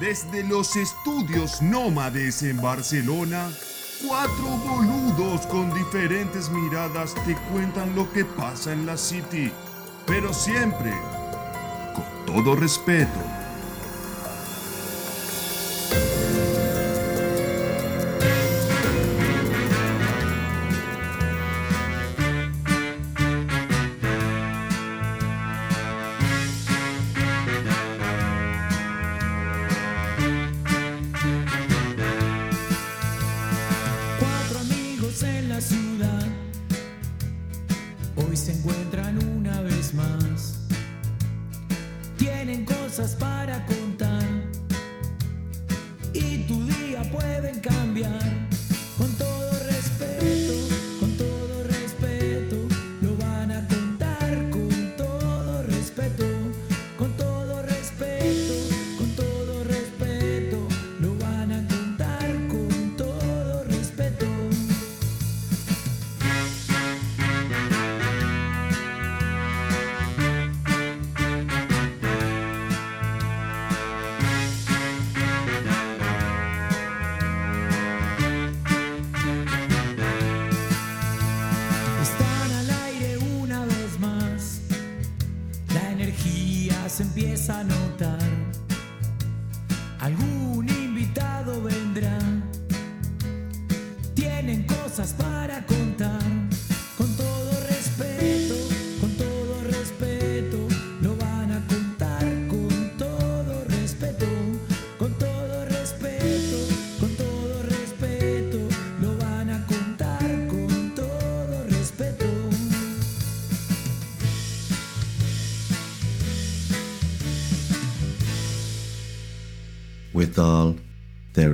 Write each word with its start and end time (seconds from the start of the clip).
Desde 0.00 0.42
los 0.44 0.76
estudios 0.76 1.60
nómades 1.60 2.42
en 2.42 2.58
Barcelona, 2.58 3.50
cuatro 4.02 4.46
boludos 4.46 5.46
con 5.46 5.74
diferentes 5.74 6.48
miradas 6.48 7.14
te 7.26 7.36
cuentan 7.52 7.94
lo 7.94 8.10
que 8.10 8.24
pasa 8.24 8.72
en 8.72 8.86
la 8.86 8.96
City, 8.96 9.52
pero 10.06 10.32
siempre 10.32 10.90
con 11.94 12.34
todo 12.34 12.56
respeto. 12.56 13.39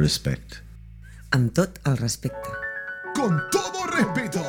Respect. 0.00 0.60
Amb 1.30 1.52
tot 1.56 1.78
el 1.86 1.96
respecte. 1.96 2.50
Con 3.14 3.40
todo 3.50 3.86
respeto. 3.86 4.42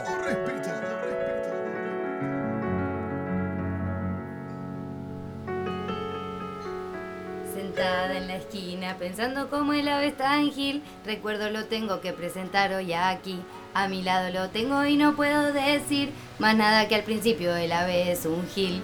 Sentada 7.53 8.18
en 8.18 8.28
la 8.28 8.36
esquina, 8.36 8.96
pensando 8.97 9.50
cómo 9.50 9.74
el 9.74 9.88
ave 9.88 10.07
está 10.07 10.34
ángel, 10.34 10.84
recuerdo 11.06 11.50
lo 11.50 11.66
tengo 11.66 12.02
que 12.02 12.13
presentar 12.13 12.74
hoy 12.74 12.94
aquí. 12.94 13.41
A 13.74 13.88
mi 13.88 14.02
lado 14.02 14.31
lo 14.31 14.50
tengo 14.50 14.86
y 14.86 14.97
no 14.97 15.16
puedo 15.16 15.53
decir 15.53 16.12
más 16.40 16.56
nada 16.56 16.88
que 16.88 16.96
al 16.96 17.03
principio 17.03 17.56
el 17.56 17.72
ave 17.72 18.12
es 18.12 18.25
un 18.25 18.47
gil. 18.47 18.81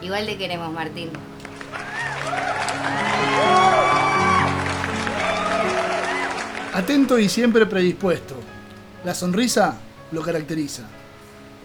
Igual 0.00 0.26
te 0.26 0.38
queremos, 0.38 0.72
Martín. 0.72 1.10
Atento 6.78 7.18
y 7.18 7.28
siempre 7.28 7.66
predispuesto. 7.66 8.36
La 9.04 9.12
sonrisa 9.12 9.80
lo 10.12 10.22
caracteriza. 10.22 10.84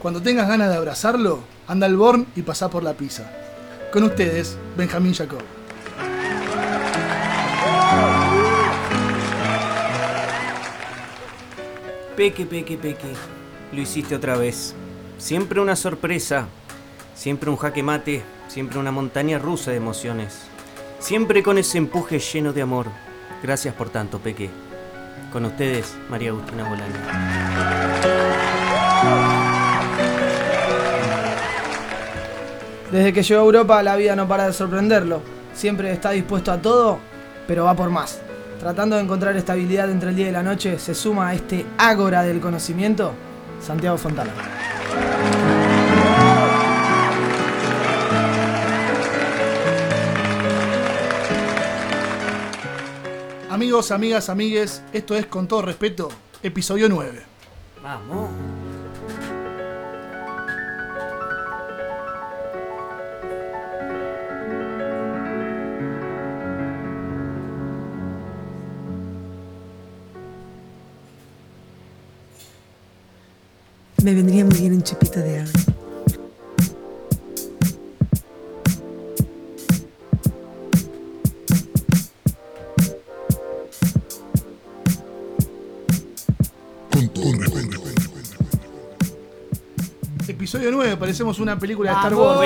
Cuando 0.01 0.24
tengas 0.24 0.47
ganas 0.47 0.72
de 0.72 0.75
abrazarlo, 0.75 1.44
anda 1.68 1.85
al 1.85 1.96
Born 1.96 2.25
y 2.35 2.41
pasá 2.41 2.68
por 2.68 2.81
la 2.81 2.96
pizza. 2.96 3.31
Con 3.91 4.02
ustedes, 4.06 4.57
Benjamín 4.75 5.13
Jacob. 5.13 5.44
Peque, 12.18 12.47
peque, 12.47 12.75
peque. 12.78 13.13
Lo 13.72 13.81
hiciste 13.81 14.16
otra 14.16 14.35
vez. 14.35 14.73
Siempre 15.19 15.62
una 15.62 15.75
sorpresa. 15.75 16.47
Siempre 17.13 17.52
un 17.52 17.57
jaque 17.57 17.84
mate. 17.84 18.23
Siempre 18.47 18.79
una 18.79 18.91
montaña 18.91 19.38
rusa 19.38 19.69
de 19.69 19.78
emociones. 19.78 20.40
Siempre 20.97 21.44
con 21.44 21.59
ese 21.59 21.78
empuje 21.78 22.18
lleno 22.18 22.52
de 22.52 22.63
amor. 22.63 22.88
Gracias 23.44 23.75
por 23.75 23.91
tanto, 23.91 24.18
Peque. 24.18 24.72
Con 25.34 25.46
ustedes, 25.46 25.96
María 26.12 26.30
Agustina 26.30 26.64
Bolaño. 26.64 26.94
Desde 32.92 33.12
que 33.12 33.24
llegó 33.24 33.42
a 33.42 33.44
Europa 33.44 33.82
la 33.82 33.96
vida 33.96 34.16
no 34.16 34.28
para 34.28 34.46
de 34.46 34.54
sorprenderlo. 34.54 35.24
Siempre 35.56 35.92
está 35.92 36.12
dispuesto 36.12 36.52
a 36.52 36.62
todo, 36.62 37.00
pero 37.48 37.66
va 37.66 37.74
por 37.74 37.90
más. 37.90 38.22
Tratando 38.60 38.96
de 38.96 39.02
encontrar 39.02 39.36
estabilidad 39.36 39.90
entre 39.90 40.12
el 40.12 40.16
día 40.16 40.30
y 40.30 40.32
la 40.32 40.44
noche, 40.44 40.78
se 40.78 40.94
suma 40.94 41.30
a 41.30 41.34
este 41.34 41.66
ágora 41.80 42.22
del 42.22 42.40
conocimiento, 42.40 43.14
Santiago 43.60 43.98
Fontana. 43.98 44.32
Amigos, 53.53 53.91
amigas, 53.91 54.30
amigues, 54.30 54.81
esto 54.94 55.16
es 55.16 55.28
con 55.28 55.47
todo 55.47 55.62
respeto, 55.62 56.09
episodio 56.41 56.90
9. 56.90 57.22
Vamos. 57.84 58.31
Me 74.03 74.16
vendría 74.16 74.46
muy 74.46 74.58
bien 74.58 74.74
un 74.74 74.81
chupito 74.81 75.20
de 75.20 75.41
agua. 75.41 75.72
Episodio 90.44 90.72
9, 90.72 90.98
parecemos 90.98 91.40
una 91.40 91.58
película 91.58 91.91
de 91.91 91.96
Star. 91.96 92.16
Wars. 92.16 92.38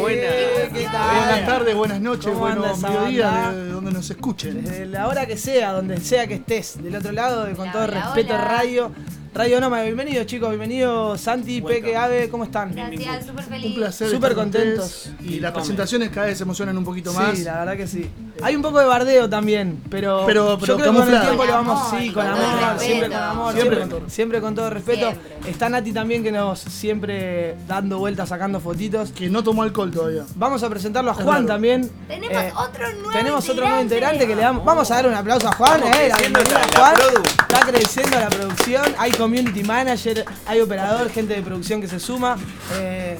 Buenas 0.00 1.46
tardes, 1.46 1.76
buenas 1.76 2.00
noches, 2.00 2.32
¿Cómo 2.32 2.46
anda 2.46 2.72
buenos 2.72 2.80
mediodías, 2.80 3.54
de 3.54 3.68
donde 3.68 3.92
nos 3.92 4.10
escuchen. 4.10 4.64
Desde 4.64 4.86
la 4.86 5.06
hora 5.06 5.24
que 5.24 5.36
sea, 5.36 5.70
donde 5.70 6.00
sea 6.00 6.26
que 6.26 6.34
estés, 6.34 6.82
del 6.82 6.96
otro 6.96 7.12
lado, 7.12 7.44
con 7.54 7.60
Hola, 7.60 7.72
todo 7.72 7.84
hola, 7.84 8.04
respeto, 8.06 8.34
hola. 8.34 8.44
Radio. 8.44 8.90
Radio 9.34 9.60
Noma, 9.60 9.82
bienvenidos 9.82 10.26
chicos, 10.26 10.48
bienvenidos 10.48 11.20
Santi, 11.20 11.60
Welcome. 11.60 11.74
Peque, 11.74 11.96
Ave, 11.96 12.28
¿cómo 12.28 12.42
están? 12.42 12.74
Gracias, 12.74 13.26
súper 13.26 13.44
feliz. 13.44 13.66
Un 13.66 13.74
placer. 13.76 14.10
Súper 14.10 14.34
contentos. 14.34 15.10
Y 15.20 15.38
las 15.38 15.52
presentaciones 15.52 16.08
cada 16.08 16.26
vez 16.26 16.38
se 16.38 16.42
emocionan 16.42 16.76
un 16.76 16.84
poquito 16.84 17.12
más. 17.12 17.38
Sí, 17.38 17.44
la 17.44 17.58
verdad 17.58 17.76
que 17.76 17.86
sí. 17.86 18.10
Hay 18.42 18.54
un 18.54 18.62
poco 18.62 18.78
de 18.78 18.84
bardeo 18.86 19.28
también, 19.30 19.82
pero, 19.90 20.24
Pero- 20.26 20.58
pero 20.60 20.76
yo 20.76 20.76
creo 20.82 20.92
que 20.92 20.98
con 21.00 21.14
el 21.14 21.20
tiempo 21.22 21.44
lo 21.44 21.52
vamos, 21.52 21.80
amor, 21.88 22.00
sí, 22.00 22.06
con 22.12 22.14
con 22.24 22.26
amor, 22.32 22.40
respeto. 22.60 22.80
siempre 22.80 23.08
con 23.08 23.18
amor, 23.22 23.52
Siempre 23.54 23.62
siempre, 23.76 23.78
con 23.80 23.88
todo- 24.00 24.10
siempre 24.10 24.40
con 24.40 24.54
todo 24.54 24.70
respeto. 24.70 25.06
Siempre. 25.10 25.50
Está 25.50 25.68
Nati 25.68 25.92
también 25.92 26.22
que 26.22 26.32
nos 26.32 26.58
siempre 26.60 27.56
dando 27.66 27.98
vueltas, 27.98 28.28
sacando 28.28 28.60
fotitos. 28.60 29.10
Que 29.12 29.28
no 29.30 29.42
tomó 29.42 29.62
alcohol 29.62 29.90
todavía. 29.90 30.24
Vamos 30.34 30.62
a 30.62 30.68
presentarlo 30.68 31.10
a 31.10 31.14
Es 31.14 31.22
Juan 31.22 31.36
raro. 31.36 31.46
también. 31.46 31.90
Tenemos 32.08 32.36
Eh, 32.42 32.52
otro 32.56 32.92
nuevo 32.92 33.10
Tenemos 33.12 33.48
otro 33.48 33.66
nuevo 33.66 33.82
integrante 33.82 34.26
que 34.26 34.36
le 34.36 34.42
damos. 34.42 34.64
Vamos. 34.64 34.76
Vamos 34.76 34.90
a 34.90 34.94
dar 34.96 35.06
un 35.06 35.14
aplauso 35.14 35.48
a 35.48 35.52
Juan, 35.52 35.80
Vamos 35.80 35.96
eh, 35.96 36.08
la 36.10 36.16
bienvenida 36.18 36.52
la- 36.58 36.62
a 36.62 36.92
la 36.92 36.98
Juan. 36.98 37.22
Está 37.48 37.60
creciendo 37.66 38.20
la 38.20 38.28
producción, 38.28 38.84
hay 38.98 39.10
community 39.12 39.62
manager, 39.64 40.24
hay 40.46 40.60
operador, 40.60 41.08
gente 41.10 41.34
de 41.34 41.40
producción 41.42 41.80
que 41.80 41.88
se 41.88 41.98
suma. 41.98 42.36
Eh, 42.74 43.16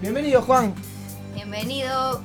bienvenido 0.00 0.40
Juan. 0.42 0.72
Bienvenido. 1.34 2.20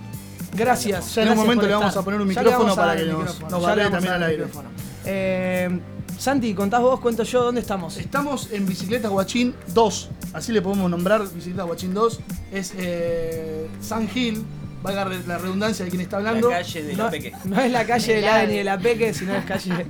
Gracias. 0.55 1.15
Ya 1.15 1.23
en 1.23 1.29
un 1.29 1.37
momento 1.37 1.65
le 1.67 1.73
vamos 1.73 1.89
estar. 1.89 2.01
a 2.01 2.05
poner 2.05 2.21
un 2.21 2.27
micrófono 2.27 2.75
para 2.75 2.95
que 2.95 3.05
nos- 3.05 3.39
nos 3.41 3.63
también 3.91 4.13
al 4.13 4.23
aire. 4.23 4.45
micrófono. 4.45 4.69
Eh, 5.05 5.79
Santi, 6.17 6.53
contás 6.53 6.81
vos, 6.81 6.99
cuento 7.01 7.23
yo, 7.23 7.43
¿dónde 7.43 7.61
estamos? 7.61 7.97
Estamos 7.97 8.49
en 8.51 8.65
Bicicleta 8.65 9.09
Guachín 9.09 9.53
2, 9.73 10.09
así 10.33 10.51
le 10.53 10.61
podemos 10.61 10.89
nombrar 10.89 11.21
Bicicleta 11.23 11.63
Guachín 11.63 11.93
2. 11.93 12.19
Es 12.53 12.73
eh, 12.77 13.67
San 13.81 14.07
Gil, 14.07 14.43
valga 14.81 15.05
la 15.27 15.37
redundancia 15.37 15.83
de 15.83 15.91
quien 15.91 16.01
está 16.01 16.17
hablando. 16.17 16.49
La 16.49 16.57
calle 16.59 16.83
de 16.83 16.95
no, 16.95 17.03
la 17.03 17.09
Peque. 17.11 17.33
no 17.43 17.59
es 17.59 17.71
la 17.71 17.85
calle 17.85 18.07
de 18.07 18.21
Del 18.21 18.25
la 18.25 18.45
ni 18.45 18.57
de 18.57 18.63
la 18.63 18.77
Peque, 18.79 19.13
sino 19.13 19.35
es 19.35 19.43
calle 19.45 19.85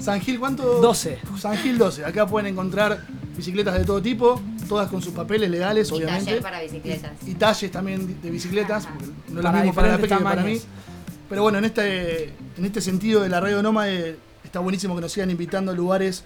San 0.00 0.20
Gil, 0.20 0.38
¿cuánto? 0.40 0.80
12. 0.80 1.18
San 1.40 1.56
Gil 1.58 1.78
12. 1.78 2.04
Acá 2.04 2.26
pueden 2.26 2.52
encontrar 2.52 2.98
bicicletas 3.38 3.78
de 3.78 3.84
todo 3.84 4.02
tipo, 4.02 4.40
todas 4.68 4.90
con 4.90 5.00
sus 5.00 5.14
papeles 5.14 5.48
legales, 5.48 5.90
Y 5.90 5.94
obviamente. 5.94 6.24
taller 6.24 6.42
para 6.42 6.60
bicicletas. 6.60 7.12
Y, 7.24 7.30
y 7.30 7.34
talles 7.34 7.70
también 7.70 8.20
de 8.20 8.30
bicicletas, 8.30 8.86
porque 8.86 9.06
no 9.06 9.12
es 9.12 9.34
lo 9.34 9.42
Para 9.42 9.58
mismo 9.58 9.74
para 9.74 9.88
la 9.88 9.96
Peque 9.96 10.16
que 10.16 10.22
para 10.24 10.42
mí. 10.42 10.60
Pero 11.28 11.42
bueno, 11.42 11.58
en 11.58 11.64
este, 11.64 12.24
en 12.56 12.64
este 12.64 12.80
sentido 12.80 13.22
de 13.22 13.28
la 13.28 13.40
radio 13.40 13.62
Nómade 13.62 14.16
está 14.42 14.58
buenísimo 14.58 14.94
que 14.96 15.00
nos 15.02 15.12
sigan 15.12 15.30
invitando 15.30 15.70
a 15.72 15.74
lugares 15.74 16.24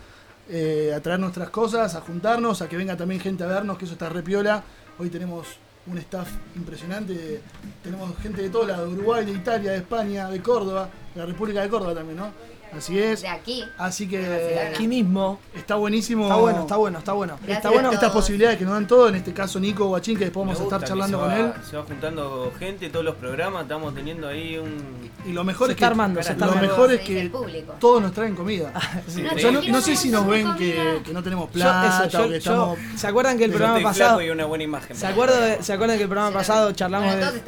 eh, 0.49 0.93
a 0.97 1.01
traer 1.01 1.21
nuestras 1.21 1.51
cosas, 1.51 1.95
a 1.95 2.01
juntarnos, 2.01 2.63
a 2.63 2.69
que 2.69 2.77
venga 2.77 2.97
también 2.97 3.21
gente 3.21 3.45
a 3.45 3.47
vernos, 3.47 3.77
que 3.79 3.85
eso 3.85 3.95
está 3.95 4.09
re 4.09 4.23
piola. 4.23 4.63
Hoy 4.99 5.11
tenemos 5.11 5.47
un 5.87 5.99
staff 5.99 6.29
impresionante, 6.57 7.41
tenemos 7.83 8.17
gente 8.23 8.41
de 8.41 8.49
todo 8.49 8.67
lado, 8.67 8.87
de 8.87 8.95
Uruguay, 8.95 9.25
de 9.27 9.33
Italia, 9.33 9.73
de 9.73 9.79
España, 9.79 10.31
de 10.31 10.41
Córdoba, 10.41 10.89
de 11.15 11.21
la 11.21 11.27
República 11.27 11.61
de 11.61 11.69
Córdoba 11.69 11.95
también, 11.95 12.17
¿no? 12.17 12.31
Así 12.77 12.99
es. 12.99 13.23
De 13.23 13.29
aquí. 13.29 13.65
Así 13.79 14.09
que. 14.09 14.71
Aquí 14.73 14.87
mismo. 14.89 15.39
está 15.55 15.75
buenísimo. 15.77 16.25
Está 16.25 16.37
bueno, 16.37 16.61
está 16.63 16.77
bueno, 16.77 16.99
está 16.99 17.13
bueno. 17.13 17.35
Gracias 17.39 17.57
Está 17.59 17.71
bueno. 17.71 17.93
Estas 17.93 18.11
posibilidades 18.13 18.59
que 18.59 18.65
nos 18.65 18.75
dan 18.75 18.87
todo, 18.87 19.09
en 19.09 19.15
este 19.17 19.33
caso 19.33 19.61
Nico 19.61 19.87
Guachín, 19.87 20.17
que 20.19 20.25
después 20.25 20.47
vamos 20.47 20.61
a 20.61 20.65
estar 20.65 20.81
que 20.81 20.87
charlando 20.87 21.21
con 21.21 21.29
va- 21.29 21.39
él. 21.39 21.53
Se 21.69 21.77
va 21.77 21.83
juntando 21.85 22.53
gente, 22.59 22.89
todos 22.91 23.05
los 23.05 23.15
programas, 23.17 23.63
estamos 23.63 23.95
teniendo 23.95 24.29
ahí 24.29 24.57
un... 24.59 25.11
Y 25.27 25.33
lo 25.33 25.45
mejor 25.45 25.69
Se 25.69 25.73
es 25.73 25.77
que 25.77 25.85
está 25.85 25.87
armando, 25.89 26.23
se 26.23 26.33
está 26.33 26.47
lo 26.47 26.53
armando. 26.53 26.71
mejor 26.73 26.93
es 26.93 27.01
que 27.01 27.21
el 27.21 27.31
público. 27.31 27.75
todos 27.79 28.03
nos 28.03 28.13
traen 28.13 28.35
comida. 28.35 28.73
Sí. 29.09 29.23
No, 29.23 29.33
O 29.33 29.39
sea, 29.39 29.51
no, 29.53 29.61
quiero 29.61 29.75
no 29.77 29.81
sé 29.83 29.97
si 29.97 30.09
nos 30.11 30.27
ven 30.27 30.55
que, 30.57 31.01
que 31.05 31.13
no 31.13 31.23
tenemos 31.23 31.47
Yo- 31.47 31.53
plata 31.53 32.07
eso, 32.07 32.19
yo- 32.19 32.19
o 32.21 32.23
que 32.25 32.31
yo- 32.31 32.37
estamos. 32.37 32.79
¿Se 32.97 33.07
acuerdan 33.07 33.37
que 33.39 33.45
el 33.45 33.53
Yo 33.53 33.59
programa 33.59 33.83
pasado. 33.83 34.23
y 34.23 34.31
una 34.31 34.45
buena 34.47 34.65
imagen. 34.65 34.97
¿Se 34.97 35.07
acuerdan, 35.07 35.41
de- 35.41 35.63
¿Se 35.63 35.73
acuerdan 35.73 35.97
que 35.97 36.05
el 36.05 36.09
programa 36.09 36.33
pasado 36.37 36.73
charlamos 36.73 37.15
de- 37.15 37.43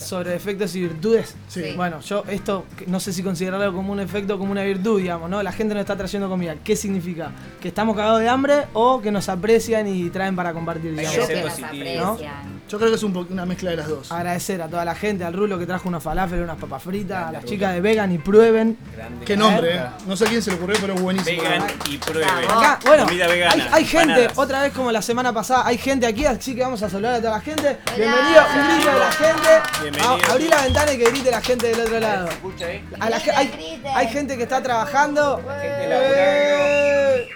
sobre 0.00 0.30
defectos 0.30 0.74
y 0.74 0.80
virtudes? 0.82 1.34
Sí. 1.48 1.74
Bueno, 1.76 2.00
yo 2.00 2.24
esto 2.28 2.64
que 2.76 2.86
no 2.86 3.00
sé 3.00 3.12
si 3.12 3.22
considerarlo 3.22 3.72
como 3.74 3.92
un 3.92 4.00
efecto 4.00 4.29
como 4.38 4.52
una 4.52 4.62
virtud, 4.62 5.00
digamos, 5.00 5.28
¿no? 5.30 5.42
La 5.42 5.52
gente 5.52 5.74
nos 5.74 5.80
está 5.82 5.96
trayendo 5.96 6.28
comida. 6.28 6.56
¿Qué 6.62 6.76
significa? 6.76 7.32
¿Que 7.60 7.68
estamos 7.68 7.96
cagados 7.96 8.20
de 8.20 8.28
hambre 8.28 8.66
o 8.72 9.00
que 9.00 9.10
nos 9.10 9.28
aprecian 9.28 9.86
y 9.88 10.10
traen 10.10 10.36
para 10.36 10.52
compartir, 10.52 10.92
digamos? 10.92 11.14
Yo 11.14 11.26
que 11.26 11.42
nos 11.42 11.62
aprecian. 11.62 12.59
Yo 12.70 12.78
creo 12.78 12.90
que 12.90 12.94
es 12.96 13.02
un 13.02 13.16
una 13.30 13.44
mezcla 13.44 13.70
de 13.70 13.76
las 13.78 13.88
dos. 13.88 14.12
Agradecer 14.12 14.62
a 14.62 14.68
toda 14.68 14.84
la 14.84 14.94
gente, 14.94 15.24
al 15.24 15.32
Rulo 15.34 15.58
que 15.58 15.66
trajo 15.66 15.88
unos 15.88 16.02
falafel, 16.04 16.40
unas 16.42 16.56
papas 16.56 16.80
fritas, 16.80 17.28
a 17.28 17.32
las 17.32 17.44
chicas 17.44 17.72
de 17.74 17.80
Vegan 17.80 18.12
y 18.12 18.18
Prueben. 18.18 18.78
Grande. 18.96 19.24
Qué 19.24 19.36
nombre, 19.36 19.74
eh. 19.76 19.82
No 20.06 20.16
sé 20.16 20.26
a 20.26 20.28
quién 20.28 20.40
se 20.40 20.50
le 20.52 20.56
ocurrió, 20.56 20.76
pero 20.80 20.94
es 20.94 21.00
buenísimo. 21.00 21.42
Vegan 21.42 21.64
y 21.90 21.98
pruebe. 21.98 22.24
Acá, 22.24 22.78
bueno, 22.86 23.04
Comida 23.06 23.26
vegana. 23.26 23.52
hay, 23.64 23.68
hay 23.72 23.84
gente, 23.84 24.28
otra 24.36 24.62
vez 24.62 24.72
como 24.72 24.92
la 24.92 25.02
semana 25.02 25.32
pasada, 25.32 25.66
hay 25.66 25.78
gente 25.78 26.06
aquí, 26.06 26.24
así 26.24 26.54
que 26.54 26.62
vamos 26.62 26.80
a 26.84 26.88
saludar 26.88 27.14
a 27.14 27.18
toda 27.18 27.32
la 27.32 27.40
gente. 27.40 27.76
Hola. 27.86 27.96
Bienvenido, 27.96 28.42
un 28.54 28.68
grito 28.76 28.92
de 28.92 28.98
la 29.00 29.12
gente. 29.12 29.48
Bienvenido. 29.82 30.10
A- 30.28 30.32
abrí 30.32 30.48
la 30.48 30.62
ventana 30.62 30.92
y 30.92 30.98
que 30.98 31.04
grite 31.10 31.30
la 31.32 31.40
gente 31.40 31.66
del 31.66 31.80
otro 31.80 31.98
lado. 31.98 32.28
Escucha, 32.28 32.70
eh. 32.70 32.84
A 33.00 33.10
la 33.10 33.18
ge- 33.18 33.32
hay, 33.32 33.82
hay 33.96 34.06
gente 34.08 34.36
que 34.36 34.44
está 34.44 34.62
trabajando. 34.62 35.38
gente. 35.38 35.86
Eh, 35.88 37.28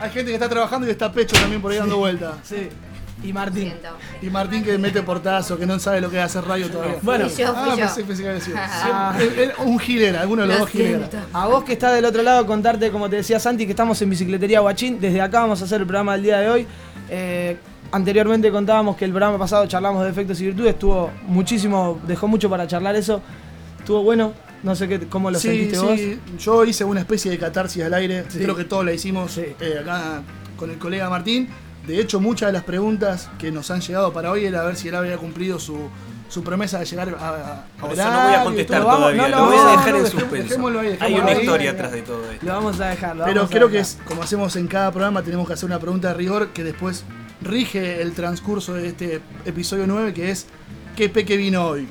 Hay 0.00 0.10
gente 0.10 0.30
que 0.30 0.34
está 0.34 0.48
trabajando 0.48 0.86
y 0.86 0.90
está 0.90 1.12
pecho 1.12 1.36
también 1.36 1.60
por 1.60 1.70
ahí 1.70 1.78
dando 1.78 1.98
vueltas. 1.98 2.36
Sí. 2.42 2.70
Y 3.24 3.32
Martín. 3.32 3.72
Y 4.20 4.26
Martín 4.30 4.64
que 4.64 4.76
mete 4.78 5.02
portazo, 5.02 5.58
que 5.58 5.64
no 5.66 5.78
sabe 5.78 6.00
lo 6.00 6.10
que 6.10 6.18
es 6.18 6.24
hacer 6.24 6.44
radio 6.44 6.68
todavía. 6.70 6.96
Bueno, 7.02 7.28
Fui 7.28 7.44
yo, 7.44 7.54
fui 7.54 7.70
ah, 7.70 7.74
yo. 7.74 7.76
pensé, 7.76 8.04
pensé 8.04 8.22
que 8.22 8.28
había 8.28 8.40
sido. 8.40 8.56
Ah. 8.60 9.16
Él- 9.20 9.32
él- 9.38 9.52
un 9.64 9.78
gilera, 9.78 10.20
alguno 10.22 10.42
de 10.42 10.48
los 10.48 10.56
Lo 10.56 10.62
dos 10.64 10.70
gileras. 10.70 11.08
siento. 11.10 11.28
A 11.38 11.46
vos 11.46 11.64
que 11.64 11.72
estás 11.74 11.94
del 11.94 12.04
otro 12.04 12.22
lado, 12.22 12.44
contarte, 12.46 12.90
como 12.90 13.08
te 13.08 13.16
decía 13.16 13.38
Santi, 13.38 13.64
que 13.64 13.72
estamos 13.72 14.00
en 14.02 14.10
Bicicletería 14.10 14.60
Guachín. 14.60 14.98
Desde 15.00 15.20
acá 15.20 15.40
vamos 15.40 15.60
a 15.62 15.64
hacer 15.64 15.80
el 15.80 15.86
programa 15.86 16.14
del 16.14 16.22
día 16.22 16.38
de 16.40 16.50
hoy. 16.50 16.66
Eh, 17.10 17.56
anteriormente 17.92 18.50
contábamos 18.50 18.96
que 18.96 19.04
el 19.04 19.10
programa 19.12 19.38
pasado 19.38 19.66
charlamos 19.66 20.02
de 20.02 20.08
defectos 20.08 20.40
y 20.40 20.46
virtudes. 20.46 20.74
Estuvo 20.74 21.10
muchísimo, 21.26 22.00
dejó 22.06 22.26
mucho 22.28 22.48
para 22.50 22.66
charlar 22.66 22.96
eso. 22.96 23.20
Estuvo 23.78 24.02
bueno. 24.02 24.32
No 24.62 24.76
sé 24.76 24.86
qué, 24.86 25.00
cómo 25.08 25.28
lo 25.28 25.38
Sí, 25.40 25.48
sentiste 25.48 25.78
vos. 25.80 25.96
sí, 25.98 26.20
yo 26.38 26.64
hice 26.64 26.84
una 26.84 27.00
especie 27.00 27.32
de 27.32 27.38
catarsis 27.38 27.82
al 27.82 27.94
aire, 27.94 28.24
Sí. 28.28 28.38
creo 28.38 28.54
que 28.54 28.62
todos 28.62 28.84
la 28.84 28.92
hicimos 28.92 29.32
Sí. 29.32 29.42
eh, 29.60 29.78
acá 29.82 30.22
con 30.56 30.70
el 30.70 30.78
colega 30.78 31.10
Martín. 31.10 31.48
De 31.86 32.00
hecho, 32.00 32.20
muchas 32.20 32.48
de 32.48 32.52
las 32.52 32.62
preguntas 32.64 33.28
que 33.38 33.50
nos 33.50 33.70
han 33.70 33.80
llegado 33.80 34.12
para 34.12 34.30
hoy 34.30 34.44
era 34.46 34.60
a 34.60 34.64
ver 34.64 34.76
si 34.76 34.88
él 34.88 34.94
había 34.94 35.16
cumplido 35.16 35.58
su, 35.58 35.88
su 36.28 36.44
promesa 36.44 36.78
de 36.78 36.84
llegar 36.86 37.16
a, 37.18 37.28
a, 37.28 37.52
a 37.62 37.64
Por 37.80 37.92
eso 37.92 38.04
no 38.10 38.22
voy 38.24 38.34
a 38.34 38.44
contestar 38.44 38.80
Lo 38.80 38.86
vamos- 38.86 39.00
todavía, 39.00 39.22
no 39.22 39.28
lo, 39.28 39.36
lo 39.36 39.44
voy 39.46 39.56
a 39.56 39.70
dejar 39.72 39.92
no, 39.92 39.98
en 39.98 40.06
suspenso. 40.06 40.78
ahí, 40.78 40.96
Hay 41.00 41.14
una 41.14 41.26
ahí. 41.26 41.40
historia 41.40 41.70
atrás 41.72 41.92
de 41.92 42.02
todo 42.02 42.30
esto. 42.30 42.46
Lo 42.46 42.52
vamos 42.52 42.80
a 42.80 42.86
dejar. 42.88 43.16
lo 43.16 43.24
Pero 43.24 43.36
vamos 43.40 43.50
a 43.50 43.54
creo 43.54 43.68
que 43.68 43.78
dejar. 43.78 43.90
es, 44.00 44.06
como 44.06 44.22
hacemos 44.22 44.54
en 44.56 44.68
cada 44.68 44.92
programa, 44.92 45.22
tenemos 45.22 45.46
que 45.46 45.54
hacer 45.54 45.66
una 45.66 45.80
pregunta 45.80 46.08
de 46.08 46.14
rigor 46.14 46.48
que 46.50 46.62
después 46.62 47.04
rige 47.40 48.00
el 48.00 48.12
transcurso 48.12 48.74
de 48.74 48.86
este 48.88 49.20
episodio 49.44 49.84
9, 49.88 50.14
que 50.14 50.30
es 50.30 50.46
¿qué 50.94 51.08
peque 51.08 51.36
vino 51.36 51.66
hoy? 51.66 51.88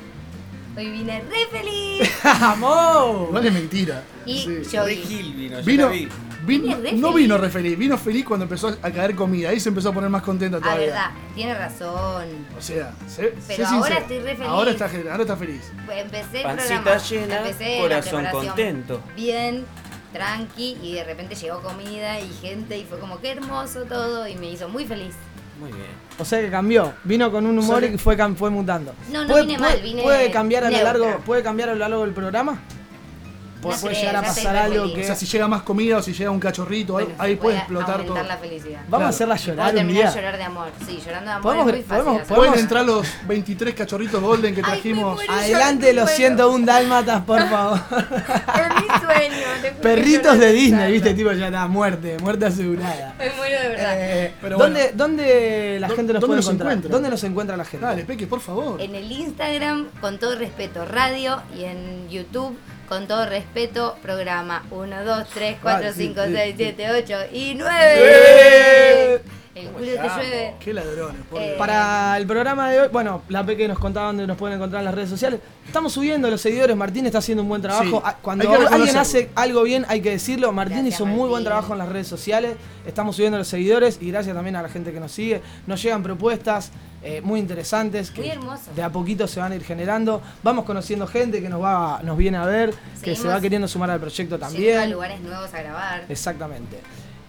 Hoy 0.77 0.89
vine 0.89 1.21
re 1.29 1.59
feliz. 1.59 2.09
¡Vamos! 2.23 3.27
Igual 3.27 3.45
es 3.45 3.53
mentira. 3.53 4.03
Y 4.25 4.37
Sí. 4.39 4.57
yo 4.71 4.85
vi. 4.85 4.95
Gil 4.95 5.33
vino, 5.33 5.59
yo 5.59 5.65
Vino, 5.65 5.85
la 5.87 5.91
vi. 5.91 6.07
Vino- 6.45 6.75
no 6.75 6.81
feliz. 6.81 7.15
vino 7.15 7.37
re 7.37 7.49
feliz, 7.49 7.77
vino 7.77 7.97
feliz 7.97 8.25
cuando 8.25 8.43
empezó 8.45 8.67
a 8.81 8.91
caer 8.91 9.15
comida. 9.15 9.49
Ahí 9.49 9.59
se 9.59 9.69
empezó 9.69 9.89
a 9.89 9.93
poner 9.93 10.09
más 10.09 10.21
contento 10.23 10.57
Ah, 10.57 10.61
todavía. 10.61 10.85
verdad, 10.87 11.11
tiene 11.35 11.53
razón. 11.53 12.25
O 12.57 12.61
sea, 12.61 12.93
sé, 13.07 13.15
sé 13.15 13.33
Pero 13.47 13.67
ahora 13.67 13.77
sincero. 13.85 13.99
estoy 14.01 14.19
re 14.19 14.35
feliz. 14.35 14.47
Ahora 14.49 14.71
está, 14.71 14.85
ahora 15.11 15.21
está 15.23 15.37
feliz. 15.37 15.71
Empecé 15.91 16.37
el 16.37 16.43
Pancita 16.43 16.73
programa, 16.81 17.03
llena, 17.09 17.37
empecé 17.37 17.79
corazón 17.79 18.25
contento. 18.31 19.01
Bien, 19.15 19.65
tranqui, 20.13 20.77
y 20.81 20.93
de 20.93 21.03
repente 21.03 21.35
llegó 21.35 21.61
comida 21.61 22.19
y 22.19 22.29
gente, 22.41 22.77
y 22.77 22.83
fue 22.85 22.99
como 22.99 23.19
que 23.21 23.31
hermoso 23.31 23.83
todo, 23.83 24.27
y 24.27 24.35
me 24.35 24.49
hizo 24.51 24.67
muy 24.69 24.85
feliz. 24.85 25.15
Muy 25.59 25.71
bien. 25.71 25.85
O 26.17 26.25
sea 26.25 26.41
que 26.41 26.49
cambió. 26.49 26.91
Vino 27.03 27.31
con 27.31 27.45
un 27.45 27.51
humor 27.59 27.77
O 27.77 27.79
sea 27.81 27.89
que- 27.89 27.95
y 27.95 27.97
fue, 27.99 28.17
fue 28.35 28.49
mutando. 28.49 28.93
No, 29.11 29.21
no 29.21 29.27
¿Puede, 29.29 29.45
vine 29.45 29.57
puede- 29.59 29.71
mal, 29.73 29.81
vine 29.81 30.01
puede 30.01 30.31
cambiar 30.31 30.63
a 30.63 30.71
lo 30.71 30.75
neutra. 30.77 30.93
largo, 30.97 31.19
¿Puede 31.23 31.43
cambiar 31.43 31.69
a 31.69 31.73
lo 31.73 31.79
largo 31.79 32.01
del 32.03 32.13
programa? 32.13 32.59
Puede, 33.61 33.79
puede 33.79 33.95
llegar 33.95 34.15
a 34.17 34.21
pasar 34.23 34.55
algo 34.55 34.81
feliz. 34.81 34.95
que. 34.95 35.01
O 35.01 35.05
sea, 35.05 35.15
si 35.15 35.25
llega 35.25 35.47
más 35.47 35.61
comida 35.61 35.97
o 35.97 36.01
si 36.01 36.13
llega 36.13 36.31
un 36.31 36.39
cachorrito, 36.39 36.93
Bueno, 36.93 37.09
ahí 37.17 37.35
puede 37.35 37.37
puede 37.37 37.57
explotar 37.59 37.97
todo. 38.03 38.17
aumentar 38.17 38.25
la 38.25 38.37
felicidad. 38.37 38.79
Vamos 38.81 38.87
Claro. 38.89 39.05
a 39.05 39.09
hacerla 39.09 39.35
llorar 39.37 39.73
día. 39.87 40.09
de 40.09 40.15
llorar 40.15 40.37
de 40.37 40.43
amor. 40.43 40.69
Sí, 40.85 40.99
llorando 41.05 41.29
de 41.29 41.35
amor 41.37 41.41
Podemos- 41.43 41.67
es 41.67 41.73
muy 41.73 41.83
fácil 41.83 42.03
podemos-. 42.05 42.27
Pueden 42.27 42.35
Podemos- 42.35 42.59
entrar 42.59 42.85
los 42.85 43.07
23 43.27 43.73
cachorritos 43.75 44.21
golden 44.21 44.55
que 44.55 44.61
Ay, 44.61 44.71
trajimos. 44.71 45.15
muero. 45.15 45.33
Adelante 45.33 45.93
los 45.93 46.03
Bueno. 46.05 46.17
101 46.17 46.65
dálmatas, 46.65 47.21
por 47.23 47.49
favor. 47.49 47.79
Es 47.91 48.81
mi 48.81 48.87
sueño. 48.87 49.47
Perritos 49.81 50.37
de 50.39 50.51
Disney, 50.51 50.71
tanto. 50.79 50.91
viste, 50.93 51.13
tipo 51.13 51.31
ya 51.31 51.47
está, 51.47 51.67
muerte, 51.67 52.17
muerte 52.19 52.45
asegurada. 52.45 53.13
Me 53.17 53.29
muero 53.31 53.61
de 53.61 53.67
verdad. 53.69 53.93
Eh, 53.97 54.33
Pero 54.41 54.57
¿dónde, 54.57 54.79
bueno. 54.81 54.97
¿Dónde 54.97 55.77
la 55.79 55.87
¿Dó- 55.87 55.95
gente 55.95 56.13
nos 56.13 56.21
dónde 56.21 56.27
puede 56.27 56.37
nos 56.37 56.45
encontrar? 56.45 56.71
encuentra? 56.71 56.91
¿Dónde 56.91 57.09
nos 57.09 57.23
encuentra 57.23 57.57
la 57.57 57.65
gente? 57.65 57.85
Dale, 57.85 58.05
Peque, 58.05 58.27
por 58.27 58.39
favor. 58.41 58.81
En 58.81 58.95
el 58.95 59.11
Instagram, 59.11 59.87
con 59.99 60.19
todo 60.19 60.35
respeto, 60.35 60.85
radio, 60.85 61.41
y 61.57 61.63
en 61.63 62.09
YouTube, 62.09 62.55
con 62.91 63.07
todo 63.07 63.25
respeto, 63.25 63.95
programa 64.01 64.65
1, 64.69 65.05
2, 65.05 65.27
3, 65.33 65.57
4, 65.61 65.87
Ah, 65.87 65.93
sí, 65.93 66.07
5, 66.07 66.25
sí, 66.25 66.33
6, 66.35 66.55
sí. 66.57 66.63
7, 66.75 66.91
8 66.91 67.17
y 67.31 67.51
¡Eh! 67.51 69.21
9. 69.23 69.40
El 69.53 69.67
culo 69.67 69.85
que 69.85 69.91
llueve. 69.95 70.55
Qué 70.61 70.73
ladrones, 70.73 71.21
por 71.29 71.41
Eh, 71.41 71.45
Dios. 71.47 71.57
Para 71.57 72.17
el 72.17 72.25
programa 72.25 72.69
de 72.69 72.79
hoy, 72.81 72.87
bueno, 72.89 73.21
la 73.27 73.45
Peque 73.45 73.67
nos 73.67 73.77
contaba 73.79 74.07
dónde 74.07 74.25
nos 74.25 74.37
pueden 74.37 74.55
encontrar 74.55 74.79
en 74.81 74.85
las 74.85 74.93
redes 74.95 75.09
sociales. 75.09 75.41
Estamos 75.67 75.91
subiendo 75.91 76.29
los 76.29 76.39
seguidores, 76.39 76.75
Martín 76.77 77.05
está 77.05 77.17
haciendo 77.17 77.43
un 77.43 77.49
buen 77.49 77.61
trabajo. 77.61 77.83
Sí, 77.97 78.01
Ah, 78.03 78.15
Cuando 78.21 78.43
hay 78.43 78.47
que 78.47 78.53
alguien 78.55 78.71
reconocerlo. 78.71 79.01
hace 79.01 79.29
algo 79.35 79.63
bien, 79.63 79.85
hay 79.89 80.01
que 80.01 80.11
decirlo. 80.11 80.51
Martín 80.53 80.77
Gracias, 80.77 80.95
hizo 80.95 81.05
muy 81.05 81.17
buen 81.29 81.31
Martín. 81.31 81.45
trabajo 81.45 81.73
en 81.73 81.79
las 81.79 81.89
redes 81.89 82.07
sociales. 82.07 82.55
Estamos 82.85 83.15
subiendo 83.17 83.37
los 83.37 83.47
seguidores 83.49 83.97
y 84.01 84.09
gracias 84.11 84.33
también 84.35 84.55
a 84.55 84.61
la 84.61 84.69
gente 84.69 84.93
que 84.93 84.99
nos 85.01 85.11
sigue. 85.11 85.41
Nos 85.67 85.81
llegan 85.83 86.01
propuestas 86.01 86.71
eh, 87.03 87.19
muy 87.21 87.39
interesantes 87.39 88.09
que 88.11 88.21
Muy 88.21 88.29
hermoso. 88.29 88.71
de 88.75 88.83
a 88.83 88.89
poquito 88.89 89.27
se 89.27 89.39
van 89.41 89.51
a 89.51 89.55
ir 89.55 89.63
generando. 89.63 90.21
Vamos 90.43 90.63
conociendo 90.65 91.07
gente 91.07 91.41
que 91.41 91.49
nos 91.49 91.61
va, 91.61 91.99
nos 92.03 92.17
viene 92.17 92.37
a 92.37 92.45
ver, 92.45 92.69
que 92.69 92.77
se 93.11 93.15
Seguimos 93.15 93.33
va 93.35 93.41
queriendo 93.41 93.67
sumar 93.67 93.89
al 93.89 93.99
proyecto 93.99 94.35
Yendo 94.35 94.45
a 94.45 94.49
también. 94.49 94.91
lugares 94.91 95.19
nuevos 95.19 95.53
a 95.53 95.61
grabar. 95.61 96.05
Exactamente. 96.07 96.77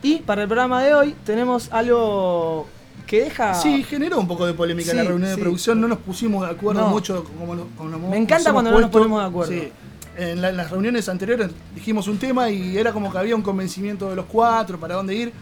Y 0.02 0.16
para 0.18 0.42
el 0.42 0.49
programa 0.49 0.82
de 0.82 0.94
hoy 0.94 1.14
tenemos 1.25 1.68
algo 1.73 2.66
que 3.06 3.25
deja. 3.25 3.54
Sí, 3.54 3.85
generó 3.85 4.18
un 4.18 4.26
poco 4.26 4.47
de 4.47 4.54
polémica 4.54 4.90
en 4.90 4.97
la 4.99 5.02
Sí, 5.04 5.09
reunión 5.09 5.30
de 5.30 5.37
producción. 5.38 5.80
No 5.80 5.88
nos 5.88 5.99
pusimos 5.99 6.44
de 6.47 6.52
acuerdo 6.54 6.80
No. 6.82 6.88
mucho 6.88 7.25
como, 7.25 7.54
no- 7.54 7.66
como 7.76 7.90
nos 7.90 8.00
Me 8.00 8.16
encanta 8.16 8.52
cuando 8.52 8.71
no 8.71 8.80
nos 8.80 8.90
puesto. 8.90 8.99
ponemos 8.99 9.21
de 9.23 9.28
acuerdo. 9.28 9.52
Sí. 9.52 9.68
En, 10.16 10.42
la- 10.42 10.50
en 10.50 10.56
las 10.56 10.71
reuniones 10.71 11.09
anteriores 11.09 11.50
dijimos 11.75 12.06
un 12.09 12.18
tema 12.18 12.50
y 12.50 12.76
era 12.76 12.92
como 12.92 13.11
que 13.11 13.18
había 13.18 13.35
un 13.37 13.42
convencimiento 13.42 14.11
de 14.11 14.16
los 14.16 14.26
cuatro 14.26 14.78
para 14.78 14.94
dónde 14.97 15.14
ir. 15.14 15.32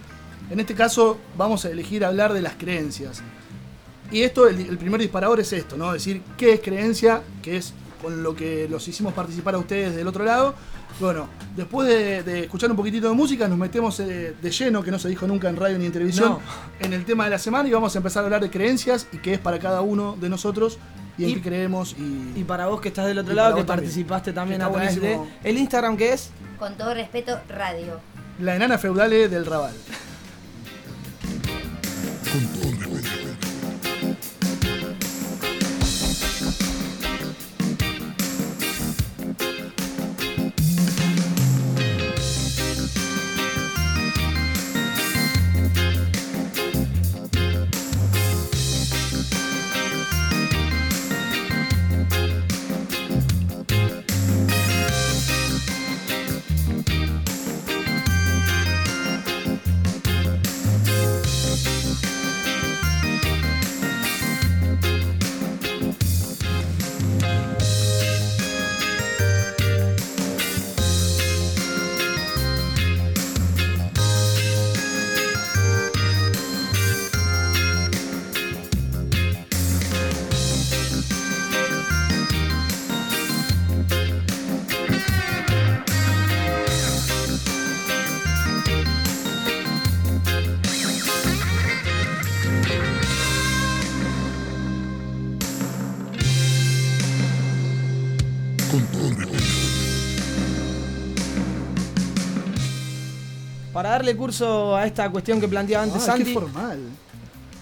En 0.50 0.60
este 0.60 0.74
caso 0.74 1.16
vamos 1.36 1.64
a 1.64 1.70
elegir 1.70 2.04
hablar 2.04 2.32
de 2.32 2.42
las 2.42 2.54
creencias. 2.54 3.22
Y 4.12 4.22
esto, 4.22 4.48
el, 4.48 4.60
el 4.60 4.76
primer 4.78 5.00
disparador 5.00 5.38
es 5.40 5.52
esto, 5.52 5.76
¿no? 5.76 5.92
Decir 5.92 6.20
qué 6.36 6.52
es 6.54 6.60
creencia, 6.60 7.22
que 7.42 7.56
es 7.56 7.72
con 8.00 8.22
lo 8.22 8.34
que 8.34 8.66
los 8.68 8.86
hicimos 8.88 9.12
participar 9.14 9.54
a 9.54 9.58
ustedes 9.58 9.94
del 9.96 10.06
otro 10.08 10.24
lado. 10.24 10.54
Bueno, 10.98 11.28
después 11.56 11.88
de, 11.88 12.22
de 12.22 12.40
escuchar 12.40 12.70
un 12.70 12.76
poquitito 12.76 13.08
de 13.08 13.14
música, 13.14 13.48
nos 13.48 13.56
metemos 13.58 13.98
eh, 14.00 14.34
de 14.40 14.50
lleno, 14.50 14.82
que 14.82 14.90
no 14.90 14.98
se 14.98 15.08
dijo 15.08 15.26
nunca 15.26 15.48
en 15.48 15.56
radio 15.56 15.78
ni 15.78 15.86
en 15.86 15.92
televisión, 15.92 16.30
No. 16.32 16.40
en 16.80 16.92
el 16.92 17.04
tema 17.04 17.24
de 17.24 17.30
la 17.30 17.38
semana 17.38 17.68
y 17.68 17.72
vamos 17.72 17.94
a 17.94 17.98
empezar 17.98 18.22
a 18.22 18.26
hablar 18.26 18.42
de 18.42 18.50
creencias 18.50 19.06
y 19.12 19.18
qué 19.18 19.34
es 19.34 19.38
para 19.38 19.58
cada 19.58 19.80
uno 19.80 20.16
de 20.20 20.28
nosotros 20.28 20.78
y 21.16 21.24
en 21.24 21.30
Y- 21.30 21.34
qué 21.34 21.42
creemos 21.42 21.94
y, 21.98 22.32
Y 22.40 22.44
para 22.44 22.66
vos 22.66 22.80
que 22.80 22.88
estás 22.88 23.06
del 23.06 23.18
otro 23.18 23.34
lado, 23.34 23.54
que 23.56 23.62
también. 23.64 23.84
participaste 23.86 24.32
también 24.32 24.62
a 24.62 24.70
través 24.70 25.00
de 25.00 25.18
el 25.44 25.58
Instagram 25.58 25.96
que 25.96 26.12
es 26.12 26.30
Con 26.58 26.76
todo 26.76 26.92
respeto, 26.94 27.38
radio. 27.48 28.00
la 28.40 28.56
enana 28.56 28.76
feudale 28.78 29.28
del 29.28 29.46
Raval. 29.46 29.74
Darle 104.10 104.16
curso 104.16 104.76
a 104.76 104.86
esta 104.86 105.08
cuestión 105.10 105.40
que 105.40 105.48
planteaba 105.48 105.84
antes 105.84 106.02
Ah, 106.08 106.14
qué 106.16 106.24
Santi. 106.24 106.34
formal. 106.34 106.78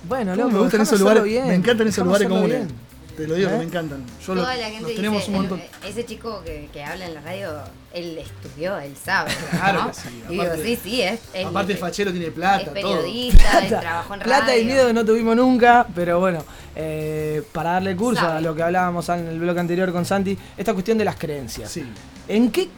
Bueno, 0.09 0.33
¿Cómo 0.33 0.45
loco, 0.45 0.57
me 0.57 0.62
gustan 0.62 0.81
esos 0.83 1.00
lugares. 1.00 1.23
bien, 1.25 1.47
me 1.47 1.55
encantan 1.55 1.88
esos 1.88 2.05
lugares 2.05 2.28
comunes. 2.28 2.50
bien. 2.67 2.88
Te 3.17 3.26
lo 3.26 3.35
digo, 3.35 3.49
que 3.49 3.55
¿Eh? 3.57 3.59
me 3.59 3.64
encantan. 3.64 4.05
Yo 4.25 4.35
lo- 4.37 4.43
Toda 4.43 4.55
la 4.57 4.64
gente 4.67 4.81
los 4.81 4.88
dice, 4.90 4.97
tenemos 5.02 5.26
un 5.28 5.35
"El- 5.35 5.40
montón. 5.40 5.62
ese 5.85 6.07
chico 6.07 6.40
que, 6.45 6.69
que 6.73 6.85
habla 6.85 7.07
en 7.07 7.14
la 7.14 7.21
radio, 7.21 7.50
él 7.93 8.17
estudió, 8.17 8.78
él 8.78 8.95
sabe. 9.05 9.33
Claro 9.50 9.90
sí, 9.93 10.09
Y 10.28 10.31
digo, 10.31 10.43
aparte- 10.45 10.62
sí, 10.64 10.78
sí, 10.83 11.02
es. 11.02 11.21
él- 11.35 11.47
Aparte, 11.49 11.73
es 11.73 11.78
Fachero 11.81 12.12
tiene 12.12 12.31
plata, 12.31 12.64
todo. 12.67 12.75
periodista, 12.75 13.59
él 13.59 13.69
trabajó 13.81 14.14
en 14.14 14.21
radio. 14.21 14.33
Plata 14.37 14.57
y 14.57 14.64
miedo 14.64 14.93
no 14.93 15.05
tuvimos 15.05 15.35
nunca, 15.35 15.85
pero 15.97 16.21
bueno, 16.21 16.45
eh, 16.76 17.43
para 17.50 17.73
darle 17.73 17.97
curso 17.97 18.21
Sabe. 18.23 18.38
a 18.38 18.40
lo 18.40 18.55
que 18.55 18.62
hablábamos 18.62 19.09
en 19.09 19.26
el 19.26 19.40
bloque 19.40 19.59
anterior 19.61 19.90
con 19.93 20.05
Santi, 20.05 20.38
esta 20.57 20.73
cuestión 20.73 20.97
de 20.97 21.05
las 21.05 21.17
creencias. 21.17 21.73
Sí. 21.73 21.83
¿En 22.28 22.52
qué, 22.52 22.69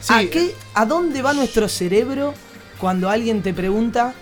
Sí, 0.00 0.14
a 0.14 0.30
qué, 0.30 0.54
a 0.72 0.86
dónde 0.86 1.20
va 1.20 1.34
nuestro 1.34 1.68
cerebro 1.68 2.32
cuando 2.80 3.08
alguien 3.10 3.42
te 3.42 3.52
pregunta 3.54 4.14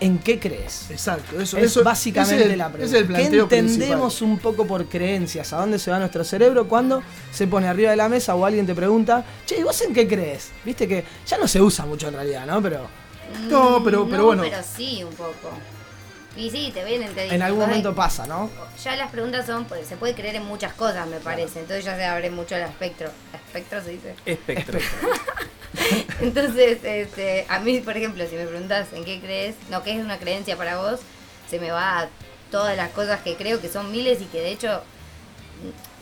en 0.00 0.18
qué 0.18 0.38
crees? 0.38 0.90
Exacto, 0.90 1.40
eso 1.40 1.56
es 1.58 1.64
eso- 1.64 1.82
básicamente 1.82 2.36
ese 2.36 2.44
es 2.46 2.52
el- 2.52 2.58
la 2.58 2.68
pregunta. 2.72 2.96
es 2.96 3.02
el 3.02 3.08
¿Qué 3.14 3.22
entendemos 3.24 4.14
principal. 4.14 4.30
un 4.30 4.38
poco 4.38 4.66
por 4.66 4.86
creencias? 4.86 5.52
¿A 5.52 5.56
dónde 5.58 5.78
se 5.78 5.90
va 5.90 5.98
nuestro 5.98 6.22
cerebro 6.24 6.68
cuando 6.68 7.02
se 7.32 7.46
pone 7.46 7.66
arriba 7.68 7.90
de 7.90 7.96
la 7.96 8.08
mesa 8.08 8.34
o 8.36 8.44
alguien 8.46 8.64
te 8.66 8.74
pregunta, 8.74 9.24
che, 9.44 9.58
¿y 9.58 9.62
vos 9.64 9.80
en 9.82 9.92
qué 9.92 10.06
crees? 10.06 10.50
Viste 10.64 10.86
que 10.86 11.04
ya 11.26 11.36
no 11.38 11.48
se 11.48 11.60
usa 11.60 11.84
mucho 11.84 12.08
en 12.08 12.14
realidad, 12.14 12.46
¿no? 12.46 12.62
Pero 12.62 12.86
No, 13.50 13.82
pero- 13.84 14.08
pero 14.08 14.24
bueno. 14.26 14.42
pero 14.42 14.58
sí, 14.62 15.02
un 15.04 15.12
poco. 15.14 15.50
Y 16.36 16.50
sí, 16.50 16.70
te 16.72 16.84
vienen, 16.84 17.12
te 17.14 17.22
dicen. 17.24 17.34
en 17.36 17.42
algún 17.42 17.62
"Ay, 17.62 17.68
momento 17.68 17.94
pasa, 17.96 18.24
¿no? 18.26 18.48
Ya 18.84 18.94
las 18.94 19.10
preguntas 19.10 19.44
son, 19.44 19.64
pues 19.64 19.88
se 19.88 19.96
puede 19.96 20.14
creer 20.14 20.36
en 20.36 20.44
muchas 20.44 20.72
cosas, 20.74 21.08
me 21.08 21.18
parece. 21.18 21.58
Entonces 21.60 21.84
ya 21.84 21.96
se 21.96 22.04
abre 22.04 22.30
mucho 22.30 22.54
el 22.54 22.62
espectro. 22.62 23.08
¿Espectro 23.34 23.82
se 23.82 23.90
dice? 23.90 24.14
Espectro. 24.24 24.78
Entonces, 26.20 26.78
este, 26.82 27.46
a 27.48 27.60
mí, 27.60 27.80
por 27.80 27.96
ejemplo, 27.96 28.24
si 28.28 28.36
me 28.36 28.46
preguntas 28.46 28.88
en 28.92 29.04
qué 29.04 29.20
crees, 29.20 29.54
no, 29.70 29.82
qué 29.82 29.92
es 29.98 30.04
una 30.04 30.18
creencia 30.18 30.56
para 30.56 30.78
vos, 30.78 31.00
se 31.48 31.58
me 31.60 31.70
va 31.70 32.00
a 32.00 32.08
todas 32.50 32.76
las 32.76 32.90
cosas 32.90 33.20
que 33.20 33.36
creo 33.36 33.60
que 33.60 33.68
son 33.68 33.90
miles 33.92 34.20
y 34.20 34.24
que 34.26 34.40
de 34.40 34.50
hecho 34.52 34.82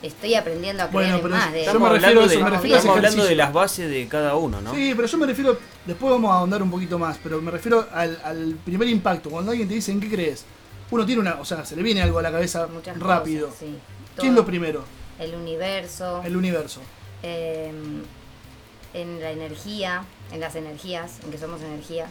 estoy 0.02 0.34
aprendiendo 0.34 0.82
a 0.82 0.88
creer 0.88 0.92
Bueno, 1.12 1.16
en 1.16 1.22
pero 1.22 1.34
más. 1.34 1.52
De, 1.52 1.58
yo 1.64 1.66
Estamos 1.66 1.88
me 1.90 1.98
refiero 1.98 2.20
eso, 2.22 2.30
de, 2.30 2.44
me 2.44 2.50
refiero 2.50 2.76
a 2.76 2.78
ese 2.78 2.88
estamos 2.88 2.96
hablando 2.96 3.24
de 3.24 3.34
las 3.34 3.52
bases 3.52 3.90
de 3.90 4.08
cada 4.08 4.36
uno, 4.36 4.60
¿no? 4.60 4.74
Sí, 4.74 4.92
pero 4.94 5.08
yo 5.08 5.18
me 5.18 5.26
refiero, 5.26 5.58
después 5.86 6.10
vamos 6.12 6.30
a 6.30 6.34
ahondar 6.38 6.62
un 6.62 6.70
poquito 6.70 6.98
más, 6.98 7.18
pero 7.22 7.40
me 7.40 7.50
refiero 7.50 7.86
al, 7.92 8.18
al 8.22 8.56
primer 8.64 8.88
impacto. 8.88 9.30
Cuando 9.30 9.50
alguien 9.52 9.68
te 9.68 9.74
dice 9.74 9.92
en 9.92 10.00
qué 10.00 10.08
crees, 10.10 10.44
uno 10.90 11.04
tiene 11.06 11.20
una, 11.22 11.40
o 11.40 11.44
sea, 11.44 11.64
se 11.64 11.74
le 11.76 11.82
viene 11.82 12.02
algo 12.02 12.18
a 12.18 12.22
la 12.22 12.30
cabeza 12.30 12.66
muchas 12.68 12.98
rápido. 12.98 13.46
cosas, 13.48 13.60
sí. 13.60 13.78
¿Qué 14.20 14.28
es 14.28 14.32
lo 14.32 14.44
primero? 14.46 14.84
El 15.18 15.34
universo, 15.34 16.22
El 16.24 16.36
universo. 16.36 16.80
eh, 17.22 17.72
en 18.96 19.20
la 19.20 19.30
energía, 19.30 20.04
en 20.32 20.40
las 20.40 20.54
energías, 20.56 21.18
en 21.24 21.30
que 21.30 21.38
somos 21.38 21.60
energía, 21.60 22.06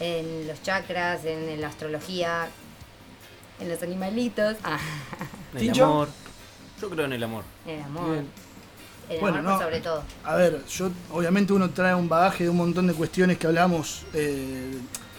en 0.00 0.46
los 0.46 0.62
chakras, 0.62 1.24
en 1.24 1.60
la 1.60 1.68
astrología, 1.68 2.48
en 3.60 3.68
los 3.68 3.82
animalitos, 3.82 4.56
ah, 4.64 4.78
En 5.52 5.58
el 5.58 5.62
¿Tincho? 5.66 5.84
amor. 5.84 6.08
Yo 6.80 6.90
creo 6.90 7.04
en 7.06 7.12
el 7.14 7.22
amor. 7.22 7.44
en 7.66 7.78
el 7.78 7.82
amor, 7.84 8.10
Bien. 8.12 8.26
el 9.08 9.20
Bueno, 9.20 9.38
amor 9.38 9.52
no. 9.52 9.58
sobre 9.60 9.80
todo. 9.80 10.02
A 10.24 10.34
ver, 10.36 10.64
yo 10.66 10.90
obviamente 11.12 11.52
uno 11.52 11.70
trae 11.70 11.94
un 11.94 12.08
bagaje 12.08 12.44
de 12.44 12.50
un 12.50 12.56
montón 12.56 12.86
de 12.86 12.94
cuestiones 12.94 13.38
que 13.38 13.46
hablamos 13.46 14.02
eh, 14.12 14.76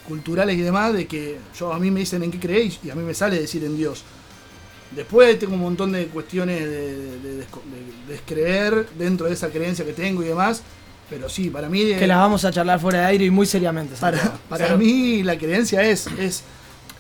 culturales 0.08 0.56
y 0.58 0.62
demás, 0.62 0.94
de 0.94 1.08
que 1.08 1.40
yo 1.58 1.74
a 1.74 1.80
mí 1.80 1.90
me 1.90 2.02
dicen 2.02 2.22
en 2.24 2.30
qué 2.32 2.40
creéis 2.40 2.80
y 2.84 2.90
a 2.92 2.96
mí 2.96 3.04
me 3.04 3.14
sale 3.14 3.40
decir 3.40 3.64
en 3.64 3.76
Dios. 3.78 4.04
Después 4.92 5.38
tengo 5.40 5.56
un 5.56 5.62
montón 5.62 5.92
de 5.92 6.08
cuestiones 6.08 6.60
de, 6.62 7.20
de 7.20 7.44
desco- 7.46 7.62
de 8.08 8.14
descreer 8.14 8.88
dentro 8.98 9.28
de 9.28 9.34
esa 9.34 9.50
creencia 9.50 9.84
que 9.84 9.94
tengo 9.94 10.24
y 10.24 10.28
demás, 10.28 10.62
pero 11.10 11.28
sí, 11.30 11.50
para 11.50 11.68
mí... 11.70 11.82
eh, 11.82 11.98
Que 11.98 12.08
las 12.08 12.18
vamos 12.18 12.46
a 12.46 12.52
charlar 12.52 12.80
fuera 12.80 13.00
de 13.02 13.06
aire 13.08 13.26
y 13.26 13.30
muy 13.32 13.46
seriamente. 13.46 13.96
para, 14.00 14.20
para 14.50 14.70
Sí. 14.70 14.74
mí 14.78 15.24
la 15.24 15.38
creencia 15.38 15.82
es, 15.84 16.08
es, 16.20 16.44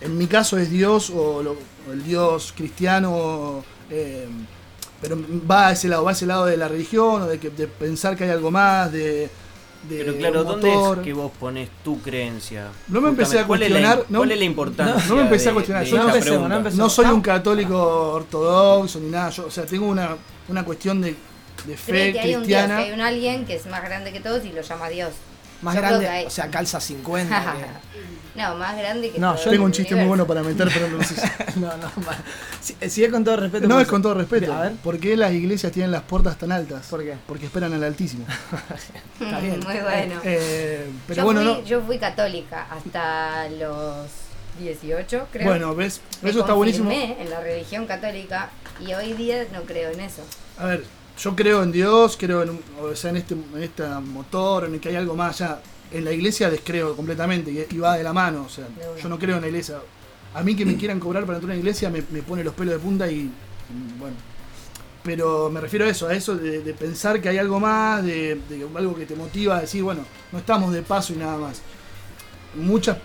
en 0.01 0.17
mi 0.17 0.27
caso 0.27 0.57
es 0.57 0.69
Dios 0.69 1.09
o, 1.09 1.41
lo- 1.43 1.57
o 1.87 1.93
el 1.93 2.03
Dios 2.03 2.53
cristiano, 2.55 3.63
eh, 3.89 4.27
pero 5.01 5.17
va 5.49 5.67
a 5.67 5.71
ese 5.73 5.87
lado, 5.87 6.03
va 6.03 6.11
a 6.11 6.13
ese 6.13 6.25
lado 6.25 6.45
de 6.45 6.57
la 6.57 6.67
religión 6.67 7.21
o 7.21 7.27
de, 7.27 7.39
que, 7.39 7.49
de 7.49 7.67
pensar 7.67 8.17
que 8.17 8.23
hay 8.25 8.31
algo 8.31 8.51
más, 8.51 8.91
de... 8.91 9.29
de 9.89 9.97
Pero 9.97 10.15
claro, 10.17 10.43
¿dónde 10.43 10.69
motor. 10.73 10.97
es 10.99 11.03
que 11.03 11.13
vos 11.13 11.31
pones 11.39 11.69
tu 11.83 12.01
creencia? 12.01 12.67
No 12.87 13.01
me 13.01 13.09
empecé 13.09 13.39
a 13.39 13.45
¿Cuál 13.47 13.61
es 13.63 13.69
la- 13.69 13.75
cuestionar, 13.79 14.05
no- 14.09 14.17
¿Cuál 14.19 14.31
es 14.31 14.37
la 14.39 14.43
importancia? 14.45 15.05
no 15.07 15.15
me 15.15 15.21
empecé 15.23 15.49
a 15.49 15.53
cuestionar, 15.53 15.83
de 15.83 15.89
yo 15.89 15.97
no 15.97 16.07
empecemos, 16.09 16.49
no 16.49 16.55
empecemos. 16.57 16.83
No 16.85 16.89
soy 16.89 17.05
un 17.05 17.19
Ah. 17.19 17.23
católico 17.23 18.11
ortodoxo 18.13 18.99
ni 18.99 19.09
nada, 19.09 19.29
yo, 19.29 19.45
o 19.45 19.51
sea, 19.51 19.65
tengo 19.65 19.87
una, 19.87 20.15
una 20.49 20.63
cuestión 20.65 21.01
de, 21.01 21.15
de 21.65 21.77
fe 21.77 21.91
Cree 21.91 22.13
que 22.13 22.19
hay 22.19 22.35
un 22.35 22.43
Dios, 22.45 22.59
que 22.61 22.65
cristiana. 22.65 22.77
hay 22.77 22.91
un 22.91 23.01
alguien 23.01 23.45
que 23.45 23.55
es 23.55 23.65
más 23.67 23.83
grande 23.83 24.11
que 24.11 24.19
todos 24.19 24.43
y 24.45 24.51
lo 24.51 24.61
llama 24.61 24.89
Dios. 24.89 25.11
Más 25.61 25.75
Yo 25.75 25.81
grande, 25.81 26.07
hay- 26.07 26.25
o 26.25 26.29
sea, 26.29 26.49
calza 26.49 26.79
50. 26.79 27.55
no, 28.35 28.55
más 28.55 28.77
grande 28.77 29.09
que 29.11 29.19
No, 29.19 29.33
todo 29.33 29.45
yo 29.45 29.51
Tengo 29.51 29.65
un 29.65 29.71
chiste 29.71 29.95
muy 29.95 30.05
bueno 30.05 30.23
universo. 30.25 30.43
para 30.57 30.67
meter, 30.67 30.69
pero 30.73 30.97
no 30.97 31.03
sé 31.03 31.15
no, 31.59 31.77
no, 31.77 31.91
si, 32.61 32.75
si 32.89 33.03
es 33.03 33.11
con 33.11 33.23
todo 33.23 33.37
respeto. 33.37 33.67
No 33.67 33.75
pues- 33.75 33.85
es 33.85 33.89
con 33.91 34.01
todo 34.01 34.13
respeto. 34.13 34.53
A 34.53 34.61
ver, 34.63 34.71
¿Por 34.73 34.99
qué 34.99 35.15
las 35.15 35.31
iglesias 35.31 35.71
tienen 35.71 35.91
las 35.91 36.03
puertas 36.03 36.37
tan 36.37 36.51
altas? 36.51 36.87
¿por 36.87 37.03
qué? 37.03 37.15
Porque 37.25 37.45
esperan 37.45 37.73
al 37.73 37.83
Altísimo. 37.83 38.25
Está 39.19 39.39
bien. 39.39 39.59
Muy 39.61 39.77
bueno. 39.79 40.21
Eh, 40.23 40.89
pero 41.07 41.17
yo, 41.19 41.23
bueno, 41.25 41.41
fui, 41.41 41.49
no. 41.53 41.63
yo 41.63 41.81
fui 41.81 41.97
católica 41.97 42.67
hasta 42.69 43.47
los 43.49 44.07
18, 44.59 45.27
creo. 45.31 45.47
Bueno, 45.47 45.73
ves, 45.75 46.01
Me 46.21 46.29
eso 46.29 46.41
está 46.41 46.53
buenísimo. 46.53 46.91
en 46.91 47.29
la 47.29 47.39
religión 47.39 47.85
católica 47.87 48.49
y 48.85 48.93
hoy 48.93 49.13
día 49.13 49.45
no 49.53 49.61
creo 49.63 49.91
en 49.91 49.99
eso. 50.01 50.21
A 50.57 50.65
ver, 50.65 50.83
yo 51.17 51.35
creo 51.35 51.63
en 51.63 51.71
Dios, 51.71 52.17
creo 52.19 52.43
en, 52.43 52.59
o 52.81 52.95
sea, 52.95 53.09
en 53.11 53.17
este, 53.17 53.33
en 53.33 53.63
este 53.63 53.87
motor, 53.87 54.65
en 54.65 54.75
el 54.75 54.79
que 54.79 54.89
hay 54.89 54.95
algo 54.95 55.15
más 55.15 55.41
allá. 55.41 55.61
En 55.91 56.03
la 56.03 56.11
iglesia 56.11 56.49
descreo 56.49 56.95
completamente 56.95 57.51
y, 57.51 57.75
y 57.75 57.77
va 57.77 57.97
de 57.97 58.03
la 58.03 58.11
mano. 58.11 58.43
O 58.43 58.49
sea, 58.49 58.67
yo 59.01 59.07
no 59.07 59.17
creo 59.17 59.35
en 59.35 59.41
la 59.41 59.47
iglesia. 59.47 59.79
A 60.33 60.43
mí 60.43 60.55
que 60.55 60.65
me 60.65 60.75
quieran 60.75 60.99
cobrar 60.99 61.25
para 61.25 61.37
entrar 61.37 61.51
a 61.51 61.53
una 61.53 61.59
iglesia 61.59 61.89
me, 61.89 62.03
me 62.11 62.21
pone 62.21 62.43
los 62.43 62.53
pelos 62.53 62.73
de 62.73 62.79
punta 62.79 63.09
y 63.09 63.29
bueno. 63.97 64.15
Pero 65.03 65.51
me 65.51 65.61
refiero 65.61 65.85
a 65.85 65.89
eso, 65.89 66.07
a 66.07 66.13
eso 66.15 66.35
de, 66.35 66.61
de 66.61 66.73
pensar 66.73 67.21
que 67.21 67.29
hay 67.29 67.37
algo 67.37 67.59
más, 67.59 68.03
de, 68.03 68.41
de 68.49 68.67
algo 68.75 68.95
que 68.95 69.05
te 69.05 69.15
motiva 69.15 69.57
a 69.57 69.61
decir, 69.61 69.83
bueno, 69.83 70.03
no 70.31 70.39
estamos 70.39 70.73
de 70.73 70.81
paso 70.81 71.13
y 71.13 71.17
nada 71.17 71.37
más. 71.37 71.61
Muchas, 72.55 72.97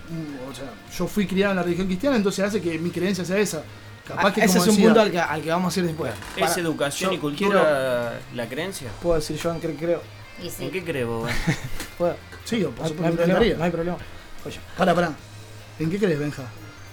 o 0.51 0.55
sea, 0.55 0.73
yo 0.97 1.07
fui 1.07 1.27
criado 1.27 1.53
en 1.53 1.57
la 1.59 1.63
religión 1.63 1.87
cristiana, 1.87 2.17
entonces 2.17 2.45
hace 2.45 2.61
que 2.63 2.79
mi 2.79 2.91
creencia 2.91 3.25
sea 3.25 3.37
esa. 3.37 3.63
Capaz 4.11 4.29
Ah, 4.29 4.33
que 4.35 4.41
ese 4.45 4.59
es 4.59 4.65
un 4.65 4.71
decía- 4.71 4.85
punto 4.87 5.01
al 5.01 5.11
que, 5.11 5.19
al 5.21 5.43
que 5.43 5.51
vamos 5.51 5.77
a 5.77 5.81
ir 5.81 5.87
después. 5.87 6.13
¿Es 6.37 6.41
Para- 6.49 6.61
educación 6.61 7.13
y 7.15 7.19
cultura 7.19 8.21
la 8.35 8.47
creencia? 8.49 8.89
Puedo 9.03 9.17
decir 9.17 9.37
yo 9.37 9.53
en 9.53 9.61
qué 9.61 9.75
creo. 9.75 10.03
Y 10.43 10.49
sí. 10.51 10.65
¿En 10.65 10.71
qué 10.71 11.05
güey? 11.05 11.33
Puedo. 11.99 12.17
Sí, 12.45 12.61
No, 12.61 12.71
por 12.71 12.85
hay 12.87 12.91
supuesto, 12.91 12.95
me 12.95 12.97
problema, 12.97 13.23
encantaría. 13.25 13.57
no 13.57 13.65
hay 13.65 13.71
problema. 13.71 13.97
Oye, 14.47 14.59
Pará, 14.77 14.95
pará. 14.95 15.13
¿En 15.79 15.91
qué 15.91 15.99
crees, 15.99 16.19
Benja? 16.19 16.45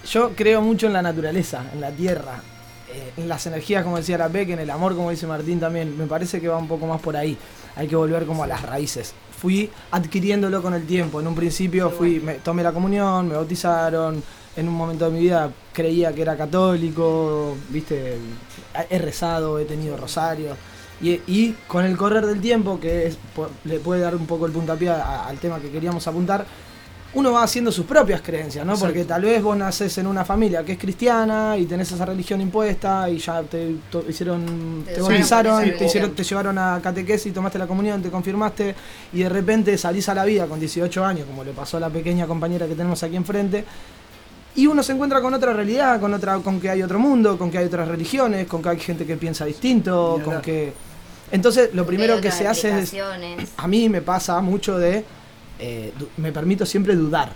yo 0.10 0.32
creo 0.36 0.62
mucho 0.62 0.88
en 0.88 0.94
la 0.94 1.02
naturaleza, 1.02 1.64
en 1.74 1.82
la 1.82 1.92
tierra. 1.92 2.42
eh, 2.90 3.12
en 3.18 3.28
las 3.28 3.46
energías, 3.46 3.84
como 3.84 3.98
decía 3.98 4.18
la 4.18 4.30
Peque, 4.30 4.54
en 4.54 4.60
el 4.60 4.70
amor, 4.70 4.96
como 4.96 5.12
dice 5.12 5.28
Martín 5.28 5.60
también, 5.60 5.98
me 5.98 6.06
parece 6.08 6.40
que 6.40 6.48
va 6.48 6.58
un 6.58 6.70
poco 6.70 6.88
más 6.88 7.02
por 7.02 7.18
ahí. 7.18 7.38
Hay 7.76 7.86
que 7.86 7.98
volver 7.98 8.26
como 8.26 8.44
a 8.46 8.48
las 8.48 8.62
raíces. 8.62 9.14
Fui 9.42 9.70
adquiriéndolo 9.92 10.62
con 10.62 10.74
el 10.74 10.86
tiempo. 10.88 11.20
En 11.20 11.28
un 11.28 11.36
principio 11.36 11.90
fui, 11.90 12.22
me, 12.22 12.36
tomé 12.36 12.64
la 12.64 12.72
comunión, 12.72 13.28
me 13.28 13.36
bautizaron. 13.36 14.24
En 14.58 14.68
un 14.68 14.74
momento 14.74 15.06
de 15.06 15.12
mi 15.12 15.20
vida 15.22 15.50
creía 15.72 16.12
que 16.14 16.22
era 16.24 16.36
católico, 16.36 17.56
viste, 17.70 18.18
he 18.90 18.98
rezado, 19.00 19.60
he 19.60 19.66
tenido 19.66 19.96
rosario. 19.96 20.56
Y, 21.00 21.22
y 21.28 21.56
con 21.68 21.86
el 21.86 21.96
correr 21.96 22.26
del 22.26 22.42
tiempo, 22.42 22.80
que 22.80 23.06
es- 23.08 23.18
le 23.66 23.80
puede 23.80 24.02
dar 24.02 24.16
un 24.16 24.26
poco 24.26 24.48
el 24.48 24.52
puntapié 24.52 24.90
al 24.90 25.38
tema 25.38 25.60
que 25.60 25.70
queríamos 25.70 26.08
apuntar, 26.08 26.44
uno 27.14 27.32
va 27.32 27.44
haciendo 27.44 27.72
sus 27.72 27.86
propias 27.86 28.22
creencias, 28.22 28.66
¿no? 28.66 28.74
Porque 28.78 29.06
tal 29.06 29.22
vez 29.22 29.42
vos 29.42 29.56
nacés 29.56 29.98
en 30.00 30.08
una 30.08 30.26
familia 30.26 30.64
que 30.66 30.74
es 30.74 30.78
cristiana 30.80 31.56
y 31.58 31.66
tenés 31.66 31.92
esa 31.92 32.06
religión 32.06 32.42
impuesta 32.42 33.10
y 33.10 33.18
ya 33.20 33.42
te 33.44 33.76
hicieron, 34.10 34.84
Te 34.86 35.00
bautizaron, 35.02 35.64
te, 35.78 35.86
hicieron, 35.86 36.12
te 36.16 36.24
llevaron 36.24 36.58
a 36.58 36.80
catequesis, 36.84 37.34
tomaste 37.34 37.58
la 37.60 37.66
comunión, 37.68 38.02
te 38.02 38.10
confirmaste 38.10 38.76
y 39.14 39.20
de 39.20 39.30
repente 39.30 39.78
salís 39.78 40.10
a 40.10 40.16
la 40.16 40.26
vida 40.26 40.48
con 40.48 40.60
18 40.60 41.06
años, 41.06 41.26
como 41.28 41.44
le 41.44 41.52
pasó 41.54 41.78
a 41.78 41.80
la 41.80 41.90
pequeña 41.90 42.26
compañera 42.28 42.68
que 42.68 42.74
tenemos 42.76 43.02
aquí 43.04 43.16
enfrente. 43.16 43.64
Y 44.58 44.68
uno 44.68 44.84
se 44.84 44.92
encuentra 44.92 45.22
con 45.22 45.34
otra 45.34 45.54
realidad, 45.54 46.00
con 46.02 46.14
otra, 46.14 46.38
con 46.40 46.60
que 46.60 46.70
hay 46.70 46.82
otro 46.84 47.00
mundo, 47.00 47.38
con 47.38 47.50
que 47.50 47.60
hay 47.60 47.66
otras 47.68 47.88
religiones, 47.88 48.48
con 48.48 48.62
que 48.62 48.70
hay 48.70 48.80
gente 48.80 49.06
que 49.06 49.16
piensa 49.16 49.46
distinto, 49.46 50.20
con 50.26 50.42
que. 50.42 50.74
Entonces, 51.32 51.70
lo 51.74 51.86
primero 51.86 52.20
que 52.20 52.32
se 52.32 52.48
hace 52.48 52.78
es 52.80 52.94
a 53.58 53.68
mí 53.68 53.88
me 53.88 54.02
pasa 54.02 54.42
mucho 54.42 54.78
de. 54.78 55.06
eh, 55.60 55.94
me 56.18 56.32
permito 56.32 56.66
siempre 56.66 56.96
dudar. 56.96 57.32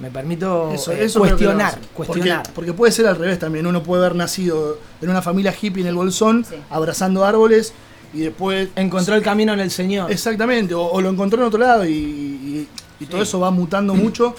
Me 0.00 0.10
permito 0.10 0.72
Eso, 0.72 0.90
eh, 0.92 1.04
eso 1.04 1.20
cuestionar. 1.20 1.78
Cuestionar. 1.94 2.38
Porque, 2.42 2.52
porque 2.54 2.72
puede 2.72 2.90
ser 2.92 3.06
al 3.06 3.16
revés 3.16 3.38
también. 3.38 3.64
Uno 3.66 3.82
puede 3.82 4.04
haber 4.04 4.16
nacido 4.16 4.78
en 5.00 5.08
una 5.08 5.22
familia 5.22 5.54
hippie 5.58 5.82
en 5.82 5.88
el 5.88 5.94
bolsón, 5.94 6.44
Sí. 6.48 6.56
abrazando 6.70 7.24
árboles, 7.24 7.72
y 8.12 8.20
después. 8.20 8.70
Encontró 8.74 9.14
el 9.14 9.22
camino 9.22 9.52
en 9.52 9.60
el 9.60 9.70
Señor. 9.70 10.10
Exactamente, 10.10 10.74
o, 10.74 10.82
o 10.84 11.00
lo 11.00 11.10
encontró 11.10 11.40
en 11.40 11.46
otro 11.46 11.60
lado 11.60 11.84
y, 11.86 11.92
y- 11.92 12.68
y 13.00 13.06
todo 13.06 13.18
Sí. 13.18 13.28
eso 13.28 13.38
va 13.40 13.50
mutando 13.50 13.94
mucho. 13.94 14.34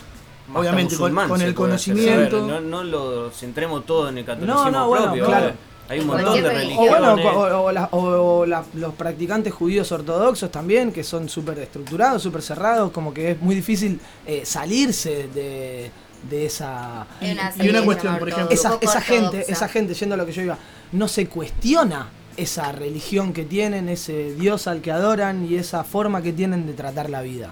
Más 0.47 0.61
Obviamente, 0.61 0.95
con, 0.95 1.13
con 1.15 1.41
el 1.41 1.55
conocimiento. 1.55 2.45
Ver, 2.47 2.61
no, 2.61 2.61
no 2.61 2.83
lo 2.83 3.31
centremos 3.31 3.85
todo 3.85 4.09
en 4.09 4.19
el 4.19 4.25
catolicismo 4.25 4.65
No, 4.65 4.71
no, 4.71 4.87
bueno, 4.87 5.05
propio. 5.05 5.25
claro. 5.25 5.51
Hay 5.87 5.99
un 5.99 6.07
montón 6.07 6.33
de 6.35 6.41
cualquier 6.41 6.55
O 6.55 6.57
religiones. 6.57 6.89
bueno, 7.23 7.39
o, 7.39 7.63
o 7.65 7.71
la- 7.71 7.89
o 7.91 8.45
la- 8.45 8.63
los 8.73 8.93
practicantes 8.95 9.53
judíos 9.53 9.91
ortodoxos 9.91 10.51
también, 10.51 10.91
que 10.91 11.03
son 11.03 11.29
súper 11.29 11.59
estructurados, 11.59 12.23
súper 12.23 12.41
cerrados, 12.41 12.91
como 12.91 13.13
que 13.13 13.31
es 13.31 13.41
muy 13.41 13.53
difícil 13.55 13.99
eh, 14.25 14.41
salirse 14.45 15.27
de, 15.33 15.91
de 16.29 16.45
esa... 16.45 17.05
Una 17.21 17.53
y 17.63 17.69
una 17.69 17.83
cuestión, 17.83 18.17
por 18.17 18.29
ejemplo. 18.29 18.51
esa, 18.53 18.77
esa 18.81 18.99
gente, 19.01 19.45
esa 19.47 19.67
gente, 19.67 19.93
yendo 19.93 20.15
a 20.15 20.17
lo 20.17 20.25
que 20.25 20.31
yo 20.31 20.41
iba, 20.41 20.57
no 20.91 21.07
se 21.07 21.27
cuestiona 21.27 22.07
esa 22.35 22.71
religión 22.71 23.31
que 23.31 23.45
tienen, 23.45 23.87
ese 23.87 24.33
Dios 24.33 24.67
al 24.67 24.81
que 24.81 24.91
adoran 24.91 25.45
y 25.49 25.55
esa 25.55 25.83
forma 25.83 26.21
que 26.23 26.33
tienen 26.33 26.65
de 26.65 26.73
tratar 26.73 27.09
la 27.11 27.21
vida. 27.21 27.51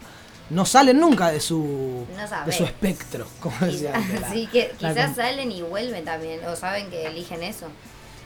No 0.50 0.66
salen 0.66 1.00
nunca 1.00 1.32
de 1.32 1.40
su, 1.40 2.06
No 2.16 2.46
de 2.46 2.52
su 2.52 2.64
espectro, 2.66 3.26
como 3.40 3.56
decía 3.62 3.96
antes. 3.96 4.24
Así 4.24 4.48
que 4.52 4.72
quizás 4.78 5.16
salen 5.16 5.52
y 5.52 5.62
vuelven 5.62 6.06
también, 6.06 6.46
o 6.46 6.56
saben 6.56 6.90
que 6.90 7.08
eligen 7.08 7.42
eso. 7.44 7.68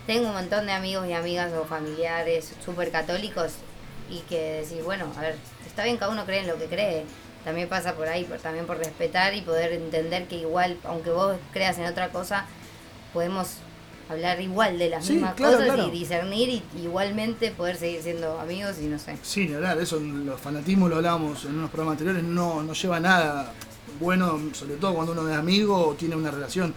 Tengo 0.08 0.28
un 0.28 0.34
montón 0.34 0.66
de 0.66 0.72
amigos 0.74 1.08
y 1.08 1.14
amigas 1.14 1.52
o 1.54 1.66
familiares 1.66 2.54
súper 2.66 2.92
católicos 2.92 3.54
y 4.10 4.20
que 4.22 4.64
decís, 4.66 4.84
bueno, 4.84 5.06
a 5.18 5.22
ver, 5.22 5.36
está 5.66 5.84
bien, 5.84 5.98
cada 5.98 6.12
uno 6.12 6.26
cree 6.26 6.40
en 6.42 6.48
lo 6.48 6.58
que 6.58 6.66
cree. 6.66 7.06
También 7.46 7.70
pasa 7.70 7.94
por 7.94 8.08
ahí, 8.08 8.24
por- 8.24 8.40
también 8.40 8.66
por 8.66 8.78
respetar 8.78 9.34
y 9.34 9.42
poder 9.42 9.72
entender 9.74 10.28
que 10.28 10.36
igual, 10.38 10.78
aunque 10.86 11.12
vos 11.12 11.38
creas 11.54 11.78
en 11.78 11.86
otra 11.86 12.10
cosa, 12.10 12.46
podemos 13.14 13.48
hablar 14.10 14.40
igual 14.42 14.78
de 14.80 14.90
las 14.90 15.06
Sí, 15.06 15.14
mismas 15.14 15.34
claro, 15.36 15.58
cosas 15.58 15.74
claro. 15.74 15.88
y 15.88 15.92
discernir 16.00 16.50
y 16.50 16.64
igualmente 16.84 17.52
poder 17.52 17.76
seguir 17.78 18.02
siendo 18.02 18.40
amigos 18.40 18.76
y 18.82 18.86
no 18.86 18.98
sé. 19.00 19.18
Sí, 19.22 19.48
ni 19.48 19.54
hablar, 19.56 19.80
eso 19.80 20.00
los 20.00 20.40
fanatismos 20.40 20.90
lo 20.90 20.96
hablábamos 20.98 21.44
en 21.46 21.58
unos 21.58 21.70
programas 21.70 21.94
anteriores, 21.94 22.24
no, 22.24 22.64
no 22.64 22.74
lleva 22.74 22.98
a 22.98 23.00
nada 23.00 23.54
bueno, 24.00 24.40
sobre 24.54 24.76
todo 24.76 24.94
cuando 24.94 25.14
uno 25.14 25.28
es 25.30 25.36
amigo 25.38 25.88
o 25.88 25.94
tiene 25.96 26.16
una 26.16 26.30
relación. 26.32 26.74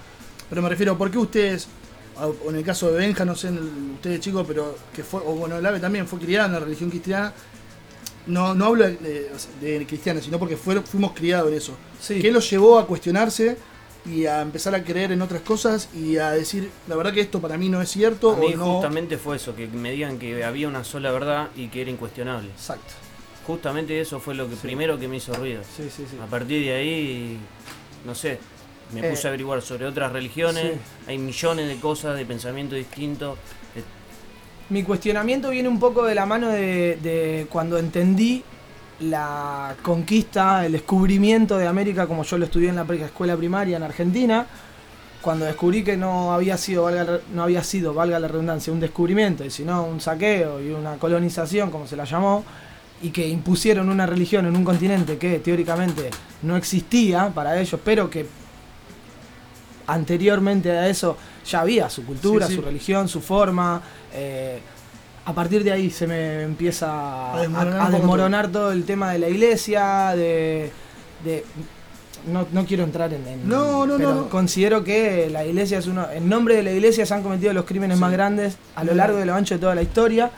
Pero 0.48 0.62
me 0.62 0.68
refiero, 0.68 0.96
¿por 0.96 1.10
qué 1.10 1.18
ustedes, 1.18 1.68
o 2.16 2.50
en 2.50 2.56
el 2.56 2.64
caso 2.64 2.90
de 2.90 2.98
Benja, 2.98 3.24
no 3.24 3.34
sé, 3.36 3.48
en 3.48 3.56
el- 3.58 3.90
ustedes 3.96 4.20
chicos, 4.20 4.44
pero 4.48 4.76
que 4.94 5.04
fue, 5.04 5.20
o 5.20 5.32
bueno, 5.34 5.56
el 5.58 5.66
AVE 5.66 5.80
también 5.80 6.06
fue 6.08 6.18
criada 6.18 6.46
en 6.46 6.52
la 6.54 6.60
religión 6.60 6.88
cristiana, 6.90 7.32
no, 8.26 8.54
no 8.54 8.66
hablo 8.66 8.84
de, 8.84 9.30
de, 9.60 9.78
de 9.78 9.86
cristiana, 9.86 10.20
sino 10.20 10.38
porque 10.38 10.56
fueron, 10.56 10.84
fuimos 10.84 11.12
criados 11.12 11.50
en 11.50 11.56
eso. 11.58 11.74
Sí. 12.00 12.20
¿Qué 12.20 12.30
los 12.30 12.48
llevó 12.50 12.78
a 12.78 12.86
cuestionarse 12.86 13.56
y 14.06 14.26
a 14.26 14.40
empezar 14.42 14.74
a 14.74 14.82
creer 14.82 15.12
en 15.12 15.20
otras 15.22 15.42
cosas 15.42 15.88
y 15.94 16.16
a 16.16 16.30
decir, 16.30 16.70
la 16.88 16.96
verdad 16.96 17.12
que 17.12 17.20
esto 17.20 17.40
para 17.40 17.56
mí 17.58 17.68
no 17.68 17.80
es 17.82 17.90
cierto 17.90 18.32
A 18.32 18.36
mí 18.36 18.54
o 18.54 18.56
no? 18.56 18.72
justamente 18.74 19.18
fue 19.18 19.36
eso, 19.36 19.54
que 19.54 19.66
me 19.68 19.92
digan 19.92 20.18
que 20.18 20.42
había 20.44 20.68
una 20.68 20.84
sola 20.84 21.10
verdad 21.12 21.48
y 21.56 21.68
que 21.68 21.82
era 21.82 21.90
incuestionable. 21.90 22.48
Exacto. 22.50 22.94
Justamente 23.46 24.00
eso 24.00 24.20
fue 24.20 24.34
lo 24.34 24.48
que 24.48 24.56
primero 24.56 24.98
que 24.98 25.08
me 25.08 25.16
hizo 25.16 25.32
ruido. 25.34 25.62
Sí, 25.76 25.84
sí, 25.94 26.04
sí. 26.08 26.16
A 26.22 26.26
partir 26.26 26.64
de 26.64 26.72
ahí, 26.74 27.38
no 28.04 28.14
sé, 28.14 28.38
me 28.94 29.00
Eh, 29.00 29.10
puse 29.10 29.26
a 29.26 29.30
averiguar 29.30 29.60
sobre 29.62 29.86
otras 29.86 30.12
religiones, 30.12 30.72
hay 31.06 31.18
millones 31.18 31.68
de 31.68 31.76
cosas, 31.76 32.16
de 32.16 32.24
pensamientos 32.24 32.76
distintos. 32.78 33.38
de- 33.74 33.82
Mi 34.74 34.82
cuestionamiento 34.84 35.50
viene 35.50 35.68
un 35.68 35.80
poco 35.80 36.04
de 36.04 36.14
la 36.14 36.26
mano 36.26 36.48
de, 36.48 36.96
de 37.02 37.46
cuando 37.50 37.76
entendí 37.78 38.44
la 39.00 39.74
conquista, 39.82 40.66
el 40.66 40.72
descubrimiento 40.72 41.56
de 41.58 41.66
América 41.66 42.06
como 42.06 42.22
yo 42.22 42.36
lo 42.38 42.44
estudié 42.44 42.68
en 42.68 42.76
la 42.76 42.86
escuela 42.94 43.36
primaria 43.36 43.76
en 43.76 43.82
Argentina, 43.82 44.46
cuando 45.22 45.44
descubrí 45.44 45.82
que 45.84 45.96
no 45.96 46.32
había 46.32 46.56
sido, 46.56 46.84
valga, 46.84 47.04
la- 47.04 47.20
no 47.34 47.42
había 47.42 47.62
sido, 47.64 47.92
valga 47.94 48.18
la 48.18 48.28
redundancia, 48.28 48.72
un 48.72 48.80
descubrimiento, 48.80 49.44
y 49.44 49.50
sino 49.50 49.84
un 49.84 50.00
saqueo 50.00 50.60
y 50.62 50.70
una 50.70 50.94
colonización, 50.96 51.70
como 51.70 51.86
se 51.86 51.96
la 51.96 52.04
llamó, 52.04 52.44
y 53.02 53.10
que 53.10 53.26
impusieron 53.26 53.88
una 53.88 54.04
religión 54.06 54.44
en 54.46 54.56
un 54.56 54.64
continente 54.64 55.16
que 55.18 55.38
teóricamente 55.38 56.10
no 56.42 56.56
existía 56.56 57.28
para 57.34 57.58
ellos, 57.60 57.80
pero 57.82 58.08
que 58.10 58.26
anteriormente 59.86 60.70
a 60.70 60.88
eso 60.88 61.16
ya 61.46 61.60
había 61.60 61.88
su 61.90 62.04
cultura, 62.04 62.46
Sí, 62.46 62.52
sí. 62.52 62.58
su 62.58 62.62
religión, 62.64 63.08
su 63.08 63.20
forma. 63.20 63.80
eh, 64.12 64.60
a 65.24 65.34
partir 65.34 65.62
de 65.64 65.72
ahí 65.72 65.90
se 65.90 66.06
me 66.06 66.42
empieza 66.42 67.34
A 67.34 67.40
desmoronar 67.90 68.46
a 68.46 68.48
todo 68.52 68.72
el 68.72 68.84
tema 68.84 69.12
de 69.12 69.18
la 69.18 69.28
iglesia, 69.28 70.12
de... 70.16 70.70
de- 71.24 71.44
no, 72.26 72.46
no 72.52 72.66
quiero 72.66 72.84
entrar 72.84 73.12
en... 73.14 73.26
en- 73.26 73.48
No, 73.48 73.86
no, 73.86 73.96
pero 73.96 74.10
no, 74.10 74.14
no. 74.22 74.28
considero 74.28 74.84
que 74.84 75.30
la 75.30 75.44
iglesia 75.44 75.78
es 75.78 75.86
uno... 75.86 76.06
En 76.10 76.28
nombre 76.28 76.54
de 76.56 76.62
la 76.62 76.70
iglesia 76.72 77.06
se 77.06 77.14
han 77.14 77.22
cometido 77.22 77.52
los 77.54 77.64
crímenes 77.64 77.96
Sí. 77.96 78.00
más 78.00 78.12
grandes 78.12 78.58
a 78.74 78.84
lo 78.84 78.94
largo 78.94 79.20
y 79.20 79.24
lo 79.24 79.34
ancho 79.34 79.54
de 79.54 79.60
toda 79.60 79.74
la 79.74 79.82
historia. 79.82 80.30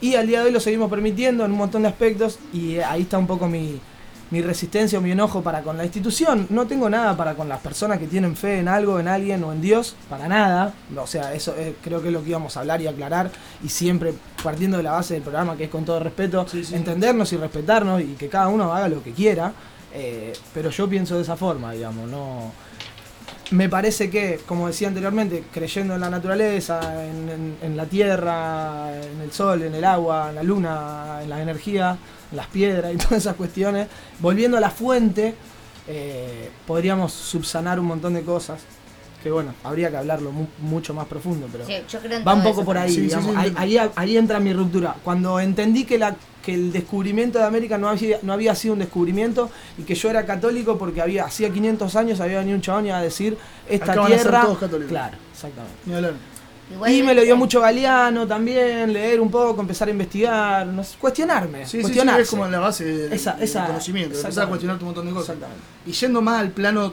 Y 0.00 0.14
al 0.14 0.26
día 0.26 0.40
de 0.40 0.46
hoy 0.46 0.52
lo 0.52 0.60
seguimos 0.60 0.88
permitiendo 0.90 1.44
en 1.44 1.52
un 1.52 1.58
montón 1.58 1.82
de 1.82 1.88
aspectos 1.88 2.38
y 2.52 2.78
ahí 2.78 3.02
está 3.02 3.18
un 3.18 3.26
poco 3.26 3.48
mi, 3.48 3.80
mi 4.30 4.42
resistencia 4.42 4.98
o 4.98 5.02
mi 5.02 5.12
enojo 5.12 5.42
para 5.42 5.62
con 5.62 5.76
la 5.76 5.84
institución. 5.84 6.46
No 6.50 6.66
tengo 6.66 6.90
nada 6.90 7.16
para 7.16 7.34
con 7.34 7.48
las 7.48 7.60
personas 7.60 7.98
que 7.98 8.06
tienen 8.06 8.34
fe 8.36 8.58
en 8.58 8.68
algo, 8.68 8.98
en 8.98 9.08
alguien 9.08 9.42
o 9.44 9.52
en 9.52 9.60
Dios, 9.60 9.94
para 10.10 10.26
nada. 10.28 10.72
O 10.96 11.06
sea, 11.06 11.32
eso 11.34 11.54
eh, 11.56 11.76
creo 11.82 12.00
que 12.02 12.08
es 12.08 12.12
lo 12.12 12.22
que 12.22 12.30
íbamos 12.30 12.56
a 12.56 12.60
hablar 12.60 12.80
y 12.80 12.86
aclarar 12.88 13.30
y 13.62 13.68
siempre 13.68 14.12
partiendo 14.42 14.76
de 14.78 14.82
la 14.82 14.92
base 14.92 15.14
del 15.14 15.22
programa 15.22 15.56
que 15.56 15.64
es 15.64 15.70
con 15.70 15.84
todo 15.84 16.00
respeto, 16.00 16.46
Sí, 16.48 16.64
sí. 16.64 16.74
entendernos 16.74 17.32
y 17.32 17.36
respetarnos 17.36 18.00
y 18.02 18.14
que 18.14 18.28
cada 18.28 18.48
uno 18.48 18.72
haga 18.74 18.88
lo 18.88 19.02
que 19.02 19.12
quiera. 19.12 19.52
Eh, 19.94 20.32
pero 20.52 20.70
yo 20.70 20.88
pienso 20.88 21.16
de 21.16 21.22
esa 21.22 21.36
forma, 21.36 21.72
digamos, 21.72 22.08
no 22.10 22.52
me 23.52 23.68
parece 23.68 24.10
que, 24.10 24.40
como 24.46 24.66
decía 24.66 24.88
anteriormente, 24.88 25.44
creyendo 25.52 25.94
en 25.94 26.00
la 26.00 26.10
naturaleza, 26.10 26.80
en, 27.06 27.28
en- 27.28 27.56
en 27.62 27.76
la 27.76 27.86
tierra, 27.86 28.90
en 28.96 29.20
el 29.20 29.30
sol, 29.32 29.62
en 29.62 29.74
el 29.74 29.84
agua, 29.84 30.30
en 30.30 30.34
la 30.36 30.42
luna, 30.42 31.18
en 31.22 31.30
la 31.30 31.40
energía, 31.40 31.96
en 32.30 32.36
las 32.36 32.46
piedras 32.48 32.92
y 32.92 32.96
todas 32.98 33.18
esas 33.18 33.36
cuestiones, 33.36 33.86
volviendo 34.20 34.56
a 34.56 34.60
la 34.60 34.70
fuente, 34.70 35.34
eh, 35.88 36.50
podríamos 36.66 37.12
subsanar 37.12 37.78
un 37.78 37.86
montón 37.86 38.14
de 38.14 38.22
cosas. 38.22 38.60
Que 39.22 39.30
bueno, 39.30 39.54
habría 39.64 39.90
que 39.90 39.96
hablarlo 39.96 40.30
mu- 40.30 40.46
mucho 40.60 40.94
más 40.94 41.06
profundo, 41.06 41.48
pero 41.50 41.66
Sí, 41.66 41.74
yo 41.88 41.98
creo 42.00 42.18
en 42.18 42.26
va 42.26 42.34
un 42.34 42.42
poco 42.42 42.60
eso 42.60 42.64
por 42.64 42.78
ahí, 42.78 42.92
Sí, 42.92 43.00
digamos. 43.02 43.30
sí, 43.30 43.32
ahí, 43.56 43.76
ahí- 43.78 43.90
ahí 43.96 44.16
entra 44.16 44.38
mi 44.40 44.52
ruptura. 44.52 44.94
Cuando 45.02 45.40
entendí 45.40 45.84
que, 45.84 45.98
la, 45.98 46.14
que 46.46 46.54
el 46.54 46.72
descubrimiento 46.72 47.40
de 47.40 47.44
América 47.44 47.76
no 47.76 47.88
había, 47.88 48.20
no 48.22 48.32
había 48.32 48.54
sido 48.54 48.74
un 48.74 48.78
descubrimiento 48.78 49.50
y 49.76 49.82
que 49.82 49.96
yo 49.96 50.08
era 50.08 50.24
católico 50.24 50.78
porque 50.78 51.02
había 51.02 51.24
hacía 51.24 51.50
500 51.50 51.96
años 51.96 52.20
había 52.20 52.38
venido 52.38 52.54
un 52.54 52.62
chabón 52.62 52.86
y 52.86 52.90
a 52.90 53.00
decir 53.00 53.36
esta 53.68 53.90
Acá 53.92 54.06
tierra. 54.06 54.42
todos 54.42 54.58
católicos. 54.58 54.88
Claro, 54.90 55.16
exactamente. 55.32 56.20
Y 56.88 57.02
me 57.02 57.14
lo 57.14 57.22
dio 57.22 57.36
mucho 57.36 57.60
Galeano 57.60 58.28
también, 58.28 58.92
leer 58.92 59.20
un 59.20 59.28
poco, 59.30 59.60
empezar 59.60 59.88
a 59.88 59.90
investigar, 59.90 60.66
no 60.68 60.84
sé, 60.84 60.96
cuestionarme. 61.00 61.64
Sí, 61.64 61.70
sí, 61.72 61.76
sí, 61.78 61.82
cuestionarse. 61.82 62.22
es 62.22 62.30
como 62.30 62.46
la 62.46 62.60
base 62.60 62.84
del, 62.84 63.12
Esa- 63.12 63.34
del 63.34 63.42
esa- 63.42 63.66
conocimiento, 63.66 64.16
empezar 64.16 64.44
a 64.44 64.48
cuestionarte 64.48 64.84
un 64.84 64.88
montón 64.88 65.06
de 65.06 65.12
cosas. 65.12 65.30
Exactamente. 65.36 65.64
Y 65.86 65.92
yendo 65.92 66.22
más 66.22 66.40
al 66.40 66.50
plano 66.50 66.92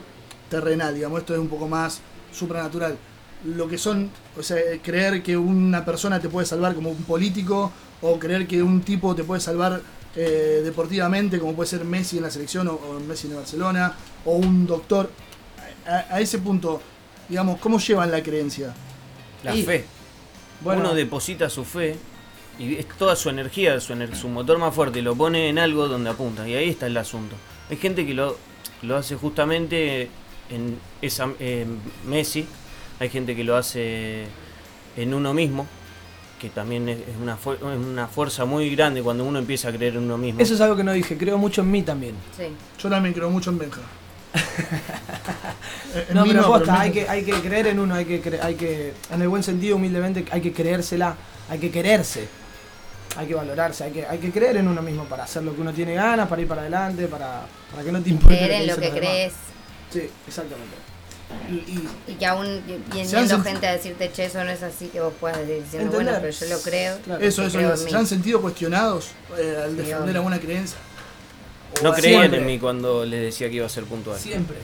terrenal, 0.50 0.94
digamos, 0.96 1.20
esto 1.20 1.32
es 1.34 1.40
un 1.40 1.48
poco 1.48 1.68
más 1.68 2.00
supranatural. 2.32 2.96
Lo 3.44 3.68
que 3.68 3.76
son, 3.78 4.10
o 4.38 4.42
sea, 4.42 4.56
creer 4.82 5.22
que 5.22 5.36
una 5.36 5.84
persona 5.84 6.18
te 6.20 6.28
puede 6.28 6.46
salvar 6.46 6.74
como 6.74 6.90
un 6.90 7.04
político, 7.04 7.70
o 8.02 8.18
creer 8.18 8.46
que 8.46 8.62
un 8.62 8.80
tipo 8.82 9.14
te 9.14 9.24
puede 9.24 9.40
salvar 9.40 9.80
eh, 10.16 10.60
deportivamente, 10.64 11.38
como 11.38 11.54
puede 11.54 11.68
ser 11.68 11.84
Messi 11.84 12.16
en 12.18 12.22
la 12.22 12.30
selección 12.30 12.68
o, 12.68 12.72
o 12.74 13.00
Messi 13.00 13.26
en 13.28 13.36
Barcelona, 13.36 13.94
o 14.24 14.32
un 14.36 14.66
doctor. 14.66 15.10
A, 15.86 16.14
a 16.14 16.20
ese 16.20 16.38
punto, 16.38 16.80
digamos, 17.28 17.58
¿cómo 17.60 17.78
llevan 17.78 18.10
la 18.10 18.22
creencia? 18.22 18.72
La 19.42 19.54
Y- 19.54 19.62
fe. 19.62 19.84
Bueno. 20.62 20.80
Uno 20.80 20.94
deposita 20.94 21.50
su 21.50 21.64
fe 21.64 21.96
y 22.58 22.76
es 22.76 22.86
toda 22.96 23.16
su 23.16 23.28
energía, 23.28 23.78
su, 23.80 23.92
ener- 23.92 24.14
su 24.14 24.28
motor 24.28 24.56
más 24.58 24.74
fuerte, 24.74 25.02
lo 25.02 25.14
pone 25.14 25.48
en 25.50 25.58
algo 25.58 25.88
donde 25.88 26.08
apunta. 26.08 26.48
Y 26.48 26.54
ahí 26.54 26.70
está 26.70 26.86
el 26.86 26.96
asunto. 26.96 27.36
Hay 27.68 27.76
gente 27.76 28.06
que 28.06 28.14
lo, 28.14 28.38
lo 28.82 28.96
hace 28.96 29.16
justamente 29.16 30.08
en 30.48 30.78
esa 31.02 31.28
en 31.38 31.80
Messi, 32.06 32.46
hay 33.00 33.08
gente 33.08 33.34
que 33.36 33.44
lo 33.44 33.56
hace 33.56 34.24
en 34.96 35.14
uno 35.14 35.34
mismo, 35.34 35.66
que 36.40 36.48
también 36.50 36.88
es 36.88 36.98
una, 37.20 37.36
fu- 37.36 37.52
es 37.52 37.62
una 37.62 38.06
fuerza 38.08 38.44
muy 38.44 38.74
grande 38.74 39.02
cuando 39.02 39.24
uno 39.24 39.38
empieza 39.38 39.68
a 39.68 39.72
creer 39.72 39.94
en 39.96 40.04
uno 40.04 40.18
mismo. 40.18 40.40
Eso 40.40 40.54
es 40.54 40.60
algo 40.60 40.76
que 40.76 40.84
no 40.84 40.92
dije, 40.92 41.16
creo 41.16 41.38
mucho 41.38 41.62
en 41.62 41.70
mí 41.70 41.82
también. 41.82 42.14
Sí. 42.36 42.44
Yo 42.82 42.88
también 42.90 43.14
creo 43.14 43.30
mucho 43.30 43.50
en 43.50 43.58
Benja. 43.58 43.80
En 46.08 46.14
No, 46.16 46.24
pero 46.24 46.40
no, 46.42 46.48
posta, 46.48 46.80
hay 46.80 46.90
que, 46.90 47.08
hay 47.08 47.22
que 47.24 47.32
creer 47.40 47.68
en 47.68 47.78
uno, 47.78 47.94
hay 47.94 48.04
que, 48.04 48.20
cre- 48.22 48.40
hay 48.42 48.56
que, 48.56 48.92
en 49.12 49.22
el 49.22 49.28
buen 49.28 49.44
sentido, 49.44 49.76
humildemente, 49.76 50.24
hay 50.30 50.40
que 50.40 50.52
creérsela, 50.52 51.14
hay 51.48 51.60
que 51.60 51.70
quererse, 51.70 52.26
hay 53.16 53.28
que 53.28 53.34
valorarse, 53.34 53.84
hay 53.84 53.92
que, 53.92 54.04
hay 54.04 54.18
que 54.18 54.32
creer 54.32 54.56
en 54.56 54.66
uno 54.66 54.82
mismo 54.82 55.04
para 55.04 55.22
hacer 55.22 55.44
lo 55.44 55.54
que 55.54 55.60
uno 55.60 55.72
tiene 55.72 55.94
ganas, 55.94 56.26
para 56.28 56.42
ir 56.42 56.48
para 56.48 56.62
adelante, 56.62 57.06
para, 57.06 57.42
para 57.70 57.84
que 57.84 57.92
no 57.92 58.00
te 58.02 58.10
importe. 58.10 58.36
Creer 58.36 58.50
en 58.62 58.66
lo 58.66 58.74
que 58.76 58.80
los 58.86 58.94
demás. 58.94 59.10
crees. 59.12 59.32
Sí, 59.92 60.10
exactamente. 60.26 60.74
Y, 61.50 61.54
y- 61.54 61.88
Y 62.08 62.14
que 62.14 62.26
aún 62.26 62.62
viniendo 62.92 63.42
gente 63.42 63.66
a 63.66 63.72
decirte, 63.72 64.10
che, 64.12 64.24
eso 64.26 64.42
no 64.44 64.50
es 64.50 64.62
así, 64.62 64.88
que 64.88 65.00
vos 65.00 65.12
puedas 65.20 65.38
decir, 65.38 65.62
diciendo, 65.62 65.86
Entender. 65.98 66.12
bueno, 66.14 66.18
pero 66.20 66.32
yo 66.48 66.54
lo 66.56 66.62
creo. 66.62 66.98
Claro. 67.04 67.24
Eso, 67.24 67.42
eso, 67.42 67.50
creo 67.50 67.60
iba 67.62 67.70
a 67.70 67.72
en 67.74 67.78
decir. 67.78 67.84
mí. 67.86 67.90
¿se 67.90 67.96
han 67.98 68.06
sentido 68.06 68.40
cuestionados 68.40 69.08
eh, 69.38 69.60
al 69.64 69.76
defender 69.76 70.16
alguna 70.16 70.38
creencia? 70.40 70.78
no 71.82 71.92
creían 71.92 72.20
siempre. 72.20 72.40
en 72.40 72.46
mí 72.46 72.58
cuando 72.58 73.04
les 73.04 73.20
decía 73.22 73.48
que 73.50 73.56
iba 73.56 73.66
a 73.66 73.68
ser 73.68 73.84
puntual. 73.84 74.18
siempre. 74.18 74.56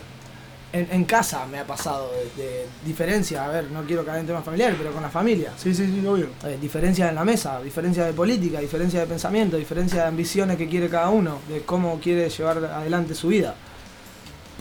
En, 0.73 0.87
en 0.89 1.03
casa 1.03 1.45
me 1.47 1.59
ha 1.59 1.67
pasado 1.67 2.09
de, 2.37 2.41
de 2.41 2.65
diferencia, 2.85 3.43
a 3.43 3.49
ver, 3.49 3.69
no 3.71 3.83
quiero 3.83 4.05
caer 4.05 4.21
en 4.21 4.27
temas 4.27 4.45
familiares, 4.45 4.77
pero 4.79 4.93
con 4.93 5.01
la 5.03 5.09
familia. 5.09 5.51
Sí, 5.57 5.75
sí, 5.75 5.85
sí, 5.85 6.07
obvio. 6.07 6.27
Eh, 6.45 6.57
diferencias 6.61 7.09
en 7.09 7.15
la 7.15 7.25
mesa, 7.25 7.61
diferencias 7.61 8.07
de 8.07 8.13
política, 8.13 8.59
diferencias 8.61 9.01
de 9.03 9.07
pensamiento, 9.07 9.57
diferencias 9.57 10.03
de 10.03 10.07
ambiciones 10.07 10.55
que 10.55 10.69
quiere 10.69 10.87
cada 10.87 11.09
uno, 11.09 11.39
de 11.49 11.63
cómo 11.63 11.99
quiere 11.99 12.29
llevar 12.29 12.63
adelante 12.63 13.13
su 13.13 13.27
vida. 13.27 13.53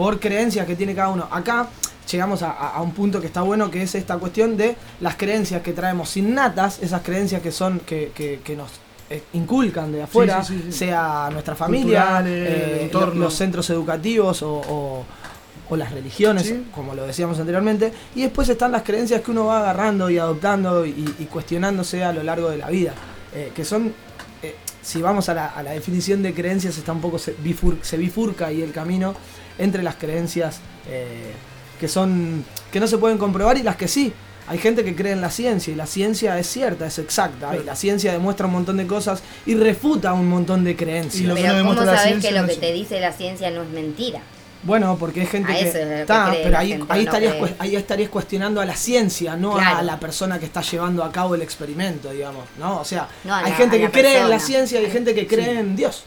Por 0.01 0.19
creencias 0.19 0.67
que 0.67 0.77
tiene 0.77 0.95
cada 0.95 1.11
uno. 1.11 1.29
Acá 1.31 1.67
llegamos 2.11 2.43
a, 2.43 2.81
un 2.81 2.93
punto 2.93 3.21
que 3.21 3.27
está 3.27 3.43
bueno, 3.43 3.71
que 3.71 3.83
es 3.83 3.95
esta 3.95 4.17
cuestión 4.17 4.57
de 4.57 4.75
las 5.01 5.17
creencias 5.17 5.61
que 5.61 5.75
traemos 5.75 6.17
innatas, 6.17 6.79
esas 6.83 7.03
creencias 7.03 7.43
que 7.43 7.53
son, 7.53 7.81
que, 7.81 8.11
que- 8.15 8.41
que 8.43 8.57
nos 8.57 8.71
eh, 9.11 9.23
inculcan 9.35 9.93
de 9.93 10.03
afuera, 10.05 10.43
sí, 10.43 10.57
sí, 10.57 10.73
sí. 10.73 10.79
sea 10.79 11.29
nuestra 11.31 11.55
familia, 11.55 12.23
eh, 12.25 12.89
los 13.15 13.35
centros 13.35 13.69
educativos 13.69 14.43
o, 14.43 14.55
o- 14.55 15.05
o 15.69 15.77
las 15.77 15.93
religiones, 15.93 16.47
como 16.75 16.95
lo 16.95 17.07
decíamos 17.07 17.39
anteriormente, 17.39 17.93
y 18.15 18.23
después 18.23 18.49
están 18.49 18.73
las 18.73 18.83
creencias 18.85 19.21
que 19.21 19.31
uno 19.33 19.45
va 19.45 19.59
agarrando 19.61 20.09
y 20.09 20.17
adoptando 20.17 20.87
y, 20.87 21.15
y 21.19 21.25
cuestionándose 21.27 22.03
a 22.05 22.13
lo 22.15 22.23
largo 22.23 22.49
de 22.49 22.57
la 22.57 22.71
vida, 22.71 22.95
eh, 23.35 23.53
que 23.55 23.67
son, 23.67 23.93
eh, 24.43 24.57
si 24.81 25.03
vamos 25.03 25.29
a 25.29 25.35
la, 25.35 25.47
a 25.49 25.63
la 25.63 25.73
definición 25.73 26.23
de 26.23 26.33
creencias, 26.33 26.79
está 26.79 26.91
un 26.93 27.03
poco 27.03 27.19
se, 27.19 27.37
bifur- 27.37 27.83
se 27.83 27.99
bifurca 27.99 28.47
ahí 28.47 28.63
el 28.63 28.73
camino 28.73 29.15
entre 29.61 29.83
las 29.83 29.95
creencias 29.95 30.59
eh, 30.89 31.33
que 31.79 31.87
son 31.89 32.45
que 32.73 32.81
no 32.81 32.87
se 32.87 32.99
pueden 32.99 33.19
comprobar 33.19 33.57
y 33.59 33.63
las 33.63 33.77
que 33.77 33.87
sí. 33.89 34.13
Hay 34.49 34.59
gente 34.59 34.83
que 34.83 34.97
cree 34.97 35.13
en 35.13 35.21
la 35.21 35.31
ciencia 35.31 35.73
y 35.73 35.77
la 35.77 35.87
ciencia 35.87 36.37
es 36.37 36.49
cierta, 36.49 36.85
es 36.87 36.99
exacta, 36.99 37.57
y 37.57 37.63
la 37.63 37.77
ciencia 37.77 38.11
demuestra 38.13 38.47
un 38.47 38.53
montón 38.55 38.79
de 38.79 38.87
cosas 38.87 39.23
y 39.47 39.55
refuta 39.55 40.13
un 40.13 40.29
montón 40.29 40.65
de 40.65 40.75
creencias. 40.75 41.23
Y 41.23 41.27
lo 41.27 41.37
que 41.37 41.43
Pero 41.43 41.59
no 41.63 41.69
¿cómo 41.69 41.85
sabes 41.85 42.19
que 42.25 42.33
lo 42.33 42.43
no 42.43 42.49
que 42.49 42.57
te 42.57 42.73
dice 42.73 42.99
la 42.99 43.13
ciencia 43.13 43.49
no 43.53 43.63
es 43.63 43.69
mentira? 43.69 44.21
Bueno, 44.65 44.97
porque 44.99 45.21
hay 45.21 45.27
gente 45.27 45.53
A 45.53 45.57
que. 45.57 45.71
que 45.71 46.01
Está, 46.01 46.31
cree 46.31 46.43
pero 46.43 46.59
ahí, 46.59 46.69
gente, 46.71 46.87
ahí, 46.89 47.05
no 47.05 47.11
estarías, 47.11 47.35
cues- 47.37 47.55
ahí 47.61 47.77
estarías 47.77 48.11
cuestionando 48.11 48.61
a 48.61 48.65
la 48.67 48.75
ciencia, 48.77 49.37
no 49.37 49.57
a 49.57 49.83
la 49.83 50.01
persona 50.01 50.39
que 50.41 50.47
está 50.47 50.63
llevando 50.63 51.05
a 51.05 51.13
cabo 51.13 51.35
el 51.37 51.43
experimento, 51.43 52.11
digamos. 52.11 52.45
¿no? 52.59 52.81
O 52.81 52.85
sea, 52.85 53.09
No, 53.25 53.35
hay 53.35 53.51
la- 53.53 53.57
gente 53.57 53.79
que 53.81 53.91
cree 53.91 54.19
en 54.19 54.31
la 54.31 54.41
ciencia 54.41 54.81
y 54.81 54.85
hay 54.87 54.91
gente 54.91 55.15
que 55.15 55.27
cree 55.29 55.61
en 55.61 55.77
Dios. 55.77 56.05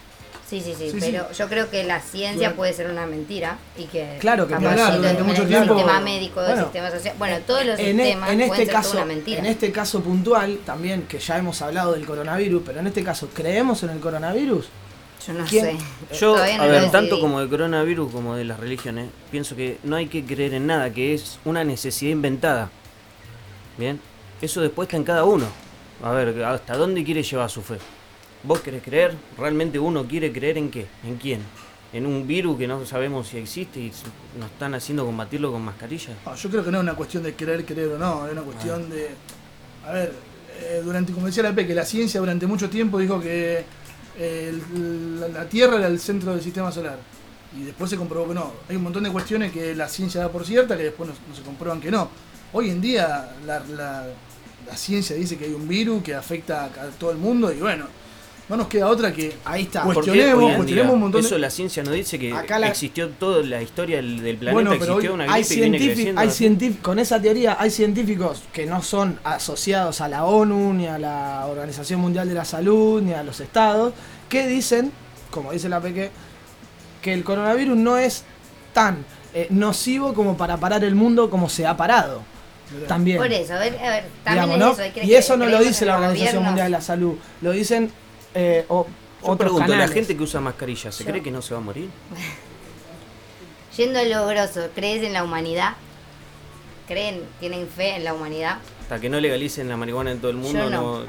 Sí, 0.53 0.61
sí, 0.61 0.75
sí, 0.77 0.91
Sí, 0.91 0.97
pero 0.99 1.31
yo 1.31 1.49
creo 1.49 1.71
que 1.71 1.83
la 1.83 1.99
ciencia 1.99 2.55
puede 2.55 2.73
ser 2.73 2.87
una 2.91 3.07
mentira 3.07 3.57
y 3.75 3.85
que 3.85 4.17
Claro 4.19 4.45
que 4.47 4.53
sí, 4.55 4.61
durante 4.61 5.09
el- 5.09 5.23
mucho 5.23 5.41
el 5.41 5.47
tiempo- 5.47 5.73
sistema 5.75 5.99
médico, 5.99 6.41
el 6.41 6.45
Bueno, 6.47 6.61
sistema 6.63 6.91
social, 6.91 7.15
bueno, 7.17 7.37
todos 7.47 7.65
los 7.65 7.79
En, 7.79 7.99
e- 7.99 8.03
sistemas 8.03 8.29
en 8.29 8.35
pueden 8.37 8.51
este 8.51 8.65
ser 8.67 8.73
caso, 8.75 8.89
toda 8.91 9.03
una 9.03 9.13
mentira. 9.15 9.39
en 9.39 9.45
este 9.47 9.71
caso 9.71 10.01
puntual, 10.03 10.59
también 10.63 11.03
que 11.07 11.17
ya 11.17 11.39
hemos 11.39 11.59
hablado 11.63 11.93
del 11.93 12.05
coronavirus, 12.05 12.61
pero 12.63 12.79
en 12.81 12.85
este 12.87 13.03
caso, 13.03 13.29
¿creemos 13.33 13.81
en 13.81 13.89
el 13.89 13.99
coronavirus? 13.99 14.67
Yo 15.25 15.33
no 15.33 15.45
¿Quién? 15.45 15.79
sé. 15.79 16.15
Yo, 16.19 16.35
no 16.37 16.43
a 16.43 16.67
ver, 16.67 16.91
tanto 16.91 17.19
como 17.19 17.39
del 17.39 17.49
coronavirus 17.49 18.11
como 18.11 18.35
de 18.35 18.43
las 18.43 18.59
religiones, 18.59 19.09
pienso 19.31 19.55
que 19.55 19.79
no 19.83 19.95
hay 19.95 20.05
que 20.05 20.23
creer 20.23 20.53
en 20.53 20.67
nada, 20.67 20.91
que 20.93 21.15
es 21.15 21.39
una 21.45 21.63
necesidad 21.63 22.11
inventada. 22.11 22.69
Bien, 23.79 23.99
eso 24.39 24.61
después 24.61 24.85
está 24.87 24.97
en 24.97 25.03
cada 25.03 25.23
uno. 25.23 25.47
A 26.03 26.11
ver, 26.11 26.43
¿hasta 26.43 26.77
dónde 26.77 27.03
quiere 27.03 27.23
llevar 27.23 27.49
su 27.49 27.63
fe? 27.63 27.77
¿Vos 28.43 28.59
querés 28.59 28.83
creer? 28.83 29.13
¿Realmente 29.37 29.79
uno 29.79 30.05
quiere 30.05 30.31
creer 30.31 30.57
en 30.57 30.69
qué? 30.69 30.85
¿En 31.03 31.15
quién? 31.17 31.39
¿En 31.93 32.05
un 32.05 32.25
virus 32.27 32.57
que 32.57 32.67
no 32.67 32.85
sabemos 32.85 33.27
si 33.27 33.37
existe 33.37 33.79
y 33.79 33.91
nos 34.39 34.49
están 34.51 34.73
haciendo 34.73 35.05
combatirlo 35.05 35.51
con 35.51 35.61
mascarillas? 35.61 36.15
No, 36.25 36.35
yo 36.35 36.49
creo 36.49 36.63
que 36.65 36.71
no 36.71 36.77
es 36.79 36.83
una 36.83 36.95
cuestión 36.95 37.23
de 37.23 37.35
querer, 37.35 37.63
creer 37.65 37.89
o 37.93 37.97
no, 37.99 38.25
es 38.25 38.33
una 38.33 38.41
cuestión 38.41 38.89
de. 38.89 39.09
A 39.85 39.91
ver, 39.91 40.13
eh, 40.59 40.81
durante, 40.83 41.13
como 41.13 41.27
decía 41.27 41.43
la 41.43 41.53
P, 41.53 41.65
que 41.67 41.75
la 41.75 41.85
ciencia 41.85 42.19
durante 42.19 42.47
mucho 42.47 42.69
tiempo 42.69 42.97
dijo 42.99 43.19
que 43.21 43.63
eh, 44.17 44.59
la, 45.19 45.27
la 45.27 45.45
Tierra 45.49 45.77
era 45.77 45.87
el 45.87 45.99
centro 45.99 46.31
del 46.31 46.41
sistema 46.41 46.71
solar. 46.71 46.97
Y 47.57 47.63
después 47.65 47.89
se 47.91 47.97
comprobó 47.97 48.27
que 48.27 48.33
no. 48.33 48.51
Hay 48.67 48.75
un 48.75 48.83
montón 48.83 49.03
de 49.03 49.11
cuestiones 49.11 49.51
que 49.51 49.75
la 49.75 49.87
ciencia 49.87 50.21
da 50.21 50.29
por 50.29 50.45
cierta 50.45 50.75
que 50.75 50.83
después 50.85 51.07
no, 51.09 51.15
no 51.29 51.35
se 51.35 51.43
comprueban 51.43 51.79
que 51.79 51.91
no. 51.91 52.09
Hoy 52.51 52.71
en 52.71 52.81
día 52.81 53.35
la, 53.45 53.59
la- 53.59 54.07
la 54.65 54.77
ciencia 54.77 55.15
dice 55.15 55.37
que 55.37 55.45
hay 55.45 55.53
un 55.53 55.67
virus 55.67 56.01
que 56.01 56.15
afecta 56.15 56.63
a, 56.63 56.65
a 56.67 56.87
todo 56.97 57.11
el 57.11 57.17
mundo 57.17 57.51
y 57.51 57.59
bueno, 57.59 57.85
no 58.49 58.57
nos 58.57 58.67
queda 58.67 58.87
otra 58.87 59.13
que 59.13 59.33
Ahí 59.45 59.63
está. 59.63 59.83
Pues- 59.83 59.95
¿Por 59.95 60.03
qué 60.05 60.11
Cuestionemos, 60.11 60.55
cuestionemos 60.57 60.67
día 60.89 60.93
un 60.93 60.99
montón 60.99 61.21
de- 61.21 61.27
Eso 61.27 61.37
la 61.37 61.49
ciencia 61.49 61.81
no 61.83 61.91
dice 61.91 62.19
que 62.19 62.33
Acá 62.33 62.59
la- 62.59 62.67
existió 62.67 63.09
toda 63.09 63.41
la 63.43 63.61
historia 63.61 63.97
del, 63.97 64.21
del 64.21 64.37
planeta, 64.37 64.53
Bueno, 64.53 64.71
pero 64.79 64.93
existió 64.93 65.13
una 65.13 65.23
hay 65.33 65.43
gripe 65.43 65.53
y 65.53 65.59
viene 65.61 65.77
científicos, 65.79 66.21
hay 66.21 66.29
científicos, 66.29 66.83
con 66.83 66.99
esa 66.99 67.21
teoría 67.21 67.57
hay 67.59 67.69
científicos 67.71 68.43
que 68.51 68.65
no 68.65 68.81
son 68.81 69.19
asociados 69.23 70.01
a 70.01 70.07
la 70.09 70.25
ONU, 70.25 70.73
ni 70.73 70.87
a 70.87 70.97
la 70.99 71.45
Organización 71.49 71.99
Mundial 72.01 72.27
de 72.27 72.35
la 72.35 72.45
Salud, 72.45 73.01
ni 73.01 73.13
a 73.13 73.23
los 73.23 73.39
estados, 73.39 73.93
que 74.29 74.45
dicen, 74.47 74.91
como 75.31 75.51
dice 75.53 75.69
la 75.69 75.79
Peque, 75.79 76.11
que 77.01 77.13
el 77.13 77.23
coronavirus 77.23 77.77
no 77.77 77.97
es 77.97 78.23
tan 78.73 79.05
eh, 79.35 79.47
nocivo 79.49 80.13
como 80.13 80.37
para 80.37 80.57
parar 80.57 80.83
el 80.83 80.93
mundo 80.95 81.29
como 81.29 81.49
se 81.49 81.65
ha 81.65 81.75
parado. 81.75 82.21
También. 82.87 83.17
Por 83.17 83.31
eso, 83.31 83.53
a 83.53 83.59
ver, 83.59 83.77
a 83.83 83.89
ver, 83.89 84.03
también 84.23 84.45
digamos, 84.49 84.53
es 84.55 84.59
¿no? 84.59 84.71
eso. 84.73 84.81
hay 84.81 84.91
que- 84.91 85.05
y 85.05 85.13
eso 85.15 85.37
no 85.37 85.45
lo 85.45 85.59
dice 85.59 85.85
la 85.85 85.95
Organización 85.95 86.25
gobiernos. 86.27 86.45
Mundial 86.45 86.65
de 86.67 86.71
la 86.71 86.81
Salud, 86.81 87.15
lo 87.41 87.51
dicen 87.51 87.91
eh, 88.33 88.65
o- 88.69 88.85
Yo 88.85 89.27
otros 89.27 89.37
pregunto, 89.37 89.67
canales. 89.67 89.89
¿la 89.89 89.93
gente 89.93 90.17
que 90.17 90.23
usa 90.23 90.41
mascarilla 90.41 90.91
se 90.91 91.03
Yo- 91.03 91.09
cree 91.09 91.23
que 91.23 91.31
no 91.31 91.41
se 91.41 91.53
va 91.53 91.59
a 91.59 91.63
morir? 91.63 91.89
Yendo 93.77 93.99
a 93.99 94.03
lo 94.03 94.27
grosso, 94.27 94.69
¿crees 94.75 95.03
en 95.03 95.13
la 95.13 95.23
humanidad? 95.23 95.75
¿Creen, 96.87 97.23
tienen 97.39 97.67
fe 97.67 97.95
en 97.95 98.03
la 98.03 98.13
humanidad? 98.13 98.59
Hasta 98.81 98.99
que 98.99 99.09
no 99.09 99.19
legalicen 99.19 99.67
la 99.69 99.77
marihuana 99.77 100.11
en 100.11 100.19
todo 100.19 100.31
el 100.31 100.37
mundo, 100.37 100.59
Yo 100.59 100.69
no. 100.69 100.99
no, 100.99 101.05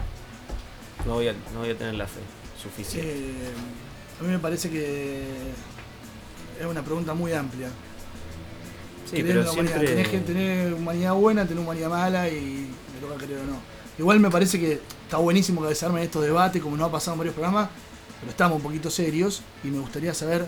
no, 1.07 1.15
voy, 1.15 1.29
a, 1.29 1.33
no 1.53 1.61
voy 1.61 1.71
a 1.71 1.77
tener 1.77 1.95
la 1.95 2.07
fe 2.07 2.21
suficiente. 2.61 3.11
Eh, 3.11 3.33
a 4.21 4.23
mí 4.23 4.29
me 4.31 4.39
parece 4.39 4.71
que 4.71 5.23
es 6.61 6.67
una 6.67 6.83
pregunta 6.83 7.13
muy 7.13 7.33
amplia. 7.33 7.69
sí, 9.11 9.23
pero 9.23 9.41
en 9.41 9.45
la 9.47 9.53
humanidad. 9.53 9.75
siempre... 9.75 9.89
Tenés 9.97 10.09
que 10.09 10.19
tener 10.21 10.73
humanidad 10.75 11.15
buena, 11.15 11.45
tener 11.47 11.63
humanidad 11.63 11.91
mala 11.91 12.29
y 12.31 12.69
me 12.95 13.01
toca 13.07 13.17
creer 13.23 13.41
o 13.41 13.45
no. 13.45 13.74
Igual 13.99 14.21
me 14.21 14.31
parece 14.31 14.59
que 14.59 14.81
está 15.05 15.19
buenísimo 15.19 15.67
que 15.67 15.75
se 15.75 15.87
armen 15.87 16.03
estos 16.03 16.23
debates, 16.25 16.61
como 16.63 16.77
nos 16.77 16.89
ha 16.89 16.93
pasado 16.93 17.13
en 17.15 17.19
varios 17.19 17.35
programas, 17.35 17.69
pero 18.21 18.31
estamos 18.31 18.57
un 18.57 18.63
poquito 18.63 18.91
serios 18.91 19.43
y 19.63 19.69
me 19.69 19.79
gustaría 19.79 20.13
saber 20.15 20.47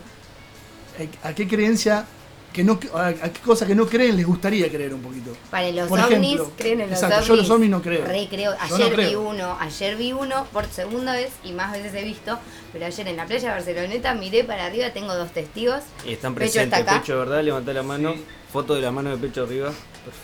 eh, 0.98 1.08
a 1.22 1.32
qué 1.34 1.46
creencia, 1.46 2.04
que 2.52 2.64
no, 2.64 2.80
a, 2.94 3.08
a 3.08 3.14
qué 3.32 3.40
cosa 3.44 3.66
que 3.66 3.74
no 3.74 3.86
creen 3.86 4.16
les 4.16 4.26
gustaría 4.26 4.68
creer 4.70 4.94
un 4.94 5.02
poquito. 5.02 5.36
Para 5.50 5.70
los 5.70 5.88
Por 5.88 6.00
ovnis, 6.00 6.32
ejemplo, 6.34 6.52
¿creen 6.56 6.80
en 6.80 6.90
los 6.90 6.96
exacto, 6.98 7.16
ovnis? 7.16 7.28
yo 7.28 7.36
los 7.36 7.50
ovnis 7.50 7.70
no 7.70 7.82
creo. 7.82 8.04
Re 8.06 8.26
creo. 8.30 8.52
Ayer 8.58 8.78
no 8.80 8.88
vi 8.88 8.94
creo. 8.94 9.20
uno, 9.20 9.56
ayer 9.60 9.96
vi 9.96 10.12
uno 10.12 10.46
por 10.52 10.64
segunda 10.66 11.12
vez 11.12 11.30
y 11.44 11.52
más 11.52 11.70
veces 11.72 11.94
he 11.94 12.02
visto, 12.02 12.38
pero 12.72 12.86
ayer 12.86 13.06
en 13.08 13.16
la 13.16 13.26
playa 13.26 13.48
de 13.50 13.54
Barceloneta 13.56 14.14
miré 14.14 14.42
para 14.42 14.66
arriba, 14.66 14.90
tengo 14.92 15.14
dos 15.14 15.30
testigos. 15.32 15.82
Y 16.06 16.12
están 16.14 16.34
Pecho 16.34 16.52
presentes, 16.52 16.78
está 16.80 16.92
acá. 16.92 17.00
pecho, 17.02 17.18
¿verdad? 17.18 17.42
Levantá 17.44 17.72
la 17.74 17.82
mano, 17.82 18.14
foto 18.50 18.74
de 18.74 18.80
la 18.80 18.90
mano 18.90 19.10
de 19.10 19.18
pecho 19.18 19.42
arriba. 19.44 19.70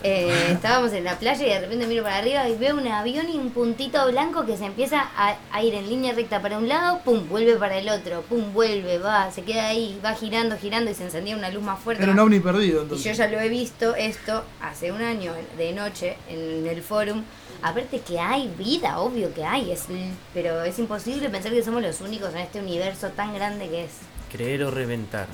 Eh, 0.03 0.51
estábamos 0.51 0.93
en 0.93 1.03
la 1.03 1.17
playa 1.17 1.45
y 1.45 1.49
de 1.49 1.59
repente 1.61 1.87
miro 1.87 2.03
para 2.03 2.17
arriba 2.17 2.47
y 2.49 2.55
veo 2.55 2.75
un 2.75 2.87
avión 2.87 3.29
y 3.29 3.37
un 3.37 3.51
puntito 3.51 4.05
blanco 4.11 4.45
que 4.45 4.57
se 4.57 4.65
empieza 4.65 5.01
a, 5.15 5.37
a 5.51 5.63
ir 5.63 5.73
en 5.73 5.87
línea 5.89 6.13
recta 6.13 6.41
para 6.41 6.57
un 6.57 6.67
lado, 6.67 6.99
pum, 7.03 7.27
vuelve 7.29 7.55
para 7.55 7.77
el 7.77 7.89
otro, 7.89 8.21
pum, 8.23 8.53
vuelve, 8.53 8.97
va, 8.97 9.31
se 9.31 9.43
queda 9.43 9.67
ahí, 9.67 9.99
va 10.03 10.13
girando, 10.13 10.57
girando 10.57 10.91
y 10.91 10.93
se 10.93 11.03
encendía 11.03 11.35
una 11.35 11.49
luz 11.49 11.63
más 11.63 11.79
fuerte. 11.79 12.03
Era 12.03 12.11
un 12.13 12.19
ovni 12.19 12.39
perdido 12.39 12.79
Y 12.79 12.83
entonces. 12.83 13.05
yo 13.05 13.11
ya 13.23 13.27
lo 13.29 13.39
he 13.39 13.49
visto 13.49 13.95
esto 13.95 14.43
hace 14.61 14.91
un 14.91 15.01
año 15.01 15.33
de 15.57 15.71
noche 15.73 16.17
en 16.29 16.67
el 16.67 16.81
forum. 16.81 17.23
Aparte 17.61 17.99
que 18.01 18.19
hay 18.19 18.53
vida, 18.57 18.99
obvio 18.99 19.33
que 19.33 19.45
hay, 19.45 19.71
es, 19.71 19.85
pero 20.33 20.63
es 20.63 20.77
imposible 20.79 21.29
pensar 21.29 21.51
que 21.53 21.63
somos 21.63 21.81
los 21.81 22.01
únicos 22.01 22.31
en 22.33 22.39
este 22.39 22.59
universo 22.59 23.09
tan 23.09 23.33
grande 23.33 23.69
que 23.69 23.85
es. 23.85 23.91
Creer 24.31 24.63
o 24.63 24.71
reventar. 24.71 25.27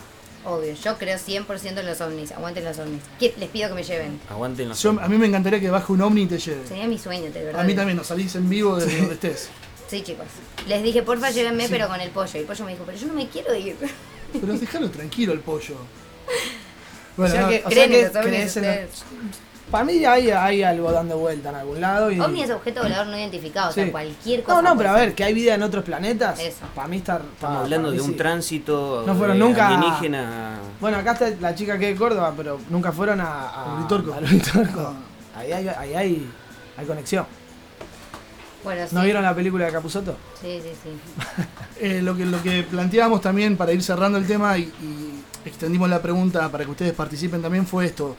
Obvio, 0.45 0.73
yo 0.73 0.97
creo 0.97 1.17
100% 1.17 1.79
en 1.79 1.85
los 1.85 1.99
ovnis. 2.01 2.31
Aguanten 2.31 2.63
los 2.63 2.79
ovnis. 2.79 3.01
Que- 3.19 3.33
Les 3.37 3.49
pido 3.49 3.67
que 3.69 3.75
me 3.75 3.83
lleven. 3.83 4.19
Aguanten 4.29 4.69
los 4.69 4.81
Yo- 4.81 4.97
a 5.01 5.07
mí 5.09 5.17
me 5.17 5.27
encantaría 5.27 5.59
que 5.59 5.69
baje 5.69 5.91
un 5.91 6.01
ovni 6.01 6.23
y 6.23 6.27
te 6.27 6.37
lleve. 6.39 6.65
Sería 6.67 6.87
mi 6.87 6.97
sueño, 6.97 7.29
de 7.31 7.43
verdad. 7.43 7.61
A 7.61 7.63
mí 7.65 7.75
también, 7.75 7.97
nos 7.97 8.07
salís 8.07 8.33
en 8.35 8.49
vivo 8.49 8.77
desde 8.77 8.97
donde 8.99 9.13
estés. 9.15 9.49
Sí, 9.89 10.01
chicos. 10.01 10.25
Les 10.67 10.81
dije, 10.83 11.01
porfa, 11.03 11.31
llévenme, 11.31 11.67
pero 11.69 11.87
con 11.87 11.99
el 11.99 12.09
pollo. 12.11 12.31
Y 12.35 12.37
el 12.39 12.45
pollo 12.45 12.63
me 12.65 12.71
dijo, 12.71 12.83
pero 12.85 12.97
yo 12.97 13.07
no 13.07 13.13
me 13.15 13.27
quiero 13.27 13.53
ir. 13.55 13.75
Pero 14.39 14.53
déjalo 14.59 14.89
tranquilo 14.91 15.33
el 15.33 15.39
pollo. 15.41 15.75
Bueno, 17.17 17.33
o 17.33 17.35
sea 17.35 17.41
no, 17.41 17.49
que, 17.49 17.57
o 17.57 17.59
sea 17.61 17.69
¿Creen 17.69 17.91
en 17.93 17.97
que 17.99 18.05
los 18.07 18.15
ovnis 18.15 18.23
crees 18.29 18.57
en- 18.57 18.63
ustedes? 18.63 18.89
Para 19.71 19.83
mí 19.83 20.03
hay, 20.03 20.31
hay 20.31 20.63
algo 20.63 20.91
dando 20.91 21.17
vuelta 21.17 21.49
en 21.49 21.55
algún 21.55 21.79
lado. 21.79 22.09
Y... 22.11 22.19
Ovni 22.19 22.41
es 22.43 22.49
objeto 22.49 22.81
volador 22.81 23.07
no 23.07 23.17
identificado, 23.17 23.69
o 23.69 23.73
sea, 23.73 23.91
cualquier 23.91 24.43
cosa. 24.43 24.61
No, 24.61 24.69
no, 24.69 24.77
pero 24.77 24.89
a 24.89 24.93
ver, 24.93 25.13
que 25.13 25.23
hay 25.23 25.33
vida 25.33 25.53
en 25.53 25.63
otros 25.63 25.83
planetas. 25.83 26.39
Eso. 26.39 26.65
Para 26.73 26.87
mí 26.87 26.97
está. 26.97 27.21
Estamos 27.33 27.63
hablando 27.63 27.91
de 27.91 28.01
un 28.01 28.17
tránsito 28.17 29.03
No 29.05 29.15
fueron 29.15 29.37
eh, 29.37 29.39
nunca- 29.39 29.67
alienígena. 29.67 30.57
Bueno, 30.81 30.97
acá 30.97 31.11
está 31.13 31.29
la 31.39 31.53
chica 31.53 31.77
que 31.77 31.89
es 31.89 31.93
de 31.95 31.99
Córdoba, 31.99 32.33
pero 32.35 32.59
nunca 32.69 32.91
fueron 32.91 33.21
a. 33.21 33.49
a. 33.49 33.87
No. 33.89 34.93
Ahí 35.35 35.51
hay, 35.51 35.67
ahí 35.67 35.93
hay, 35.93 36.29
hay 36.77 36.85
conexión. 36.85 37.25
ser. 37.25 37.39
Bueno, 38.63 38.87
sí. 38.89 38.95
¿No 38.95 39.03
vieron 39.03 39.23
la 39.23 39.33
película 39.35 39.65
de 39.65 39.71
Capuzoto? 39.71 40.17
Sí, 40.41 40.59
sí, 40.63 40.71
sí. 40.83 41.43
Eh, 41.81 42.01
lo, 42.01 42.13
que, 42.17 42.25
lo 42.25 42.43
que 42.43 42.63
planteábamos 42.63 43.21
también 43.21 43.55
para 43.55 43.71
ir 43.71 43.81
cerrando 43.81 44.17
el 44.17 44.27
tema 44.27 44.57
y, 44.57 44.63
y 44.63 45.23
extendimos 45.45 45.89
la 45.89 46.01
pregunta 46.01 46.49
para 46.49 46.65
que 46.65 46.71
ustedes 46.71 46.91
participen 46.91 47.41
también 47.41 47.65
fue 47.65 47.85
esto. 47.85 48.17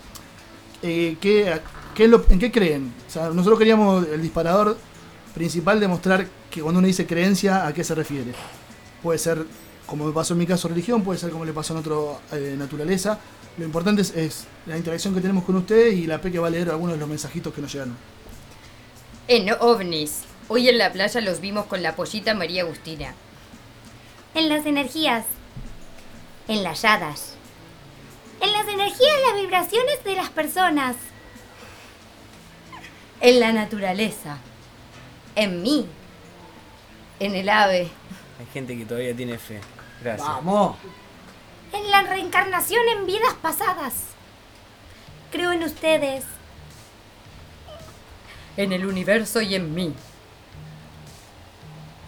Eh, 0.82 1.16
¿qué, 1.20 1.60
qué 1.94 2.04
es 2.04 2.10
lo- 2.10 2.24
¿En 2.30 2.38
qué 2.38 2.50
creen? 2.50 2.92
O 3.06 3.10
sea, 3.10 3.28
nosotros 3.30 3.58
queríamos 3.58 4.06
el 4.08 4.22
disparador 4.22 4.76
principal 5.34 5.78
demostrar 5.80 6.26
que 6.50 6.62
cuando 6.62 6.78
uno 6.78 6.86
dice 6.88 7.06
creencia, 7.06 7.66
¿a 7.66 7.72
qué 7.74 7.84
se 7.84 7.94
refiere? 7.94 8.32
Puede 9.02 9.18
ser, 9.18 9.44
como 9.86 10.06
me 10.06 10.12
pasó 10.12 10.32
en 10.34 10.38
mi 10.40 10.46
caso, 10.46 10.68
religión, 10.68 11.02
puede 11.02 11.18
ser 11.18 11.30
como 11.30 11.44
le 11.44 11.52
pasó 11.52 11.72
en 11.74 11.80
otro, 11.80 12.20
eh, 12.32 12.54
naturaleza. 12.58 13.18
Lo 13.58 13.64
importante 13.64 14.02
es, 14.02 14.10
es 14.16 14.44
la 14.66 14.76
interacción 14.76 15.14
que 15.14 15.20
tenemos 15.20 15.44
con 15.44 15.56
ustedes 15.56 15.94
y 15.94 16.06
la 16.06 16.20
P 16.20 16.32
que 16.32 16.38
va 16.38 16.46
a 16.48 16.50
leer 16.50 16.70
algunos 16.70 16.94
de 16.94 17.00
los 17.00 17.08
mensajitos 17.08 17.52
que 17.52 17.60
nos 17.60 17.72
llegaron. 17.72 17.96
En 19.28 19.48
ovnis. 19.60 20.22
Hoy 20.48 20.68
en 20.68 20.78
la 20.78 20.92
playa 20.92 21.20
los 21.20 21.40
vimos 21.40 21.66
con 21.66 21.82
la 21.82 21.94
pollita 21.94 22.34
María 22.34 22.62
Agustina. 22.62 23.14
En 24.34 24.48
las 24.48 24.66
energías. 24.66 25.24
En 26.48 26.62
las 26.64 26.84
hadas. 26.84 27.34
En 28.40 28.52
las 28.52 28.66
energías, 28.66 29.16
las 29.26 29.40
vibraciones 29.40 30.04
de 30.04 30.14
las 30.14 30.30
personas. 30.30 30.96
En 33.20 33.40
la 33.40 33.52
naturaleza. 33.52 34.38
En 35.34 35.62
mí. 35.62 35.86
En 37.18 37.34
el 37.34 37.48
ave. 37.48 37.90
Hay 38.38 38.46
gente 38.52 38.76
que 38.76 38.86
todavía 38.86 39.14
tiene 39.14 39.36
fe. 39.36 39.60
Gracias. 40.02 40.26
Vamos. 40.26 40.76
En 41.72 41.90
la 41.90 42.02
reencarnación 42.02 42.82
en 42.88 43.06
vidas 43.06 43.34
pasadas. 43.42 43.92
Creo 45.30 45.52
en 45.52 45.62
ustedes. 45.62 46.24
En 48.56 48.72
el 48.72 48.86
universo 48.86 49.42
y 49.42 49.54
en 49.54 49.74
mí. 49.74 49.94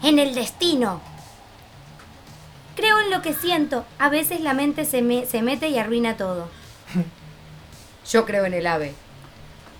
En 0.01 0.19
el 0.19 0.33
destino. 0.33 1.12
Creo 2.75 2.99
en 2.99 3.11
lo 3.11 3.21
que 3.21 3.33
siento. 3.33 3.85
A 3.99 4.09
veces 4.09 4.41
la 4.41 4.53
mente 4.53 4.85
se, 4.85 5.01
me- 5.01 5.25
se 5.25 5.41
mete 5.41 5.69
y 5.69 5.77
arruina 5.77 6.17
todo. 6.17 6.47
Yo 8.11 8.25
creo 8.25 8.45
en 8.45 8.53
el 8.53 8.67
ave. 8.67 8.93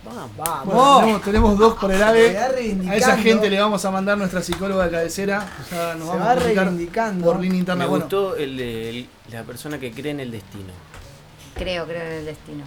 Vamos. 0.06 0.32
Vamos. 0.38 0.66
Bueno, 0.66 1.00
tenemos, 1.00 1.22
tenemos 1.24 1.58
dos 1.58 1.74
por 1.76 1.92
el 1.92 2.04
AVE. 2.04 2.38
A 2.38 2.96
esa 2.96 3.18
gente 3.18 3.50
le 3.50 3.60
vamos 3.60 3.84
a 3.86 3.92
mandar 3.92 4.18
nuestra 4.18 4.42
psicóloga 4.42 4.86
de 4.86 4.92
cabecera. 4.92 5.48
Ya 5.72 5.96
nos 5.96 6.04
Se 6.10 6.14
vamos 6.18 6.28
va 6.28 6.32
a 6.32 6.36
reivindicando. 6.36 7.26
por 7.26 7.40
línea 7.40 7.60
interna. 7.60 7.84
Me 7.86 7.90
Bueno, 7.90 8.04
gustó 8.06 8.36
el, 8.36 8.60
el- 8.60 9.10
la 9.32 9.44
persona 9.44 9.80
que 9.80 9.92
cree 9.92 10.12
en 10.12 10.20
el 10.20 10.32
destino. 10.32 10.74
Creo, 11.56 11.86
creo 11.86 12.02
en 12.02 12.12
el 12.12 12.26
destino. 12.26 12.64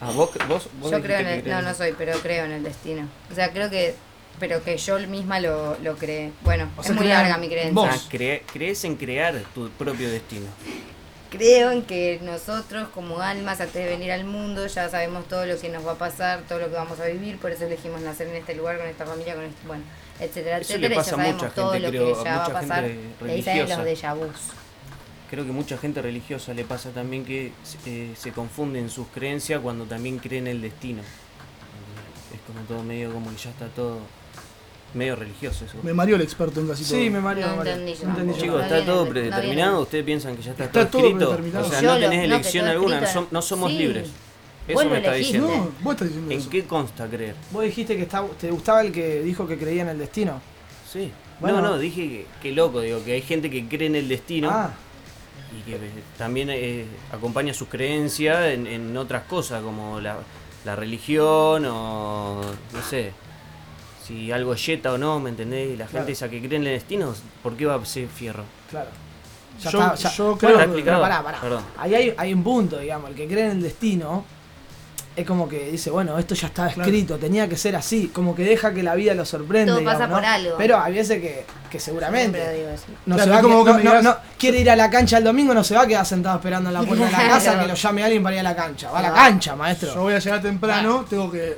Ah, 0.00 0.10
vos, 0.10 0.30
vos, 0.48 0.68
vos 0.80 0.90
Yo 0.90 1.00
creo 1.00 1.20
en 1.20 1.26
el... 1.28 1.48
No, 1.48 1.62
no 1.62 1.72
soy, 1.74 1.94
pero 1.96 2.18
creo 2.18 2.44
en 2.44 2.52
el 2.52 2.62
destino. 2.64 3.06
O 3.30 3.34
sea, 3.34 3.52
creo 3.52 3.70
que... 3.70 3.94
Pero 4.38 4.62
que 4.62 4.76
yo 4.76 4.98
misma 5.08 5.40
lo, 5.40 5.78
lo 5.78 5.96
creé. 5.96 6.32
Bueno, 6.42 6.68
O 6.76 6.80
es 6.80 6.86
sea, 6.88 6.94
muy 6.96 7.06
larga 7.06 7.38
mi 7.38 7.48
creencia. 7.48 7.72
vos. 7.72 7.88
Ah, 7.90 7.98
cre- 8.10 8.42
crees 8.52 8.84
en 8.84 8.96
crear 8.96 9.34
tu 9.54 9.68
propio 9.70 10.10
destino. 10.10 10.46
Creo 11.28 11.72
en 11.72 11.82
que 11.82 12.20
nosotros 12.22 12.88
como 12.94 13.20
almas 13.20 13.60
antes 13.60 13.74
de 13.74 13.90
venir 13.90 14.12
al 14.12 14.24
mundo 14.24 14.66
ya 14.68 14.88
sabemos 14.88 15.26
todo 15.28 15.44
lo 15.44 15.58
que 15.58 15.68
nos 15.68 15.84
va 15.86 15.92
a 15.92 15.98
pasar, 15.98 16.42
todo 16.48 16.60
lo 16.60 16.66
que 16.68 16.74
vamos 16.74 17.00
a 17.00 17.06
vivir, 17.06 17.36
por 17.38 17.50
eso 17.50 17.64
elegimos 17.66 18.00
nacer 18.00 18.28
en 18.28 18.36
este 18.36 18.54
lugar, 18.54 18.78
con 18.78 18.86
esta 18.86 19.04
familia, 19.04 19.34
con 19.34 19.44
este, 19.44 19.66
bueno, 19.66 19.82
etcétera, 20.20 20.58
Eso 20.58 20.74
etcétera, 20.74 20.88
le 20.88 20.94
y 20.94 20.96
ya 20.96 20.96
pasa 20.96 21.10
a 21.10 21.16
sabemos 21.18 21.42
mucha 21.42 21.54
todo 21.54 21.72
gente, 21.72 21.86
lo 21.86 21.90
creo, 21.90 22.06
que 22.18 22.24
ya 22.24 22.36
va 22.38 22.44
a 22.46 22.52
pasar. 22.52 22.84
Y 23.36 23.42
salen 23.42 23.68
los 23.68 23.78
déjà 23.80 24.14
vus. 24.14 24.36
Creo 25.28 25.44
que 25.44 25.50
mucha 25.52 25.76
gente 25.76 26.00
religiosa 26.00 26.54
le 26.54 26.64
pasa 26.64 26.90
también 26.90 27.24
que 27.24 27.52
eh, 27.86 28.12
se 28.16 28.30
confunden 28.30 28.88
sus 28.88 29.08
creencias 29.08 29.60
cuando 29.60 29.84
también 29.84 30.18
creen 30.20 30.46
el 30.46 30.62
destino. 30.62 31.02
Es 32.32 32.40
como 32.46 32.60
todo 32.68 32.82
medio 32.84 33.12
como 33.12 33.30
que 33.30 33.36
ya 33.36 33.50
está 33.50 33.66
todo 33.66 33.98
medio 34.94 35.16
religioso 35.16 35.64
eso. 35.66 35.76
me 35.82 35.92
mareó 35.92 36.16
el 36.16 36.22
experto 36.22 36.60
en 36.60 36.68
casi 36.68 36.84
todo. 36.84 36.98
Sí, 36.98 37.10
me 37.10 37.20
mareó. 37.20 37.48
No 37.48 37.62
entendí 37.62 37.94
yo 37.94 38.04
No 38.04 38.10
entendí 38.10 38.32
tampoco. 38.32 38.36
yo. 38.38 38.42
Chicos, 38.42 38.62
está 38.62 38.84
todo 38.84 39.08
predeterminado, 39.08 39.80
ustedes 39.82 40.04
piensan 40.04 40.36
que 40.36 40.42
ya 40.42 40.50
está, 40.52 40.64
Está 40.64 40.88
todo 40.90 41.02
escrito. 41.02 41.18
predeterminado. 41.36 41.66
O 41.66 41.70
sea, 41.70 41.80
Yo 41.82 41.94
no 41.94 41.98
tenés 42.00 42.24
elección 42.24 42.66
alguna, 42.66 42.98
escrito 43.00 43.28
no 43.30 43.42
somos 43.42 43.70
Sí. 43.72 43.78
libres. 43.78 44.08
Eso 44.68 44.84
me 44.90 44.96
está 44.96 45.12
diciendo. 45.12 45.48
No, 45.48 45.70
vos 45.82 45.92
estás 45.94 46.08
diciendo 46.08 46.32
¿En 46.32 46.38
eso. 46.40 46.50
qué 46.50 46.64
consta 46.64 47.06
creer? 47.06 47.34
Vos 47.52 47.62
dijiste 47.64 47.96
que 47.96 48.02
está- 48.02 48.24
te 48.40 48.50
gustaba 48.50 48.80
el 48.80 48.90
que 48.90 49.22
dijo 49.22 49.46
que 49.46 49.56
creía 49.58 49.82
en 49.82 49.88
el 49.88 49.98
destino. 49.98 50.40
Sí. 50.90 51.12
Bueno. 51.38 51.60
no, 51.60 51.68
no, 51.68 51.78
dije 51.78 52.02
que, 52.08 52.26
que 52.42 52.52
loco, 52.52 52.80
digo, 52.80 53.04
que 53.04 53.12
hay 53.12 53.22
gente 53.22 53.50
que 53.50 53.68
cree 53.68 53.86
en 53.88 53.94
el 53.96 54.08
destino 54.08 54.48
Ah, 54.50 54.70
y 55.56 55.62
que 55.70 55.76
eh, 55.76 55.78
también 56.16 56.48
eh, 56.50 56.86
acompaña 57.12 57.52
sus 57.52 57.68
creencias 57.68 58.46
en, 58.46 58.66
en 58.66 58.96
otras 58.96 59.24
cosas 59.24 59.62
como 59.62 60.00
la, 60.00 60.16
la 60.64 60.74
religión 60.74 61.64
o 61.66 62.40
no 62.72 62.82
sé, 62.88 63.12
si 64.06 64.30
algo 64.32 64.54
es 64.54 64.64
yeta 64.66 64.92
o 64.92 64.98
no, 64.98 65.18
¿me 65.20 65.30
entendés? 65.30 65.68
Y 65.74 65.76
la 65.76 65.86
Claro. 65.86 65.98
gente 66.06 66.12
esa 66.12 66.28
que 66.28 66.38
cree 66.40 66.56
en 66.58 66.66
el 66.66 66.72
destino, 66.74 67.14
¿por 67.42 67.56
qué 67.56 67.66
va 67.66 67.74
a 67.76 67.84
ser 67.84 68.08
fierro? 68.08 68.44
claro. 68.70 68.88
Ya 69.62 69.70
Yo- 69.70 69.80
está, 69.80 69.94
ya- 69.94 70.10
yo 70.14 70.24
Bueno, 70.24 70.38
creo 70.38 70.60
¿Está 70.78 70.94
que- 70.94 71.00
pará, 71.00 71.22
pará. 71.22 71.40
Perdón. 71.40 71.62
Ahí 71.78 71.94
hay, 71.94 72.14
hay 72.18 72.34
un 72.34 72.44
punto, 72.44 72.78
digamos. 72.78 73.08
El 73.08 73.16
que 73.16 73.26
cree 73.26 73.44
en 73.46 73.52
el 73.52 73.62
destino 73.62 74.22
es 75.16 75.26
como 75.26 75.48
que 75.48 75.70
dice, 75.70 75.88
bueno, 75.88 76.18
esto 76.18 76.34
ya 76.34 76.48
estaba 76.48 76.68
Claro. 76.68 76.82
escrito, 76.90 77.16
tenía 77.16 77.48
que 77.48 77.56
ser 77.56 77.74
así. 77.74 78.08
Como 78.08 78.34
que 78.36 78.44
deja 78.44 78.74
que 78.74 78.82
la 78.82 78.94
vida 78.94 79.14
lo 79.14 79.24
sorprenda. 79.24 79.72
Todo 79.72 79.82
pasa 79.82 80.10
por 80.10 80.22
algo. 80.22 80.56
Pero 80.58 80.78
hay 80.78 80.92
veces 80.92 81.22
que, 81.22 81.46
que 81.70 81.80
seguramente. 81.80 82.38
No 83.06 83.16
Claro, 83.16 83.24
se 83.24 83.30
va 83.34 83.40
como 83.40 83.64
que- 83.64 83.82
no- 83.82 84.02
no- 84.02 84.16
quiere 84.38 84.60
ir 84.60 84.68
a 84.70 84.76
la 84.76 84.90
cancha 84.90 85.16
el 85.16 85.24
domingo, 85.24 85.54
no 85.54 85.64
se 85.64 85.74
va 85.74 85.84
a 85.84 85.86
quedar 85.86 86.04
sentado 86.04 86.36
esperando 86.36 86.68
en 86.68 86.74
la 86.74 86.80
puerta 86.86 87.06
de 87.06 87.12
la 87.12 87.18
casa 87.18 87.40
Claro. 87.52 87.60
que 87.62 87.68
lo 87.68 87.74
llame 87.76 88.04
alguien 88.04 88.22
para 88.22 88.34
ir 88.36 88.40
a 88.40 88.42
la 88.42 88.56
cancha. 88.56 88.90
Va 88.90 88.98
a 88.98 89.02
la 89.02 89.14
cancha, 89.14 89.56
maestro. 89.56 89.94
Yo 89.94 90.02
voy 90.02 90.12
a 90.12 90.18
llegar 90.18 90.42
temprano, 90.42 91.06
tengo 91.08 91.30
que 91.30 91.56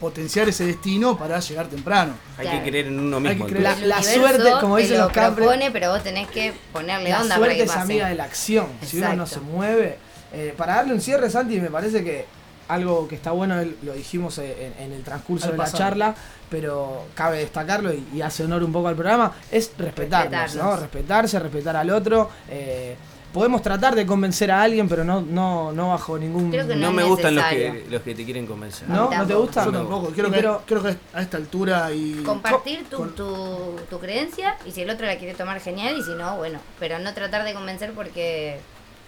potenciar 0.00 0.48
ese 0.48 0.64
destino 0.64 1.16
para 1.18 1.38
llegar 1.40 1.66
temprano. 1.66 2.14
Hay 2.38 2.46
Claro. 2.46 2.64
que 2.64 2.70
creer 2.70 2.86
en 2.86 2.98
uno 2.98 3.16
Hay 3.18 3.22
que 3.22 3.28
mismo. 3.30 3.46
creer- 3.46 3.62
La- 3.62 3.76
la 3.98 4.02
suerte, 4.02 4.50
como 4.60 4.78
dicen 4.78 4.96
lo 4.98 5.04
los 5.04 5.12
propone, 5.12 5.70
pero 5.70 5.90
vos 5.92 6.02
tenés 6.02 6.28
que 6.28 6.52
ponerle 6.72 7.10
La 7.10 7.20
onda 7.22 7.36
para 7.38 7.48
que 7.52 7.56
suerte 7.58 7.62
es 7.64 7.68
pase. 7.70 7.80
amiga 7.82 8.08
de 8.08 8.14
la 8.14 8.24
acción. 8.24 8.66
Si 8.82 8.98
uno 8.98 9.14
no 9.14 9.26
se 9.26 9.40
mueve. 9.40 9.98
eh, 10.32 10.54
para 10.56 10.76
darle 10.76 10.94
un 10.94 11.00
cierre, 11.00 11.28
Santi, 11.28 11.60
me 11.60 11.70
parece 11.70 12.04
que 12.04 12.24
algo 12.68 13.08
que 13.08 13.16
está 13.16 13.32
bueno, 13.32 13.60
lo 13.82 13.92
dijimos 13.94 14.38
en, 14.38 14.72
en 14.78 14.92
el 14.92 15.02
transcurso 15.02 15.46
Al 15.46 15.52
de 15.52 15.58
la 15.58 15.72
charla, 15.72 16.14
pero 16.48 17.06
cabe 17.14 17.38
destacarlo 17.38 17.92
y, 17.92 18.06
y 18.14 18.22
hace 18.22 18.44
honor 18.44 18.62
un 18.62 18.70
poco 18.72 18.86
al 18.86 18.94
programa, 18.94 19.32
es 19.50 19.72
respetarnos, 19.76 20.54
¿no? 20.54 20.76
Respetarse, 20.76 21.36
respetar 21.40 21.74
al 21.76 21.90
otro. 21.90 22.30
eh, 22.48 22.94
podemos 23.32 23.62
tratar 23.62 23.94
de 23.94 24.04
convencer 24.06 24.50
a 24.50 24.62
alguien, 24.62 24.88
pero 24.88 25.04
no, 25.04 25.20
no, 25.20 25.72
no 25.72 25.90
bajo 25.90 26.18
ningún... 26.18 26.50
Creo 26.50 26.66
que 26.66 26.74
No 26.76 26.92
me 26.92 27.04
gustan 27.04 27.34
los 27.34 27.44
que, 27.44 27.86
los 27.88 28.02
que 28.02 28.14
te 28.14 28.24
quieren 28.24 28.46
convencer. 28.46 28.88
¿No? 28.88 29.10
¿No 29.10 29.26
te 29.26 29.34
gusta? 29.34 29.64
Yo 29.64 29.72
tampoco, 29.72 30.08
creo 30.10 30.26
que, 30.30 30.36
pero- 30.36 30.62
creo 30.66 30.82
que 30.82 30.96
a 31.12 31.22
esta 31.22 31.36
altura 31.36 31.92
y. 31.92 32.22
Compartir 32.24 32.84
tu, 32.88 32.96
con- 32.96 33.14
tu, 33.14 33.76
tu 33.88 33.98
creencia 34.00 34.56
y 34.66 34.72
si 34.72 34.82
el 34.82 34.90
otro 34.90 35.06
la 35.06 35.16
quiere 35.18 35.34
tomar 35.34 35.60
genial 35.60 35.96
y 35.98 36.02
si 36.02 36.10
no, 36.14 36.36
bueno. 36.36 36.58
Pero 36.78 36.98
no 36.98 37.12
tratar 37.14 37.44
de 37.44 37.54
convencer 37.54 37.92
porque 37.92 38.58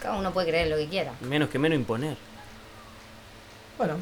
cada 0.01 0.17
uno 0.17 0.33
puede 0.33 0.49
creer 0.49 0.69
lo 0.69 0.77
que 0.77 0.89
quiera. 0.89 1.13
Menos 1.21 1.49
que 1.49 1.59
menos 1.59 1.77
imponer. 1.79 2.17
Bueno, 3.79 3.95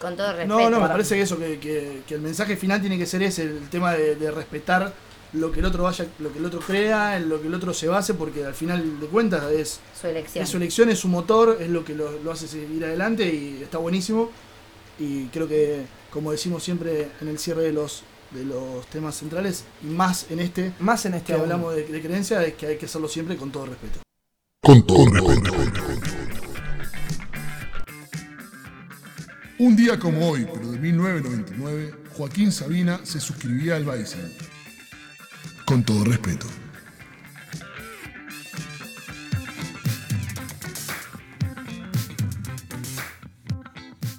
Con 0.00 0.16
todo 0.16 0.28
respeto. 0.32 0.48
No, 0.60 0.70
no, 0.70 0.80
me 0.80 0.88
parece 0.88 1.16
que 1.16 1.22
eso, 1.22 1.38
que, 1.38 1.58
que- 1.58 2.02
que 2.06 2.14
el 2.14 2.20
mensaje 2.20 2.56
final 2.56 2.80
tiene 2.80 2.96
que 2.98 3.06
ser 3.06 3.22
ese, 3.22 3.42
el 3.42 3.68
tema 3.68 3.92
de, 3.94 4.14
de 4.14 4.30
respetar 4.30 4.92
lo 5.32 5.52
que 5.52 5.60
el 5.60 5.66
otro 5.66 5.82
vaya, 5.84 6.06
lo 6.18 6.32
que 6.32 6.38
el 6.38 6.44
otro 6.46 6.60
crea, 6.60 7.16
en 7.16 7.28
lo 7.28 7.40
que 7.40 7.48
el 7.48 7.54
otro 7.54 7.74
se 7.74 7.86
base, 7.88 8.14
porque 8.14 8.44
al 8.44 8.54
final 8.54 9.00
de 9.00 9.06
cuentas 9.06 9.50
es, 9.52 9.80
Su 10.00 10.06
elección. 10.06 10.42
es 10.42 10.48
su 10.50 10.56
elección, 10.56 10.88
es 10.88 10.98
su 10.98 11.08
motor, 11.08 11.58
es 11.60 11.68
lo 11.68 11.84
que 11.84 11.94
lo, 11.94 12.10
lo 12.22 12.32
hace 12.32 12.48
seguir 12.48 12.84
adelante 12.84 13.24
y 13.32 13.62
está 13.62 13.78
buenísimo. 13.78 14.30
Y 14.98 15.26
creo 15.26 15.46
que, 15.46 15.84
como 16.10 16.32
decimos 16.32 16.62
siempre 16.62 17.08
en 17.20 17.28
el 17.28 17.38
cierre 17.38 17.62
de 17.62 17.72
los 17.72 18.02
de 18.30 18.44
los 18.44 18.86
temas 18.88 19.16
centrales, 19.16 19.64
y 19.82 19.86
más 19.86 20.26
en 20.30 20.40
este 20.40 20.72
más 20.80 21.06
en 21.06 21.14
este 21.14 21.28
que 21.28 21.32
aún. 21.32 21.42
hablamos 21.42 21.74
de, 21.74 21.84
de 21.84 22.02
creencia, 22.02 22.44
es 22.44 22.54
que 22.54 22.66
hay 22.66 22.76
que 22.76 22.84
hacerlo 22.86 23.08
siempre 23.08 23.36
con 23.36 23.50
todo 23.50 23.64
respeto. 23.66 24.00
Con 24.62 24.86
todo 24.86 25.06
respeto. 25.06 25.82
Un 29.58 29.74
día 29.76 29.98
como 29.98 30.28
hoy, 30.30 30.46
pero 30.52 30.70
de 30.70 30.78
1999, 30.78 31.94
Joaquín 32.16 32.52
Sabina 32.52 33.00
se 33.02 33.18
suscribía 33.18 33.76
al 33.76 33.84
Bison 33.84 34.30
con 35.68 35.84
todo 35.84 36.02
respeto. 36.02 36.46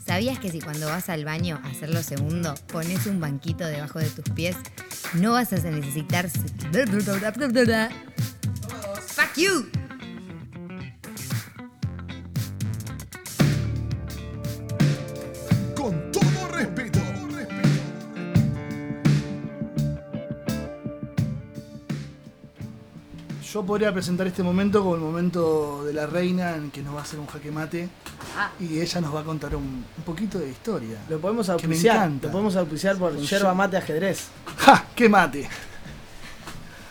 ¿Sabías 0.05 0.37
que 0.37 0.51
si 0.51 0.61
cuando 0.61 0.85
vas 0.85 1.09
al 1.09 1.25
baño 1.25 1.59
a 1.63 1.69
hacer 1.69 1.91
lo 1.91 2.03
segundo, 2.03 2.53
pones 2.71 3.07
un 3.07 3.19
banquito 3.19 3.65
debajo 3.65 3.97
de 3.97 4.11
tus 4.11 4.25
pies, 4.35 4.57
no 5.15 5.31
vas 5.31 5.51
a 5.51 5.55
necesitar... 5.71 6.29
¡Fuck 9.09 9.35
you! 9.35 9.78
Yo 23.59 23.65
podría 23.65 23.91
presentar 23.91 24.25
este 24.25 24.41
momento 24.41 24.81
como 24.81 24.95
el 24.95 25.01
momento 25.01 25.83
de 25.83 25.91
la 25.91 26.05
reina 26.05 26.55
en 26.55 26.71
que 26.71 26.81
nos 26.81 26.95
va 26.95 26.99
a 26.99 27.01
hacer 27.01 27.19
un 27.19 27.27
jaque 27.27 27.51
mate 27.51 27.89
Ah. 28.37 28.51
y 28.57 28.79
ella 28.79 29.01
nos 29.01 29.13
va 29.13 29.19
a 29.19 29.23
contar 29.25 29.53
un, 29.53 29.83
un 29.97 30.03
poquito 30.05 30.39
de 30.39 30.49
historia. 30.49 30.97
Lo 31.09 31.19
podemos 31.19 31.45
Que 31.47 31.51
me 31.67 31.73
auspiciar. 31.75 32.09
Lo 32.21 32.31
podemos 32.31 32.55
auspiciar 32.55 32.95
por 32.95 33.11
Un 33.11 33.17
yerba 33.25 33.53
mate 33.53 33.75
ajedrez. 33.75 34.27
¡Ja! 34.59 34.85
¡Qué 34.95 35.09
mate! 35.09 35.49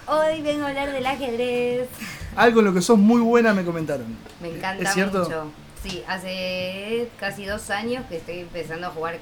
Hoy 0.09 0.42
vengo 0.42 0.66
a 0.66 0.68
hablar 0.68 0.92
del 0.92 1.07
ajedrez. 1.07 1.88
Algo 2.37 2.61
en 2.61 2.66
lo 2.66 2.74
que 2.74 2.83
sos 2.83 2.98
muy 2.98 3.22
buena 3.22 3.54
me 3.54 3.64
comentaron. 3.64 4.14
Me 4.42 4.50
encanta 4.54 4.83
¿Es 4.85 4.92
cierto? 4.92 5.20
mucho. 5.24 5.44
Sí, 5.83 6.02
hace 6.07 7.09
casi 7.18 7.46
dos 7.46 7.70
años 7.70 8.04
que 8.11 8.18
estoy 8.18 8.40
empezando 8.40 8.88
a 8.88 8.90
jugar. 8.90 9.18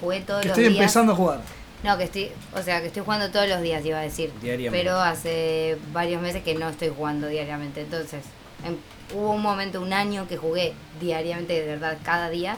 Jugué 0.00 0.20
todos 0.20 0.42
Que 0.42 0.48
los 0.50 0.56
estoy 0.58 0.68
días. 0.72 0.80
empezando 0.80 1.12
a 1.14 1.16
jugar. 1.16 1.40
No, 1.84 1.98
que 1.98 2.04
estoy, 2.04 2.30
o 2.54 2.62
sea, 2.62 2.80
que 2.80 2.86
estoy 2.86 3.02
jugando 3.04 3.30
todos 3.30 3.46
los 3.46 3.60
días, 3.60 3.84
iba 3.84 3.98
a 3.98 4.02
decir. 4.02 4.32
Diariamente. 4.40 4.82
Pero 4.82 4.98
hace 4.98 5.76
varios 5.92 6.22
meses 6.22 6.42
que 6.42 6.54
no 6.54 6.70
estoy 6.70 6.88
jugando 6.88 7.28
diariamente. 7.28 7.82
Entonces, 7.82 8.24
em- 8.64 8.78
hubo 9.14 9.32
un 9.32 9.42
momento, 9.42 9.82
un 9.82 9.92
año 9.92 10.26
que 10.26 10.38
jugué 10.38 10.72
diariamente, 10.98 11.52
de 11.52 11.66
verdad, 11.66 11.98
cada 12.02 12.30
día. 12.30 12.56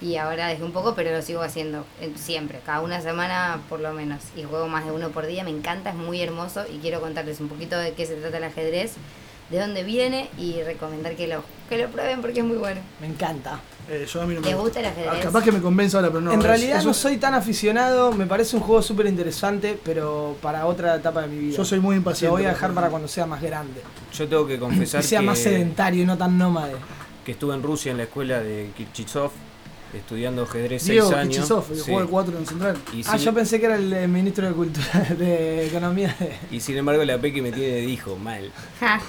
Y 0.00 0.16
ahora 0.16 0.48
dejé 0.48 0.64
un 0.64 0.72
poco, 0.72 0.96
pero 0.96 1.12
lo 1.12 1.22
sigo 1.22 1.42
haciendo 1.42 1.84
siempre, 2.16 2.60
cada 2.66 2.80
una 2.80 3.00
semana 3.00 3.60
por 3.68 3.78
lo 3.78 3.92
menos. 3.92 4.22
Y 4.36 4.42
juego 4.42 4.66
más 4.66 4.84
de 4.84 4.90
uno 4.90 5.10
por 5.10 5.26
día, 5.26 5.44
me 5.44 5.50
encanta, 5.50 5.90
es 5.90 5.96
muy 5.96 6.20
hermoso. 6.20 6.64
Y 6.68 6.78
quiero 6.78 7.00
contarles 7.00 7.38
un 7.38 7.48
poquito 7.48 7.78
de 7.78 7.92
qué 7.92 8.06
se 8.06 8.16
trata 8.16 8.38
el 8.38 8.44
ajedrez, 8.44 8.94
de 9.50 9.60
dónde 9.60 9.84
viene 9.84 10.30
y 10.36 10.62
recomendar 10.62 11.14
que 11.14 11.28
lo, 11.28 11.44
que 11.68 11.78
lo 11.78 11.88
prueben 11.90 12.20
porque 12.22 12.40
es 12.40 12.44
muy 12.44 12.56
bueno. 12.56 12.80
Me 13.00 13.06
encanta. 13.06 13.60
Eh, 13.90 14.06
yo 14.12 14.20
a 14.20 14.26
mí 14.26 14.34
no 14.34 14.40
me 14.42 14.48
¿Te 14.48 14.54
gusta 14.54 14.80
el 14.80 14.86
ajedrez? 14.86 15.08
Ah, 15.10 15.20
capaz 15.22 15.42
que 15.42 15.50
me 15.52 15.60
convence 15.60 15.96
ahora, 15.96 16.08
pero 16.08 16.20
no. 16.20 16.32
en 16.32 16.38
es- 16.40 16.44
realidad 16.44 16.78
es 16.78 16.84
no 16.84 16.92
soy 16.92 17.16
tan 17.16 17.32
aficionado, 17.34 18.12
me 18.12 18.26
parece 18.26 18.54
un 18.56 18.62
juego 18.62 18.82
súper 18.82 19.06
interesante, 19.06 19.78
pero 19.82 20.36
para 20.42 20.66
otra 20.66 20.96
etapa 20.96 21.22
de 21.22 21.28
mi 21.28 21.38
vida. 21.38 21.56
Yo 21.56 21.64
soy 21.64 21.80
muy 21.80 21.96
impaciente. 21.96 22.26
Lo 22.26 22.32
voy 22.32 22.44
a 22.44 22.50
dejar 22.50 22.72
para 22.72 22.88
cuando 22.90 23.08
sea 23.08 23.24
más 23.26 23.40
grande. 23.40 23.80
Yo 24.14 24.28
tengo 24.28 24.46
que 24.46 24.58
confesar 24.58 25.00
Y 25.04 25.04
sea 25.04 25.20
que, 25.20 25.26
más 25.26 25.38
sedentario 25.38 26.02
y 26.02 26.06
no 26.06 26.18
tan 26.18 26.36
nómade. 26.36 26.74
que 27.24 27.32
estuve 27.32 27.54
en 27.54 27.62
Rusia 27.62 27.90
en 27.92 27.96
la 27.98 28.02
escuela 28.04 28.40
de 28.40 28.70
Kirchitsov 28.76 29.30
estudiando 29.94 30.42
ajedrez 30.42 30.84
Diego 30.84 31.06
seis 31.08 31.18
años. 31.18 31.36
Kichizov, 31.36 31.64
el 31.70 31.76
Sí. 31.78 31.82
juego 31.84 32.00
de 32.02 32.06
4 32.08 32.38
en 32.38 32.46
Central. 32.46 32.76
Y, 32.92 33.00
Ah, 33.06 33.12
sin, 33.16 33.20
yo 33.24 33.32
pensé 33.32 33.58
que 33.58 33.64
era 33.66 33.76
el 33.76 33.90
eh, 33.90 34.06
ministro 34.06 34.46
de 34.46 34.52
Cultura, 34.52 34.86
de 35.18 35.66
Economía. 35.66 36.14
de- 36.20 36.36
y 36.54 36.60
sin 36.60 36.76
embargo 36.76 37.02
la 37.04 37.16
Peque 37.18 37.40
me 37.40 37.52
tiene 37.52 37.72
de 37.76 37.84
hijo, 37.84 38.16
mal. 38.16 38.50
Ja, 38.80 39.00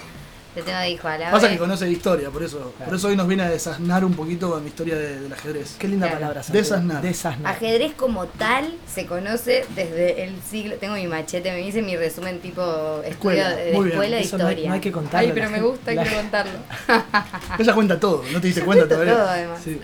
Te 0.55 0.63
tengo 0.63 0.79
de 0.79 0.89
hijo 0.89 1.07
a 1.07 1.17
la 1.17 1.29
Pasa 1.31 1.43
vez. 1.45 1.53
que 1.53 1.59
conoce 1.59 1.85
de 1.85 1.91
historia, 1.91 2.29
por 2.31 2.41
eso, 2.41 2.73
por 2.83 2.95
eso 2.95 3.07
hoy 3.07 3.15
nos 3.15 3.27
viene 3.27 3.43
a 3.43 3.49
desasnar 3.49 4.03
un 4.03 4.13
poquito 4.15 4.49
con 4.49 4.63
mi 4.63 4.69
historia 4.69 4.95
de- 4.97 5.19
del 5.19 5.31
ajedrez. 5.31 5.75
Qué 5.77 5.88
linda 5.88 6.07
Claro. 6.07 6.19
palabra. 6.21 6.43
Santiago. 6.43 6.63
Desasnar. 6.63 7.01
Desasnar. 7.03 7.55
Ajedrez 7.55 7.93
como 7.93 8.25
tal 8.25 8.73
se 8.91 9.05
conoce 9.05 9.65
desde 9.75 10.23
el 10.23 10.35
siglo. 10.41 10.75
Tengo 10.77 10.95
mi 10.95 11.05
machete, 11.07 11.51
me 11.51 11.62
hice 11.62 11.83
mi 11.83 11.95
resumen 11.95 12.39
tipo 12.39 12.62
estudio 13.03 13.09
Escuela, 13.12 13.49
de, 13.55 13.65
de 13.65 13.71
muy 13.73 13.85
bien. 13.85 13.91
escuela 13.93 14.15
de 14.17 14.23
Eso 14.23 14.38
no 14.39 14.45
hay- 14.47 14.49
historia. 14.53 14.67
no 14.69 14.73
hay 14.73 14.81
que 14.81 14.91
contarlo, 14.91 15.27
Ay, 15.27 15.33
pero 15.33 15.45
la 15.45 15.51
me 15.51 15.57
gente- 15.57 15.69
gusta, 15.69 15.93
la- 15.93 16.01
quiero 16.03 16.17
contarlo. 16.17 16.59
Ella 17.59 17.73
cuenta 17.73 17.99
todo, 17.99 18.23
no 18.31 18.41
te 18.41 18.47
diste 18.47 18.62
cuenta 18.63 18.85
cuento 18.88 18.95
todavía. 18.95 19.13
todo, 19.13 19.27
además. 19.29 19.62
Sí. 19.63 19.79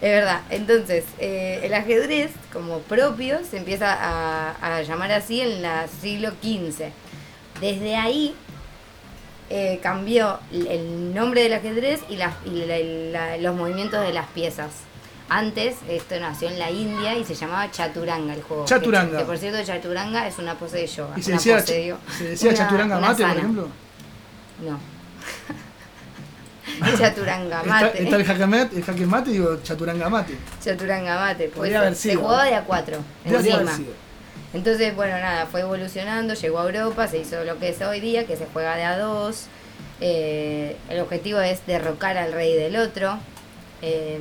Es 0.00 0.10
verdad. 0.10 0.40
Entonces, 0.50 1.04
eh, 1.18 1.60
el 1.64 1.74
ajedrez 1.74 2.30
como 2.52 2.78
propio 2.80 3.40
se 3.48 3.56
empieza 3.56 3.92
a, 3.94 4.76
a 4.76 4.82
llamar 4.82 5.10
así 5.12 5.40
en 5.40 5.64
el 5.64 5.88
siglo 6.00 6.30
XV. 6.42 6.90
Desde 7.60 7.96
ahí 7.96 8.34
eh, 9.50 9.78
cambió 9.82 10.38
el- 10.52 11.14
nombre 11.14 11.42
del 11.42 11.52
ajedrez 11.54 12.00
y, 12.08 12.16
las- 12.16 12.34
y 12.46 12.64
la- 12.64 12.78
la- 12.78 13.36
los 13.38 13.54
movimientos 13.54 14.00
de 14.04 14.12
las 14.12 14.26
piezas. 14.28 14.70
Antes, 15.28 15.76
esto 15.88 16.18
nació 16.20 16.48
en 16.48 16.58
la 16.58 16.70
India 16.70 17.16
y 17.16 17.24
se 17.24 17.34
llamaba 17.34 17.70
chaturanga 17.70 18.34
el 18.34 18.42
juego. 18.42 18.64
Chaturanga. 18.66 19.12
Que, 19.12 19.18
que, 19.18 19.24
por 19.24 19.38
cierto, 19.38 19.62
chaturanga 19.64 20.26
es 20.26 20.38
una 20.38 20.54
pose 20.54 20.76
de 20.78 20.86
yoga. 20.86 21.14
¿Y 21.16 21.22
se 21.22 21.32
decía, 21.32 21.56
pose, 21.58 21.74
digo. 21.78 21.98
se 22.18 22.24
decía 22.24 22.50
Una- 22.50 22.58
chaturanga 22.58 22.98
una 22.98 23.06
mate, 23.08 23.22
por 23.26 23.36
ejemplo? 23.36 23.68
No. 24.62 24.78
chaturanga 26.98 27.62
mate. 27.64 28.02
está 28.04 28.16
el 28.16 28.24
jaque 28.24 28.46
mate, 28.46 28.76
el 28.76 28.84
jaque 28.84 29.06
mate, 29.06 29.30
digo 29.30 29.56
chaturanga 29.62 30.08
mate. 30.08 30.34
Chaturanga 30.62 31.18
mate. 31.18 31.44
Pues, 31.44 31.56
Podría 31.56 31.80
haber 31.80 31.94
se 31.94 32.10
sido. 32.10 32.20
jugaba 32.22 32.44
de 32.44 32.54
a 32.54 32.62
cuatro. 32.64 32.98
Podría 33.22 33.38
haber 33.54 33.66
encima. 33.68 33.76
sido. 33.76 34.03
Entonces, 34.54 34.94
bueno, 34.94 35.18
nada, 35.18 35.46
fue 35.46 35.62
evolucionando, 35.62 36.34
llegó 36.34 36.60
a 36.60 36.64
Europa, 36.64 37.08
se 37.08 37.18
hizo 37.18 37.42
lo 37.44 37.58
que 37.58 37.70
es 37.70 37.82
hoy 37.82 38.00
día, 38.00 38.24
que 38.24 38.36
se 38.36 38.46
juega 38.52 38.76
de 38.76 38.84
a 38.84 38.96
dos. 38.96 39.46
Eh, 40.00 40.76
el 40.88 41.00
objetivo 41.00 41.40
es 41.40 41.66
derrocar 41.66 42.16
al 42.16 42.32
rey 42.32 42.54
del 42.54 42.76
otro. 42.76 43.18
Eh, 43.82 44.18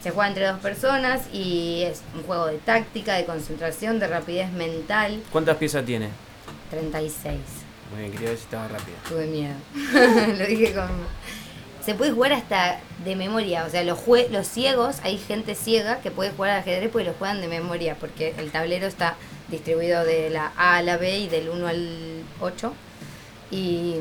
se 0.00 0.10
juega 0.10 0.28
entre 0.28 0.46
dos 0.46 0.60
personas 0.60 1.22
y 1.32 1.82
es 1.82 2.02
un 2.14 2.22
juego 2.22 2.46
de 2.46 2.58
táctica, 2.58 3.14
de 3.14 3.24
concentración, 3.24 3.98
de 3.98 4.06
rapidez 4.06 4.50
mental. 4.52 5.20
¿Cuántas 5.32 5.56
piezas 5.56 5.84
tiene? 5.84 6.08
36. 6.70 7.38
Muy 7.90 8.00
bien, 8.00 8.12
quería 8.12 8.28
ver 8.28 8.38
si 8.38 8.44
estaba 8.44 8.68
rápida. 8.68 8.96
Tuve 9.08 9.26
miedo. 9.26 9.54
Lo 10.38 10.46
dije 10.46 10.72
con. 10.72 10.88
Se 11.84 11.94
puede 11.94 12.12
jugar 12.12 12.32
hasta 12.32 12.78
de 13.04 13.16
memoria. 13.16 13.64
O 13.66 13.70
sea, 13.70 13.82
los, 13.82 13.98
jue- 13.98 14.28
los 14.30 14.46
ciegos, 14.46 14.96
hay 15.02 15.18
gente 15.18 15.54
ciega 15.54 16.00
que 16.00 16.10
puede 16.10 16.30
jugar 16.30 16.52
al 16.52 16.60
ajedrez 16.60 16.90
porque 16.92 17.08
lo 17.08 17.14
juegan 17.14 17.40
de 17.40 17.48
memoria. 17.48 17.96
Porque 17.98 18.34
el 18.38 18.50
tablero 18.52 18.86
está 18.86 19.16
distribuido 19.48 20.04
de 20.04 20.30
la 20.30 20.52
A 20.56 20.76
a 20.76 20.82
la 20.82 20.96
B 20.96 21.18
y 21.18 21.28
del 21.28 21.48
1 21.48 21.66
al 21.66 22.22
8. 22.40 22.72
Y, 23.50 23.96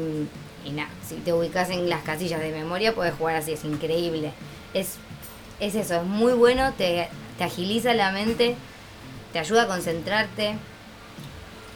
y 0.63 0.71
nada, 0.71 0.89
si 1.07 1.15
te 1.15 1.33
ubicas 1.33 1.69
en 1.71 1.89
las 1.89 2.03
casillas 2.03 2.39
de 2.39 2.51
memoria, 2.51 2.93
puedes 2.93 3.15
jugar 3.15 3.35
así. 3.37 3.53
Es 3.53 3.65
increíble. 3.65 4.31
Es, 4.73 4.95
es 5.59 5.75
eso, 5.75 5.95
es 5.95 6.03
muy 6.03 6.33
bueno. 6.33 6.73
Te, 6.73 7.09
te 7.37 7.43
agiliza 7.43 7.93
la 7.95 8.11
mente, 8.11 8.55
te 9.33 9.39
ayuda 9.39 9.63
a 9.63 9.67
concentrarte. 9.67 10.55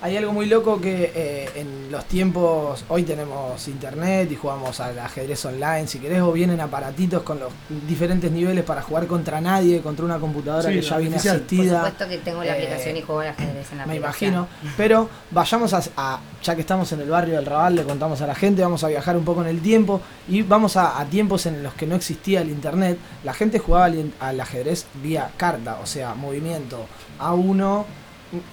Hay 0.01 0.15
algo 0.17 0.33
muy 0.33 0.45
loco 0.45 0.79
que 0.79 1.11
eh, 1.15 1.49
en 1.55 1.91
los 1.91 2.05
tiempos, 2.05 2.85
hoy 2.89 3.03
tenemos 3.03 3.67
internet 3.67 4.29
y 4.31 4.35
jugamos 4.35 4.79
al 4.79 4.99
ajedrez 4.99 5.43
online, 5.45 5.87
si 5.87 5.97
querés, 5.99 6.21
o 6.21 6.31
vienen 6.31 6.59
aparatitos 6.59 7.23
con 7.23 7.39
los 7.39 7.51
diferentes 7.87 8.31
niveles 8.31 8.63
para 8.65 8.83
jugar 8.83 9.07
contra 9.07 9.41
nadie, 9.41 9.81
contra 9.81 10.05
una 10.05 10.19
computadora 10.19 10.69
Sí, 10.69 10.75
que 10.75 10.81
ya 10.81 10.97
viene 10.97 11.15
artificial. 11.15 11.37
Por 11.39 11.45
asistida. 11.47 11.75
supuesto 11.77 12.07
que 12.09 12.17
tengo 12.19 12.43
la 12.43 12.55
Eh, 12.55 12.63
aplicación 12.63 12.97
y 12.97 13.01
juego 13.01 13.21
al 13.21 13.27
ajedrez 13.29 13.71
en 13.71 13.77
la 13.79 13.85
Me 13.87 13.93
aplicación. 13.93 14.33
imagino, 14.33 14.47
pero 14.77 15.09
vayamos 15.31 15.73
a, 15.73 15.81
a- 15.97 16.19
ya 16.43 16.53
que 16.53 16.61
estamos 16.61 16.91
en 16.91 17.01
el 17.01 17.09
barrio 17.09 17.35
del 17.37 17.45
Raval, 17.47 17.75
le 17.75 17.83
contamos 17.83 18.21
a 18.21 18.27
la 18.27 18.35
gente, 18.35 18.61
vamos 18.61 18.83
a 18.83 18.89
viajar 18.89 19.17
un 19.17 19.25
poco 19.25 19.41
en 19.41 19.47
el 19.47 19.61
tiempo 19.61 20.01
y 20.27 20.43
vamos 20.43 20.77
a, 20.77 20.99
a 20.99 21.05
tiempos 21.05 21.47
en 21.47 21.63
los 21.63 21.73
que 21.73 21.87
no 21.87 21.95
existía 21.95 22.41
el 22.41 22.49
internet, 22.49 22.99
la 23.23 23.33
gente 23.33 23.57
jugaba 23.57 23.85
al, 23.85 24.11
al 24.19 24.39
ajedrez 24.39 24.85
vía 25.01 25.31
carta, 25.37 25.79
o 25.81 25.87
sea, 25.87 26.13
movimiento 26.13 26.85
A1, 27.19 27.85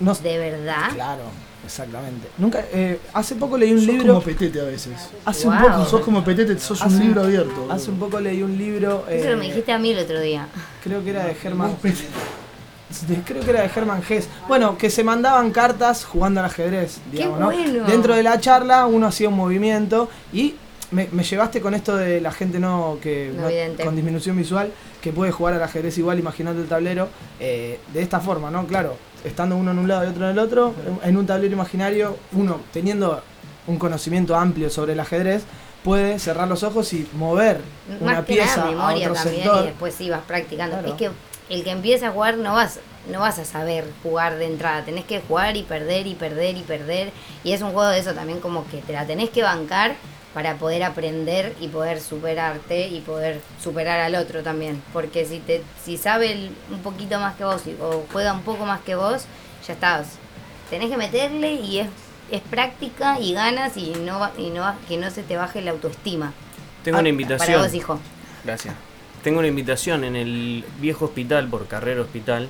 no 0.00 0.14
¿De 0.14 0.38
verdad? 0.38 0.90
Claro, 0.94 1.22
exactamente. 1.64 2.28
Nunca, 2.38 2.64
eh, 2.72 2.98
hace 3.12 3.34
poco 3.36 3.56
leí 3.56 3.72
un 3.72 3.78
Sos 3.78 3.86
libro. 3.88 4.14
como 4.14 4.22
petete 4.24 4.60
a 4.60 4.64
veces. 4.64 4.92
Hace 5.24 5.46
Wow. 5.46 5.56
un 5.56 5.62
poco. 5.62 5.84
Sos 5.86 6.00
como 6.02 6.24
petete, 6.24 6.58
sos 6.58 6.80
Hace- 6.82 6.94
un 6.96 7.00
libro 7.00 7.22
abierto. 7.22 7.66
Hace 7.70 7.90
un 7.90 7.98
poco 7.98 8.20
leí 8.20 8.42
un 8.42 8.56
libro. 8.56 9.04
Eso 9.08 9.28
eh, 9.30 9.36
me 9.36 9.46
dijiste 9.46 9.72
a 9.72 9.78
mí 9.78 9.90
el 9.90 9.98
otro 10.00 10.20
día. 10.20 10.46
Creo 10.82 11.02
que 11.04 11.10
era 11.10 11.24
de 11.26 11.34
Germán. 11.34 11.76
Creo 13.24 13.42
que 13.42 13.50
era 13.50 13.62
de 13.62 13.68
Germán 13.70 14.02
Hess. 14.06 14.28
Bueno, 14.48 14.76
que 14.76 14.90
se 14.90 15.02
mandaban 15.02 15.50
cartas 15.50 16.04
jugando 16.04 16.40
al 16.40 16.46
ajedrez, 16.46 16.98
digamos, 17.10 17.40
¿no? 17.40 17.46
bueno! 17.46 17.84
Dentro 17.86 18.14
de 18.14 18.22
la 18.22 18.38
charla 18.38 18.84
uno 18.86 19.06
hacía 19.06 19.28
un 19.30 19.36
movimiento 19.36 20.10
y 20.32 20.56
me, 20.90 21.08
me 21.10 21.22
llevaste 21.24 21.62
con 21.62 21.72
esto 21.72 21.96
de 21.96 22.20
la 22.20 22.32
gente 22.32 22.58
no 22.58 22.98
que 23.02 23.32
No 23.34 23.42
no- 23.42 23.48
vidente. 23.48 23.82
con 23.82 23.96
disminución 23.96 24.36
visual 24.36 24.70
que 25.00 25.10
puede 25.10 25.32
jugar 25.32 25.54
al 25.54 25.62
ajedrez 25.62 25.96
igual 25.96 26.18
imaginando 26.18 26.60
el 26.60 26.68
tablero 26.68 27.08
eh, 27.40 27.80
de 27.94 28.02
esta 28.02 28.20
forma, 28.20 28.50
¿no? 28.50 28.66
Claro, 28.66 28.96
estando 29.24 29.56
uno 29.56 29.70
en 29.70 29.78
un 29.78 29.88
lado 29.88 30.04
y 30.04 30.08
otro 30.08 30.24
en 30.24 30.30
el 30.32 30.38
otro, 30.38 30.74
en 31.02 31.16
un 31.16 31.26
tablero 31.26 31.52
imaginario, 31.54 32.16
uno 32.32 32.60
teniendo 32.72 33.22
un 33.66 33.78
conocimiento 33.78 34.36
amplio 34.36 34.70
sobre 34.70 34.92
el 34.92 35.00
ajedrez 35.00 35.44
puede 35.84 36.18
cerrar 36.18 36.48
los 36.48 36.62
ojos 36.62 36.92
y 36.92 37.08
mover 37.14 37.60
una 38.00 38.12
Más 38.12 38.24
que 38.24 38.34
pieza 38.34 38.56
nada 38.58 38.68
a 38.68 38.70
memoria 38.70 39.10
otro 39.10 39.22
también 39.22 39.42
sector. 39.42 39.62
y 39.62 39.66
después 39.66 39.94
sí 39.94 40.10
vas 40.10 40.22
practicando. 40.26 40.76
Claro. 40.78 40.88
Es 40.88 40.94
que 40.94 41.10
el 41.48 41.64
que 41.64 41.70
empieza 41.70 42.08
a 42.08 42.10
jugar 42.12 42.38
no 42.38 42.54
vas 42.54 42.80
no 43.10 43.18
vas 43.18 43.40
a 43.40 43.44
saber 43.44 43.84
jugar 44.04 44.38
de 44.38 44.46
entrada, 44.46 44.84
tenés 44.84 45.04
que 45.04 45.20
jugar 45.20 45.56
y 45.56 45.64
perder 45.64 46.06
y 46.06 46.14
perder 46.14 46.56
y 46.56 46.62
perder 46.62 47.10
y 47.42 47.52
es 47.52 47.60
un 47.60 47.72
juego 47.72 47.88
de 47.88 47.98
eso 47.98 48.14
también 48.14 48.38
como 48.38 48.64
que 48.68 48.76
te 48.78 48.92
la 48.92 49.04
tenés 49.06 49.30
que 49.30 49.42
bancar 49.42 49.96
para 50.34 50.56
poder 50.56 50.82
aprender 50.82 51.54
y 51.60 51.68
poder 51.68 52.00
superarte 52.00 52.88
y 52.88 53.00
poder 53.00 53.40
superar 53.62 54.00
al 54.00 54.14
otro 54.14 54.42
también, 54.42 54.82
porque 54.92 55.24
si 55.26 55.38
te 55.40 55.62
si 55.84 55.96
sabe 55.98 56.32
el- 56.32 56.50
un 56.70 56.78
poquito 56.80 57.18
más 57.20 57.34
que 57.36 57.44
vos 57.44 57.62
y- 57.66 57.76
o 57.82 58.04
juega 58.12 58.32
un 58.32 58.42
poco 58.42 58.64
más 58.64 58.80
que 58.80 58.94
vos, 58.94 59.24
ya 59.66 59.74
estás. 59.74 60.06
Tenés 60.70 60.90
que 60.90 60.96
meterle 60.96 61.52
y 61.54 61.80
es 61.80 61.88
es 62.30 62.40
práctica 62.40 63.20
y 63.20 63.34
ganas 63.34 63.76
y 63.76 63.92
no 64.06 64.18
va- 64.18 64.32
y 64.38 64.48
no 64.48 64.62
va- 64.62 64.76
que 64.88 64.96
no 64.96 65.10
se 65.10 65.22
te 65.22 65.36
baje 65.36 65.60
la 65.60 65.72
autoestima. 65.72 66.32
Tengo 66.82 66.96
Ah, 66.96 67.00
una 67.00 67.10
invitación. 67.10 67.46
Para 67.58 67.62
vos, 67.66 67.74
hijo. 67.74 67.98
Gracias. 68.42 68.74
Tengo 69.22 69.40
una 69.40 69.48
invitación 69.48 70.02
en 70.02 70.16
el 70.16 70.64
viejo 70.80 71.04
hospital, 71.04 71.48
por 71.48 71.66
Carrera 71.66 72.00
Hospital. 72.00 72.48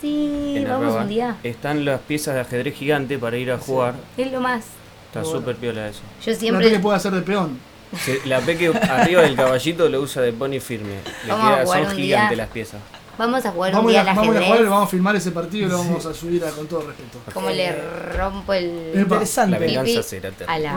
Sí, 0.00 0.54
en 0.56 0.64
vamos 0.64 0.86
Arraba. 0.86 1.02
un 1.02 1.08
día. 1.08 1.36
Están 1.42 1.84
las 1.84 2.00
piezas 2.00 2.36
de 2.36 2.40
ajedrez 2.40 2.74
gigante 2.74 3.18
para 3.18 3.36
ir 3.36 3.50
a 3.52 3.58
jugar. 3.58 3.96
Es 4.16 4.32
lo 4.32 4.40
más. 4.40 4.64
Está 5.08 5.20
Bueno. 5.22 5.38
súper 5.38 5.56
piola 5.56 5.88
eso. 5.88 6.00
Yo 6.24 6.30
Una 6.32 6.38
siempre. 6.40 6.70
que 6.70 6.78
puede 6.80 6.96
hacer 6.96 7.12
de 7.12 7.22
peón. 7.22 7.58
Se- 8.04 8.20
la 8.26 8.40
peque 8.40 8.68
arriba 8.68 9.22
del 9.22 9.34
caballito 9.34 9.88
lo 9.88 10.00
usa 10.02 10.20
de 10.22 10.32
pony 10.32 10.60
firme. 10.60 10.96
Le 11.24 11.32
Vamos 11.32 11.46
a 11.46 11.54
queda, 11.56 11.64
jugar 11.64 11.84
son 11.86 11.96
gigantes 11.96 12.38
las 12.38 12.48
piezas. 12.48 12.80
Vamos 13.16 13.44
a 13.44 13.50
jugar 13.50 13.72
Vamos, 13.72 13.84
un 13.86 13.88
a, 13.88 13.92
día 13.92 13.98
a- 13.98 14.02
al 14.02 14.16
vamos 14.16 14.36
a 14.36 14.42
jugar 14.44 14.60
y 14.60 14.64
vamos 14.64 14.84
a 14.86 14.86
filmar 14.86 15.16
ese 15.16 15.30
partido 15.32 15.66
y 15.66 15.70
lo 15.70 15.78
vamos 15.78 16.06
a 16.06 16.14
subir 16.14 16.44
a, 16.44 16.50
con 16.50 16.68
todo 16.68 16.82
respeto. 16.86 17.18
Como 17.34 17.50
le 17.50 17.74
rompo 18.16 18.52
el. 18.52 18.92
Interesante. 18.94 19.50
La 19.50 19.58
venganza 19.58 19.90
pipí 19.90 20.02
será 20.04 20.30
a 20.46 20.58
la- 20.58 20.76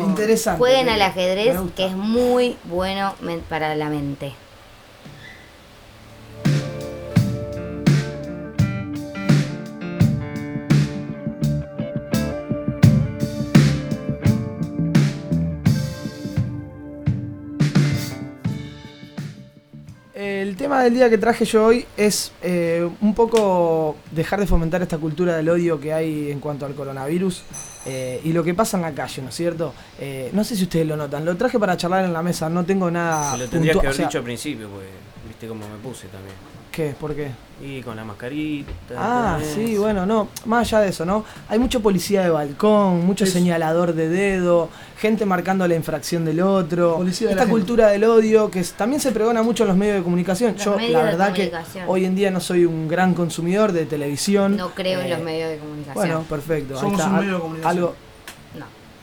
Interesante. 0.00 0.58
Jueguen 0.58 0.88
al 0.90 1.00
ajedrez, 1.02 1.56
que 1.76 1.86
es 1.86 1.92
muy 1.92 2.56
bueno 2.64 3.14
para 3.48 3.74
la 3.76 3.88
mente. 3.88 4.34
El 20.42 20.56
tema 20.56 20.82
del 20.82 20.94
día 20.94 21.08
que 21.08 21.18
traje 21.18 21.44
yo 21.44 21.66
hoy 21.66 21.86
es 21.96 22.32
eh, 22.42 22.90
un 23.00 23.14
poco 23.14 23.94
dejar 24.10 24.40
de 24.40 24.46
fomentar 24.48 24.82
esta 24.82 24.98
cultura 24.98 25.36
del 25.36 25.48
odio 25.48 25.78
que 25.78 25.92
hay 25.92 26.32
en 26.32 26.40
cuanto 26.40 26.66
al 26.66 26.74
coronavirus 26.74 27.44
eh, 27.86 28.20
y 28.24 28.32
lo 28.32 28.42
que 28.42 28.52
pasa 28.52 28.76
en 28.76 28.82
la 28.82 28.90
calle, 28.90 29.22
¿no 29.22 29.28
es 29.28 29.36
cierto? 29.36 29.72
Eh, 30.00 30.30
no 30.32 30.42
sé 30.42 30.56
si 30.56 30.64
ustedes 30.64 30.84
lo 30.84 30.96
notan, 30.96 31.24
lo 31.24 31.36
traje 31.36 31.60
para 31.60 31.76
charlar 31.76 32.04
en 32.04 32.12
la 32.12 32.24
mesa, 32.24 32.48
no 32.50 32.64
tengo 32.64 32.90
nada... 32.90 33.30
Se 33.30 33.38
lo 33.38 33.48
tendrías 33.48 33.74
que 33.74 33.86
haber 33.86 33.90
o 33.92 33.94
sea, 33.94 34.06
dicho 34.06 34.18
al 34.18 34.24
principio, 34.24 34.68
pues 34.68 34.86
viste 35.28 35.46
cómo 35.46 35.64
me 35.68 35.76
puse 35.76 36.08
también. 36.08 36.34
¿Qué? 36.72 36.92
¿Por 36.98 37.14
qué? 37.14 37.30
Y 37.64 37.80
con 37.80 37.94
la 37.94 38.02
mascarita. 38.04 38.72
Ah, 38.96 39.38
sí, 39.54 39.76
bueno, 39.78 40.04
no, 40.04 40.28
más 40.46 40.66
allá 40.66 40.80
de 40.80 40.88
eso, 40.90 41.04
¿no? 41.04 41.24
Hay 41.48 41.60
mucho 41.60 41.80
policía 41.80 42.22
de 42.22 42.30
balcón, 42.30 43.06
mucho 43.06 43.22
Es- 43.22 43.32
señalador 43.32 43.94
de 43.94 44.08
dedo, 44.08 44.68
gente 44.98 45.24
marcando 45.26 45.68
la 45.68 45.76
infracción 45.76 46.24
del 46.24 46.40
otro, 46.40 46.96
Policía 46.96 47.28
de 47.28 47.34
la 47.36 47.42
esta 47.42 47.46
gente. 47.48 47.60
cultura 47.60 47.88
del 47.90 48.02
odio 48.02 48.50
que 48.50 48.58
es- 48.60 48.72
también 48.72 49.00
se 49.00 49.12
pregona 49.12 49.44
mucho 49.44 49.62
en 49.62 49.68
los 49.68 49.76
medios 49.76 49.98
de 49.98 50.02
comunicación. 50.02 50.54
Los 50.56 50.64
Yo, 50.64 50.76
la 50.76 51.02
verdad 51.04 51.32
que 51.32 51.52
hoy 51.86 52.04
en 52.04 52.16
día 52.16 52.32
no 52.32 52.40
soy 52.40 52.64
un 52.64 52.88
gran 52.88 53.14
consumidor 53.14 53.70
de 53.70 53.86
televisión. 53.86 54.56
No 54.56 54.70
creo 54.70 54.98
en 55.00 55.06
Eh, 55.06 55.10
los 55.10 55.20
medios 55.20 55.50
de 55.50 55.58
comunicación. 55.58 55.94
Bueno, 55.94 56.22
perfecto. 56.28 56.74
ahí 56.74 56.80
Somos 56.80 56.98
está, 56.98 57.10
un 57.12 57.16
medio 57.20 57.34
de 57.34 57.40
comunicación. 57.40 57.78
Algo. 57.78 57.94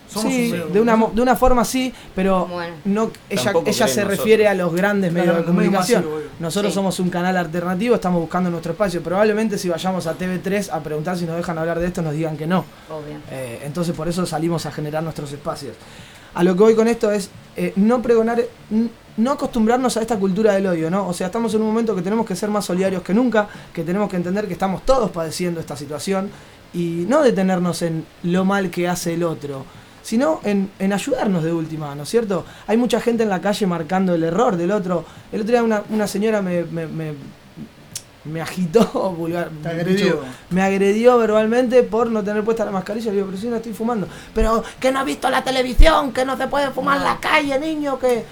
Somos 0.09 0.33
sí, 0.33 0.45
un 0.45 0.51
medio 0.51 0.67
de 0.67 0.81
una, 0.81 0.97
de 1.13 1.21
una 1.21 1.35
forma 1.35 1.63
sí, 1.63 1.93
pero 2.15 2.47
Bueno. 2.47 2.75
no, 2.85 3.11
ella, 3.29 3.53
ella 3.65 3.73
se 3.87 4.01
nosotros. 4.01 4.07
refiere 4.07 4.47
a 4.47 4.53
los 4.55 4.73
grandes 4.73 5.11
medios 5.11 5.27
Claro, 5.27 5.39
de 5.41 5.45
comunicación. 5.45 6.05
Nosotros 6.39 6.71
Sí. 6.73 6.75
somos 6.75 6.99
un 6.99 7.09
canal 7.09 7.37
alternativo, 7.37 7.95
estamos 7.95 8.19
buscando 8.21 8.49
nuestro 8.49 8.71
espacio. 8.71 9.01
Probablemente 9.03 9.57
si 9.57 9.69
vayamos 9.69 10.07
a 10.07 10.17
TV3 10.17 10.69
a 10.71 10.79
preguntar 10.81 11.17
si 11.17 11.25
nos 11.25 11.35
dejan 11.37 11.57
hablar 11.57 11.79
de 11.79 11.87
esto, 11.87 12.01
nos 12.01 12.13
digan 12.13 12.35
que 12.37 12.47
no. 12.47 12.65
Obvio. 12.89 13.17
Eh, 13.31 13.61
entonces 13.63 13.95
por 13.95 14.07
eso 14.07 14.25
salimos 14.25 14.65
a 14.65 14.71
generar 14.71 15.03
nuestros 15.03 15.31
espacios. 15.31 15.75
A 16.33 16.43
lo 16.43 16.53
que 16.55 16.63
voy 16.63 16.75
con 16.75 16.87
esto 16.87 17.11
es 17.11 17.29
eh, 17.55 17.73
no 17.75 18.01
pregonar, 18.01 18.41
no 19.17 19.31
acostumbrarnos 19.31 19.97
a 19.97 20.01
esta 20.01 20.17
cultura 20.17 20.53
del 20.53 20.67
odio, 20.67 20.89
¿no? 20.89 21.07
O 21.07 21.13
sea, 21.13 21.27
estamos 21.27 21.53
en 21.53 21.61
un 21.61 21.67
momento 21.67 21.95
que 21.95 22.01
tenemos 22.01 22.25
que 22.25 22.35
ser 22.35 22.49
más 22.49 22.65
solidarios 22.65 23.01
que 23.03 23.13
nunca, 23.13 23.47
que 23.73 23.83
tenemos 23.83 24.09
que 24.09 24.15
entender 24.15 24.47
que 24.47 24.53
estamos 24.53 24.85
todos 24.85 25.09
padeciendo 25.11 25.59
esta 25.59 25.75
situación 25.75 26.29
y 26.73 27.05
no 27.07 27.21
detenernos 27.23 27.81
en 27.81 28.05
lo 28.23 28.45
mal 28.45 28.69
que 28.69 28.87
hace 28.87 29.15
el 29.15 29.23
otro, 29.23 29.65
sino 30.09 30.39
en, 30.43 30.71
en 30.79 30.91
ayudarnos 30.91 31.43
de 31.43 31.53
última, 31.53 31.93
¿no 31.93 32.01
es 32.01 32.09
cierto? 32.09 32.43
Hay 32.65 32.77
mucha 32.77 32.99
gente 32.99 33.21
en 33.21 33.29
la 33.29 33.39
calle 33.41 33.67
marcando 33.67 34.15
el 34.15 34.23
error 34.23 34.57
del 34.57 34.71
otro. 34.71 35.05
El 35.31 35.41
otro 35.41 35.51
día 35.51 35.61
una, 35.61 35.83
una 35.91 36.07
señora 36.07 36.41
me, 36.41 36.63
me, 36.63 36.87
me- 36.87 37.13
me 38.25 38.41
agitó, 38.41 38.83
vulgar, 39.17 39.49
Te 39.61 39.69
agredió. 39.69 40.19
me 40.49 40.61
agredió 40.63 41.17
verbalmente 41.19 41.83
por 41.83 42.09
no 42.09 42.23
tener 42.23 42.43
puesta 42.43 42.65
la 42.65 42.71
mascarilla. 42.71 43.11
Le 43.11 43.17
digo, 43.17 43.27
pero 43.27 43.37
si 43.39 43.47
no 43.47 43.57
estoy 43.57 43.73
fumando. 43.73 44.07
Pero 44.33 44.63
que 44.79 44.91
no 44.91 44.99
ha 44.99 45.03
visto 45.03 45.29
la 45.29 45.43
televisión, 45.43 46.11
que 46.11 46.25
no 46.25 46.35
se 46.37 46.47
puede 46.47 46.71
fumar 46.71 46.97
en 46.97 47.03
la 47.03 47.19
calle, 47.19 47.59
niño, 47.59 47.99
que... 47.99 48.25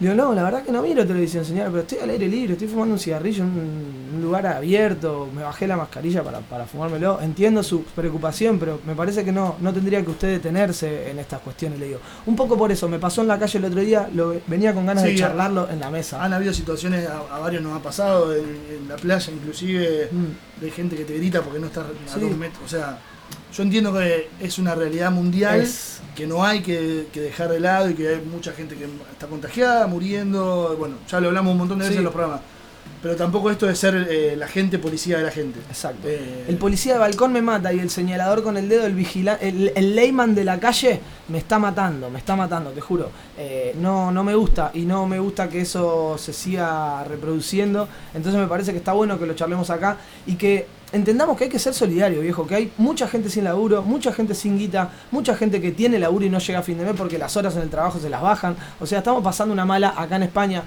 Le 0.00 0.10
digo, 0.10 0.14
no, 0.14 0.34
la 0.34 0.42
verdad 0.44 0.62
que 0.62 0.72
no 0.72 0.80
miro 0.80 1.06
televisión, 1.06 1.44
señora, 1.44 1.68
pero 1.68 1.82
estoy 1.82 1.98
al 1.98 2.08
aire 2.08 2.26
libre, 2.26 2.54
estoy 2.54 2.68
fumando 2.68 2.94
un 2.94 2.98
cigarrillo 2.98 3.44
en 3.44 3.50
un, 3.50 4.10
un 4.16 4.22
lugar 4.22 4.46
abierto, 4.46 5.28
me 5.34 5.42
bajé 5.42 5.66
la 5.66 5.76
mascarilla 5.76 6.22
para, 6.22 6.38
para 6.40 6.64
fumármelo. 6.64 7.20
Entiendo 7.20 7.62
su 7.62 7.82
preocupación, 7.84 8.58
pero 8.58 8.80
me 8.86 8.94
parece 8.94 9.24
que 9.26 9.30
no, 9.32 9.56
no 9.60 9.74
tendría 9.74 10.02
que 10.02 10.10
usted 10.10 10.28
detenerse 10.28 11.10
en 11.10 11.18
estas 11.18 11.40
cuestiones, 11.40 11.78
le 11.78 11.86
digo. 11.88 12.00
Un 12.24 12.34
poco 12.34 12.56
por 12.56 12.72
eso, 12.72 12.88
me 12.88 12.98
pasó 12.98 13.20
en 13.20 13.28
la 13.28 13.38
calle 13.38 13.58
el 13.58 13.64
otro 13.66 13.80
día, 13.80 14.08
lo, 14.14 14.34
venía 14.46 14.72
con 14.72 14.86
ganas 14.86 15.04
Sí, 15.04 15.10
de 15.10 15.16
charlarlo 15.16 15.68
en 15.70 15.80
la 15.80 15.90
mesa. 15.90 16.24
Han 16.24 16.32
habido 16.32 16.54
situaciones, 16.54 17.06
a, 17.06 17.18
a 17.36 17.38
varios 17.38 17.62
nos 17.62 17.78
ha 17.78 17.82
pasado, 17.82 18.34
en, 18.34 18.40
en 18.80 18.88
la 18.88 18.96
playa 18.96 19.30
inclusive, 19.32 20.08
Mm. 20.10 20.60
de 20.62 20.70
gente 20.70 20.96
que 20.96 21.04
te 21.04 21.14
grita 21.18 21.42
porque 21.42 21.58
no 21.58 21.66
está 21.66 21.82
a 21.82 21.84
Sí. 22.14 22.20
dos 22.20 22.36
metros. 22.36 22.62
O 22.64 22.68
sea, 22.68 22.98
yo 23.52 23.62
entiendo 23.62 23.92
que 23.92 24.28
es 24.40 24.58
una 24.58 24.74
realidad 24.74 25.10
mundial 25.10 25.60
Es- 25.60 26.00
que 26.14 26.26
no 26.26 26.44
hay 26.44 26.60
que, 26.60 27.06
que 27.12 27.20
dejar 27.20 27.48
de 27.50 27.60
lado 27.60 27.88
y 27.88 27.94
que 27.94 28.08
hay 28.08 28.20
mucha 28.20 28.52
gente 28.52 28.74
que 28.74 28.84
está 29.12 29.26
contagiada, 29.26 29.86
muriendo. 29.86 30.74
Bueno, 30.78 30.96
ya 31.08 31.20
lo 31.20 31.28
hablamos 31.28 31.52
un 31.52 31.58
montón 31.58 31.78
de 31.78 31.84
veces 31.84 31.94
Sí. 31.94 31.98
en 31.98 32.04
los 32.04 32.12
programas. 32.12 32.42
Pero 33.02 33.16
tampoco 33.16 33.50
esto 33.50 33.66
de 33.66 33.74
ser 33.74 34.08
eh, 34.10 34.34
la 34.36 34.46
gente 34.46 34.78
policía 34.78 35.16
de 35.18 35.24
la 35.24 35.30
gente. 35.30 35.58
Exacto. 35.68 36.06
Eh, 36.06 36.44
El 36.48 36.56
policía 36.56 36.92
de 36.94 36.98
balcón 36.98 37.32
me 37.32 37.40
mata 37.40 37.72
y 37.72 37.78
el 37.78 37.88
señalador 37.88 38.42
con 38.42 38.58
el 38.58 38.68
dedo, 38.68 38.84
el 38.84 38.94
vigila 38.94 39.38
el, 39.40 39.72
el 39.74 39.96
layman 39.96 40.34
de 40.34 40.44
la 40.44 40.60
calle, 40.60 41.00
me 41.28 41.38
está 41.38 41.58
matando, 41.58 42.10
me 42.10 42.18
está 42.18 42.36
matando, 42.36 42.70
te 42.72 42.80
juro. 42.82 43.10
Eh, 43.38 43.74
no, 43.80 44.12
no 44.12 44.22
me 44.22 44.34
gusta 44.34 44.70
y 44.74 44.80
no 44.80 45.06
me 45.06 45.18
gusta 45.18 45.48
que 45.48 45.62
eso 45.62 46.18
se 46.18 46.34
siga 46.34 47.02
reproduciendo. 47.04 47.88
Entonces 48.12 48.38
me 48.38 48.46
parece 48.46 48.72
que 48.72 48.78
está 48.78 48.92
bueno 48.92 49.18
que 49.18 49.24
lo 49.24 49.32
charlemos 49.34 49.70
acá 49.70 49.96
y 50.26 50.34
que 50.34 50.66
entendamos 50.92 51.38
que 51.38 51.44
hay 51.44 51.50
que 51.50 51.58
ser 51.58 51.72
solidario, 51.72 52.20
viejo, 52.20 52.46
que 52.46 52.54
hay 52.56 52.72
mucha 52.76 53.06
gente 53.06 53.30
sin 53.30 53.44
laburo, 53.44 53.82
mucha 53.82 54.12
gente 54.12 54.34
sin 54.34 54.58
guita, 54.58 54.90
mucha 55.10 55.36
gente 55.36 55.60
que 55.60 55.70
tiene 55.70 55.98
laburo 55.98 56.26
y 56.26 56.30
no 56.30 56.38
llega 56.38 56.58
a 56.58 56.62
fin 56.62 56.76
de 56.76 56.84
mes 56.84 56.94
porque 56.98 57.16
las 57.16 57.36
horas 57.36 57.56
en 57.56 57.62
el 57.62 57.70
trabajo 57.70 57.98
se 57.98 58.10
las 58.10 58.20
bajan. 58.20 58.56
O 58.80 58.86
sea, 58.86 58.98
estamos 58.98 59.22
pasando 59.22 59.52
una 59.54 59.64
mala 59.64 59.94
acá 59.96 60.16
en 60.16 60.24
España. 60.24 60.64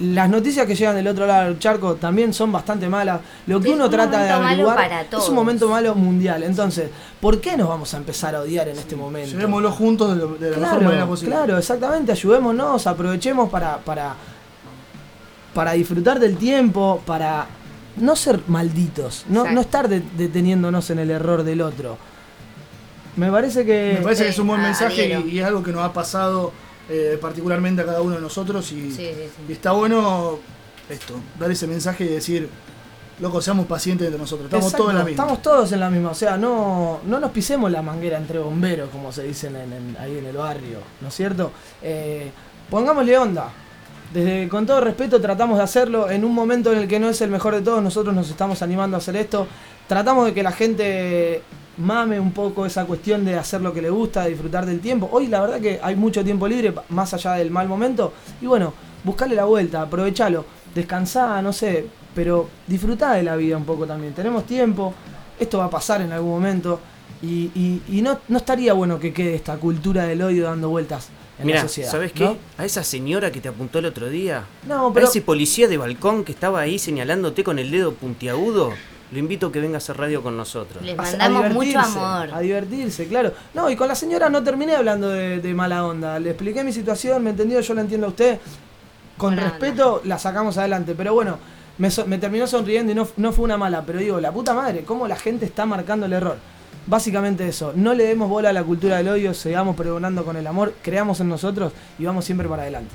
Las 0.00 0.28
noticias 0.30 0.66
que 0.66 0.74
llegan 0.74 0.94
del 0.96 1.06
otro 1.06 1.26
lado 1.26 1.44
del 1.44 1.58
charco 1.58 1.96
también 1.96 2.32
son 2.32 2.50
bastante 2.50 2.88
malas. 2.88 3.20
Lo 3.46 3.60
que 3.60 3.68
Es 3.68 3.74
uno 3.74 3.84
un 3.84 3.90
trata 3.90 4.22
de 4.22 4.30
averiguar 4.30 4.74
para 4.76 5.02
es 5.02 5.28
un 5.28 5.34
momento 5.34 5.68
malo 5.68 5.94
mundial. 5.94 6.42
Entonces, 6.44 6.88
¿por 7.20 7.40
qué 7.42 7.58
nos 7.58 7.68
vamos 7.68 7.92
a 7.92 7.98
empezar 7.98 8.34
a 8.34 8.40
odiar 8.40 8.68
en 8.68 8.78
este 8.78 8.96
momento? 8.96 9.32
Llevémoslo 9.32 9.70
juntos 9.70 10.10
de, 10.10 10.16
lo- 10.16 10.34
de 10.36 10.50
la 10.52 10.56
mejor 10.56 10.74
manera 10.76 10.90
Claro, 10.92 11.06
posible. 11.08 11.34
claro, 11.34 11.58
exactamente, 11.58 12.10
ayudémonos, 12.12 12.86
aprovechemos 12.86 13.50
para, 13.50 13.76
para, 13.78 14.14
para 15.52 15.72
disfrutar 15.72 16.18
del 16.18 16.38
tiempo, 16.38 17.02
para 17.04 17.46
no 17.98 18.16
ser 18.16 18.40
malditos, 18.48 19.26
no, 19.28 19.44
no 19.44 19.60
estar 19.60 19.88
de- 19.88 20.02
deteniéndonos 20.16 20.88
en 20.88 21.00
el 21.00 21.10
error 21.10 21.42
del 21.42 21.60
otro. 21.60 21.98
Me 23.16 23.30
parece 23.30 23.66
que... 23.66 23.96
Me 23.98 24.04
parece 24.04 24.24
que 24.24 24.30
es 24.30 24.38
un 24.38 24.46
buen 24.46 24.60
Ah, 24.60 24.64
mensaje 24.64 25.20
y, 25.26 25.32
y 25.32 25.38
es 25.40 25.44
algo 25.44 25.62
que 25.62 25.70
nos 25.72 25.82
ha 25.84 25.92
pasado 25.92 26.50
eh, 26.88 27.18
particularmente 27.20 27.82
a 27.82 27.86
cada 27.86 28.00
uno 28.02 28.16
de 28.16 28.20
nosotros 28.20 28.70
y, 28.72 28.90
Sí, 28.90 28.96
sí, 28.96 29.02
y 29.02 29.46
sí. 29.46 29.52
está 29.52 29.72
bueno 29.72 30.38
esto, 30.88 31.14
dar 31.38 31.50
ese 31.50 31.66
mensaje 31.66 32.04
y 32.04 32.08
decir, 32.08 32.48
loco, 33.20 33.40
seamos 33.40 33.66
pacientes 33.66 34.06
entre 34.06 34.18
nosotros, 34.20 34.46
estamos 34.46 34.66
Exacto, 34.66 34.84
todos 34.84 34.92
en 34.92 34.98
la 34.98 35.04
misma. 35.04 35.22
Estamos 35.22 35.42
todos 35.42 35.72
en 35.72 35.80
la 35.80 35.90
misma, 35.90 36.10
o 36.10 36.14
sea, 36.14 36.36
no, 36.36 37.00
no 37.06 37.20
nos 37.20 37.30
pisemos 37.30 37.70
la 37.70 37.82
manguera 37.82 38.18
entre 38.18 38.38
bomberos, 38.40 38.90
como 38.90 39.12
se 39.12 39.22
dicen 39.22 39.54
en, 39.56 39.72
en- 39.72 39.96
ahí 40.00 40.18
en 40.18 40.26
el 40.26 40.36
barrio, 40.36 40.78
¿no 41.00 41.08
es 41.08 41.14
cierto? 41.14 41.52
Eh, 41.82 42.30
pongámosle 42.70 43.16
onda. 43.18 43.48
Desde 44.12 44.46
con 44.50 44.66
todo 44.66 44.82
respeto 44.82 45.18
tratamos 45.22 45.56
de 45.56 45.64
hacerlo 45.64 46.10
en 46.10 46.22
un 46.24 46.34
momento 46.34 46.70
en 46.70 46.78
el 46.80 46.88
que 46.88 47.00
no 47.00 47.08
es 47.08 47.18
el 47.22 47.30
mejor 47.30 47.54
de 47.54 47.62
todos, 47.62 47.82
nosotros 47.82 48.14
nos 48.14 48.28
estamos 48.28 48.60
animando 48.60 48.96
a 48.96 48.98
hacer 48.98 49.16
esto. 49.16 49.46
Tratamos 49.88 50.26
de 50.26 50.34
que 50.34 50.42
la 50.42 50.52
gente 50.52 51.42
mame 51.78 52.20
un 52.20 52.32
poco 52.32 52.66
esa 52.66 52.84
cuestión 52.84 53.24
de 53.24 53.36
hacer 53.36 53.60
lo 53.60 53.72
que 53.72 53.82
le 53.82 53.90
gusta, 53.90 54.24
de 54.24 54.30
disfrutar 54.30 54.66
del 54.66 54.80
tiempo. 54.80 55.08
Hoy 55.12 55.26
la 55.28 55.40
verdad 55.40 55.60
que 55.60 55.80
hay 55.82 55.96
mucho 55.96 56.22
tiempo 56.24 56.46
libre, 56.48 56.74
más 56.90 57.14
allá 57.14 57.32
del 57.34 57.50
mal 57.50 57.68
momento. 57.68 58.12
Y 58.40 58.46
bueno, 58.46 58.72
buscale 59.04 59.34
la 59.34 59.44
vuelta, 59.44 59.82
aprovechalo, 59.82 60.44
descansá, 60.74 61.40
no 61.42 61.52
sé, 61.52 61.86
pero 62.14 62.48
disfrutá 62.66 63.14
de 63.14 63.22
la 63.22 63.36
vida 63.36 63.56
un 63.56 63.64
poco 63.64 63.86
también. 63.86 64.12
Tenemos 64.14 64.44
tiempo, 64.46 64.92
esto 65.38 65.58
va 65.58 65.64
a 65.66 65.70
pasar 65.70 66.02
en 66.02 66.12
algún 66.12 66.30
momento. 66.30 66.80
Y, 67.22 67.50
y- 67.54 67.82
y 67.88 68.02
no, 68.02 68.18
no 68.28 68.38
estaría 68.38 68.72
bueno 68.72 68.98
que 68.98 69.12
quede 69.12 69.34
esta 69.34 69.56
cultura 69.56 70.04
del 70.04 70.20
odio 70.22 70.44
dando 70.44 70.68
vueltas 70.70 71.08
en 71.38 71.50
la 71.50 71.60
sociedad. 71.62 71.90
¿sabes 71.90 72.12
qué? 72.12 72.24
¿no? 72.24 72.36
A 72.58 72.64
esa 72.64 72.82
señora 72.82 73.30
que 73.30 73.40
te 73.40 73.48
apuntó 73.48 73.78
el 73.78 73.86
otro 73.86 74.08
día, 74.10 74.44
No, 74.68 74.92
pero 74.92 75.06
a 75.06 75.08
ese 75.08 75.20
policía 75.22 75.68
de 75.68 75.76
balcón 75.76 76.24
que 76.24 76.32
estaba 76.32 76.60
ahí 76.60 76.78
señalándote 76.80 77.44
con 77.44 77.58
el 77.60 77.70
dedo 77.70 77.94
puntiagudo, 77.94 78.72
lo 79.12 79.18
invito 79.18 79.46
a 79.48 79.52
que 79.52 79.60
venga 79.60 79.76
a 79.76 79.78
hacer 79.78 79.96
radio 79.96 80.22
con 80.22 80.36
nosotros. 80.36 80.82
Les 80.82 80.98
a- 80.98 81.02
a 81.02 81.04
mandamos 81.28 81.52
mucho 81.54 81.78
amor. 81.78 82.30
A 82.34 82.40
divertirse, 82.40 83.06
claro. 83.06 83.32
No, 83.54 83.70
y 83.70 83.76
con 83.76 83.86
la 83.86 83.94
señora 83.94 84.28
no 84.30 84.42
terminé 84.42 84.74
hablando 84.74 85.08
de, 85.10 85.40
de 85.40 85.54
mala 85.54 85.84
onda. 85.86 86.18
Le 86.18 86.30
expliqué 86.30 86.64
mi 86.64 86.72
situación, 86.72 87.22
me 87.22 87.30
entendió, 87.30 87.60
yo 87.60 87.74
la 87.74 87.82
entiendo 87.82 88.06
a 88.06 88.10
usted. 88.10 88.38
Con 89.18 89.34
Buena 89.34 89.50
respeto 89.50 90.00
la 90.04 90.18
sacamos 90.18 90.56
adelante. 90.58 90.94
Pero 90.96 91.12
bueno, 91.14 91.38
me, 91.78 91.90
so- 91.90 92.06
me 92.06 92.18
terminó 92.18 92.46
sonriendo 92.46 92.90
y 92.92 92.94
no, 92.94 93.06
no 93.18 93.32
fue 93.32 93.44
una 93.44 93.56
mala. 93.58 93.82
Pero 93.86 93.98
digo, 93.98 94.18
la 94.20 94.32
puta 94.32 94.54
madre, 94.54 94.82
cómo 94.84 95.06
la 95.06 95.16
gente 95.16 95.44
está 95.44 95.66
marcando 95.66 96.06
el 96.06 96.12
error. 96.14 96.36
Básicamente 96.86 97.46
eso, 97.46 97.72
no 97.76 97.94
le 97.94 98.04
demos 98.04 98.28
bola 98.28 98.48
a 98.48 98.52
la 98.52 98.64
cultura 98.64 98.96
del 98.96 99.06
odio, 99.08 99.34
sigamos 99.34 99.76
pregonando 99.76 100.24
con 100.24 100.36
el 100.36 100.44
amor, 100.48 100.74
creamos 100.82 101.20
en 101.20 101.28
nosotros 101.28 101.72
y 101.96 102.04
vamos 102.04 102.24
siempre 102.24 102.48
para 102.48 102.62
adelante. 102.62 102.90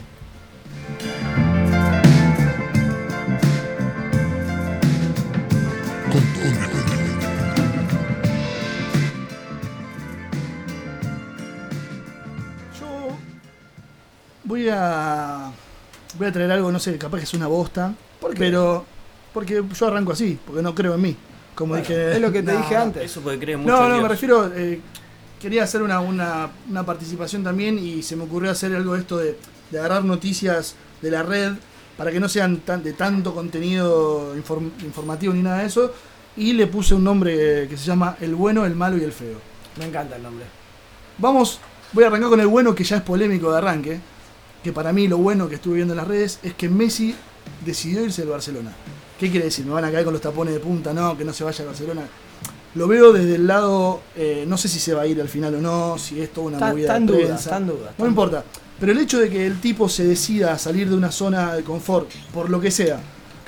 Voy 14.47 14.67
a. 14.71 15.51
Voy 16.17 16.27
a 16.27 16.31
traer 16.31 16.51
algo, 16.51 16.71
no 16.71 16.79
sé, 16.79 16.97
capaz 16.97 17.17
que 17.19 17.23
es 17.25 17.33
una 17.33 17.47
bosta. 17.47 17.93
¿Por 18.19 18.31
qué? 18.33 18.39
Pero. 18.39 18.85
Porque 19.33 19.61
yo 19.73 19.87
arranco 19.87 20.13
así, 20.13 20.39
porque 20.45 20.61
no 20.61 20.73
creo 20.73 20.95
en 20.95 21.01
mí. 21.01 21.15
Como 21.53 21.69
Bueno, 21.71 21.83
dije. 21.87 22.13
es 22.13 22.21
lo 22.21 22.31
que 22.31 22.41
te 22.41 22.51
No, 22.53 22.57
dije 22.59 22.75
antes. 22.75 23.03
Eso 23.03 23.21
porque 23.21 23.39
cree 23.39 23.57
mucho 23.57 23.71
No, 23.71 23.89
no, 23.89 24.01
me 24.01 24.07
refiero. 24.07 24.51
eh, 24.55 24.79
quería 25.39 25.63
hacer 25.63 25.83
una, 25.83 25.99
una, 25.99 26.49
una 26.69 26.83
participación 26.85 27.43
también 27.43 27.77
y 27.77 28.01
se 28.01 28.15
me 28.15 28.23
ocurrió 28.23 28.49
hacer 28.51 28.73
algo 28.75 28.93
de 28.95 29.01
esto 29.01 29.17
de, 29.17 29.37
de 29.69 29.79
agarrar 29.79 30.03
noticias 30.05 30.75
de 31.01 31.11
la 31.11 31.21
red 31.21 31.53
para 31.97 32.11
que 32.11 32.19
no 32.19 32.27
sean 32.29 32.57
tan, 32.61 32.81
de 32.83 32.93
tanto 32.93 33.35
contenido 33.35 34.35
inform- 34.35 34.71
informativo 34.83 35.33
ni 35.33 35.41
nada 35.43 35.59
de 35.59 35.65
eso. 35.67 35.93
Y 36.35 36.53
le 36.53 36.65
puse 36.67 36.95
un 36.95 37.03
nombre 37.03 37.67
que 37.67 37.77
se 37.77 37.85
llama 37.85 38.15
El 38.21 38.33
bueno, 38.33 38.65
el 38.65 38.75
malo 38.75 38.97
y 38.97 39.03
el 39.03 39.11
feo. 39.11 39.37
Me 39.77 39.85
encanta 39.85 40.15
el 40.15 40.23
nombre. 40.23 40.45
Vamos, 41.19 41.59
voy 41.93 42.03
a 42.03 42.07
arrancar 42.07 42.29
con 42.29 42.39
el 42.39 42.47
bueno 42.47 42.73
que 42.73 42.83
ya 42.83 42.97
es 42.97 43.01
polémico 43.03 43.51
de 43.51 43.57
arranque. 43.57 43.99
Que 44.63 44.73
para 44.73 44.91
mí 44.91 45.07
lo 45.07 45.17
bueno 45.17 45.47
que 45.47 45.55
estuve 45.55 45.75
viendo 45.75 45.93
en 45.93 45.97
las 45.97 46.07
redes 46.07 46.39
es 46.43 46.53
que 46.53 46.69
Messi 46.69 47.15
decidió 47.65 48.03
irse 48.03 48.21
del 48.21 48.31
Barcelona. 48.31 48.73
¿Qué 49.19 49.31
quiere 49.31 49.45
decir? 49.45 49.65
¿Me 49.65 49.73
van 49.73 49.85
a 49.85 49.91
caer 49.91 50.03
con 50.03 50.13
los 50.13 50.21
tapones 50.21 50.53
de 50.53 50.59
punta? 50.59 50.93
No, 50.93 51.17
que 51.17 51.25
no 51.25 51.33
se 51.33 51.43
vaya 51.43 51.61
al 51.61 51.67
Barcelona. 51.67 52.07
Lo 52.75 52.87
veo 52.87 53.11
desde 53.11 53.35
el 53.35 53.47
lado, 53.47 54.01
eh, 54.15 54.45
no 54.47 54.57
sé 54.57 54.67
si 54.67 54.79
se 54.79 54.93
va 54.93 55.01
a 55.01 55.07
ir 55.07 55.19
al 55.19 55.29
final 55.29 55.55
o 55.55 55.61
no, 55.61 55.97
si 55.97 56.21
es 56.21 56.31
toda 56.31 56.47
una 56.47 56.59
movida 56.59 56.97
está 56.97 57.59
de 57.59 57.65
duda. 57.65 57.93
No 57.97 58.05
importa. 58.05 58.43
Pero 58.79 58.91
el 58.91 58.99
hecho 58.99 59.17
de 59.19 59.29
que 59.29 59.47
el 59.47 59.59
tipo 59.59 59.89
se 59.89 60.03
decida 60.03 60.53
a 60.53 60.59
salir 60.59 60.87
de 60.87 60.95
una 60.95 61.11
zona 61.11 61.55
de 61.55 61.63
confort, 61.63 62.07
por 62.31 62.51
lo 62.51 62.61
que 62.61 62.69
sea, 62.69 62.99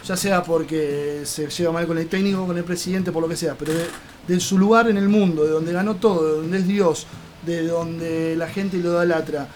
ya 0.04 0.18
sea 0.18 0.42
porque 0.42 1.22
se 1.26 1.48
lleva 1.48 1.74
mal 1.74 1.86
con 1.86 2.00
el 2.00 2.08
técnico, 2.08 2.48
con 2.48 2.58
el 2.58 2.64
presidente, 2.64 3.12
por 3.12 3.22
lo 3.22 3.30
que 3.30 3.36
sea, 3.36 3.56
pero 3.56 3.74
de, 3.74 3.86
de 4.28 4.40
su 4.40 4.58
lugar 4.58 4.90
en 4.90 4.98
el 4.98 5.08
mundo, 5.08 5.44
de 5.44 5.52
donde 5.52 5.74
ganó 5.74 5.98
todo, 5.98 6.26
de 6.26 6.42
donde 6.42 6.58
es 6.58 6.68
Dios, 6.68 7.06
de 7.46 7.68
donde 7.68 8.36
la 8.36 8.48
gente 8.48 8.78
lo 8.78 8.90
idolatra, 8.90 9.48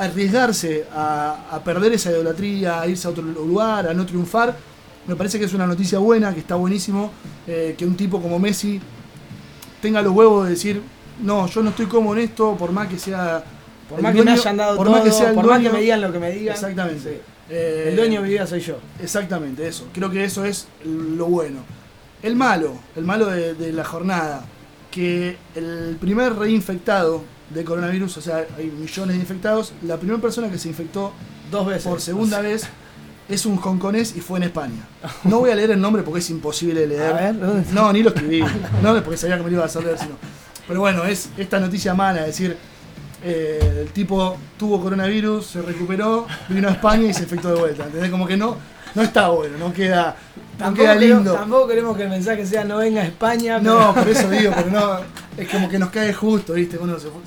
arriesgarse 0.00 0.86
a, 0.94 1.46
a 1.50 1.62
perder 1.62 1.92
esa 1.92 2.10
idolatría, 2.10 2.80
a 2.80 2.86
irse 2.86 3.06
a 3.06 3.10
otro 3.10 3.22
lugar, 3.22 3.86
a 3.86 3.94
no 3.94 4.06
triunfar, 4.06 4.56
me 5.06 5.14
parece 5.16 5.38
que 5.38 5.44
es 5.44 5.54
una 5.54 5.66
noticia 5.66 5.98
buena, 5.98 6.32
que 6.32 6.40
está 6.40 6.54
buenísimo, 6.54 7.10
eh, 7.46 7.74
que 7.76 7.84
un 7.84 7.96
tipo 7.96 8.20
como 8.20 8.38
Messi 8.38 8.80
tenga 9.82 10.00
los 10.02 10.14
huevos 10.14 10.44
de 10.44 10.50
decir, 10.50 10.80
no, 11.22 11.46
yo 11.46 11.62
no 11.62 11.70
estoy 11.70 11.86
cómodo 11.86 12.16
en 12.16 12.24
esto, 12.24 12.56
por 12.56 12.72
más 12.72 12.88
que 12.88 12.98
sea... 12.98 13.44
Por 13.88 13.98
el 13.98 14.02
más 14.04 14.14
que 14.14 14.22
me 14.22 14.30
hayan 14.30 14.56
dado 14.56 14.76
por 14.76 14.86
todo, 14.86 14.96
más 14.96 15.04
que 15.04 15.12
sea 15.12 15.30
el 15.30 15.34
por 15.34 15.46
más 15.46 15.60
que 15.60 15.70
me 15.70 15.80
digan 15.80 16.00
lo 16.00 16.12
que 16.12 16.18
me 16.18 16.30
digan. 16.30 16.54
Exactamente. 16.54 17.00
sí. 17.00 17.20
Eh, 17.50 17.86
El 17.88 17.96
dueño 17.96 18.20
de 18.20 18.28
mi 18.28 18.32
vida 18.34 18.46
soy 18.46 18.60
yo. 18.60 18.76
Exactamente, 19.02 19.66
eso. 19.66 19.88
Creo 19.92 20.08
que 20.10 20.22
eso 20.22 20.44
es 20.44 20.68
lo 20.84 21.26
bueno. 21.26 21.58
El 22.22 22.36
malo, 22.36 22.74
el 22.94 23.04
malo 23.04 23.26
de, 23.26 23.54
de 23.54 23.72
la 23.72 23.84
jornada, 23.84 24.44
que 24.92 25.36
el 25.56 25.96
primer 26.00 26.36
reinfectado 26.36 27.24
de 27.50 27.64
coronavirus, 27.64 28.16
o 28.16 28.20
sea, 28.20 28.46
hay 28.56 28.66
millones 28.66 29.16
de 29.16 29.20
infectados, 29.20 29.72
la 29.82 29.96
primera 29.96 30.20
persona 30.20 30.48
que 30.50 30.58
se 30.58 30.68
infectó 30.68 31.12
Dos 31.50 31.66
veces. 31.66 31.82
por 31.84 32.00
segunda 32.00 32.40
vez 32.42 32.66
es 33.28 33.46
un 33.46 33.58
hongkonés 33.58 34.16
y 34.16 34.20
fue 34.20 34.38
en 34.38 34.44
España. 34.44 34.86
No 35.24 35.38
voy 35.40 35.50
a 35.50 35.54
leer 35.54 35.70
el 35.72 35.80
nombre 35.80 36.02
porque 36.02 36.18
es 36.20 36.30
imposible 36.30 36.86
leer. 36.86 37.12
A 37.12 37.32
ver. 37.32 37.34
No, 37.72 37.92
ni 37.92 38.02
lo 38.02 38.08
escribí. 38.10 38.40
No, 38.82 38.94
porque 39.02 39.16
sabía 39.16 39.36
que 39.36 39.42
me 39.44 39.50
lo 39.50 39.56
iba 39.56 39.62
a 39.62 39.66
hacer 39.66 39.84
leer, 39.84 39.98
sino. 39.98 40.14
Pero 40.66 40.80
bueno, 40.80 41.04
es 41.04 41.28
esta 41.36 41.60
noticia 41.60 41.94
mala, 41.94 42.20
es 42.20 42.26
decir, 42.26 42.56
eh, 43.22 43.82
el 43.82 43.92
tipo 43.92 44.36
tuvo 44.58 44.80
coronavirus, 44.80 45.44
se 45.46 45.62
recuperó, 45.62 46.26
vino 46.48 46.68
a 46.68 46.72
España 46.72 47.08
y 47.08 47.14
se 47.14 47.22
infectó 47.24 47.48
de 47.54 47.60
vuelta. 47.60 47.84
¿Entendés? 47.84 48.10
Como 48.10 48.26
que 48.26 48.36
no, 48.36 48.56
no 48.94 49.02
está 49.02 49.28
bueno, 49.28 49.58
no 49.58 49.72
queda, 49.72 50.16
no 50.36 50.58
Tampoco, 50.58 50.82
queda 50.82 50.94
queremos- 50.98 51.16
lindo. 51.24 51.34
tampoco 51.34 51.68
queremos 51.68 51.96
que 51.96 52.02
el 52.04 52.08
mensaje 52.10 52.46
sea 52.46 52.64
no 52.64 52.78
venga 52.78 53.02
a 53.02 53.06
España. 53.06 53.58
No, 53.58 53.92
pero- 53.94 54.06
por 54.06 54.08
eso 54.08 54.30
digo, 54.30 54.52
pero 54.56 54.70
no, 54.70 55.00
es 55.42 55.48
como 55.48 55.68
que 55.68 55.78
nos 55.78 55.90
cae 55.90 56.12
justo, 56.12 56.54
¿viste? 56.54 56.78
Uno 56.78 56.98
se 56.98 57.08
fue- 57.08 57.20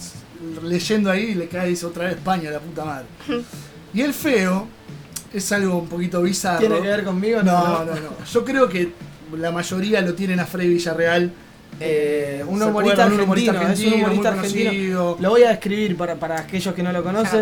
leyendo 0.70 1.10
ahí 1.10 1.24
y 1.32 1.36
le 1.36 1.48
cae 1.48 1.70
dice 1.70 1.86
otra 1.86 2.06
vez 2.06 2.16
España, 2.16 2.52
la 2.52 2.60
puta 2.60 2.84
madre. 2.86 3.06
Y 3.94 4.02
el 4.02 4.14
feo 4.14 4.68
es 5.34 5.52
algo 5.52 5.78
un 5.80 5.88
poquito 5.88 6.22
bizarro. 6.22 6.60
¿Tiene 6.60 6.82
que 6.82 6.88
ver 6.88 7.04
conmigo? 7.04 7.42
No, 7.44 7.86
no, 7.86 7.96
no. 7.96 8.26
Yo 8.32 8.44
creo 8.46 8.68
que 8.70 8.92
la 9.38 9.52
mayoría 9.52 10.02
lo 10.02 10.14
tienen 10.14 10.40
a 10.40 10.46
Freddy 10.46 10.70
Villarreal. 10.70 11.32
Eh, 11.80 12.44
un 12.48 12.60
¿se 12.60 12.66
humorista 12.66 13.06
argentino, 13.06 13.34
es 13.34 13.50
un 13.50 13.56
argentino, 13.56 13.96
humorista 13.96 14.30
argentino. 14.30 14.70
conocido. 14.70 15.18
Lo 15.20 15.30
voy 15.32 15.44
a 15.44 15.50
describir 15.50 15.98
para, 15.98 16.16
para 16.16 16.40
aquellos 16.42 16.74
que 16.76 16.84
no 16.84 16.92
lo 16.92 17.04
conocen. 17.04 17.42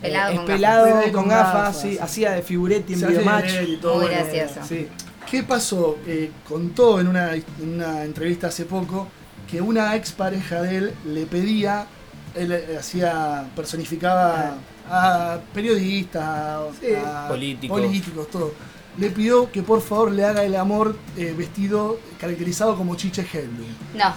Pelado 0.00 0.30
Eh, 0.30 0.32
es 0.34 0.38
con 0.38 0.46
pelado 0.46 0.84
gafas. 0.86 1.02
con 1.04 1.12
Con 1.12 1.28
gafas, 1.28 1.54
gafas. 1.54 1.80
sí, 1.80 1.98
hacía 2.00 2.32
de 2.32 2.42
figuretti 2.42 2.92
en 2.94 3.00
videomatch. 3.08 3.50
Muy 3.82 4.06
gracioso. 4.06 4.60
Sí. 4.68 4.88
¿Qué 5.30 5.42
pasó? 5.42 5.98
Eh, 6.06 6.30
contó 6.48 7.00
en 7.00 7.08
una, 7.08 7.34
en 7.34 7.44
una 7.60 8.04
entrevista 8.04 8.48
hace 8.48 8.66
poco 8.66 9.08
que 9.52 9.60
una 9.60 9.94
ex 9.96 10.12
pareja 10.12 10.62
de 10.62 10.76
él 10.78 10.94
le 11.04 11.26
pedía, 11.26 11.86
él 12.34 12.52
eh, 12.52 12.76
hacía, 12.80 13.44
personificaba 13.54 14.54
a 14.90 15.38
periodistas, 15.52 16.22
a- 16.24 16.66
Sí. 16.80 16.86
a 16.96 17.28
Políticos. 17.28 17.78
políticos, 17.80 18.28
todo. 18.30 18.54
Le 18.96 19.10
pidió 19.10 19.52
que 19.52 19.62
por 19.62 19.82
favor 19.82 20.10
le 20.10 20.24
haga 20.24 20.42
el 20.42 20.56
amor 20.56 20.96
eh, 21.18 21.34
vestido, 21.36 21.98
caracterizado 22.18 22.76
como 22.76 22.94
Chiche 22.96 23.26
Helblum. 23.30 23.68
No. 23.94 24.14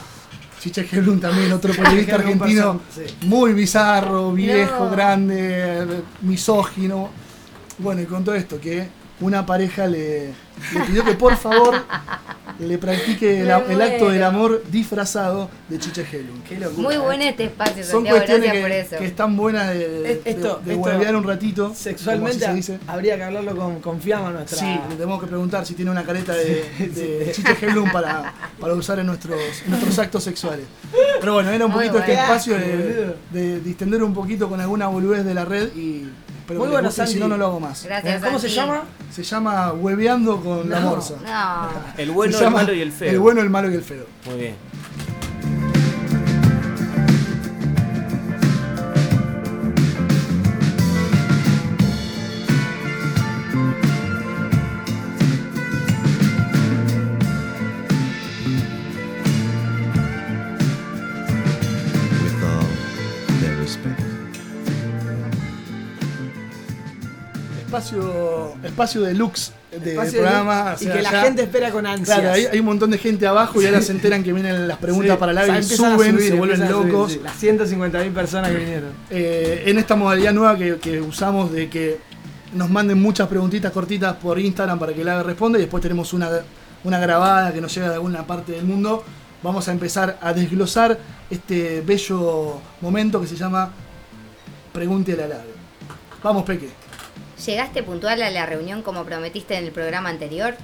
Chiche 0.61 0.87
Helblum 0.89 1.19
también, 1.19 1.51
otro 1.51 1.73
periodista 1.77 2.15
argentino, 2.15 2.79
muy 3.23 3.51
bizarro, 3.51 4.31
viejo, 4.31 4.85
No. 4.85 4.89
grande, 4.91 5.85
misógino. 6.21 7.09
Bueno, 7.77 8.01
y 8.01 8.05
contó 8.05 8.33
esto, 8.33 8.57
que 8.59 8.87
una 9.19 9.45
pareja 9.45 9.85
le, 9.85 10.33
le 10.73 10.79
pidió 10.81 11.03
que 11.05 11.13
por 11.13 11.35
favor 11.37 11.75
le 12.59 12.77
practique 12.77 13.41
el, 13.41 13.51
acto 13.51 14.09
del 14.09 14.23
amor 14.23 14.63
disfrazado 14.71 15.49
de. 15.69 15.77
Qué 16.47 16.57
locura. 16.59 16.81
Muy 16.87 16.95
¿eh? 16.95 16.97
bueno 16.99 17.23
este 17.23 17.45
espacio, 17.45 17.83
Son 17.83 18.05
Santiago. 18.05 18.17
cuestiones 18.17 18.43
Gracias 18.45 18.61
por 18.63 18.69
que, 18.71 18.79
eso. 18.79 18.97
que 18.97 19.05
están 19.05 19.35
buenas 19.37 19.69
de, 19.69 19.87
de, 19.89 20.11
Esto- 20.25 20.61
de 20.63 20.73
esto- 20.73 20.83
huevear 20.83 21.15
un 21.15 21.23
ratito. 21.27 21.73
Sexualmente 21.75 22.39
como 22.45 22.53
así 22.53 22.63
se 22.63 22.73
dice. 22.73 22.85
habría 22.87 23.17
que 23.17 23.23
hablarlo 23.23 23.55
con, 23.55 23.79
con 23.81 24.01
Fiamma, 24.01 24.31
nuestra. 24.31 24.57
Sí, 24.57 24.79
le 24.89 24.95
tenemos 24.95 25.21
que 25.21 25.27
preguntar 25.27 25.65
si 25.65 25.73
tiene 25.73 25.91
una 25.91 26.03
careta 26.03 26.33
de, 26.33 26.63
de 26.79 27.31
Chiche 27.33 27.55
Helblum 27.61 27.91
para, 27.91 28.33
para 28.59 28.73
usar 28.73 28.99
en 28.99 29.07
nuestros, 29.07 29.39
en 29.65 29.71
nuestros 29.71 29.99
actos 29.99 30.23
sexuales. 30.23 30.65
Pero 31.19 31.33
bueno, 31.33 31.49
era 31.51 31.65
un 31.65 31.71
Muy 31.71 31.85
poquito 31.87 31.99
este 31.99 32.13
espacio 32.13 32.57
de, 32.57 33.15
de 33.31 33.59
distender 33.59 34.01
un 34.03 34.13
poquito 34.13 34.47
con 34.49 34.61
alguna 34.61 34.87
boludez 34.87 35.25
de 35.25 35.33
la 35.33 35.45
red 35.45 35.75
y 35.75 36.05
espero 36.45 36.59
Muy 36.59 36.67
que 36.67 36.73
bueno, 36.73 36.91
si 36.91 37.19
no, 37.19 37.27
no 37.27 37.37
lo 37.37 37.45
hago 37.47 37.59
más. 37.59 37.83
Gracias, 37.85 38.23
¿Cómo 38.23 38.37
se 38.37 38.49
llama? 38.49 38.83
Se 39.11 39.23
llama 39.23 39.73
Hueveando 39.73 40.39
con 40.41 40.69
la. 40.69 40.79
Morsa. 40.79 41.15
No. 41.25 41.69
El 41.97 42.11
bueno, 42.11 42.33
Se 42.33 42.37
el 42.37 42.43
llama 42.43 42.57
malo 42.57 42.73
y 42.73 42.81
el 42.81 42.91
feo. 42.91 43.11
El 43.11 43.19
bueno, 43.19 43.41
el 43.41 43.49
malo 43.49 43.71
y 43.71 43.73
el 43.73 43.81
feo. 43.81 44.05
Muy 44.25 44.35
bien. 44.35 44.55
Espacio, 67.77 68.53
espacio 68.63 69.01
deluxe 69.01 69.51
del 69.71 69.89
Espacio 69.89 70.21
programa. 70.21 70.75
o 70.79 70.83
y 70.83 70.87
que 70.87 71.01
la 71.01 71.11
ya- 71.11 71.21
gente 71.23 71.43
espera 71.43 71.71
con 71.71 71.85
ansias. 71.85 72.19
Claro, 72.19 72.33
hay, 72.33 72.45
hay 72.45 72.59
un 72.59 72.65
montón 72.65 72.91
de 72.91 72.97
gente 72.97 73.27
abajo 73.27 73.61
y 73.61 73.65
ahora 73.65 73.81
se 73.81 73.91
enteran 73.91 74.23
que 74.23 74.31
vienen 74.33 74.67
las 74.67 74.77
preguntas 74.77 75.13
Sí, 75.13 75.19
para 75.19 75.31
el 75.33 75.37
o 75.37 75.41
sea, 75.41 75.53
aire, 75.53 75.63
empiezan 75.63 75.91
a 75.91 75.95
suben, 75.95 76.11
subir, 76.15 76.29
se 76.29 76.35
vuelven 76.35 76.63
a 76.63 76.67
subir, 76.69 76.91
locos. 76.93 77.11
sí. 77.11 77.19
Las 77.23 77.41
150.000 77.43 78.13
personas 78.13 78.51
que 78.51 78.57
vinieron. 78.57 78.89
Eh, 79.09 79.63
en 79.65 79.77
esta 79.77 79.95
modalidad 79.95 80.33
nueva 80.33 80.57
que, 80.57 80.77
que 80.77 81.01
usamos 81.01 81.51
de 81.51 81.69
que 81.69 81.99
nos 82.53 82.69
manden 82.69 83.01
muchas 83.01 83.27
preguntitas 83.27 83.71
cortitas 83.71 84.15
por 84.15 84.39
Instagram 84.39 84.79
para 84.79 84.93
que 84.93 85.03
la 85.03 85.21
responda 85.23 85.57
y 85.57 85.61
después 85.61 85.81
tenemos 85.81 86.13
una, 86.13 86.29
una 86.85 86.99
grabada 86.99 87.51
que 87.53 87.59
nos 87.59 87.73
llega 87.75 87.89
de 87.89 87.95
alguna 87.95 88.25
parte 88.25 88.53
del 88.53 88.63
mundo. 88.65 89.03
Vamos 89.43 89.67
a 89.67 89.71
empezar 89.73 90.17
a 90.21 90.31
desglosar 90.33 90.97
este 91.29 91.81
bello 91.81 92.61
momento 92.81 93.19
que 93.19 93.27
se 93.27 93.35
llama 93.35 93.69
Pregúntele 94.71 95.23
al 95.23 95.31
ave. 95.33 95.53
Vamos, 96.23 96.43
Peque. 96.43 96.69
¿Llegaste 97.43 97.83
puntual 97.83 98.21
a 98.21 98.29
la 98.29 98.45
reunión 98.45 98.81
como 98.81 99.03
prometiste 99.03 99.57
en 99.57 99.65
el 99.65 99.71
programa 99.71 100.09
anterior? 100.09 100.55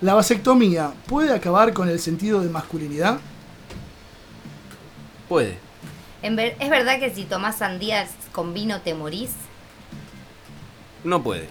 ¿La 0.00 0.14
vasectomía 0.14 0.92
puede 1.06 1.34
acabar 1.34 1.72
con 1.72 1.88
el 1.88 1.98
sentido 2.00 2.40
de 2.40 2.48
masculinidad? 2.48 3.18
Puede. 5.28 5.58
En 6.22 6.36
ver- 6.36 6.56
¿Es 6.60 6.70
verdad 6.70 6.98
que 6.98 7.14
si 7.14 7.24
tomás 7.24 7.58
sandías 7.58 8.10
con 8.32 8.54
vino 8.54 8.80
te 8.80 8.94
morís? 8.94 9.30
No 11.04 11.22
puede. 11.22 11.48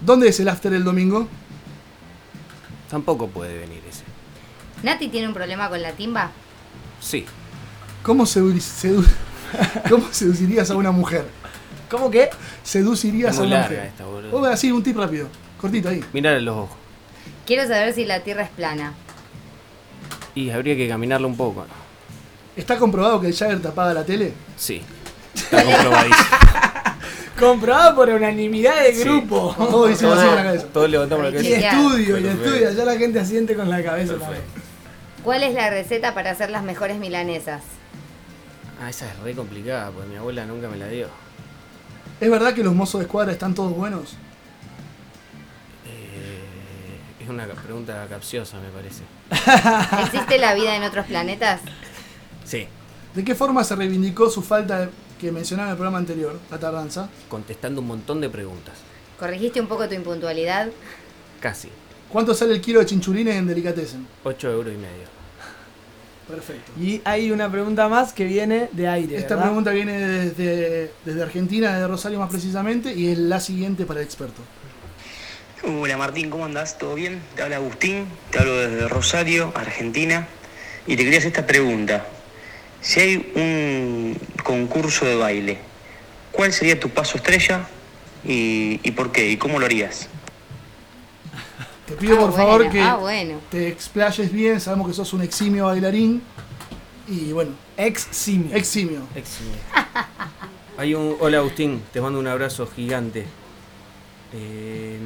¿Dónde 0.00 0.28
es 0.28 0.40
el 0.40 0.48
after 0.48 0.72
el 0.72 0.84
domingo? 0.84 1.28
Tampoco 2.90 3.28
puede 3.28 3.58
venir 3.58 3.82
ese. 3.88 4.04
¿Nati 4.82 5.08
tiene 5.08 5.28
un 5.28 5.34
problema 5.34 5.68
con 5.68 5.80
la 5.82 5.92
timba? 5.92 6.30
Sí. 7.00 7.24
¿Cómo, 8.02 8.24
sedu- 8.24 8.54
sedu- 8.60 9.06
¿Cómo 9.88 10.08
seducirías 10.12 10.70
a 10.70 10.76
una 10.76 10.90
mujer? 10.90 11.26
¿Cómo 11.92 12.10
que? 12.10 12.30
Seducirías 12.62 13.38
a 13.38 13.42
una 13.42 13.60
larga 13.60 13.84
esta, 13.84 14.06
boludo. 14.06 14.46
Así, 14.46 14.72
un 14.72 14.82
tip 14.82 14.96
rápido, 14.96 15.28
cortito 15.60 15.90
ahí. 15.90 16.02
Mirar 16.14 16.40
los 16.40 16.56
ojos. 16.56 16.76
Quiero 17.46 17.64
saber 17.68 17.92
si 17.92 18.06
la 18.06 18.20
Tierra 18.20 18.42
es 18.44 18.48
plana. 18.48 18.94
Y 20.34 20.48
habría 20.48 20.74
que 20.74 20.88
caminarlo 20.88 21.28
un 21.28 21.36
poco. 21.36 21.66
¿Está 22.56 22.78
comprobado 22.78 23.20
que 23.20 23.26
el 23.26 23.34
Jagger 23.36 23.60
te 23.60 23.68
apaga 23.68 23.92
la 23.92 24.04
tele? 24.06 24.32
Sí. 24.56 24.80
Está 25.34 25.62
comprobadísimo. 25.62 26.26
Comprobado 27.38 27.94
por 27.96 28.08
unanimidad 28.08 28.82
de 28.84 28.94
Sí. 28.94 29.04
grupo. 29.04 29.54
Todos 29.58 29.90
hicimos 29.90 30.16
así 30.16 30.26
con 30.26 30.36
la 30.36 30.42
cabeza. 30.44 30.66
Todos 30.72 30.90
levantamos 30.90 31.24
la 31.24 31.38
Ay, 31.38 31.46
Y 31.46 31.50
cabeza. 31.50 31.68
estudio, 31.70 32.18
y 32.18 32.22
Perfecto. 32.22 32.44
estudio. 32.54 32.70
Ya 32.72 32.84
la 32.84 32.96
gente 32.96 33.20
asiente 33.20 33.54
con 33.54 33.68
la 33.68 33.82
cabeza 33.82 34.14
también. 34.16 34.42
¿Cuál 35.24 35.42
es 35.42 35.52
la 35.54 35.68
receta 35.70 36.14
para 36.14 36.30
hacer 36.30 36.50
las 36.50 36.62
mejores 36.62 36.98
milanesas? 36.98 37.62
Ah, 38.80 38.88
esa 38.90 39.06
es 39.10 39.18
re 39.20 39.34
complicada, 39.34 39.90
porque 39.90 40.08
mi 40.08 40.16
abuela 40.16 40.44
nunca 40.46 40.68
me 40.68 40.76
la 40.76 40.86
dio. 40.88 41.08
¿Es 42.22 42.30
verdad 42.30 42.54
que 42.54 42.62
los 42.62 42.72
mozos 42.74 43.00
de 43.00 43.06
escuadra 43.06 43.32
están 43.32 43.52
todos 43.52 43.74
buenos? 43.76 44.12
Eh, 45.86 47.22
es 47.24 47.28
una 47.28 47.46
pregunta 47.46 48.06
capciosa, 48.08 48.58
me 48.60 48.68
parece. 48.68 49.02
¿Existe 50.04 50.38
la 50.38 50.54
vida 50.54 50.76
en 50.76 50.84
otros 50.84 51.06
planetas? 51.06 51.60
Sí, 52.44 52.66
¿De 53.14 53.24
qué 53.24 53.34
forma 53.34 53.62
se 53.64 53.74
reivindicó 53.76 54.30
su 54.30 54.40
falta 54.40 54.80
de- 54.86 54.90
que 55.20 55.30
mencionaba 55.32 55.68
en 55.68 55.72
el 55.72 55.76
programa 55.76 55.98
anterior, 55.98 56.38
la 56.50 56.58
tardanza? 56.58 57.08
contestando 57.28 57.80
un 57.80 57.88
montón 57.88 58.20
de 58.20 58.28
preguntas. 58.30 58.74
¿Corregiste 59.18 59.60
un 59.60 59.66
poco 59.66 59.88
tu 59.88 59.94
impuntualidad? 59.94 60.68
Casi. 61.40 61.68
¿Cuánto 62.08 62.34
sale 62.34 62.52
el 62.54 62.60
kilo 62.60 62.78
de 62.80 62.86
chinchulines 62.86 63.34
en 63.36 63.46
Delicatessen? 63.48 64.06
8 64.24 64.50
euros 64.50 64.72
y 64.72 64.76
medio. 64.76 65.21
Perfecto. 66.28 66.72
Y 66.80 67.00
hay 67.04 67.30
una 67.30 67.50
pregunta 67.50 67.88
más 67.88 68.12
que 68.12 68.24
viene 68.24 68.68
de 68.72 68.88
aire. 68.88 69.16
Esta 69.16 69.34
¿verdad? 69.34 69.50
pregunta 69.50 69.70
viene 69.72 69.98
desde, 69.98 70.90
desde 71.04 71.22
Argentina, 71.22 71.72
desde 71.72 71.88
Rosario 71.88 72.18
más 72.18 72.30
precisamente, 72.30 72.94
y 72.94 73.08
es 73.08 73.18
la 73.18 73.40
siguiente 73.40 73.84
para 73.84 74.00
el 74.00 74.06
experto. 74.06 74.40
Hola 75.64 75.96
Martín, 75.96 76.30
¿cómo 76.30 76.44
andás? 76.44 76.78
¿Todo 76.78 76.94
bien? 76.94 77.22
Te 77.36 77.42
habla 77.42 77.56
Agustín, 77.56 78.06
te 78.30 78.38
hablo 78.38 78.56
desde 78.56 78.88
Rosario, 78.88 79.52
Argentina, 79.54 80.26
y 80.86 80.96
te 80.96 81.04
quería 81.04 81.18
hacer 81.18 81.28
esta 81.28 81.46
pregunta. 81.46 82.04
Si 82.80 83.00
hay 83.00 83.32
un 83.36 84.18
concurso 84.42 85.04
de 85.06 85.14
baile, 85.14 85.58
¿cuál 86.32 86.52
sería 86.52 86.80
tu 86.80 86.88
paso 86.88 87.16
estrella 87.16 87.68
y, 88.24 88.80
y 88.82 88.90
por 88.90 89.12
qué? 89.12 89.30
¿Y 89.30 89.36
cómo 89.36 89.60
lo 89.60 89.66
harías? 89.66 90.08
Te 91.86 91.94
pido 91.94 92.14
Ah, 92.14 92.20
por 92.20 92.30
bueno, 92.30 92.36
favor 92.44 92.70
que 92.70 92.80
Ah, 92.80 92.96
bueno. 92.96 93.38
te 93.50 93.68
explayes 93.68 94.32
bien, 94.32 94.60
sabemos 94.60 94.86
que 94.88 94.94
sos 94.94 95.12
un 95.12 95.22
eximio 95.22 95.66
bailarín, 95.66 96.22
y 97.08 97.32
bueno, 97.32 97.50
Ex 97.76 98.06
simio. 98.10 98.54
eximio. 98.56 99.00
Eximio. 99.14 99.52
Hay 100.78 100.94
un. 100.94 101.16
Hola 101.20 101.38
Agustín, 101.38 101.82
te 101.92 102.00
mando 102.00 102.18
un 102.18 102.26
abrazo 102.26 102.66
gigante. 102.66 103.26
Eh, 104.34 104.98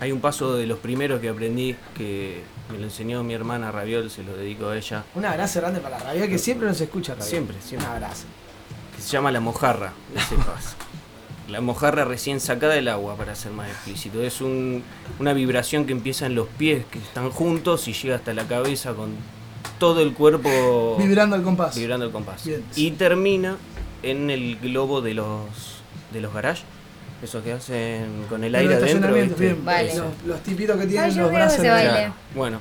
hay 0.00 0.10
un 0.12 0.20
paso 0.20 0.54
de 0.56 0.66
los 0.66 0.78
primeros 0.80 1.20
que 1.20 1.28
aprendí 1.28 1.76
que 1.96 2.42
me 2.70 2.76
lo 2.78 2.84
enseñó 2.84 3.22
mi 3.22 3.32
hermana 3.34 3.70
Raviol, 3.70 4.10
se 4.10 4.22
lo 4.24 4.36
dedico 4.36 4.66
a 4.68 4.76
ella, 4.76 5.04
Un 5.14 5.24
abrazo 5.24 5.60
grande 5.60 5.80
para 5.80 5.98
la 5.98 6.04
radio 6.04 6.28
que 6.28 6.38
siempre 6.38 6.66
nos 6.68 6.80
escucha. 6.80 7.14
Radio. 7.14 7.26
Siempre, 7.26 7.56
siempre. 7.62 7.88
Un 7.88 7.94
abrazo. 7.96 8.24
que 8.96 9.00
se 9.02 9.08
llama 9.10 9.30
la 9.30 9.40
mojarra, 9.40 9.92
ese 10.14 10.34
paso. 10.36 10.76
La 11.48 11.60
mojarra 11.60 12.04
recién 12.04 12.40
sacada 12.40 12.74
del 12.74 12.88
agua, 12.88 13.16
para 13.16 13.34
ser 13.34 13.52
más 13.52 13.68
explícito. 13.68 14.22
Es 14.22 14.40
un- 14.40 14.82
una 15.18 15.32
vibración 15.32 15.84
que 15.84 15.92
empieza 15.92 16.26
en 16.26 16.34
los 16.34 16.46
pies 16.48 16.84
que 16.90 16.98
están 16.98 17.30
juntos 17.30 17.88
y 17.88 17.92
llega 17.92 18.16
hasta 18.16 18.32
la 18.32 18.44
cabeza 18.44 18.94
con 18.94 19.10
todo 19.78 20.00
el 20.00 20.12
cuerpo 20.14 20.96
Vibrando 20.98 21.34
al 21.36 21.42
compás. 21.42 21.76
vibrando 21.76 22.06
el 22.06 22.12
compás. 22.12 22.44
Bien. 22.44 22.62
Y 22.76 22.92
termina 22.92 23.56
en 24.02 24.30
el 24.30 24.58
globo 24.60 25.00
de 25.00 25.14
los 25.14 25.40
de 26.12 26.20
los 26.20 26.32
garage, 26.34 26.62
esos 27.22 27.42
que 27.42 27.52
hacen 27.52 28.24
con 28.28 28.44
el 28.44 28.52
De 28.52 28.58
aire 28.58 28.74
los 28.74 28.82
adentro. 28.82 28.98
estacionamientos, 29.08 29.38
¿viste? 29.40 29.54
bien. 29.54 29.64
Vale. 29.64 29.90
Eso. 29.92 30.04
Los, 30.04 30.26
los 30.26 30.42
tipitos 30.42 30.76
que 30.76 30.82
Ay, 30.82 30.88
tienen 30.88 31.16
los 31.16 31.32
brazos. 31.32 31.58
Claro. 31.60 32.14
Bueno, 32.34 32.58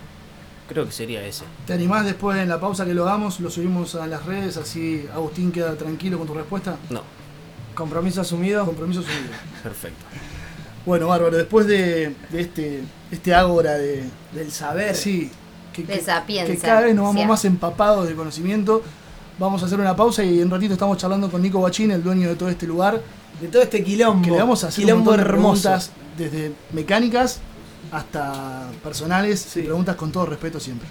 creo 0.70 0.86
que 0.86 0.92
sería 0.92 1.24
ese. 1.26 1.44
¿Te 1.68 1.74
animás 1.74 2.06
después 2.06 2.38
en 2.40 2.48
la 2.50 2.60
pausa 2.60 2.86
que 2.86 2.94
lo 2.94 3.04
hagamos? 3.08 3.40
Lo 3.42 3.50
subimos 3.52 3.94
a 3.96 4.08
las 4.08 4.26
redes, 4.26 4.58
así 4.58 5.06
Agustín 5.14 5.52
queda 5.52 5.76
tranquilo 5.76 6.18
con 6.18 6.28
tu 6.28 6.34
respuesta. 6.34 6.78
No, 6.90 7.04
Compromiso 7.76 8.22
asumido. 8.22 8.66
Compromiso 8.66 9.02
subido. 9.02 9.32
perfecto. 9.64 10.04
Bueno, 10.86 11.08
bárbaro, 11.08 11.38
después 11.38 11.68
de, 11.68 12.16
de 12.32 12.42
este, 12.42 12.82
este 13.12 13.34
ágora 13.36 13.74
de, 13.74 14.04
Del 14.34 14.52
saber. 14.52 14.96
Sí, 14.96 15.30
que, 15.74 15.84
De 15.84 15.94
que- 15.94 16.58
cada 16.58 16.82
vez 16.82 16.96
nos 16.96 17.06
vamos 17.06 17.26
más 17.28 17.46
empapados 17.46 18.08
de 18.08 18.16
conocimiento. 18.16 18.82
Vamos 19.40 19.62
a 19.64 19.66
hacer 19.66 19.80
una 19.80 19.96
pausa 19.96 20.24
y 20.24 20.40
en 20.40 20.46
un 20.46 20.52
ratito 20.52 20.74
estamos 20.74 20.98
charlando 20.98 21.30
con 21.32 21.42
Nico 21.42 21.60
Guachín, 21.60 21.92
el 21.92 22.04
dueño 22.04 22.30
de 22.30 22.36
todo 22.36 22.50
este 22.50 22.68
lugar, 22.68 23.02
De 23.40 23.48
todo 23.48 23.62
este 23.62 23.84
quilombo. 23.84 24.24
que 24.24 24.32
le 24.32 24.38
vamos 24.38 24.64
a 24.64 24.68
hacer 24.68 24.84
un 24.84 24.86
quilombo 24.86 25.12
montón 25.12 25.26
de 25.26 25.30
hermoso. 25.32 25.62
preguntas 25.62 25.92
desde 26.18 26.52
mecánicas 26.74 27.40
hasta 27.92 28.70
personales 28.84 29.48
preguntas 29.54 29.96
con 29.96 30.12
todo 30.12 30.26
respeto 30.26 30.60
siempre. 30.60 30.88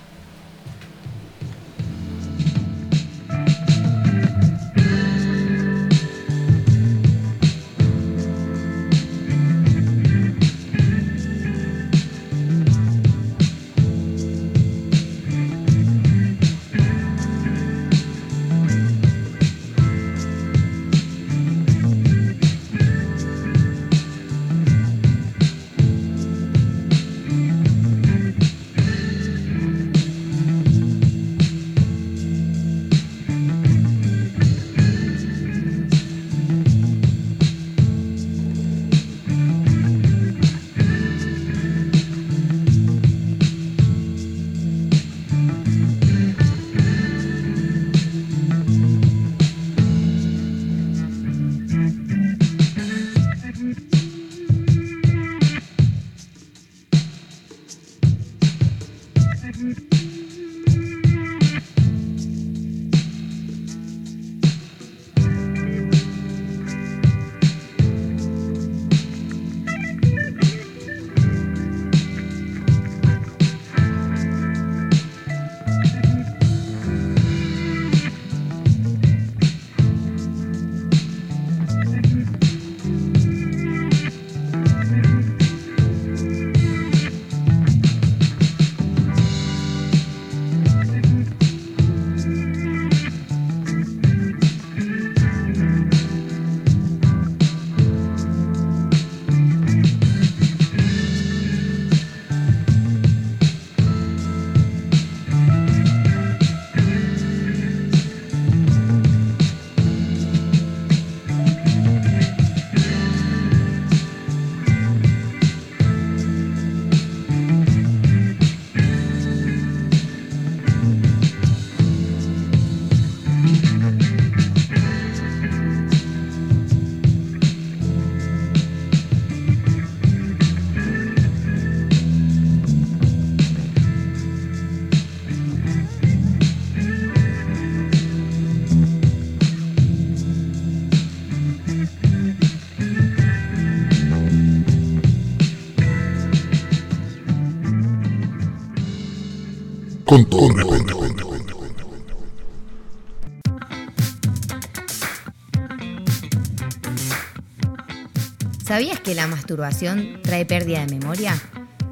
Que 159.11 159.17
la 159.17 159.27
masturbación 159.27 160.21
trae 160.23 160.47
pérdida 160.47 160.87
de 160.87 160.99
memoria? 160.99 161.35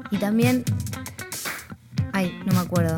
Y 0.09 0.19
también... 0.19 0.63
Ay, 2.13 2.31
no 2.45 2.53
me 2.53 2.59
acuerdo. 2.59 2.97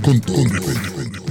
Con 0.00 0.20
todo 0.20 0.44
respeto. 0.44 1.24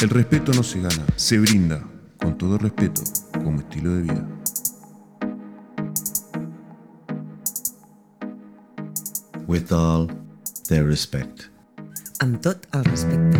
El 0.00 0.10
respeto 0.10 0.52
no 0.52 0.62
se 0.62 0.80
gana, 0.80 1.04
se 1.16 1.40
brinda, 1.40 1.82
con 2.18 2.38
todo 2.38 2.56
respeto, 2.56 3.02
como 3.42 3.58
estilo 3.58 3.96
de 3.96 4.02
vida. 4.02 4.28
With 9.54 9.70
all 9.70 10.08
their 10.66 10.84
respect. 10.84 11.44
Amb 12.18 12.40
tot 12.42 12.64
el 12.74 12.84
respecte. 12.86 13.38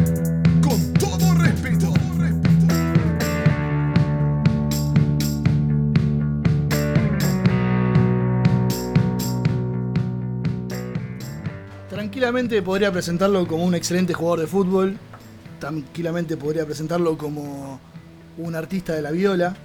Con 0.63 0.79
todo 0.95 1.35
respeto. 1.43 1.93
Tranquilamente 11.89 12.63
podría 12.63 12.93
presentarlo 12.93 13.49
como 13.49 13.65
un 13.65 13.75
excelente 13.75 14.15
jugador 14.15 14.39
de 14.39 14.47
fútbol. 14.47 14.97
Tranquilamente 15.59 16.37
podría 16.37 16.65
presentarlo 16.65 17.19
como 17.19 17.81
un 18.39 18.55
artista 18.55 18.93
de 18.93 19.03
la 19.03 19.11
viola. 19.11 19.57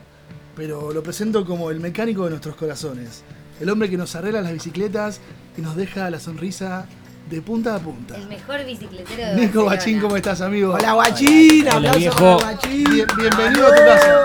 Pero 0.55 0.93
lo 0.93 1.03
presento 1.03 1.45
como 1.45 1.69
el 1.69 1.79
mecánico 1.79 2.23
de 2.23 2.31
nuestros 2.31 2.55
corazones. 2.55 3.23
El 3.59 3.69
hombre 3.69 3.87
que 3.87 3.97
nos 3.97 4.15
arregla 4.15 4.41
las 4.41 4.53
bicicletas 4.53 5.21
y 5.59 5.61
nos 5.61 5.75
deja 5.75 6.09
la 6.09 6.19
sonrisa 6.19 6.85
de 7.29 7.41
punta 7.41 7.75
a 7.75 7.79
punta. 7.79 8.15
El 8.15 8.27
mejor 8.27 8.65
bicicletero 8.65 9.27
de 9.27 9.35
Nico 9.35 9.65
Barcelona. 9.65 9.75
Bachín, 9.75 9.99
¿cómo 9.99 10.15
estás, 10.15 10.41
amigo? 10.41 10.73
Hola, 10.73 10.93
guachín. 10.93 11.67
Hola, 11.67 11.91
aplauso 11.91 11.99
viejo. 11.99 12.37
Bien- 12.95 13.07
bienvenido 13.17 13.67
a 13.67 13.75
tu 13.75 13.81
casa. 13.83 14.21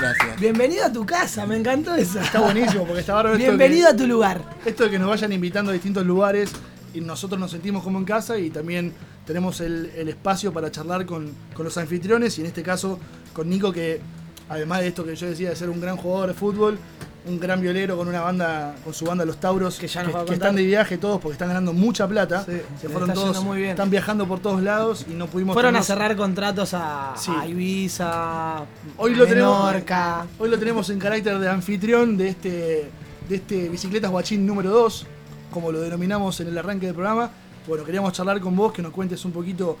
Gracias. 0.00 0.40
Bienvenido 0.40 0.84
a 0.86 0.92
tu 0.92 1.04
casa, 1.06 1.46
me 1.46 1.56
encantó 1.56 1.94
eso. 1.94 2.18
Está 2.20 2.40
buenísimo 2.40 2.84
porque 2.84 3.00
está 3.00 3.14
bárbaro 3.14 3.36
esto 3.36 3.44
de 3.44 3.50
que- 3.52 3.56
Bienvenido 3.58 3.88
a 3.90 3.96
tu 3.96 4.06
lugar. 4.06 4.40
Esto 4.64 4.84
de 4.84 4.90
que 4.90 4.98
nos 4.98 5.08
vayan 5.08 5.32
invitando 5.32 5.70
a 5.70 5.74
distintos 5.74 6.06
lugares 6.06 6.50
y 6.94 7.00
nosotros 7.02 7.38
nos 7.38 7.50
sentimos 7.50 7.84
como 7.84 7.98
en 7.98 8.04
casa 8.04 8.38
y 8.38 8.50
también 8.50 8.92
tenemos 9.26 9.60
el, 9.60 9.92
el 9.94 10.08
espacio 10.08 10.52
para 10.52 10.70
charlar 10.72 11.04
con, 11.06 11.30
con 11.54 11.64
los 11.64 11.76
anfitriones 11.76 12.36
y 12.38 12.40
en 12.40 12.46
este 12.46 12.62
caso 12.62 12.98
con 13.32 13.48
Nico 13.50 13.70
que 13.72 14.00
además 14.48 14.80
de 14.80 14.88
esto 14.88 15.04
que 15.04 15.14
yo 15.14 15.28
decía 15.28 15.50
de 15.50 15.56
ser 15.56 15.68
un 15.70 15.80
gran 15.80 15.96
jugador 15.96 16.28
de 16.28 16.34
fútbol, 16.34 16.78
un 17.26 17.38
gran 17.38 17.60
violero 17.60 17.96
con 17.98 18.08
una 18.08 18.22
banda, 18.22 18.74
con 18.82 18.94
su 18.94 19.04
banda 19.04 19.24
Los 19.26 19.38
Tauros, 19.38 19.78
Que 19.78 19.86
ya 19.88 20.02
nos 20.02 20.14
va 20.14 20.20
a 20.20 20.22
que 20.22 20.28
contar. 20.30 20.48
están 20.48 20.56
de 20.56 20.64
viaje 20.64 20.96
todos 20.98 21.20
porque 21.20 21.32
están 21.34 21.48
ganando 21.48 21.72
mucha 21.72 22.08
plata, 22.08 22.44
Sí, 22.46 22.52
se 22.80 22.86
le 22.86 22.92
fueron 22.92 23.10
está 23.10 23.14
todos, 23.20 23.34
yendo 23.36 23.42
muy 23.42 23.58
bien. 23.58 23.70
están 23.70 23.90
viajando 23.90 24.26
por 24.26 24.40
todos 24.40 24.62
lados 24.62 25.04
y 25.08 25.12
no 25.12 25.26
pudimos 25.26 25.52
Fueron 25.54 25.76
a 25.76 25.82
cerrar 25.82 26.16
contratos 26.16 26.72
a, 26.72 27.14
Sí. 27.16 27.30
a 27.36 27.46
Ibiza, 27.46 28.64
Hoy 28.96 29.14
lo, 29.14 29.24
a 29.24 29.26
tenemos, 29.26 29.66
Menorca. 29.66 30.26
hoy 30.38 30.48
lo 30.48 30.58
tenemos 30.58 30.88
en 30.90 30.98
carácter 30.98 31.38
de 31.38 31.48
anfitrión 31.48 32.16
de 32.16 32.28
este, 32.28 32.90
de 33.28 33.36
este 33.36 33.68
Bicicletas 33.68 34.10
Guachín 34.10 34.46
número 34.46 34.70
2, 34.70 35.06
como 35.50 35.70
lo 35.72 35.80
denominamos 35.80 36.40
en 36.40 36.48
el 36.48 36.56
arranque 36.58 36.86
del 36.86 36.94
programa. 36.94 37.30
Bueno, 37.68 37.84
queríamos 37.84 38.12
charlar 38.14 38.40
con 38.40 38.56
vos, 38.56 38.72
que 38.72 38.80
nos 38.82 38.92
cuentes 38.92 39.22
un 39.26 39.32
poquito 39.32 39.76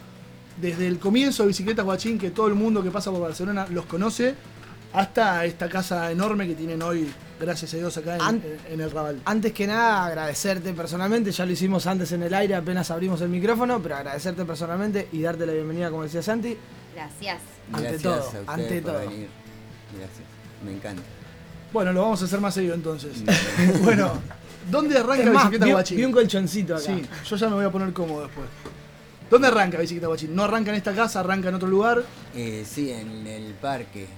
desde 0.60 0.86
el 0.86 0.98
comienzo 0.98 1.44
de 1.44 1.48
Bicicletas 1.48 1.84
Guachín, 1.84 2.18
que 2.18 2.30
todo 2.30 2.48
el 2.48 2.54
mundo 2.54 2.82
que 2.82 2.90
pasa 2.90 3.10
por 3.10 3.20
Barcelona 3.22 3.66
los 3.70 3.86
conoce, 3.86 4.34
hasta 4.92 5.44
esta 5.44 5.68
casa 5.68 6.10
enorme 6.10 6.46
que 6.48 6.54
tienen 6.54 6.82
hoy, 6.82 7.12
gracias 7.38 7.74
a 7.74 7.76
Dios, 7.76 7.96
acá 7.96 8.16
en, 8.16 8.22
An- 8.22 8.42
en- 8.66 8.74
en 8.74 8.80
el 8.80 8.90
Raval. 8.90 9.20
Antes 9.24 9.52
que 9.52 9.66
nada, 9.66 10.06
agradecerte 10.06 10.72
personalmente, 10.72 11.30
ya 11.30 11.46
lo 11.46 11.52
hicimos 11.52 11.86
antes 11.86 12.10
en 12.12 12.22
el 12.24 12.34
aire, 12.34 12.54
apenas 12.54 12.90
abrimos 12.90 13.20
el 13.20 13.28
micrófono, 13.28 13.80
pero 13.82 13.96
agradecerte 13.96 14.44
personalmente 14.44 15.08
y 15.12 15.22
darte 15.22 15.46
la 15.46 15.52
bienvenida, 15.52 15.90
como 15.90 16.02
decía 16.02 16.22
Santi. 16.22 16.56
Gracias. 16.94 17.38
Ante 17.72 17.82
Gracias 17.82 18.02
todo, 18.02 18.14
a 18.14 18.18
ustedes 18.26 18.48
ante 18.48 18.82
por 18.82 18.92
todo. 18.92 19.00
venir. 19.00 19.28
Gracias. 19.96 20.26
Me 20.64 20.72
encanta. 20.72 21.02
Bueno, 21.72 21.92
lo 21.92 22.02
vamos 22.02 22.20
a 22.22 22.24
hacer 22.24 22.40
más 22.40 22.52
seguido 22.52 22.74
entonces. 22.74 23.12
bueno, 23.84 24.10
¿dónde 24.70 24.98
arranca 24.98 25.22
Es 25.22 25.30
más, 25.30 25.44
Bicicletas 25.44 25.66
vi, 25.66 25.72
Guachín? 25.72 25.96
vi 25.98 26.04
un 26.04 26.12
colchoncito 26.12 26.74
acá. 26.74 26.84
Sí, 26.84 27.02
yo 27.28 27.36
ya 27.36 27.48
me 27.48 27.54
voy 27.54 27.64
a 27.64 27.70
poner 27.70 27.92
cómodo 27.92 28.22
después. 28.24 28.46
¿Dónde 29.30 29.46
arranca 29.46 29.78
Bicicleta 29.78 30.08
Guachín? 30.08 30.34
No 30.34 30.42
arranca 30.42 30.70
en 30.70 30.76
esta 30.76 30.92
casa, 30.92 31.20
arranca 31.20 31.48
en 31.48 31.54
otro 31.54 31.68
lugar. 31.68 32.02
Eh, 32.34 32.64
sí, 32.68 32.90
en 32.90 33.24
el 33.24 33.54
parque. 33.54 34.08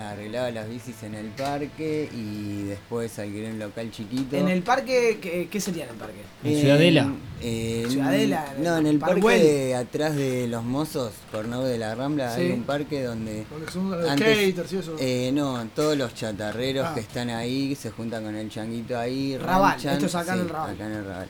Arreglaba 0.00 0.50
las 0.50 0.68
bicis 0.68 1.02
en 1.02 1.14
el 1.14 1.26
parque 1.28 2.08
y 2.12 2.62
después 2.64 3.18
alquilé 3.18 3.50
un 3.50 3.58
local 3.58 3.90
chiquito. 3.90 4.36
En 4.36 4.48
el 4.48 4.62
parque, 4.62 5.18
¿qué, 5.20 5.48
qué 5.50 5.60
sería 5.60 5.84
en 5.84 5.90
el 5.90 5.96
parque? 5.96 6.20
¿En 6.42 6.58
Ciudadela? 6.58 7.12
eh, 7.42 7.86
Ciudadela, 7.88 8.54
No, 8.58 8.78
en 8.78 8.86
el 8.86 8.98
parque 8.98 9.14
Parkwell. 9.20 9.74
atrás 9.74 10.16
de 10.16 10.46
los 10.48 10.64
mozos, 10.64 11.12
Cornau 11.30 11.62
de 11.64 11.76
la 11.78 11.94
Rambla, 11.94 12.34
Sí. 12.34 12.40
hay 12.42 12.50
un 12.52 12.62
parque 12.62 13.02
donde... 13.02 13.44
Son 13.72 13.90
los 13.90 14.08
Antes- 14.08 14.38
skaters 14.52 14.72
y 14.72 14.76
eso. 14.78 14.96
Eh, 14.98 15.30
no, 15.34 15.64
todos 15.74 15.96
los 15.96 16.14
chatarreros 16.14 16.86
Ah. 16.88 16.94
que 16.94 17.00
están 17.00 17.28
ahí 17.30 17.74
se 17.74 17.90
juntan 17.90 18.24
con 18.24 18.34
el 18.34 18.48
changuito 18.50 18.98
ahí. 18.98 19.36
Raval, 19.38 19.72
ranchan. 19.72 19.92
esto 19.94 20.06
es 20.06 20.14
acá 20.14 20.32
en 20.32 20.38
Sí, 20.38 20.42
el 20.44 20.48
Raval. 20.50 20.74
acá 20.74 20.86
en 20.86 20.92
el 20.92 21.04
Raval. 21.04 21.28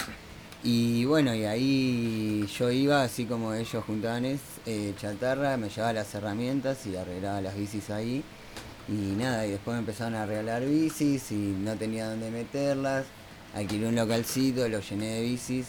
Y 0.63 1.05
bueno, 1.07 1.35
y 1.35 1.45
ahí 1.47 2.47
yo 2.59 2.71
iba, 2.71 3.03
así 3.03 3.25
como 3.25 3.55
ellos 3.55 3.83
juntaban 3.85 4.27
es, 4.27 4.41
eh, 4.67 4.93
chatarra, 5.01 5.57
me 5.57 5.71
llevaba 5.71 5.95
las 5.95 6.15
herramientas 6.15 6.87
y 6.87 6.97
arreglaba 6.97 7.41
las 7.41 7.57
bicis 7.57 7.89
ahí. 7.89 8.23
Y 8.89 9.15
nada, 9.17 9.47
y 9.47 9.53
después 9.53 9.75
me 9.75 9.81
empezaron 9.81 10.15
a 10.15 10.27
regalar 10.27 10.65
bicis 10.65 11.31
y 11.33 11.57
no 11.63 11.77
tenía 11.77 12.09
dónde 12.09 12.31
meterlas. 12.31 13.05
Alquilé 13.55 13.89
un 13.89 13.97
localcito, 13.97 14.69
lo 14.69 14.81
llené 14.81 15.07
de 15.07 15.23
bicis 15.23 15.67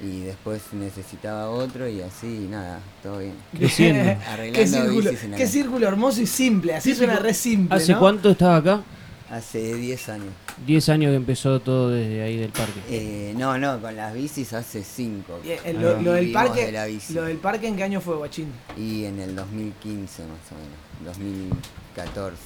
y 0.00 0.20
después 0.20 0.60
necesitaba 0.72 1.48
otro 1.50 1.88
y 1.88 2.00
así, 2.00 2.46
nada, 2.50 2.80
todo 3.02 3.18
bien. 3.18 3.34
Creciendo. 3.56 4.02
qué 4.20 4.26
Arreglando 4.26 4.76
círculo, 4.78 5.10
bicis 5.10 5.24
en 5.24 5.30
la 5.30 5.36
qué 5.36 5.46
círculo 5.46 5.88
hermoso 5.88 6.20
y 6.20 6.26
simple, 6.26 6.74
así 6.74 6.94
suena 6.94 7.16
re 7.16 7.34
simple. 7.34 7.76
¿Hace 7.76 7.92
¿no? 7.92 8.00
cuánto 8.00 8.30
estaba 8.30 8.56
acá? 8.56 8.82
Hace 9.30 9.74
10 9.74 10.08
años. 10.10 10.32
10 10.66 10.88
años 10.90 11.10
que 11.10 11.16
empezó 11.16 11.58
todo 11.60 11.90
desde 11.90 12.22
ahí 12.22 12.36
del 12.36 12.50
parque. 12.52 12.80
Eh, 12.88 13.34
no, 13.36 13.58
no, 13.58 13.80
con 13.80 13.96
las 13.96 14.14
bicis 14.14 14.52
hace 14.52 14.84
5. 14.84 15.40
Y, 15.44 15.50
eh, 15.50 15.72
lo, 15.72 16.00
lo 16.00 16.12
del 16.12 16.30
parque, 16.30 16.66
de 16.66 16.72
la 16.72 16.84
bici. 16.84 17.14
lo 17.14 17.22
del 17.24 17.38
parque, 17.38 17.66
¿en 17.66 17.76
qué 17.76 17.84
año 17.84 18.00
fue, 18.00 18.16
Guachín? 18.16 18.52
Y 18.76 19.04
en 19.06 19.18
el 19.20 19.34
2015 19.34 20.22
más 20.22 20.52
o 20.52 20.54
menos, 20.54 20.78
2014. 21.04 22.36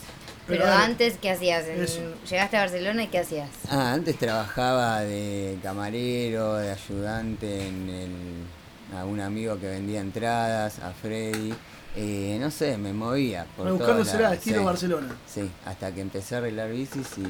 Pero 0.46 0.64
ver, 0.64 0.72
antes, 0.72 1.18
¿qué 1.20 1.30
hacías? 1.30 1.66
En-. 1.66 1.86
Llegaste 2.28 2.56
a 2.56 2.60
Barcelona 2.60 3.04
y 3.04 3.08
¿qué 3.08 3.18
hacías? 3.18 3.50
Ah, 3.70 3.92
antes 3.92 4.16
trabajaba 4.18 5.00
de 5.00 5.58
camarero, 5.62 6.54
de 6.56 6.70
ayudante 6.72 7.66
en 7.68 7.88
el, 7.90 8.96
a 8.98 9.04
un 9.04 9.20
amigo 9.20 9.58
que 9.60 9.66
vendía 9.68 10.00
entradas, 10.00 10.78
a 10.78 10.92
Freddy. 10.92 11.52
Eh, 11.96 12.38
no 12.40 12.50
sé, 12.50 12.78
me 12.78 12.92
movía. 12.92 13.44
Por 13.56 13.66
Rebuscándosela, 13.66 14.16
todas 14.18 14.30
las- 14.30 14.38
estilo 14.38 14.58
sí, 14.60 14.64
Barcelona. 14.64 15.16
Sí, 15.26 15.50
hasta 15.66 15.92
que 15.92 16.00
empecé 16.00 16.34
a 16.36 16.38
arreglar 16.38 16.70
bicis 16.70 17.18
y 17.18 17.24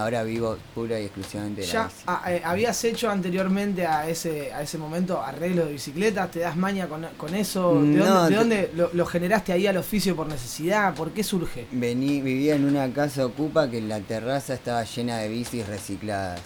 ahora 0.00 0.22
vivo 0.22 0.56
pura 0.74 0.98
y 1.00 1.04
exclusivamente 1.04 1.60
de 1.62 1.66
la 1.68 1.72
Ya 1.72 1.84
bici. 1.84 2.02
ah, 2.06 2.22
eh, 2.32 2.42
habías 2.44 2.82
hecho 2.84 3.10
anteriormente 3.10 3.86
a 3.86 4.08
ese, 4.08 4.52
a 4.52 4.62
ese 4.62 4.78
momento 4.78 5.20
arreglos 5.22 5.66
de 5.66 5.72
bicicletas, 5.72 6.30
¿te 6.30 6.40
das 6.40 6.56
maña 6.56 6.88
con, 6.88 7.06
con 7.16 7.34
eso? 7.34 7.74
¿De 7.80 7.86
No, 7.98 8.04
dónde, 8.06 8.30
de 8.30 8.36
dónde 8.36 8.70
lo, 8.74 8.90
lo 8.92 9.06
generaste 9.06 9.52
ahí 9.52 9.66
al 9.66 9.76
oficio 9.76 10.16
por 10.16 10.26
necesidad? 10.26 10.94
¿Por 10.94 11.12
qué 11.12 11.22
surge? 11.22 11.66
Vení, 11.72 12.20
vivía 12.20 12.54
en 12.56 12.64
una 12.64 12.92
casa 12.92 13.24
ocupa 13.26 13.68
que 13.70 13.80
la 13.80 14.00
terraza 14.00 14.54
estaba 14.54 14.84
llena 14.84 15.18
de 15.18 15.28
bicis 15.28 15.66
recicladas. 15.66 16.40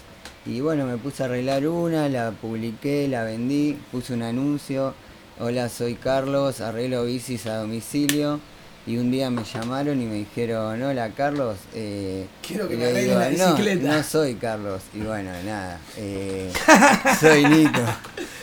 Y 0.46 0.60
bueno, 0.60 0.84
me 0.86 0.98
puse 0.98 1.22
a 1.22 1.26
arreglar 1.26 1.66
una, 1.66 2.08
la 2.08 2.30
publiqué, 2.32 3.08
la 3.08 3.24
vendí, 3.24 3.78
puse 3.90 4.12
un 4.12 4.22
anuncio. 4.22 4.94
Hola, 5.40 5.68
soy 5.68 5.94
Carlos, 5.94 6.60
arreglo 6.60 7.04
bicis 7.04 7.46
a 7.46 7.56
domicilio. 7.58 8.40
Y 8.86 8.98
un 8.98 9.10
día 9.10 9.30
me 9.30 9.42
llamaron 9.44 10.00
y 10.00 10.04
me 10.04 10.14
dijeron, 10.16 10.82
hola 10.82 11.10
Carlos. 11.16 11.56
eh", 11.74 12.26
Quiero 12.46 12.68
que 12.68 12.76
me 12.76 12.84
arregles 12.84 13.16
la 13.16 13.30
"No, 13.46 13.54
bicicleta". 13.54 13.96
No, 13.96 14.02
soy 14.02 14.34
Carlos. 14.34 14.82
Y 14.92 14.98
bueno, 15.00 15.30
nada, 15.46 15.80
eh, 15.96 16.52
soy 17.20 17.44
Nico. 17.46 17.80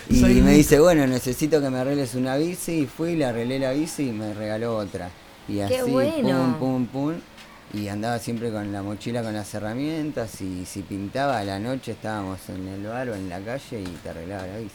Y 0.09 0.19
Soy 0.19 0.33
me 0.35 0.41
Nico. 0.41 0.57
dice, 0.57 0.79
bueno, 0.79 1.05
necesito 1.07 1.61
que 1.61 1.69
me 1.69 1.77
arregles 1.79 2.15
una 2.15 2.37
bici. 2.37 2.79
Y 2.81 2.85
fui, 2.87 3.15
le 3.15 3.25
arreglé 3.25 3.59
la 3.59 3.71
bici 3.71 4.09
y 4.09 4.11
me 4.11 4.33
regaló 4.33 4.75
otra. 4.77 5.09
Y 5.47 5.57
Qué 5.57 5.77
así, 5.79 5.91
bueno. 5.91 6.57
pum, 6.59 6.85
pum, 6.85 6.87
pum. 6.87 7.13
Y 7.73 7.87
andaba 7.87 8.19
siempre 8.19 8.51
con 8.51 8.73
la 8.73 8.81
mochila 8.81 9.21
con 9.23 9.33
las 9.33 9.53
herramientas. 9.53 10.41
Y 10.41 10.65
si 10.65 10.81
pintaba 10.81 11.37
a 11.39 11.43
la 11.45 11.59
noche 11.59 11.91
estábamos 11.93 12.39
en 12.49 12.67
el 12.67 12.83
bar 12.87 13.09
o 13.09 13.15
en 13.15 13.29
la 13.29 13.39
calle 13.39 13.79
y 13.79 13.85
te 14.03 14.09
arreglaba 14.09 14.47
la 14.47 14.57
bici. 14.57 14.73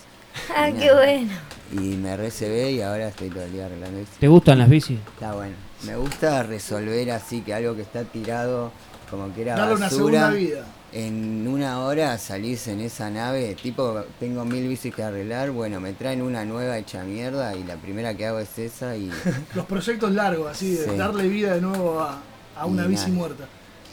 Ah, 0.55 0.71
Y 0.71 0.75
qué 0.75 0.93
bueno. 0.93 1.33
Y 1.73 1.97
me 1.97 2.17
recebé 2.17 2.73
y 2.73 2.81
ahora 2.83 3.09
estoy 3.09 3.29
todo 3.31 3.43
el 3.45 3.53
día 3.53 3.67
arreglando 3.67 3.99
bici. 3.99 4.13
¿Te 4.21 4.29
gustan 4.29 4.59
las 4.59 4.69
bicis? 4.69 4.99
Está 5.15 5.33
bueno. 5.35 5.55
Me 5.85 5.97
gusta 5.97 6.43
resolver 6.43 7.11
así 7.11 7.41
que 7.43 7.53
algo 7.55 7.75
que 7.75 7.83
está 7.83 8.05
tirado 8.05 8.71
como 9.11 9.33
que 9.35 9.43
era 9.43 9.57
Darle 9.57 9.75
una 9.75 9.87
basura. 9.87 9.97
segunda 10.21 10.31
vida. 10.31 10.65
En 10.93 11.47
una 11.49 11.81
hora 11.81 12.17
salís 12.17 12.69
en 12.69 12.81
esa 12.81 13.11
nave, 13.11 13.55
tipo, 13.61 14.03
tengo 14.19 14.45
mil 14.45 14.67
bicis 14.69 14.95
que 14.95 15.03
arreglar, 15.03 15.51
bueno, 15.51 15.79
me 15.81 15.93
traen 15.93 16.23
una 16.23 16.45
nueva 16.45 16.79
hecha 16.79 17.03
mierda 17.05 17.55
y 17.55 17.65
la 17.65 17.75
primera 17.77 18.15
que 18.15 18.25
hago 18.27 18.39
es 18.39 18.59
esa 18.59 18.97
y 18.97 19.11
Los 19.55 19.67
proyectos 19.67 20.13
largos, 20.13 20.53
así, 20.53 20.71
de 20.75 20.85
Sí. 20.85 20.97
darle 20.97 21.29
vida 21.29 21.55
de 21.55 21.61
nuevo 21.61 22.01
a, 22.01 22.21
a 22.57 22.67
una 22.67 22.85
Y 22.85 22.89
bici 22.89 23.03
nada. 23.11 23.15
muerta. 23.15 23.45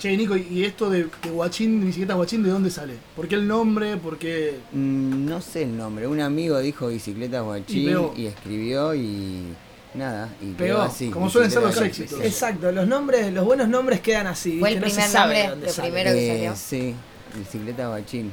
Che, 0.04 0.18
Nico, 0.18 0.36
¿y 0.36 0.66
esto 0.66 0.90
de, 0.90 1.06
de 1.06 1.30
Guachín, 1.30 1.80
bicicleta 1.86 2.16
Guachín, 2.16 2.44
de 2.44 2.50
dónde 2.50 2.70
sale? 2.70 2.96
¿Por 3.16 3.26
qué 3.26 3.36
el 3.36 3.48
nombre? 3.48 3.96
¿Por 3.96 4.18
qué...? 4.18 4.60
Mm, 4.74 5.24
no 5.30 5.40
sé 5.40 5.64
el 5.64 5.78
nombre. 5.78 6.08
Un 6.08 6.20
amigo 6.20 6.60
dijo 6.60 6.90
bicicletas 6.90 7.42
Y 7.42 7.46
guachín 7.46 8.10
y, 8.18 8.26
escribió 8.26 8.94
y 8.96 9.44
nada. 9.94 10.28
Y 10.42 10.48
Pegó, 10.56 10.80
quedó 10.80 10.82
así. 10.82 11.10
como 11.10 11.30
suelen 11.30 11.50
ser 11.50 11.62
los 11.62 11.80
éxitos. 11.80 12.20
Exacto, 12.20 12.70
los 12.74 12.86
nombres, 12.86 13.32
los 13.32 13.46
buenos 13.46 13.70
nombres 13.70 14.02
quedan 14.02 14.28
así. 14.28 14.60
Fue 14.60 14.74
el 14.74 14.82
primer 14.82 15.08
de 15.10 15.18
nombre, 15.18 15.48
lo 15.56 15.70
sale. 15.72 15.88
primero 15.90 16.12
que 16.12 16.26
Eh, 16.26 16.36
salió. 16.36 16.56
Sí, 16.58 16.96
bicicleta 17.38 17.88
guachín. 17.88 18.30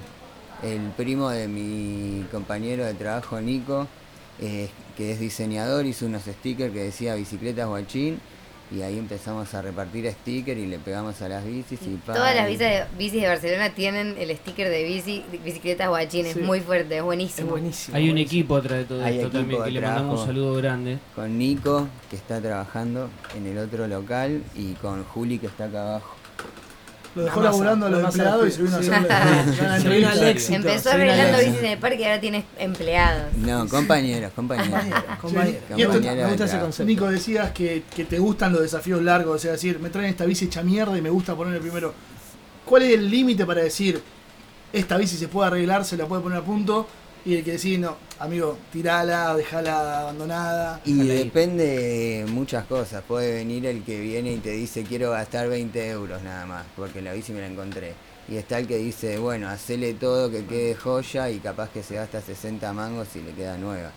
El 0.65 0.91
primo 0.97 1.31
de 1.31 1.47
mi 1.47 2.27
compañero 2.33 2.85
de 2.85 2.95
trabajo, 2.95 3.41
Nico, 3.41 3.87
eh, 4.41 4.69
que 4.97 5.13
es 5.13 5.21
diseñador, 5.21 5.87
hizo 5.87 6.07
unos 6.07 6.25
stickers 6.25 6.73
que 6.75 6.81
decía 6.83 7.15
bicicletas 7.15 7.69
guachín. 7.69 8.19
Y 8.73 8.83
ahí 8.83 8.99
empezamos 8.99 9.53
a 9.55 9.63
repartir 9.63 10.09
stickers 10.13 10.61
y 10.61 10.67
le 10.67 10.79
pegamos 10.79 11.21
a 11.23 11.29
las 11.29 11.45
bicis 11.45 11.81
y 11.83 11.97
pa, 11.97 12.15
Todas 12.15 12.37
las 12.37 12.47
bicis 12.47 12.61
de, 12.61 12.85
bicis 12.97 13.21
de 13.23 13.27
Barcelona 13.29 13.71
tienen 13.75 14.15
el 14.17 14.37
sticker 14.37 14.69
de 14.69 14.85
bici, 14.85 15.25
de 15.33 15.39
bicicletas 15.39 15.89
guachín, 15.89 16.27
es 16.27 16.35
Sí. 16.35 16.41
muy 16.41 16.61
fuerte, 16.61 16.95
es 16.95 16.99
Es 17.01 17.05
buenísimo. 17.05 17.51
buenísimo. 17.51 17.97
Hay 17.97 18.05
un 18.05 18.11
buenísimo. 18.11 18.39
equipo 18.41 18.57
atrás 18.57 18.79
de 18.79 18.85
todo 18.85 19.05
Hay 19.05 19.17
esto 19.19 19.31
también 19.31 19.65
que 19.65 19.71
le 19.73 19.81
mandamos 19.81 20.21
un 20.21 20.27
saludo 20.27 20.55
grande. 20.55 20.99
con 21.17 21.37
Nico, 21.37 21.89
que 22.09 22.15
está 22.17 22.41
trabajando 22.41 23.11
en 23.37 23.47
el 23.47 23.59
otro 23.59 23.89
local, 23.89 24.43
y 24.55 24.75
con 24.75 25.03
Juli, 25.03 25.39
que 25.41 25.49
está 25.49 25.65
acá 25.65 25.83
abajo. 25.89 26.17
Lo 27.15 27.25
dejó 27.25 27.41
masa, 27.41 27.51
laburando 27.51 27.87
a 27.87 27.91
los 27.91 28.05
empleados 28.05 28.49
y 28.49 28.53
se 28.53 28.63
vino 28.63 28.77
a 28.77 28.83
sí. 28.83 28.89
hacer 28.91 29.03
la, 29.09 29.25
la 29.25 29.45
Se 29.45 29.51
vino 29.51 29.69
al 29.71 29.77
entrevista. 30.15 30.31
éxito. 30.31 30.55
Empezó 30.55 30.91
arreglando 30.91 31.39
bicis 31.39 31.59
en 31.59 31.65
el 31.67 31.79
parque 31.79 32.01
y 32.01 32.05
ahora 32.05 32.21
tiene 32.21 32.45
empleados. 32.59 33.37
No, 33.37 33.69
compañeros, 33.69 34.33
compañeros. 34.35 34.81
Compañero. 35.21 35.59
Y 35.77 35.83
esto- 35.83 36.01
me 36.01 36.25
gusta 36.27 36.45
ese 36.45 36.59
concepto. 36.61 36.87
Nico, 36.89 37.09
decías 37.09 37.51
que, 37.51 37.83
que 37.95 38.05
te 38.05 38.19
gustan 38.19 38.53
los 38.53 38.63
desafíos 38.63 39.03
largos, 39.03 39.35
o 39.37 39.39
sea, 39.39 39.53
decir, 39.53 39.81
me 39.81 39.91
traen 39.91 40.09
esta 40.11 40.25
bici 40.25 40.45
hecha 40.45 40.63
mierda 40.63 40.97
y 40.97 41.03
me 41.03 41.11
gusta 41.11 41.35
poner 41.35 41.55
el 41.55 41.61
primero. 41.61 41.93
¿Cuál 42.65 42.83
es 42.83 42.95
el 42.95 43.11
límite 43.11 43.45
para 43.45 43.63
decir, 43.63 44.01
esta 44.73 44.97
bici 44.97 45.17
se 45.17 45.27
puede 45.27 45.49
arreglar, 45.49 45.85
se 45.85 45.97
la 45.97 46.07
puede 46.07 46.23
poner 46.23 46.39
a 46.39 46.43
punto? 46.43 46.87
Y 47.25 47.37
el 47.37 47.45
que 47.45 47.53
decís, 47.53 47.79
no, 47.79 47.97
amigo, 48.19 48.57
tirala, 48.73 49.35
dejala 49.35 50.01
abandonada. 50.01 50.81
Y 50.85 51.07
depende 51.07 51.65
de 51.65 52.27
muchas 52.27 52.65
cosas. 52.65 53.03
Puede 53.07 53.35
venir 53.35 53.67
el 53.67 53.83
que 53.83 54.01
viene 54.01 54.33
y 54.33 54.39
te 54.39 54.51
dice 54.51 54.85
quiero 54.85 55.11
gastar 55.11 55.49
20 55.49 55.89
euros 55.91 56.23
nada 56.23 56.47
más, 56.47 56.65
porque 56.77 57.03
la 57.03 57.13
bici 57.13 57.33
me 57.33 57.41
la 57.41 57.49
encontré. 57.49 57.93
Y 58.29 58.37
está 58.37 58.59
el 58.59 58.67
que 58.67 58.77
dice, 58.77 59.19
bueno, 59.19 59.49
hacele 59.49 59.93
todo 59.95 60.31
que 60.31 60.45
quede 60.47 60.75
joya 60.75 61.31
y 61.31 61.41
capaz 61.41 61.71
que 61.71 61.83
se 61.83 61.97
gasta 61.97 62.21
60 62.21 62.73
mangos 62.73 63.09
y 63.17 63.23
le 63.23 63.33
queda 63.33 63.57
nueva. 63.59 63.91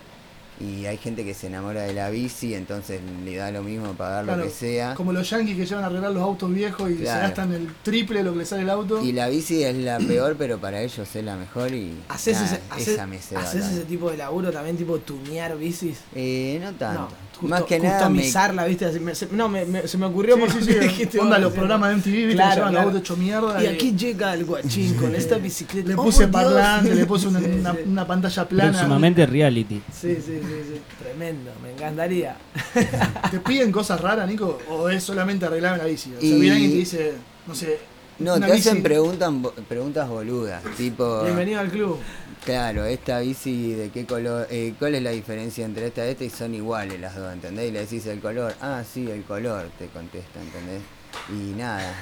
Y 0.60 0.86
hay 0.86 0.98
gente 0.98 1.26
que 1.26 1.34
se 1.34 1.48
enamora 1.48 1.82
de 1.82 1.94
la 1.94 2.10
bici, 2.10 2.54
entonces 2.54 3.02
le 3.26 3.36
da 3.36 3.52
lo 3.52 3.64
mismo 3.64 3.94
pagar 3.94 4.24
Claro, 4.24 4.40
lo 4.44 4.48
que 4.48 4.54
sea. 4.54 4.94
Como 4.96 5.12
los 5.12 5.30
yankees 5.30 5.58
que 5.58 5.66
llevan 5.66 5.84
a 5.84 5.88
arreglar 5.88 6.12
los 6.12 6.22
autos 6.24 6.54
viejos 6.54 6.92
y 6.92 6.98
se 6.98 7.04
gastan 7.04 7.52
el 7.54 7.68
triple 7.84 8.20
de 8.20 8.24
lo 8.26 8.34
que 8.34 8.40
le 8.40 8.46
sale 8.46 8.62
el 8.62 8.70
auto. 8.70 9.02
Y 9.04 9.12
la 9.14 9.28
bici 9.30 9.64
es 9.64 9.76
la 9.76 9.98
peor, 9.98 10.36
pero 10.38 10.60
para 10.60 10.82
ellos 10.82 11.08
es 11.16 11.24
la 11.26 11.36
mejor 11.36 11.74
y 11.74 11.94
¿Haces, 12.08 12.40
nada, 12.40 12.60
ese, 12.78 12.98
haces- 13.00 13.36
haces 13.38 13.66
ese 13.66 13.82
tipo 13.86 14.10
de 14.12 14.18
laburo 14.18 14.52
también, 14.52 14.78
tipo 14.78 15.00
tunear 15.00 15.58
bicis? 15.58 15.98
Eh, 16.16 16.60
no 16.62 16.72
tanto. 16.74 17.08
No, 17.42 17.50
Más 17.50 17.62
custo- 17.62 17.68
que 17.68 17.80
nada 17.80 18.10
me, 18.10 18.22
¿viste? 18.68 18.86
Así 18.86 19.00
me- 19.02 19.16
se- 19.16 19.28
no, 19.32 19.50
me, 19.50 19.66
me- 19.66 19.86
se 19.88 19.98
me 19.98 20.06
ocurrió 20.06 20.36
Sí, 20.36 20.42
porque 20.46 20.62
sí, 20.64 20.72
sí, 20.72 20.80
dijiste, 20.80 21.20
onda 21.20 21.40
los 21.40 21.52
programas 21.52 21.90
de 21.90 21.96
MTV, 21.96 22.12
viste, 22.28 22.36
Claro, 22.36 22.50
que 22.52 22.56
llevan 22.58 22.72
claro. 22.72 22.86
los 22.88 22.96
autos 22.96 23.02
hecho 23.10 23.18
mierda. 23.18 23.64
Y 23.64 23.68
aquí 23.68 23.92
llega 23.98 24.34
el 24.34 24.46
guachín 24.46 24.94
con 25.02 25.14
esta 25.16 25.38
bicicleta. 25.40 25.90
le 25.90 25.96
¡Oh, 25.96 26.04
puse 26.04 26.28
parlante, 26.28 26.94
le 26.96 27.06
puse 27.06 27.28
una, 27.28 27.40
Sí, 27.42 27.46
una- 27.60 27.74
sí. 27.74 27.80
una 27.88 28.08
pantalla 28.08 28.48
plana. 28.48 28.72
Próximamente 28.72 29.26
reality. 29.26 29.82
Sí, 29.92 30.16
sí, 30.26 30.40
sí, 30.48 30.74
sí. 30.76 30.82
Tremendo, 31.00 31.52
me 31.62 31.72
encantaría. 31.72 32.36
¿Te 33.32 33.40
piden 33.40 33.72
cosas 33.72 34.00
raras, 34.02 34.28
Nico? 34.30 34.60
¿O 34.70 34.90
es 34.90 35.04
solamente 35.04 35.46
arreglar 35.46 35.78
la 35.78 35.86
bici? 35.86 36.14
O 36.16 36.20
sea, 36.20 36.30
Y- 36.30 36.40
viene 36.40 36.52
alguien 36.52 36.70
y 36.72 36.74
te 36.74 36.80
dice, 36.80 37.14
no 37.48 37.56
sé. 37.56 37.80
No, 38.20 38.40
te 38.40 38.46
hacen 38.52 38.84
bici- 38.84 39.42
bo- 39.42 39.54
preguntas 39.68 40.08
boludas, 40.08 40.64
tipo... 40.78 41.24
Bienvenido 41.24 41.60
al 41.60 41.70
club. 41.70 41.98
Claro, 42.46 42.86
esta 42.86 43.20
bici 43.20 43.72
de 43.74 43.90
qué 43.90 44.06
color, 44.06 44.48
eh, 44.52 44.74
¿cuál 44.78 44.96
es 44.96 45.02
la 45.02 45.10
diferencia 45.12 45.66
entre 45.66 45.88
esta 45.88 46.06
y 46.06 46.10
esta? 46.12 46.24
Y 46.26 46.30
son 46.30 46.54
iguales 46.54 47.00
las 47.00 47.16
dos, 47.16 47.32
¿entendés? 47.34 47.70
Y 47.70 47.72
le 47.72 47.80
decís 47.80 48.06
el 48.06 48.20
color, 48.20 48.54
ah, 48.62 48.84
sí, 48.92 49.10
el 49.10 49.24
color, 49.24 49.70
te 49.80 49.88
contesta, 49.88 50.42
¿entendés? 50.42 50.82
Y 51.30 51.54
nada, 51.58 51.94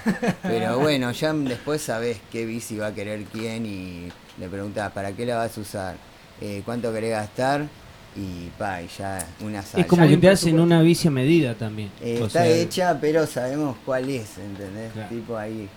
pero 0.42 0.80
bueno, 0.80 1.12
ya 1.12 1.32
después 1.34 1.82
sabés 1.82 2.18
qué 2.32 2.46
bici 2.46 2.76
va 2.78 2.88
a 2.88 2.94
querer 2.94 3.24
quién 3.26 3.66
y 3.66 4.12
le 4.39 4.48
preguntás, 4.50 4.92
¿para 4.94 5.12
qué 5.14 5.26
la 5.26 5.38
vas 5.38 5.58
a 5.58 5.62
usar? 5.62 5.96
Eh, 6.42 6.62
¿Cuánto 6.66 6.92
querés 6.92 7.12
gastar? 7.12 7.68
Y 8.16 8.49
pa, 8.57 8.82
y 8.82 8.88
ya 8.97 9.26
una 9.39 9.62
sala. 9.62 9.82
Es 9.84 9.88
como 9.88 10.07
que 10.07 10.18
te 10.18 10.30
hacen 10.30 10.59
una 10.59 10.82
bici 10.82 11.07
a 11.07 11.12
medida 11.12 11.55
también. 11.55 11.91
Eh, 12.01 12.20
está 12.22 12.43
sea, 12.43 12.47
hecha, 12.47 12.97
pero 12.99 13.26
sabemos 13.26 13.78
cuál 13.86 14.09
es, 14.09 14.38
¿entendés? 14.38 14.91
Claro. 14.91 15.09
Tipo 15.09 15.38
ahí, 15.38 15.70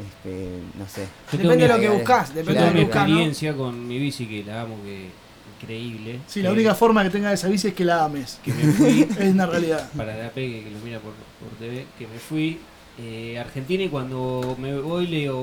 este, 0.00 0.48
no 0.78 0.88
sé. 0.88 1.06
yo 1.32 1.38
Depende 1.38 1.68
de 1.68 1.74
lo 1.74 1.80
que 1.80 1.88
buscas, 1.90 2.28
Yo 2.30 2.34
depende 2.36 2.60
tengo 2.60 2.66
de 2.66 2.74
mi 2.74 2.80
lo 2.80 2.80
que 2.80 2.84
buscas, 2.86 3.08
¿no? 3.08 3.14
experiencia 3.14 3.54
con 3.54 3.86
mi 3.86 3.98
bici 3.98 4.26
que 4.26 4.44
la 4.44 4.62
amo, 4.62 4.76
que 4.82 5.10
increíble. 5.60 6.20
Sí, 6.26 6.42
la 6.42 6.52
única 6.52 6.74
forma 6.74 7.02
que 7.02 7.10
tenga 7.10 7.32
esa 7.32 7.48
bici 7.48 7.68
es 7.68 7.74
que 7.74 7.84
la 7.84 8.04
ames. 8.04 8.38
que 8.42 8.52
me 8.52 8.72
fui 8.72 9.02
Es 9.18 9.32
una 9.32 9.46
realidad. 9.46 9.90
para 9.96 10.16
la 10.16 10.30
pegue 10.30 10.64
que 10.64 10.70
lo 10.70 10.78
mira 10.78 10.98
por, 11.00 11.12
por 11.12 11.58
TV, 11.58 11.86
que 11.98 12.06
me 12.06 12.18
fui 12.18 12.60
eh, 12.98 13.38
a 13.38 13.42
Argentina 13.42 13.84
y 13.84 13.88
cuando 13.88 14.56
me 14.58 14.78
voy 14.78 15.06
le 15.06 15.18
digo, 15.18 15.42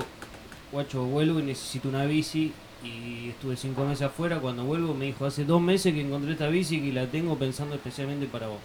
guacho, 0.72 1.04
vuelvo 1.04 1.40
y 1.40 1.44
necesito 1.44 1.90
una 1.90 2.06
bici 2.06 2.52
y 2.84 3.30
estuve 3.30 3.56
cinco 3.56 3.86
meses 3.86 4.04
afuera, 4.04 4.40
cuando 4.40 4.64
vuelvo 4.64 4.94
me 4.94 5.06
dijo, 5.06 5.26
hace 5.26 5.46
dos 5.46 5.62
meses 5.62 5.94
que 5.94 6.02
encontré 6.02 6.32
esta 6.34 6.48
bici 6.48 6.78
y 6.78 6.92
la 6.92 7.06
tengo 7.08 7.38
pensando 7.38 7.76
especialmente 7.76 8.26
para 8.28 8.48
vos. 8.48 8.60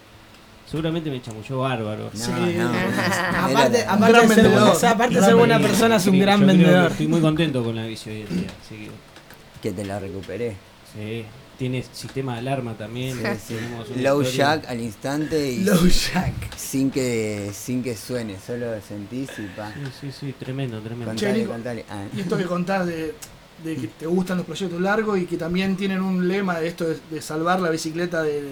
Seguramente 0.71 1.11
me 1.11 1.23
chamulló 1.23 1.59
bárbaro. 1.61 2.11
No, 2.13 2.19
Sí. 2.21 2.31
no, 2.33 2.49
era 2.49 3.45
Aparte, 3.47 3.85
aparte 3.87 4.21
de 4.27 4.35
ser, 4.35 4.47
o 4.59 4.75
sea, 4.75 4.91
aparte 4.93 5.15
de 5.15 5.21
Gran 5.21 5.29
ser 5.31 5.35
buena 5.37 5.61
persona, 5.61 5.97
es 5.97 6.07
un 6.07 6.13
Sí, 6.15 6.19
gran 6.19 6.45
vendedor. 6.47 6.91
Estoy 6.91 7.07
muy 7.07 7.21
contento 7.21 7.63
con 7.63 7.77
la 7.77 7.85
bici 7.87 8.11
hoy 8.11 8.23
en 8.29 8.37
día. 8.41 8.49
Así 8.65 8.75
que, 8.77 8.91
que 9.63 9.73
te 9.73 9.85
la 9.85 9.99
recuperé. 10.01 10.57
sí, 10.93 11.25
tiene 11.57 11.83
sistema 11.91 12.35
de 12.35 12.41
alarma 12.41 12.75
también. 12.75 13.17
Sí, 13.39 13.55
sí. 13.55 14.01
Low 14.03 14.21
historia. 14.23 14.57
jack 14.57 14.69
al 14.69 14.81
instante 14.81 15.53
y 15.53 15.65
Low 15.65 15.87
Jack. 15.87 16.35
sin 16.57 16.91
que 16.91 17.51
sin 17.55 17.83
que 17.83 17.97
suene, 17.97 18.37
solo 18.45 18.67
sentís 18.87 19.31
y 19.39 19.43
pa. 19.57 19.73
Sí, 19.73 19.81
sí, 20.01 20.13
sí, 20.13 20.35
tremendo, 20.39 20.81
tremendo. 20.81 21.07
Contale, 21.15 21.45
contale. 21.47 21.85
Ah, 21.89 22.03
Y 22.15 22.21
esto 22.21 22.37
que 22.37 22.45
contás 22.45 22.87
de, 22.87 23.15
de 23.65 23.77
que 23.77 23.87
te 23.89 24.07
gustan 24.07 24.37
los 24.39 24.47
proyectos 24.47 24.81
largos 24.81 25.19
y 25.19 25.27
que 25.27 25.37
también 25.37 25.77
tienen 25.77 26.01
un 26.03 26.29
lema 26.29 26.61
de 26.61 26.69
esto 26.69 26.85
de, 26.87 26.99
de 27.11 27.21
salvar 27.23 27.61
la 27.61 27.71
bicicleta 27.71 28.23
de, 28.23 28.43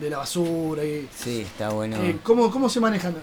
de 0.00 0.10
la 0.10 0.18
basura. 0.18 0.84
Y, 0.84 1.08
sí, 1.16 1.40
está 1.40 1.70
bueno. 1.70 1.96
eh, 2.02 2.18
¿cómo, 2.22 2.50
¿Cómo 2.50 2.68
se 2.68 2.78
manejan? 2.80 3.14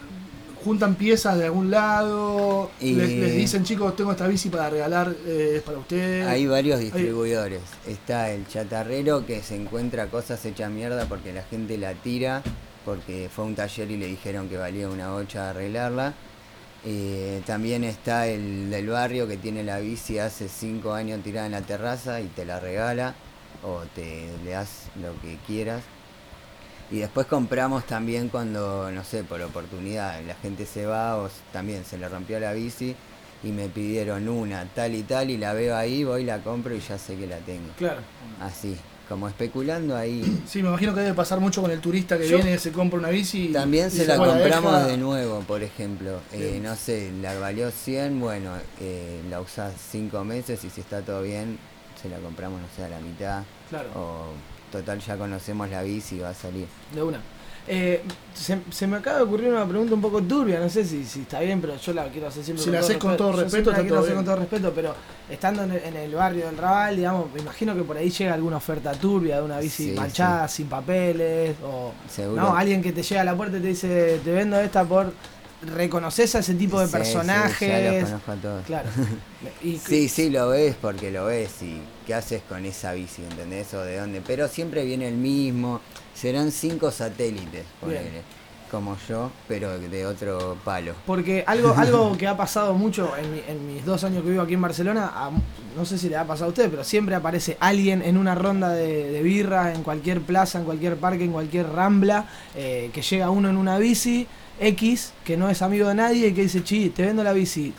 ¿Juntan 0.63 0.95
piezas 0.95 1.38
de 1.38 1.45
algún 1.45 1.71
lado? 1.71 2.69
Y- 2.82 2.93
Les, 2.93 3.09
les 3.11 3.36
dicen, 3.36 3.63
chicos, 3.63 3.95
tengo 3.95 4.11
esta 4.11 4.27
bici 4.27 4.49
para 4.49 4.69
regalar, 4.69 5.15
eh, 5.25 5.53
es 5.57 5.61
para 5.61 5.77
usted? 5.77 6.27
Hay 6.27 6.47
varios 6.47 6.80
distribuidores. 6.82 7.61
Está 7.88 8.32
el 8.32 8.45
chatarrero 8.47 9.25
que 9.25 9.41
se 9.41 9.55
encuentra 9.55 10.07
cosas 10.07 10.43
hechas 10.45 10.69
mierda 10.69 11.05
porque 11.05 11.32
la 11.32 11.43
gente 11.43 11.77
la 11.77 11.93
tira, 11.93 12.41
porque 12.84 13.30
fue 13.34 13.45
a 13.45 13.47
un 13.47 13.55
taller 13.55 13.89
y 13.91 13.97
le 13.97 14.07
dijeron 14.07 14.49
que 14.49 14.57
valía 14.57 14.89
una 14.89 15.11
bocha 15.13 15.51
arreglarla. 15.51 16.13
Eh, 16.86 17.41
también 17.45 17.84
está 17.84 18.27
el 18.27 18.69
del 18.69 18.88
barrio 18.88 19.27
que 19.27 19.38
tiene 19.38 19.63
la 19.63 19.80
bici 19.80 20.17
hace 20.17 20.47
5 20.47 20.93
años 20.93 21.21
tirada 21.23 21.45
en 21.45 21.51
la 21.51 21.61
terraza 21.61 22.21
y 22.21 22.27
te 22.27 22.45
la 22.45 22.59
regala 22.59 23.15
o 23.63 23.82
te 23.93 24.30
le 24.43 24.51
das 24.51 24.88
lo 25.01 25.19
que 25.21 25.38
quieras. 25.45 25.84
Y 26.91 26.99
después 26.99 27.27
compramos 27.27 27.86
también 27.86 28.30
cuando, 28.30 28.89
no 28.91 29.03
sé, 29.03 29.23
por 29.23 29.41
oportunidad, 29.41 30.21
la 30.23 30.36
gente 30.36 30.65
se 30.65 30.86
va 30.86 31.17
o 31.17 31.30
también 31.51 31.86
se 31.86 31.97
le 31.97 32.09
rompió 32.09 32.39
la 32.39 32.53
bici 32.53 32.95
y 33.43 33.49
me 33.49 33.69
pidieron 33.69 34.27
una 34.27 34.65
tal 34.65 34.95
y 34.95 35.03
tal 35.03 35.30
y 35.30 35.38
la 35.38 35.53
veo 35.53 35.75
ahí, 35.75 36.03
voy, 36.03 36.23
la 36.23 36.39
compro 36.39 36.73
y 36.73 36.80
ya 36.80 36.97
sé 36.97 37.15
que 37.15 37.27
la 37.27 37.38
tengo. 37.39 37.69
Claro. 37.77 38.01
Así, 38.41 38.75
como 39.10 39.28
especulando 39.28 39.97
ahí. 39.97 40.41
Sí, 40.47 40.62
me 40.64 40.70
imagino 40.70 40.93
que 40.93 41.01
debe 41.01 41.14
pasar 41.16 41.39
mucho 41.39 41.62
con 41.62 41.72
el 41.72 41.82
turista 41.82 42.18
que 42.18 42.28
Yo- 42.30 42.38
viene, 42.38 42.57
se 42.60 42.72
compra 42.72 42.99
una 42.99 43.10
bici 43.10 43.47
y 43.49 43.51
También 43.51 43.88
y 43.88 43.91
se 43.91 44.05
la 44.05 44.16
compramos 44.18 44.72
deja. 44.74 44.88
de 44.88 44.97
nuevo, 44.97 45.39
por 45.41 45.64
ejemplo. 45.64 46.20
Eh, 46.32 46.60
no 46.64 46.76
sé, 46.76 47.12
la 47.22 47.38
valió 47.39 47.72
100, 47.72 48.20
bueno, 48.20 48.51
eh, 48.80 49.20
la 49.30 49.41
usás 49.41 49.74
5 49.91 50.24
meses 50.24 50.64
y 50.64 50.70
si 50.70 50.80
está 50.82 51.01
todo 51.01 51.24
bien, 51.24 51.57
se 52.01 52.07
la 52.07 52.20
compramos, 52.20 52.62
no 52.62 52.68
sé, 52.76 52.84
a 52.86 52.89
la 52.89 52.99
mitad. 52.99 53.43
Claro. 53.70 53.89
O 53.95 54.26
total, 54.72 54.99
ya 54.99 55.18
conocemos 55.18 55.70
la 55.70 55.82
bici 55.82 56.16
y 56.18 56.20
va 56.20 56.30
a 56.30 56.34
salir. 56.36 56.68
De 56.93 57.01
una. 57.01 57.20
Eh, 57.72 58.01
se, 58.34 58.57
se 58.72 58.88
me 58.88 58.97
acaba 58.97 59.17
de 59.17 59.24
ocurrir 59.26 59.49
una 59.49 59.63
pregunta 59.67 59.93
un 59.93 60.01
poco 60.01 60.20
turbia, 60.24 60.59
no 60.59 60.67
sé 60.70 60.84
si, 60.84 61.05
si 61.05 61.22
está 61.22 61.39
bien, 61.39 61.61
pero 61.61 61.78
yo 61.78 61.93
la 61.93 62.07
quiero 62.07 62.28
hacer 62.28 62.43
siempre 62.43 62.63
Si 62.63 62.72
la 62.72 62.80
haces 62.80 62.97
con 62.97 63.15
todo 63.15 63.32
respeto, 63.34 63.72
la 63.72 63.82
quiero 63.82 63.99
hacer 63.99 64.15
con 64.15 64.26
todo 64.26 64.38
respeto, 64.38 64.72
pero 64.74 64.95
estando 65.30 65.61
en 65.63 65.72
el, 65.74 65.84
en 65.84 65.95
el 65.97 66.15
barrio 66.15 66.47
del 66.47 66.57
Raval, 66.57 66.95
digamos, 66.95 67.32
me 67.32 67.41
imagino 67.41 67.76
que 67.76 67.84
por 67.84 67.95
ahí 67.95 68.09
llega 68.09 68.34
alguna 68.34 68.57
oferta 68.57 68.91
turbia 68.93 69.36
de 69.38 69.43
una 69.43 69.59
bici 69.59 69.89
Sí, 69.89 69.91
manchada, 69.91 70.47
sin 70.47 70.65
papeles, 70.67 71.57
o 71.63 71.91
Seguro. 72.09 72.41
no, 72.41 72.55
alguien 72.55 72.82
que 72.82 72.91
te 72.91 73.03
llega 73.03 73.22
a 73.22 73.26
la 73.26 73.36
puerta 73.38 73.57
y 73.57 73.61
te 73.61 73.67
dice, 73.67 74.20
te 74.24 74.32
vendo 74.32 74.59
esta 74.59 74.84
por... 74.84 75.13
¿Reconoces 75.61 76.34
a 76.36 76.39
ese 76.39 76.53
tipo 76.55 76.80
de 76.80 76.86
Sí, 76.88 76.91
sí, 76.91 76.97
personajes? 76.97 77.70
ya 77.70 77.91
los 77.91 78.03
conozco 78.09 78.32
a 78.32 78.36
todos. 78.36 78.65
Claro. 78.65 78.89
Y- 79.61 79.78
Sí, 79.78 80.07
sí, 80.09 80.30
lo 80.30 80.49
ves 80.49 80.76
porque 80.82 81.11
lo 81.11 81.26
ves 81.26 81.61
y 81.61 81.82
qué 82.10 82.16
haces 82.16 82.41
con 82.49 82.66
esa 82.66 82.93
bici, 82.93 83.22
¿entendés? 83.22 83.72
O 83.76 83.82
de 83.84 83.97
dónde. 83.99 84.20
Pero 84.26 84.47
siempre 84.47 84.84
viene 84.84 85.07
el 85.07 85.14
mismo. 85.14 85.80
Serán 86.16 86.51
cinco 86.51 86.89
satélites, 86.89 87.66
ponele. 87.80 88.24
como 88.72 88.97
yo, 89.07 89.30
pero 89.47 89.78
de 89.78 90.05
otro 90.07 90.57
palo. 90.66 90.93
Porque 91.05 91.43
algo, 91.45 91.72
algo 91.78 92.18
que 92.18 92.26
ha 92.28 92.36
pasado 92.36 92.74
mucho 92.74 93.16
en, 93.16 93.32
mi- 93.32 93.41
en 93.47 93.68
mis 93.68 93.86
dos 93.86 94.03
años 94.03 94.24
que 94.24 94.32
vivo 94.32 94.41
aquí 94.41 94.55
en 94.55 94.62
Barcelona, 94.64 95.12
a- 95.14 95.30
no 95.78 95.86
sé 95.86 95.99
si 95.99 96.10
le 96.10 96.18
ha 96.18 96.26
pasado 96.26 96.47
a 96.47 96.49
usted, 96.49 96.68
pero 96.72 96.84
siempre 96.84 97.14
aparece 97.14 97.57
alguien 97.60 98.01
en 98.01 98.18
una 98.18 98.34
ronda 98.34 98.70
de, 98.74 99.12
de 99.12 99.22
birra, 99.22 99.72
en 99.76 99.84
cualquier 99.84 100.22
plaza, 100.22 100.57
en 100.57 100.66
cualquier 100.66 100.97
parque, 100.97 101.24
en 101.26 101.32
cualquier 101.32 101.70
rambla, 101.70 102.26
eh, 102.55 102.89
que 102.91 103.03
llega 103.03 103.30
uno 103.30 103.49
en 103.49 103.57
una 103.57 103.78
bici 103.78 104.26
X, 104.60 105.14
que 105.24 105.38
no 105.38 105.47
es 105.47 105.62
amigo 105.62 105.88
de 105.88 105.93
nadie 105.93 106.30
y 106.30 106.34
que 106.34 106.41
dice, 106.41 106.64
chi, 106.64 106.89
te 106.89 107.03
vendo 107.05 107.24
la 107.24 107.34
bici, 107.34 107.72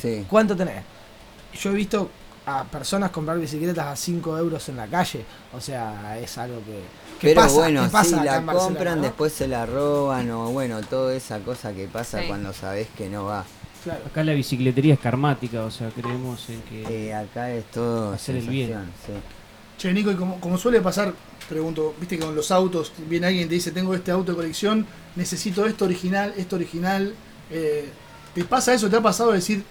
Sí. 0.00 0.24
¿cuánto 0.28 0.56
tenés? 0.56 0.82
Yo 1.60 1.70
he 1.72 1.74
visto 1.74 2.10
a 2.46 2.64
personas 2.64 3.10
comprar 3.10 3.38
bicicletas 3.38 3.86
a 3.86 3.96
5 3.96 4.38
euros 4.38 4.68
en 4.68 4.76
la 4.76 4.86
calle, 4.86 5.24
o 5.52 5.60
sea, 5.60 6.18
es 6.18 6.38
algo 6.38 6.58
que, 6.64 6.80
que 7.20 7.28
Pero 7.28 7.40
pasa, 7.42 7.54
bueno, 7.56 7.82
que 7.84 7.88
pasa 7.90 8.18
sí, 8.20 8.24
la 8.24 8.42
compran, 8.46 8.96
¿no? 8.98 9.02
después 9.02 9.32
se 9.32 9.48
la 9.48 9.66
roban 9.66 10.30
o 10.30 10.50
bueno, 10.50 10.80
toda 10.82 11.14
esa 11.14 11.40
cosa 11.40 11.72
que 11.72 11.86
pasa 11.88 12.20
Sí. 12.20 12.28
cuando 12.28 12.52
sabes 12.52 12.86
que 12.96 13.08
no 13.08 13.24
va. 13.24 13.44
Claro. 13.82 14.00
Acá 14.06 14.24
la 14.24 14.32
bicicletería 14.32 14.94
es 14.94 15.00
karmática, 15.00 15.64
o 15.64 15.70
sea, 15.70 15.90
creemos 15.90 16.48
en 16.48 16.60
que... 16.62 17.08
Eh, 17.08 17.14
acá 17.14 17.50
es 17.52 17.64
todo 17.70 18.12
Hacer 18.12 18.36
el 18.36 18.48
bien. 18.48 18.90
sí. 19.06 19.12
Che, 19.78 19.92
Nico, 19.92 20.10
y 20.10 20.14
como, 20.16 20.40
como 20.40 20.56
suele 20.56 20.80
pasar, 20.80 21.12
pregunto, 21.48 21.94
viste 22.00 22.16
que 22.18 22.24
con 22.24 22.34
los 22.34 22.50
autos, 22.50 22.92
viene 23.08 23.26
alguien 23.26 23.44
y 23.44 23.48
te 23.48 23.54
dice, 23.54 23.72
tengo 23.72 23.94
este 23.94 24.10
auto 24.10 24.32
de 24.32 24.36
colección, 24.36 24.86
necesito 25.16 25.66
esto 25.66 25.84
original, 25.84 26.32
esto 26.36 26.56
original. 26.56 27.12
eh, 27.50 27.88
¿Te 28.34 28.44
pasa 28.44 28.72
eso? 28.74 28.88
¿Te 28.88 28.96
ha 28.96 29.00
pasado 29.02 29.32
decir, 29.32 29.62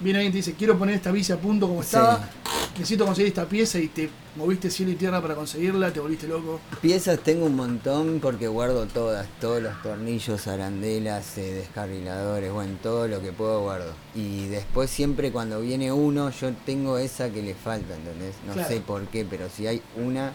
viene 0.00 0.18
alguien 0.20 0.30
y 0.30 0.32
te 0.32 0.36
dice, 0.38 0.54
quiero 0.54 0.78
poner 0.78 0.94
esta 0.96 1.10
bici 1.12 1.32
a 1.32 1.36
punto 1.38 1.66
como 1.68 1.82
Sí. 1.82 1.88
estaba, 1.96 2.28
necesito 2.74 3.04
conseguir 3.04 3.28
esta 3.28 3.46
pieza 3.46 3.78
y 3.78 3.88
te 3.88 4.08
moviste 4.36 4.70
cielo 4.70 4.92
y 4.92 4.94
tierra 4.94 5.20
para 5.20 5.34
conseguirla, 5.34 5.92
te 5.92 5.98
volviste 6.00 6.28
loco? 6.28 6.60
Piezas 6.80 7.18
tengo 7.20 7.46
un 7.46 7.56
montón 7.56 8.20
porque 8.20 8.46
guardo 8.48 8.86
todas, 8.86 9.26
todos 9.40 9.60
los 9.62 9.82
tornillos, 9.82 10.46
arandelas, 10.46 11.36
eh, 11.38 11.54
descarriladores, 11.54 12.52
bueno, 12.52 12.76
todo 12.82 13.08
lo 13.08 13.20
que 13.20 13.32
puedo 13.32 13.62
guardo. 13.62 13.92
Y 14.14 14.46
después 14.46 14.90
siempre 14.90 15.32
cuando 15.32 15.60
viene 15.60 15.90
uno, 15.92 16.30
yo 16.30 16.52
tengo 16.64 16.98
esa 16.98 17.30
que 17.30 17.42
le 17.42 17.54
falta, 17.54 17.94
¿entendés? 17.96 18.34
No 18.46 18.52
Claro. 18.52 18.68
sé 18.68 18.80
por 18.80 19.06
qué, 19.08 19.24
pero 19.28 19.48
si 19.48 19.66
hay 19.66 19.82
una, 19.96 20.28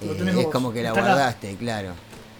eh, 0.00 0.16
es 0.28 0.34
vos, 0.34 0.46
como 0.48 0.72
que 0.72 0.82
la 0.82 0.92
guardaste, 0.92 1.56
claro. 1.56 1.90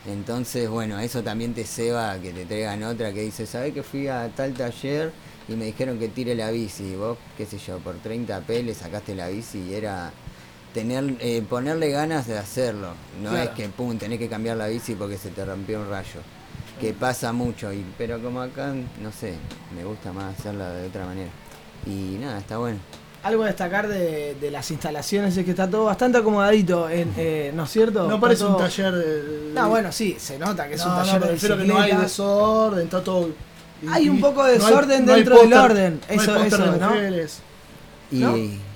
Entonces, 0.07 0.68
bueno, 0.68 0.98
eso 1.00 1.22
también 1.22 1.55
te 1.55 1.64
ceba 1.64 2.18
que 2.18 2.30
te 2.32 2.44
traigan 2.44 2.82
otra 2.82 3.12
que 3.12 3.22
dice, 3.22 3.46
¿sabés 3.46 3.72
que 3.72 3.82
fui 3.82 4.07
a 4.07 4.28
tal 4.36 4.52
taller 4.52 5.12
y 5.49 5.55
me 5.55 5.66
dijeron 5.66 5.99
que 5.99 6.09
tire 6.09 6.34
la 6.34 6.51
bici? 6.51 6.95
Vos, 6.97 7.18
qué 7.36 7.47
sé 7.47 7.59
yo, 7.59 7.78
por 7.78 7.95
30 7.97 8.40
p 8.40 8.62
le 8.62 8.74
sacaste 8.74 9.14
la 9.14 9.28
bici 9.28 9.59
y 9.59 9.74
era 9.74 10.11
tener 10.72 11.16
eh, 11.20 11.42
ponerle 11.49 11.90
ganas 11.90 12.26
de 12.26 12.38
hacerlo. 12.38 12.88
No 13.22 13.30
Claro. 13.30 13.45
es 13.51 13.57
que 13.57 13.68
pum, 13.68 13.97
tenés 13.99 14.18
que 14.18 14.28
cambiar 14.28 14.57
la 14.57 14.66
bici 14.68 14.95
porque 14.95 15.16
se 15.18 15.30
te 15.30 15.45
rompió 15.45 15.80
un 15.80 15.88
rayo. 15.90 16.20
Que 16.80 16.92
pasa 16.92 17.32
mucho, 17.32 17.72
y, 17.72 17.84
pero 17.97 18.20
como 18.20 18.40
acá, 18.40 18.74
no 19.01 19.12
sé, 19.12 19.34
me 19.76 19.84
gusta 19.84 20.12
más 20.12 20.38
hacerla 20.38 20.70
de 20.72 20.88
otra 20.88 21.07
manera. 21.07 21.30
Y 21.86 22.16
nada, 22.20 22.38
está 22.38 22.59
bueno. 22.59 22.78
Algo 23.22 23.45
a 23.45 23.47
destacar 23.47 23.86
de, 23.88 24.34
de 24.34 24.51
las 24.51 24.70
instalaciones 24.70 25.36
es 25.36 25.45
que 25.45 25.53
está 25.53 25.70
todo 25.70 25.84
bastante 25.84 26.18
acomodadito, 26.18 26.90
en, 26.90 27.11
eh, 27.16 27.53
¿no 27.55 27.62
es 27.64 27.70
cierto? 27.70 28.09
No 28.09 28.20
parece 28.20 28.45
un 28.45 28.57
taller 28.59 28.92
de... 28.92 29.53
No, 29.55 29.68
bueno, 29.70 29.92
sí, 29.92 30.16
se 30.18 30.38
nota 30.38 30.68
que 30.68 30.74
es 30.74 30.84
No, 30.84 30.90
un 30.92 30.99
no, 30.99 31.05
taller 31.05 31.20
me 31.20 31.26
de 31.28 31.32
refiero 31.32 31.57
que 31.57 31.64
no 31.64 31.78
hay 31.78 31.92
desorden, 31.97 32.84
está 32.84 33.03
todo... 33.03 33.30
Hay 33.91 34.09
un 34.09 34.20
poco 34.20 34.45
de 34.45 34.59
no 34.59 34.64
hay- 34.66 34.70
desorden 34.72 35.05
no 35.07 35.12
dentro 35.14 35.39
del 35.43 35.53
orden. 35.53 36.01
no 36.09 36.14
Eso, 36.22 36.35
póster 36.35 36.47
eso, 36.61 36.77
¿no? 36.77 36.89
mujeres. 36.91 37.39
Y 38.11 38.18
¿No? 38.18 38.29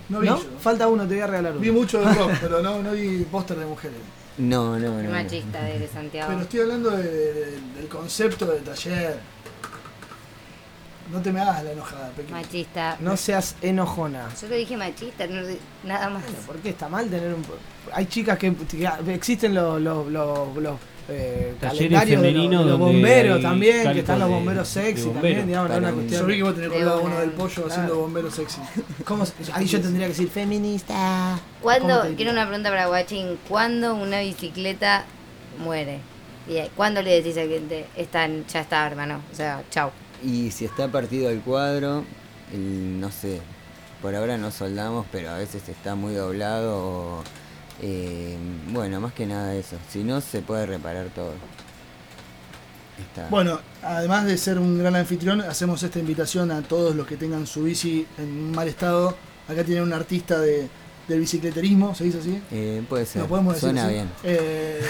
No 0.08 0.20
vi 0.20 0.28
¿No? 0.28 0.38
yo. 0.38 0.44
Falta 0.60 0.88
uno, 0.88 1.06
te 1.06 1.14
voy 1.14 1.22
a 1.22 1.26
regalar 1.26 1.52
uno. 1.52 1.60
Vi 1.60 1.70
mucho 1.70 2.00
de 2.00 2.12
rock, 2.14 2.30
pero 2.40 2.62
no, 2.62 2.82
no 2.82 2.92
vi 2.92 3.24
póster 3.30 3.58
de 3.58 3.66
mujeres. 3.66 3.96
no, 4.38 4.78
no, 4.78 4.80
Qué 4.80 4.86
no. 4.88 5.02
no. 5.02 5.10
machista 5.10 5.68
eres, 5.68 5.90
Santiago. 5.90 6.28
Pero 6.30 6.42
estoy 6.42 6.60
hablando 6.60 6.90
de- 6.90 7.02
de- 7.10 7.60
del 7.76 7.88
concepto 7.88 8.46
del 8.46 8.62
taller. 8.64 9.18
No 11.12 11.20
te 11.22 11.32
me 11.32 11.40
hagas 11.40 11.64
la 11.64 11.72
enojada, 11.72 12.10
Peque. 12.14 12.30
Machista. 12.32 12.96
No 13.00 13.16
seas 13.16 13.56
enojona. 13.62 14.28
Yo 14.40 14.46
te 14.48 14.56
dije 14.56 14.76
machista, 14.76 15.26
no, 15.26 15.40
nada 15.84 16.10
más. 16.10 16.22
¿Por 16.46 16.56
qué 16.56 16.68
está 16.70 16.88
mal 16.88 17.08
tener 17.08 17.32
un.? 17.32 17.42
Hay 17.94 18.04
chicas 18.06 18.38
que. 18.38 18.54
que 18.54 19.14
existen 19.14 19.54
los. 19.54 19.80
los, 19.80 20.06
los, 20.08 20.54
los, 20.56 20.78
eh, 21.08 21.54
de 21.60 22.32
los, 22.32 22.66
de 22.66 22.72
bomberos 22.74 23.40
también, 23.40 23.92
que 23.92 24.00
están 24.00 24.18
los 24.18 24.28
bomberos 24.28 24.74
de 24.74 24.82
sexy 24.82 25.04
bomberos. 25.06 25.22
también, 25.22 25.46
digamos, 25.46 25.70
una 25.76 25.88
un- 25.88 25.94
cuestión. 25.94 26.20
Yo 26.20 26.26
vi 26.26 26.36
que 26.36 26.42
vos 26.42 26.54
tenés 26.54 26.70
colgado 26.70 27.00
uno 27.02 27.18
del 27.20 27.30
pollo 27.30 27.54
Claro. 27.54 27.68
haciendo 27.70 27.96
bombero 27.98 28.30
sexy. 28.30 28.60
¿Cómo 29.04 29.24
ahí 29.54 29.66
yo 29.66 29.80
tendría 29.80 30.06
que 30.06 30.12
decir 30.12 30.28
feminista. 30.28 31.38
¿Cuándo, 31.62 31.88
¿Cómo 31.98 32.02
te 32.10 32.14
quiero 32.16 32.32
una 32.32 32.46
pregunta 32.46 32.68
para 32.70 32.86
Guachín, 32.88 33.38
¿cuándo 33.48 33.94
una 33.94 34.20
bicicleta 34.20 35.04
muere? 35.58 36.00
Y, 36.48 36.56
eh, 36.56 36.70
¿Cuándo 36.76 37.02
le 37.02 37.10
decís 37.22 37.36
al 37.38 37.46
cliente, 37.46 37.86
está, 37.96 38.24
en- 38.24 38.46
ya 38.46 38.60
está, 38.60 38.86
hermano? 38.86 39.20
O 39.32 39.34
sea, 39.34 39.62
chau. 39.70 39.90
Y 40.22 40.50
si 40.50 40.64
está 40.66 40.88
partido 40.88 41.30
el 41.30 41.40
cuadro, 41.40 42.04
el- 42.52 43.00
no 43.00 43.10
sé, 43.10 43.40
por 44.02 44.14
ahora 44.14 44.36
no 44.36 44.50
soldamos, 44.50 45.06
pero 45.10 45.30
a 45.30 45.38
veces 45.38 45.68
está 45.68 45.94
muy 45.94 46.14
doblado 46.14 46.76
o, 46.78 47.24
eh, 47.80 48.36
bueno, 48.70 49.00
más 49.00 49.12
que 49.12 49.26
nada 49.26 49.54
eso. 49.54 49.76
Si 49.90 50.02
no, 50.04 50.20
se 50.20 50.40
puede 50.42 50.66
reparar 50.66 51.06
todo. 51.14 51.32
Está. 52.98 53.28
Bueno, 53.28 53.60
además 53.82 54.24
de 54.26 54.36
ser 54.36 54.58
un 54.58 54.78
gran 54.78 54.96
anfitrión, 54.96 55.40
hacemos 55.42 55.82
esta 55.82 55.98
invitación 56.00 56.50
a 56.50 56.62
todos 56.62 56.96
los 56.96 57.06
que 57.06 57.16
tengan 57.16 57.46
su 57.46 57.62
bici 57.64 58.06
en 58.18 58.50
mal 58.50 58.66
estado. 58.66 59.16
Acá 59.48 59.62
tienen 59.64 59.84
un 59.84 59.92
artista 59.92 60.40
de, 60.40 60.68
del 61.06 61.20
bicicleterismo, 61.20 61.94
¿se 61.94 62.04
dice 62.04 62.18
así? 62.18 62.42
Eh, 62.50 62.82
puede 62.88 63.06
ser, 63.06 63.22
Lo 63.22 63.28
podemos 63.28 63.54
decir 63.54 63.68
suena 63.68 63.84
así. 63.86 63.94
bien. 63.94 64.10
Eh, 64.24 64.80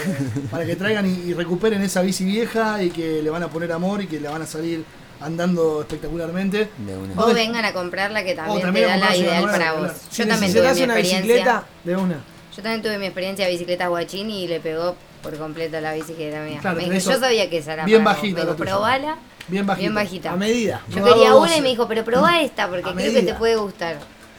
para 0.49 0.65
que 0.65 0.75
traigan 0.75 1.05
y, 1.05 1.29
y 1.29 1.33
recuperen 1.33 1.81
esa 1.83 2.01
bici 2.01 2.25
vieja 2.25 2.81
y 2.81 2.89
que 2.89 3.21
le 3.21 3.29
van 3.29 3.43
a 3.43 3.47
poner 3.47 3.71
amor 3.71 4.01
y 4.01 4.07
que 4.07 4.19
la 4.19 4.31
van 4.31 4.41
a 4.41 4.47
salir 4.47 4.83
andando 5.21 5.81
espectacularmente. 5.81 6.69
De 6.77 6.97
una. 6.97 7.13
O 7.23 7.33
vengan 7.33 7.63
a 7.65 7.73
comprarla 7.73 8.23
que 8.23 8.33
también, 8.35 8.73
te 8.73 8.81
da 8.81 8.97
la 8.97 9.15
ideal 9.15 9.43
para 9.45 9.57
claro. 9.57 9.79
vos. 9.81 9.91
Si 10.09 10.23
Yo 10.23 10.27
también 10.27 10.51
tuve 10.51 10.61
mi 10.61 10.67
una 10.67 10.99
experiencia. 10.99 11.21
bicicleta, 11.21 11.63
de 11.83 11.95
una. 11.95 12.23
Yo 12.55 12.63
también 12.63 12.81
tuve 12.81 12.97
mi 12.97 13.05
experiencia 13.05 13.45
de 13.45 13.51
bicicletas 13.51 13.89
guachín 13.89 14.29
y 14.29 14.47
le 14.47 14.59
pegó 14.59 14.95
por 15.23 15.37
completo 15.37 15.79
la 15.81 15.93
bici 15.93 16.13
que 16.13 16.27
era 16.29 16.43
mía. 16.43 16.59
Claro, 16.61 16.77
me 16.77 16.83
pero 16.83 16.93
dijo, 16.95 17.09
eso- 17.11 17.19
yo 17.19 17.25
sabía 17.25 17.49
que 17.49 17.57
esa 17.59 17.73
era 17.73 17.85
bien 17.85 18.03
para 18.03 18.15
vos. 18.15 18.21
bajita 18.21 18.35
Me 18.35 18.41
dijo, 18.41 18.51
la 18.51 18.57
tuya. 18.57 18.69
probala, 18.71 19.17
Bien 19.47 19.65
bajita. 19.65 19.81
bien 19.81 19.95
bajita. 19.95 20.31
A 20.31 20.35
medida. 20.35 20.81
Yo 20.89 20.95
quería 21.03 21.35
una 21.35 21.47
12. 21.47 21.57
y 21.57 21.61
me 21.61 21.69
dijo, 21.69 21.87
pero 21.87 22.03
probá 22.05 22.41
esta 22.41 22.67
porque 22.69 22.89
A 22.89 22.93
creo 22.93 23.13
que 23.13 23.21
te 23.23 23.33
puede 23.35 23.55
gustar. 23.55 23.97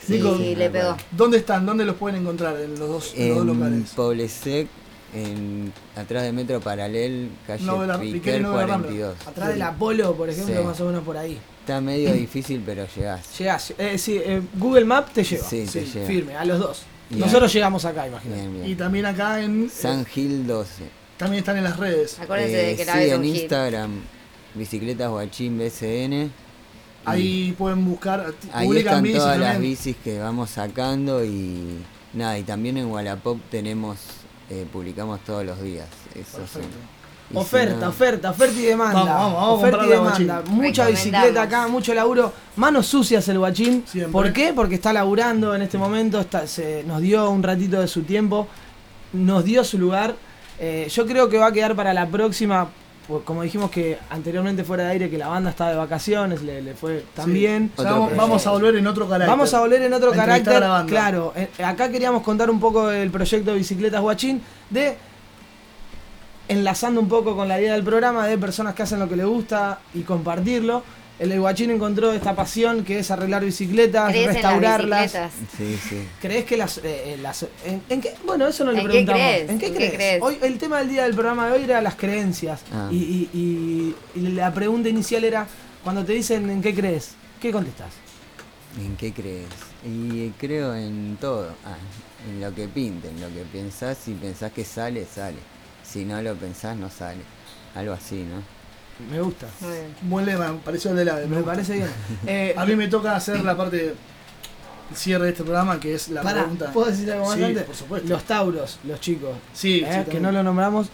Nico, 0.09 0.35
y 0.37 0.57
le 0.57 0.71
pegó. 0.71 0.97
¿Dónde 1.13 1.39
están? 1.39 1.65
¿Dónde 1.67 1.85
los 1.85 1.95
pueden 1.97 2.21
encontrar 2.23 2.57
en 2.61 2.71
los 2.79 2.89
dos, 2.89 3.13
en 3.17 3.29
los 3.29 3.39
dos 3.39 3.47
En 3.49 3.61
locales? 3.61 3.91
Poblesec, 3.95 4.67
en, 5.15 5.73
atrás 5.95 6.23
de 6.25 6.33
Metro 6.33 6.61
Paralel, 6.61 7.31
calle 7.47 7.65
Piquer 8.13 8.41
Novela 8.43 8.67
Rambla. 8.67 8.89
42. 8.89 9.27
Atrás 9.29 9.49
del 9.51 9.63
Apolo, 9.63 10.15
por 10.15 10.31
ejemplo, 10.31 10.57
Sí. 10.57 10.65
más 10.67 10.81
o 10.81 10.87
menos 10.87 11.05
por 11.05 11.17
ahí. 11.17 11.39
Está 11.61 11.81
medio 11.81 12.13
difícil, 12.13 12.63
pero 12.65 12.87
llegás. 12.97 13.39
Llegás. 13.39 13.75
Eh, 13.79 13.99
sí, 13.99 14.21
eh, 14.25 14.41
Google 14.55 14.85
Maps 14.85 15.13
te 15.13 15.23
lleva. 15.23 15.45
Sí, 15.49 15.67
te 15.71 15.85
lleva. 15.85 16.07
Firme, 16.07 16.37
a 16.37 16.45
los 16.45 16.59
dos. 16.59 16.83
Bien. 17.11 17.21
Nosotros 17.21 17.53
llegamos 17.53 17.85
acá, 17.85 18.07
imagínate. 18.07 18.49
Bien, 18.49 18.67
Y 18.71 18.75
también 18.75 19.05
acá 19.07 19.41
en. 19.43 19.65
eh, 19.67 19.69
San 19.69 20.05
Gil 20.07 20.47
12. 20.47 20.85
también 21.19 21.41
están 21.41 21.57
en 21.59 21.65
las 21.65 21.77
redes. 21.77 22.19
Acuérdense 22.19 22.57
de 22.57 22.73
Eh, 22.73 22.77
que 22.77 22.85
la 22.85 22.93
sí, 22.95 22.99
vez 23.01 23.13
en. 23.13 23.25
Instagram, 23.25 23.91
Bicicletas 24.55 25.11
Guachín 25.11 25.59
BCN. 25.59 26.31
Ahí 27.05 27.55
pueden 27.59 27.85
buscar. 27.85 28.33
Ahí 28.53 28.67
publican 28.67 28.87
están 28.95 29.03
bicis 29.03 29.19
todas 29.19 29.39
las 29.39 29.59
bicis 29.61 29.97
que 30.05 30.19
vamos 30.19 30.51
sacando 30.51 31.25
y 31.25 31.79
nada, 32.13 32.39
y 32.39 32.43
también 32.43 32.77
en 32.77 32.87
Wallapop 32.87 33.39
tenemos, 33.51 33.99
eh, 34.51 34.67
publicamos 34.73 35.21
todos 35.25 35.45
los 35.45 35.61
días. 35.63 35.89
Eso 36.15 36.39
sí. 36.47 36.59
Perfecto. 36.61 36.69
Si 37.31 37.37
Oferta, 37.37 37.77
no- 37.81 37.89
oferta, 37.91 38.31
oferta 38.31 38.59
y 38.59 38.63
demanda. 38.63 39.05
Vamos, 39.05 39.15
vamos, 39.15 39.35
vamos 39.35 39.49
a 39.49 39.53
oferta 39.53 39.87
y 39.87 39.89
demanda. 39.89 40.43
Mucha 40.49 40.87
bicicleta 40.89 41.43
acá, 41.43 41.69
mucho 41.69 41.95
laburo. 41.95 42.33
Manos 42.57 42.87
sucias 42.87 43.29
el 43.29 43.39
guachín. 43.39 43.85
Siempre. 43.87 44.13
¿Por 44.13 44.33
qué? 44.33 44.53
Porque 44.53 44.75
está 44.75 44.93
laburando 44.93 45.55
en 45.55 45.63
este 45.63 45.79
momento. 45.79 46.19
Está, 46.21 46.47
se, 46.47 46.83
nos 46.85 47.01
dio 47.01 47.31
un 47.31 47.43
ratito 47.43 47.81
de 47.81 47.87
su 47.87 48.03
tiempo. 48.03 48.49
Nos 49.13 49.45
dio 49.45 49.63
su 49.65 49.79
lugar. 49.79 50.15
Eh, 50.59 50.89
yo 50.93 51.07
creo 51.07 51.29
que 51.29 51.39
va 51.39 51.47
a 51.47 51.53
quedar 51.53 51.75
para 51.77 51.95
la 51.95 52.07
próxima. 52.09 52.69
pues, 53.07 53.23
Como 53.25 53.43
dijimos 53.43 53.71
que 53.71 53.97
anteriormente 54.11 54.65
fuera 54.65 54.85
de 54.85 54.91
aire, 54.91 55.09
que 55.11 55.17
la 55.19 55.29
banda 55.29 55.51
estaba 55.51 55.71
de 55.71 55.77
vacaciones, 55.77 56.43
le, 56.43 56.63
le 56.63 56.75
fue 56.75 57.05
tan 57.15 57.27
Sí. 57.33 57.47
O 57.77 57.83
sea, 57.83 57.93
vamos, 57.93 58.17
vamos 58.17 58.47
a 58.47 58.51
volver 58.51 58.75
en 58.77 58.87
otro 58.89 59.09
carácter. 59.09 59.29
Vamos 59.31 59.55
a 59.55 59.61
volver 59.61 59.83
en 59.83 59.93
otro 59.93 60.11
A 60.13 60.15
entrevistar 60.17 60.55
a 60.57 60.61
la 60.61 60.67
carácter. 60.67 60.69
banda. 60.69 60.91
Claro, 60.91 61.33
eh, 61.37 61.49
acá 61.65 61.91
queríamos 61.91 62.23
contar 62.23 62.51
un 62.51 62.59
poco 62.61 62.89
del 62.89 63.11
proyecto 63.11 63.53
de 63.53 63.59
Bicicletas 63.59 64.01
Guachín, 64.01 64.43
de 64.69 64.97
enlazando 66.55 67.01
un 67.01 67.09
poco 67.09 67.37
con 67.37 67.47
la 67.49 67.61
idea 67.61 67.75
del 67.75 67.85
programa 67.85 68.27
de 68.27 68.37
personas 68.37 68.75
que 68.75 68.83
hacen 68.83 68.99
lo 68.99 69.09
que 69.09 69.17
les 69.17 69.27
gusta 69.27 69.79
y 69.95 70.03
compartirlo. 70.03 70.83
El 71.21 71.39
Guachín 71.39 71.71
encontró 71.71 72.13
esta 72.13 72.35
pasión 72.35 72.83
que 72.83 72.99
es 73.01 73.11
arreglar 73.11 73.45
bicicletas, 73.45 74.09
¿Crees 74.11 74.21
en 74.23 74.27
las 74.27 74.35
restaurarlas. 74.43 75.03
bicicletas? 75.03 75.33
Sí, 75.57 75.79
sí. 75.89 76.09
¿Crees 76.21 76.45
que 76.47 76.57
las, 76.57 76.79
eh, 76.79 76.83
eh, 76.85 77.19
las- 77.21 77.45
en, 77.65 77.83
en 77.91 78.01
qué? 78.01 78.15
Bueno, 78.25 78.47
eso 78.49 78.65
no 78.65 78.73
le 78.73 78.79
¿En 78.81 78.87
qué 78.87 78.91
preguntamos. 78.91 79.21
crees? 79.23 79.51
¿En 79.51 79.59
qué 79.59 79.67
¿En 79.67 79.73
qué 79.73 79.77
crees? 79.79 79.95
crees? 79.95 80.23
Hoy 80.23 80.39
el 80.43 80.59
tema 80.59 80.79
del 80.79 80.89
día 80.89 81.03
del 81.05 81.15
programa 81.15 81.47
de 81.47 81.53
hoy 81.53 81.65
era 81.65 81.81
las 81.83 81.95
creencias 81.95 82.63
Ah. 82.73 82.89
y, 82.91 82.97
y- 82.97 83.31
y- 83.35 83.95
y 84.19 84.29
la 84.33 84.53
pregunta 84.53 84.89
inicial 84.89 85.23
era 85.25 85.47
cuando 85.85 86.05
te 86.05 86.15
dicen 86.15 86.49
en 86.51 86.63
qué 86.63 86.75
crees, 86.75 87.13
¿qué 87.41 87.53
contestas? 87.53 87.91
¿En 88.81 88.97
qué 88.97 89.13
crees? 89.13 89.47
Y 89.85 90.31
creo 90.39 90.75
en 90.75 91.19
todo. 91.21 91.49
Ah, 91.67 91.77
en 92.31 92.41
lo 92.41 92.55
que 92.55 92.67
pinten, 92.67 93.21
lo 93.21 93.29
que 93.29 93.43
pensás. 93.53 93.99
Si 94.03 94.13
pensás 94.15 94.53
que 94.53 94.65
sale, 94.65 95.05
sale. 95.07 95.37
Si 95.91 96.05
no 96.05 96.21
lo 96.23 96.35
pensás, 96.35 96.77
no 96.77 96.89
sale. 96.91 97.21
Algo 97.75 97.93
así, 97.93 98.25
¿no? 98.25 98.43
Me 99.11 99.21
gusta. 99.21 99.47
Buen 100.03 100.27
lema, 100.27 100.53
me 100.53 100.59
pareció 100.59 100.91
el 100.91 100.97
del 100.99 101.09
ave. 101.09 101.27
Me 101.27 101.37
gusta. 101.37 101.53
parece 101.53 101.73
bien. 101.75 101.89
Eh, 102.27 102.55
A 102.57 102.67
mí 102.67 102.77
me 102.77 102.89
toca 102.89 103.17
hacer 103.17 103.41
la 103.43 103.57
parte 103.57 103.95
el 104.91 104.97
cierre 104.97 105.25
de 105.25 105.31
este 105.31 105.43
programa, 105.45 105.79
que 105.81 105.95
es 105.95 106.09
la 106.09 106.23
Pará, 106.23 106.41
pregunta. 106.41 106.73
¿puedo 106.73 106.91
decir 106.91 107.11
algo 107.13 107.27
más 107.27 107.37
Sí, 107.37 107.45
antes? 107.45 107.63
por 107.65 107.75
supuesto. 107.77 108.09
Los 108.09 108.25
Tauros, 108.25 108.79
los 108.85 109.01
chicos. 109.01 109.31
Sí, 109.53 109.83
eh, 109.87 110.03
sí, 110.05 110.11
que 110.11 110.21
no 110.21 110.31
lo 110.33 110.43
nombramos. 110.43 110.89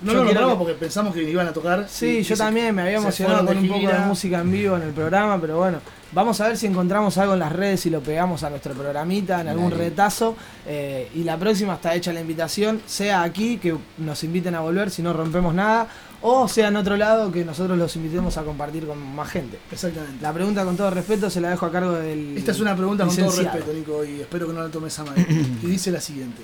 No 0.00 0.12
Yo 0.12 0.18
lo 0.18 0.24
nombramos 0.24 0.52
que- 0.54 0.58
porque 0.58 0.74
pensamos 0.74 1.12
que 1.14 1.22
iban 1.24 1.46
a 1.48 1.52
tocar. 1.52 1.86
Sí, 1.88 2.06
y- 2.06 2.18
y 2.18 2.22
yo 2.22 2.34
se- 2.36 2.42
también 2.42 2.74
me 2.74 2.82
había 2.82 2.96
emocionado 2.96 3.44
con 3.44 3.54
de 3.56 3.62
un 3.62 3.68
poco 3.68 3.88
de 3.92 3.98
música 3.98 4.38
en 4.40 4.50
vivo 4.50 4.76
en 4.76 4.82
el 4.82 4.92
programa, 4.92 5.38
pero 5.40 5.58
bueno, 5.58 5.80
vamos 6.12 6.40
a 6.40 6.48
ver 6.48 6.56
si 6.56 6.66
encontramos 6.66 7.16
algo 7.18 7.34
en 7.34 7.38
las 7.40 7.52
redes 7.52 7.86
y 7.86 7.90
lo 7.90 8.00
pegamos 8.00 8.42
a 8.42 8.50
nuestro 8.50 8.74
programita, 8.74 9.40
en 9.40 9.48
algún 9.48 9.70
Dale. 9.70 9.84
retazo. 9.84 10.36
eh, 10.66 11.08
y 11.14 11.24
la 11.24 11.36
próxima 11.38 11.74
está 11.74 11.94
hecha 11.94 12.12
la 12.12 12.20
invitación, 12.20 12.80
sea 12.86 13.22
aquí, 13.22 13.58
que 13.58 13.76
nos 13.98 14.22
inviten 14.24 14.54
a 14.54 14.60
volver 14.60 14.90
si 14.90 15.02
no 15.02 15.12
rompemos 15.12 15.54
nada, 15.54 15.88
o 16.22 16.46
sea 16.48 16.68
en 16.68 16.76
otro 16.76 16.96
lado, 16.96 17.32
que 17.32 17.44
nosotros 17.44 17.78
los 17.78 17.96
invitemos 17.96 18.36
a 18.36 18.42
compartir 18.42 18.86
con 18.86 18.98
más 19.14 19.28
gente. 19.30 19.58
Exactamente. 19.72 20.20
La 20.20 20.32
pregunta 20.32 20.64
con 20.64 20.76
todo 20.76 20.90
respeto 20.90 21.30
se 21.30 21.40
la 21.40 21.50
dejo 21.50 21.66
a 21.66 21.72
cargo 21.72 21.92
del. 21.92 22.36
Esta 22.36 22.50
es 22.52 22.60
una 22.60 22.76
pregunta 22.76 23.06
con 23.06 23.16
todo 23.16 23.30
respeto, 23.32 23.72
Nico, 23.72 24.04
y 24.04 24.20
espero 24.20 24.46
que 24.46 24.52
no 24.52 24.62
la 24.62 24.68
tomes 24.68 24.98
a 24.98 25.04
mal. 25.04 25.14
y 25.18 25.66
dice 25.66 25.90
la 25.90 26.00
siguiente. 26.00 26.42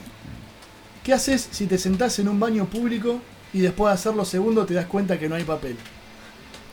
¿Qué 1.05 1.13
haces 1.13 1.49
si 1.51 1.67
te 1.67 1.79
sentás 1.79 2.19
en 2.19 2.29
un 2.29 2.41
baño 2.41 2.65
público 2.65 3.21
y 3.53 3.61
después 3.61 3.91
de 3.91 3.95
hacerlo 3.95 4.25
segundo 4.25 4.65
te 4.67 4.75
das 4.75 4.87
cuenta 4.87 5.19
que 5.19 5.29
no 5.29 5.35
hay 5.37 5.45
papel? 5.45 5.77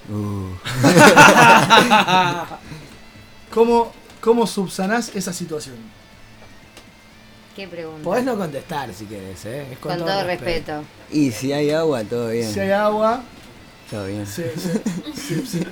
Uh, 0.10 0.48
¿Cómo, 3.54 3.92
cómo 4.22 4.48
subsanás 4.48 5.16
esa 5.16 5.32
situación? 5.34 5.76
¿Qué 7.56 7.68
pregunta? 7.68 8.04
Podés 8.04 8.24
no 8.26 8.36
contestar 8.36 8.92
si 8.94 9.06
querés, 9.06 9.46
¿eh? 9.46 9.68
Es 9.74 9.78
Con, 9.78 9.98
todo 10.00 10.24
respeto. 10.24 10.84
y 11.12 11.32
si 11.32 11.54
hay 11.54 11.70
agua, 11.70 12.04
todo 12.04 12.30
bien. 12.30 12.52
Si 12.52 12.60
hay 12.60 12.72
agua, 12.72 13.24
Todo 13.92 14.08
bien. 14.08 14.26
se, 14.26 14.52
se- 14.58 14.82
se- 15.16 15.46
se- 15.46 15.68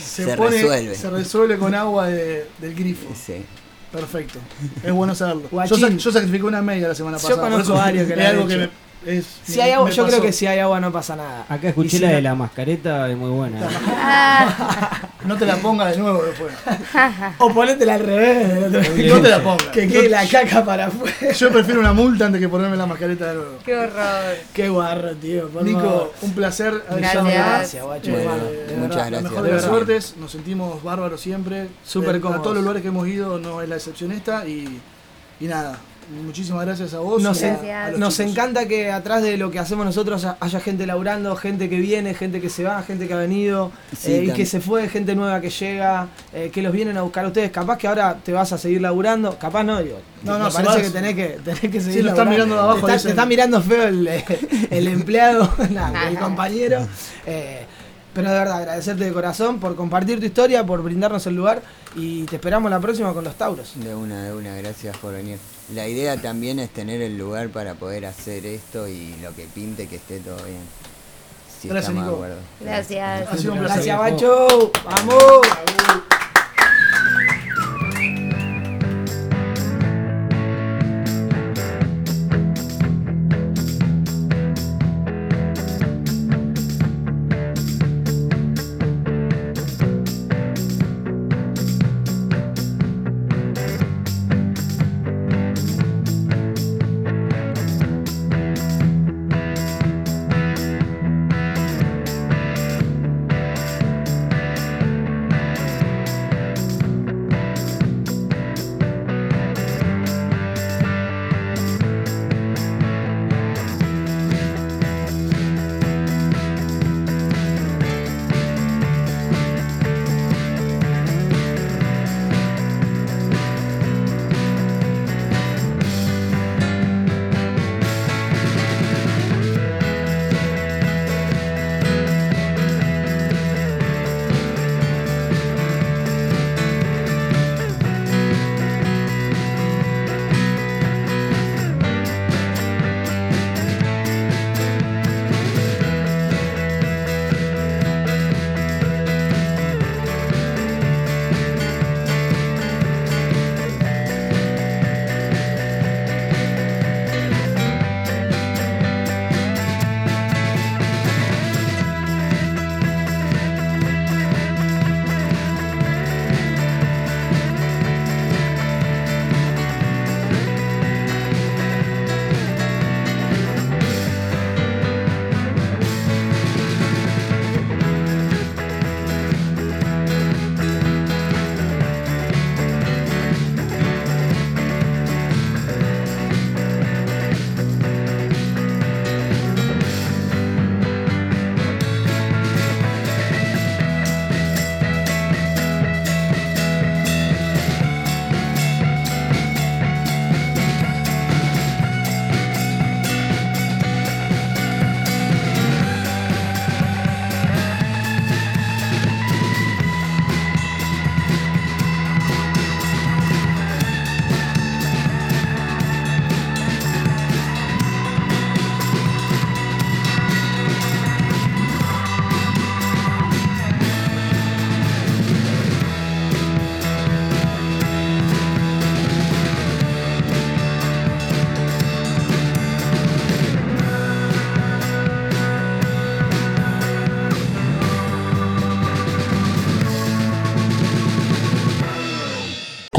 se 0.00 0.24
Se 0.24 0.36
pone- 0.36 0.50
resuelve. 0.56 0.94
se 0.94 1.10
resuelve 1.10 1.58
con 1.58 1.74
agua 1.74 2.06
de- 2.08 2.46
del 2.60 2.74
grifo. 2.74 3.08
Sí. 3.14 3.44
Perfecto. 3.90 4.38
Es 4.82 4.92
bueno 4.92 5.14
saberlo. 5.14 5.48
Yo, 5.66 5.88
yo 5.88 6.12
sacrifiqué 6.12 6.44
una 6.44 6.62
media 6.62 6.88
la 6.88 6.94
semana 6.94 7.16
Yo 7.16 7.22
pasada. 7.22 7.42
por 7.42 7.50
conozco 7.50 7.74
varios 7.74 8.06
que 8.06 8.14
es 8.14 8.26
algo 8.26 8.46
que 8.46 8.56
me, 8.56 8.70
es- 9.06 9.26
Si 9.44 9.60
hay 9.60 9.72
agua, 9.72 9.90
yo 9.90 10.06
creo 10.06 10.20
que 10.22 10.32
si 10.32 10.46
hay 10.46 10.58
agua 10.58 10.80
no 10.80 10.90
pasa 10.92 11.16
nada. 11.16 11.44
Acá 11.48 11.68
escuché 11.68 11.90
si 11.90 11.98
la 12.00 12.08
no- 12.08 12.14
de 12.16 12.22
la 12.22 12.34
mascareta, 12.34 13.10
es 13.10 13.16
muy 13.16 13.30
buena. 13.30 13.58
¿eh? 13.68 15.06
No 15.24 15.36
te 15.36 15.46
la 15.46 15.56
pongas 15.56 15.92
de 15.92 15.98
nuevo 16.02 16.22
después. 16.22 16.52
O 17.38 17.52
ponétela 17.52 17.94
al 17.94 18.00
revés. 18.00 18.70
No 19.10 19.20
te 19.20 19.28
la 19.28 19.42
pongas. 19.42 19.68
Que 19.68 19.88
quede 19.88 20.08
la 20.08 20.26
caca 20.28 20.64
para 20.64 20.86
afuera. 20.86 21.32
Yo 21.32 21.50
prefiero 21.50 21.80
una 21.80 21.92
multa 21.92 22.26
antes 22.26 22.40
que 22.40 22.48
ponerme 22.48 22.76
la 22.76 22.86
mascareta 22.86 23.28
de 23.28 23.34
nuevo. 23.36 23.58
Qué 23.64 23.74
horror. 23.76 24.36
Qué 24.52 24.68
guarro, 24.68 25.14
tío. 25.16 25.48
por 25.48 25.62
Nico, 25.62 26.12
un 26.22 26.32
placer 26.34 26.82
Gracias. 26.90 27.24
Gracias, 27.24 27.84
guacho. 27.84 28.10
Eh, 28.10 28.66
de 28.68 28.76
muchas 28.76 28.88
verdad. 28.96 29.10
La 29.10 29.10
gracias. 29.10 29.22
mejor 29.22 29.42
de 29.42 29.48
de 29.48 29.54
las 29.56 29.64
suertes, 29.64 30.14
nos 30.18 30.30
sentimos 30.32 30.82
bárbaros 30.82 31.20
siempre. 31.20 31.68
Súper 31.84 32.16
Eh, 32.16 32.20
cómodos. 32.20 32.40
A 32.40 32.42
todos 32.42 32.56
los 32.56 32.62
lugares 32.64 32.82
que 32.82 32.88
hemos 32.88 33.08
ido 33.08 33.38
no 33.38 33.62
es 33.62 33.68
la 33.68 33.76
excepción 33.76 34.12
esta 34.12 34.46
y, 34.46 34.80
y 35.40 35.44
nada. 35.46 35.78
Muchísimas 36.24 36.64
gracias 36.66 36.94
a 36.94 36.98
vos. 36.98 37.22
Nos, 37.22 37.40
en- 37.42 38.28
encanta 38.28 38.66
que 38.66 38.90
atrás 38.90 39.22
de 39.22 39.36
lo 39.36 39.50
que 39.50 39.58
hacemos 39.58 39.84
nosotros 39.84 40.26
haya 40.40 40.60
gente 40.60 40.86
laburando, 40.86 41.34
gente 41.36 41.68
que 41.68 41.78
viene, 41.78 42.14
gente 42.14 42.40
que 42.40 42.50
se 42.50 42.64
va, 42.64 42.82
gente 42.82 43.06
que 43.08 43.14
ha 43.14 43.18
venido 43.18 43.72
Sí, 43.96 44.12
eh, 44.12 44.24
y 44.26 44.30
que 44.32 44.46
se 44.46 44.60
fue, 44.60 44.88
gente 44.88 45.14
nueva 45.14 45.40
que 45.40 45.50
llega, 45.50 46.08
eh, 46.32 46.50
que 46.52 46.62
los 46.62 46.72
vienen 46.72 46.96
a 46.96 47.02
buscar 47.02 47.24
a 47.24 47.28
ustedes. 47.28 47.50
Capaz 47.50 47.78
que 47.78 47.86
ahora 47.88 48.16
te 48.22 48.32
vas 48.32 48.52
a 48.52 48.58
seguir 48.58 48.80
laburando, 48.80 49.38
capaz 49.38 49.64
no, 49.64 49.80
digo. 49.82 49.98
No, 50.22 50.38
no, 50.38 50.46
me 50.46 50.50
parece 50.50 50.82
que 50.82 50.90
tenés 50.90 51.14
que, 51.14 51.26
tenés 51.44 51.60
que 51.60 51.80
seguir 51.80 51.92
Sí, 51.94 52.02
lo 52.02 52.10
están 52.10 52.28
mirando 52.28 52.54
de 52.54 52.60
abajo, 52.60 52.86
Te 52.86 52.92
está, 52.92 52.92
dicen. 52.94 53.06
te 53.08 53.10
está 53.10 53.26
mirando 53.26 53.62
feo 53.62 53.88
el, 53.88 54.08
el 54.70 54.88
empleado, 54.88 55.52
nah, 55.70 56.08
el 56.08 56.18
compañero. 56.18 56.86
Eh, 57.26 57.66
pero 58.14 58.30
de 58.30 58.38
verdad, 58.38 58.58
agradecerte 58.58 59.04
de 59.04 59.12
corazón 59.12 59.58
por 59.58 59.74
compartir 59.74 60.20
tu 60.20 60.26
historia, 60.26 60.64
por 60.64 60.82
brindarnos 60.82 61.26
el 61.26 61.34
lugar 61.34 61.62
y 61.96 62.22
te 62.24 62.36
esperamos 62.36 62.70
la 62.70 62.80
próxima 62.80 63.12
con 63.12 63.24
los 63.24 63.34
Tauros. 63.34 63.72
De 63.74 63.94
una, 63.94 64.24
de 64.24 64.32
una, 64.32 64.54
gracias 64.56 64.96
por 64.98 65.12
venir. 65.12 65.38
La 65.74 65.88
idea 65.88 66.16
también 66.20 66.58
es 66.58 66.70
tener 66.70 67.02
el 67.02 67.18
lugar 67.18 67.48
para 67.48 67.74
poder 67.74 68.06
hacer 68.06 68.46
esto 68.46 68.86
y 68.86 69.16
lo 69.22 69.34
que 69.34 69.46
pinte 69.46 69.88
que 69.88 69.96
esté 69.96 70.20
todo 70.20 70.36
bien. 70.44 70.60
Si 71.60 71.68
Gracias, 71.68 71.94
Nico. 71.94 72.24
Gracias. 72.60 73.44
Gracias, 73.44 73.98
Bacho. 73.98 74.70
Vamos. 74.84 75.40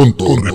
Con 0.05 0.13
todo. 0.13 0.45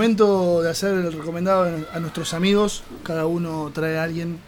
Momento 0.00 0.49
hacer 0.70 0.94
el 0.94 1.12
recomendado 1.12 1.86
a 1.92 2.00
nuestros 2.00 2.34
amigos. 2.34 2.82
Cada 3.02 3.26
uno 3.26 3.70
trae 3.74 3.98
a 3.98 4.04
alguien 4.04 4.38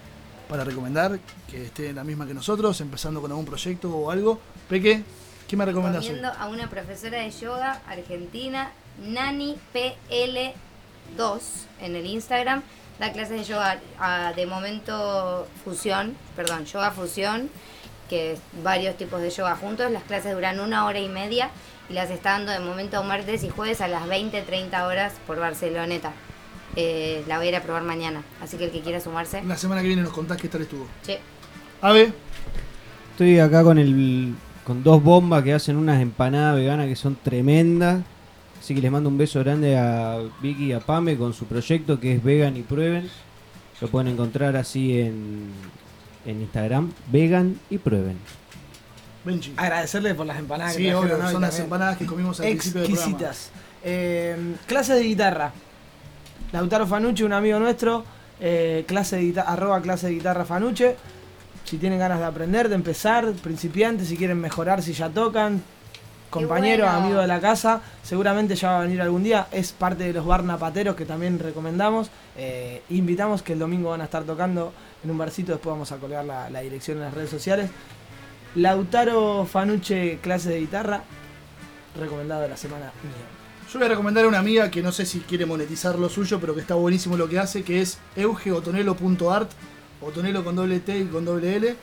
para 0.49 0.65
recomendar 0.65 1.19
que 1.51 1.65
esté 1.65 1.89
en 1.89 1.97
la 1.97 2.05
misma 2.05 2.27
que 2.27 2.35
nosotros, 2.35 2.81
empezando 2.81 3.21
con 3.21 3.31
algún 3.31 3.47
proyecto 3.47 3.91
o 3.91 4.11
algo. 4.11 4.39
Peque, 4.69 5.03
¿qué 5.49 5.57
me 5.57 5.65
recomendás? 5.65 6.05
Recomiendo 6.05 6.33
a 6.39 6.49
una 6.49 6.69
profesora 6.69 7.19
de 7.19 7.31
yoga 7.31 7.81
argentina, 7.87 8.71
Nani 9.03 9.57
PL2 9.75 11.41
en 11.81 11.97
el 11.97 12.07
Instagram. 12.07 12.63
Da 12.99 13.13
clases 13.13 13.39
de 13.41 13.45
yoga 13.45 13.81
ah, 13.99 14.33
de 14.37 14.47
momento 14.47 15.49
fusión, 15.65 16.15
perdón, 16.37 16.67
yoga 16.67 16.91
fusión, 16.91 17.49
que 18.09 18.33
es 18.33 18.41
varios 18.63 18.97
tipos 18.97 19.21
de 19.23 19.31
yoga 19.31 19.57
juntos. 19.57 19.91
Las 19.91 20.03
clases 20.03 20.35
duran 20.35 20.61
una 20.61 20.85
hora 20.85 21.01
y 21.01 21.09
media 21.09 21.51
y 21.93 21.95
las 21.95 22.11
está 22.11 22.31
dando 22.31 22.53
de 22.53 22.59
momento 22.59 23.03
martes 23.05 23.45
y 23.45 23.51
jueves 23.51 23.83
a 23.83 23.89
las 23.89 24.05
20-30 24.07 24.87
horas 24.87 25.13
por 25.27 25.39
Barceloneta. 25.39 26.13
Eh, 26.75 27.23
la 27.29 27.37
voy 27.37 27.47
a 27.47 27.49
ir 27.51 27.57
a 27.57 27.63
probar 27.63 27.83
mañana, 27.83 28.23
así 28.41 28.57
que 28.57 28.65
el 28.65 28.71
que 28.71 28.81
quiera 28.81 28.99
sumarse. 28.99 29.43
La 29.45 29.59
semana 29.59 29.83
que 29.83 29.89
viene 29.89 30.03
nos 30.03 30.13
contás 30.13 30.39
qué 30.39 30.49
tal 30.49 30.63
estuvo. 30.63 30.87
Sí. 31.03 31.17
Ave, 31.83 32.15
Estoy 33.11 33.39
acá 33.41 33.63
con 33.63 33.77
el 33.77 34.35
con 34.65 34.83
dos 34.83 35.03
bombas 35.03 35.43
que 35.43 35.53
hacen 35.53 35.77
unas 35.77 36.01
empanadas 36.01 36.57
veganas 36.57 36.87
que 36.87 36.97
son 36.97 37.15
tremendas. 37.23 38.03
Así 38.59 38.75
que 38.75 38.81
les 38.81 38.91
mando 38.91 39.11
un 39.11 39.19
beso 39.19 39.41
grande 39.41 39.77
a 39.77 40.19
Vicky 40.41 40.67
y 40.67 40.73
a 40.73 40.81
Pame 40.81 41.19
con 41.19 41.35
su 41.35 41.45
proyecto 41.45 42.01
que 42.01 42.15
es 42.15 42.25
Vegan 42.25 42.57
y 42.57 42.63
Prueben. 42.63 43.11
Lo 43.83 43.89
pueden 43.89 44.13
encontrar 44.13 44.57
así 44.57 44.99
en, 44.99 45.51
en 46.25 46.41
Instagram, 46.41 46.91
Vegan 47.11 47.61
y 47.69 47.77
Prueben. 47.77 48.17
Benji. 49.25 49.55
Agradecerle 49.57 50.15
por 50.15 50.27
las 50.27 50.39
empanadas 50.39 50.75
Sí, 50.75 50.83
que 50.85 50.95
obvio, 50.95 51.17
hoy 51.17 51.33
son 51.33 51.41
las 51.43 51.59
empanadas 51.59 51.97
que 51.97 52.07
comimos 52.07 52.41
al 52.41 52.47
principio 52.47 52.81
del 52.83 52.91
programa. 52.91 53.11
Exquisitas. 53.21 53.51
Eh, 53.85 54.55
clases 54.67 54.97
de 54.97 55.03
guitarra. 55.05 55.53
Lautaro 56.53 56.87
Fanucci, 56.87 57.23
un 57.23 57.33
amigo 57.33 57.59
nuestro. 57.59 58.05
eh, 58.41 58.85
clase 58.89 59.17
de 59.19 59.41
arroba 59.41 59.81
clase 59.81 60.09
de 60.09 60.15
guitarra 60.15 60.45
Fanuche. 60.45 60.97
Si 61.65 61.79
tienen 61.79 61.99
ganas 62.01 62.19
de 62.19 62.25
aprender, 62.25 62.69
de 62.69 62.75
empezar, 62.75 63.31
principiantes, 63.35 64.09
si 64.09 64.17
quieren 64.17 64.41
mejorar, 64.41 64.83
si 64.83 64.93
ya 64.93 65.09
tocan, 65.09 65.63
compañeros, 66.29 66.89
bueno. 66.91 67.05
amigos 67.05 67.23
de 67.23 67.29
la 67.29 67.41
casa, 67.41 67.81
seguramente 68.03 68.57
ya 68.57 68.73
va 68.73 68.79
a 68.79 68.83
venir 68.83 69.01
algún 69.01 69.23
día. 69.23 69.47
Es 69.53 69.71
parte 69.73 70.03
de 70.05 70.13
los 70.13 70.27
barnapateros 70.27 70.97
que 70.97 71.05
también 71.07 71.39
recomendamos. 71.39 72.11
Eh, 72.37 72.83
invitamos 72.91 73.43
que 73.43 73.53
el 73.53 73.61
domingo 73.61 73.91
van 73.91 74.01
a 74.01 74.05
estar 74.05 74.25
tocando 74.25 74.73
en 75.05 75.11
un 75.13 75.19
barcito, 75.19 75.53
después 75.53 75.73
vamos 75.73 75.93
a 75.93 75.97
colgar 75.99 76.25
la, 76.25 76.51
la 76.51 76.61
dirección 76.61 76.99
en 76.99 77.05
las 77.05 77.15
redes 77.15 77.31
sociales. 77.31 77.71
Lautaro 78.55 79.47
Fanuche, 79.47 80.19
clase 80.21 80.51
de 80.51 80.61
guitarra, 80.61 81.03
recomendado 81.99 82.43
de 82.43 82.49
la 82.49 82.57
semana 82.57 82.93
mía. 83.03 83.13
Yo 83.73 83.79
voy 83.79 83.87
a 83.87 83.89
recomendar 83.91 84.25
a 84.25 84.29
una 84.29 84.39
amiga 84.39 84.71
que 84.71 84.83
no 84.83 84.93
sé 84.93 85.07
si 85.07 85.21
quiere 85.21 85.47
monetizar 85.47 85.99
lo 85.99 86.09
suyo, 86.11 86.39
pero 86.39 86.55
que 86.55 86.61
está 86.61 86.75
buenísimo 86.75 87.17
lo 87.17 87.29
que 87.29 87.39
hace, 87.39 87.63
que 87.63 87.81
es 87.81 87.99
eugeotonelo.art, 88.17 89.51
otonelo 90.03 90.45
con 90.45 90.57
doble 90.57 90.81
T 90.81 90.99
y 90.99 91.05
con 91.07 91.25
doble 91.25 91.57
L. 91.57 91.77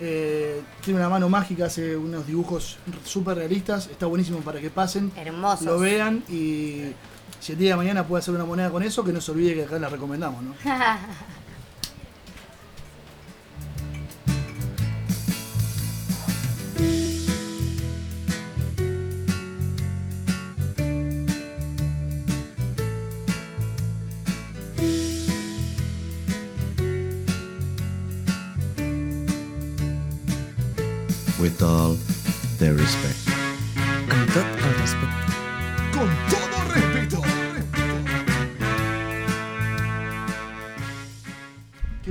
Eh, 0.00 0.60
tiene 0.84 0.98
una 0.98 1.08
mano 1.08 1.28
mágica, 1.28 1.66
hace 1.66 1.96
unos 1.96 2.26
dibujos 2.26 2.78
súper 3.04 3.36
realistas, 3.36 3.86
está 3.86 4.06
buenísimo 4.06 4.38
para 4.40 4.60
que 4.60 4.70
pasen, 4.70 5.12
Hermosos. 5.16 5.66
lo 5.66 5.78
vean 5.78 6.22
y 6.28 6.92
si 7.40 7.52
el 7.52 7.58
día 7.58 7.70
de 7.70 7.76
mañana 7.76 8.04
puede 8.06 8.20
hacer 8.20 8.34
una 8.34 8.44
moneda 8.44 8.70
con 8.70 8.82
eso, 8.82 9.04
que 9.04 9.12
no 9.12 9.20
se 9.20 9.30
olvide 9.30 9.54
que 9.54 9.64
acá 9.64 9.78
la 9.78 9.88
recomendamos, 9.88 10.42
¿no? 10.42 10.54
with 31.40 31.62
all 31.62 31.96
their 32.58 32.74
respect. 32.74 34.57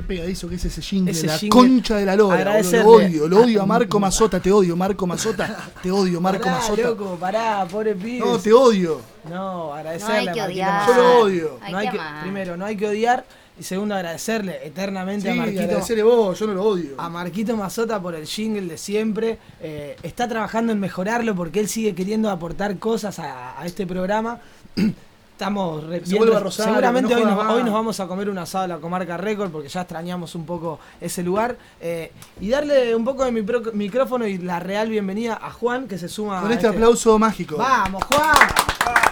Pegadizo 0.08 0.48
que 0.48 0.56
es 0.56 0.64
ese 0.64 0.82
jingle, 0.82 1.12
Ese 1.12 1.26
la 1.28 1.38
jingle. 1.38 1.50
concha 1.60 1.96
de 1.96 2.06
la 2.06 2.16
lora. 2.16 2.60
Lo 2.62 2.88
odio, 2.90 3.28
lo 3.28 3.42
odio 3.42 3.62
a- 3.62 3.66
Marco 3.74 4.00
Mazota, 4.00 4.40
te 4.40 4.50
odio, 4.50 4.74
Marco 4.74 5.06
Mazota, 5.06 5.70
te 5.82 5.90
odio, 5.92 6.20
Marco 6.20 6.44
Pará, 6.44 6.56
Mazota. 6.56 6.82
loco, 6.82 7.16
pará, 7.20 7.66
pobre 7.70 7.94
pibe. 7.94 8.18
No, 8.26 8.38
te 8.38 8.52
odio. 8.52 9.00
No, 9.30 9.72
agradecerle 9.74 10.14
No 10.14 10.18
hay 10.30 10.34
que 10.34 10.40
a 10.40 10.44
Marquito 10.44 10.62
odiar. 10.64 10.88
Yo 10.88 10.94
lo 10.96 11.20
odio. 11.20 11.58
Hay 11.62 11.72
No 11.72 11.78
hay 11.78 11.88
que 11.90 11.98
primero, 12.22 12.56
no 12.56 12.64
hay 12.64 12.76
que 12.76 12.88
odiar. 12.88 13.24
Y 13.60 13.62
segundo, 13.64 13.94
agradecerle 13.96 14.60
eternamente 14.64 15.22
Sí, 15.32 15.36
a 15.36 15.40
Marquito. 15.40 15.62
agradecerle 15.62 16.02
vos, 16.04 16.38
yo 16.38 16.46
no 16.46 16.54
lo 16.54 16.62
odio. 16.64 16.90
A 16.96 17.08
Marquito 17.10 17.56
Mazota 17.56 18.00
por 18.00 18.14
el 18.14 18.24
jingle 18.26 18.62
de 18.68 18.78
siempre. 18.78 19.36
Eh, 19.60 19.96
está 20.02 20.26
trabajando 20.28 20.72
en 20.72 20.80
mejorarlo 20.80 21.34
porque 21.34 21.60
él 21.60 21.68
sigue 21.68 21.94
queriendo 21.94 22.30
aportar 22.30 22.78
cosas 22.78 23.18
a, 23.18 23.60
a 23.60 23.66
este 23.66 23.86
programa. 23.86 24.40
Estamos 25.38 25.84
re- 25.84 26.00
Rosario, 26.00 26.50
Seguramente 26.50 27.14
no 27.14 27.20
hoy, 27.20 27.24
nos, 27.24 27.46
hoy 27.52 27.70
vamos 27.70 28.00
a 28.00 28.08
comer 28.08 28.28
un 28.28 28.38
asado 28.38 28.64
a 28.64 28.66
la 28.66 28.78
comarca 28.78 29.16
Record 29.16 29.52
porque 29.52 29.68
ya 29.68 29.82
extrañamos 29.82 30.34
un 30.34 30.44
poco 30.44 30.80
ese 31.00 31.22
lugar. 31.22 31.56
Eh, 31.80 32.10
y 32.40 32.48
darle 32.48 32.92
un 32.96 33.04
poco 33.04 33.24
de 33.24 33.30
mi 33.30 33.42
pro- 33.42 33.62
micrófono 33.72 34.26
y 34.26 34.38
la 34.38 34.58
real 34.58 34.88
bienvenida 34.88 35.38
a 35.40 35.52
Juan 35.52 35.86
que 35.86 35.96
se 35.96 36.08
suma 36.08 36.40
Con 36.40 36.50
a 36.50 36.54
este 36.54 36.66
aplauso 36.66 37.16
mágico. 37.20 37.56
¡Vamos, 37.56 38.02
Juan! 38.02 38.36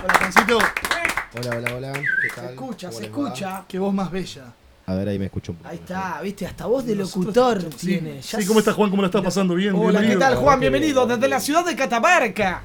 Hola, 0.03 0.15
Juancito. 0.19 0.59
Hola, 0.59 1.57
hola, 1.59 1.75
hola. 1.77 1.93
¿Qué 1.93 2.29
tal? 2.35 2.47
Se 2.49 2.53
escucha, 2.55 2.89
¿Cómo 2.89 2.99
se 2.99 3.05
escucha. 3.05 3.65
Qué 3.69 3.79
voz 3.79 3.95
más 3.95 4.11
bella. 4.11 4.53
A 4.87 4.95
ver, 4.95 5.09
ahí 5.09 5.21
me 5.21 5.27
escucho 5.27 5.53
un 5.53 5.59
poco. 5.59 5.71
Ahí 5.71 5.77
está, 5.77 6.21
viste, 6.23 6.45
hasta 6.45 6.67
voz 6.67 6.85
de 6.85 6.97
locutor 6.97 7.63
tiene. 7.67 8.21
Ya 8.21 8.41
sí, 8.41 8.47
¿cómo 8.49 8.59
estás, 8.59 8.75
Juan? 8.75 8.91
¿Cómo 8.91 9.03
lo 9.03 9.07
estás 9.07 9.23
pasando? 9.23 9.55
Bien, 9.55 9.77
Hola, 9.77 10.01
¿qué 10.01 10.07
bienvenido. 10.07 10.19
tal, 10.19 10.35
La 10.35 10.41
Juan? 10.41 10.59
Bienvenido 10.59 11.07
bien. 11.07 11.21
desde 11.21 11.31
la 11.31 11.39
ciudad 11.39 11.65
de 11.65 11.77
Catamarca. 11.77 12.63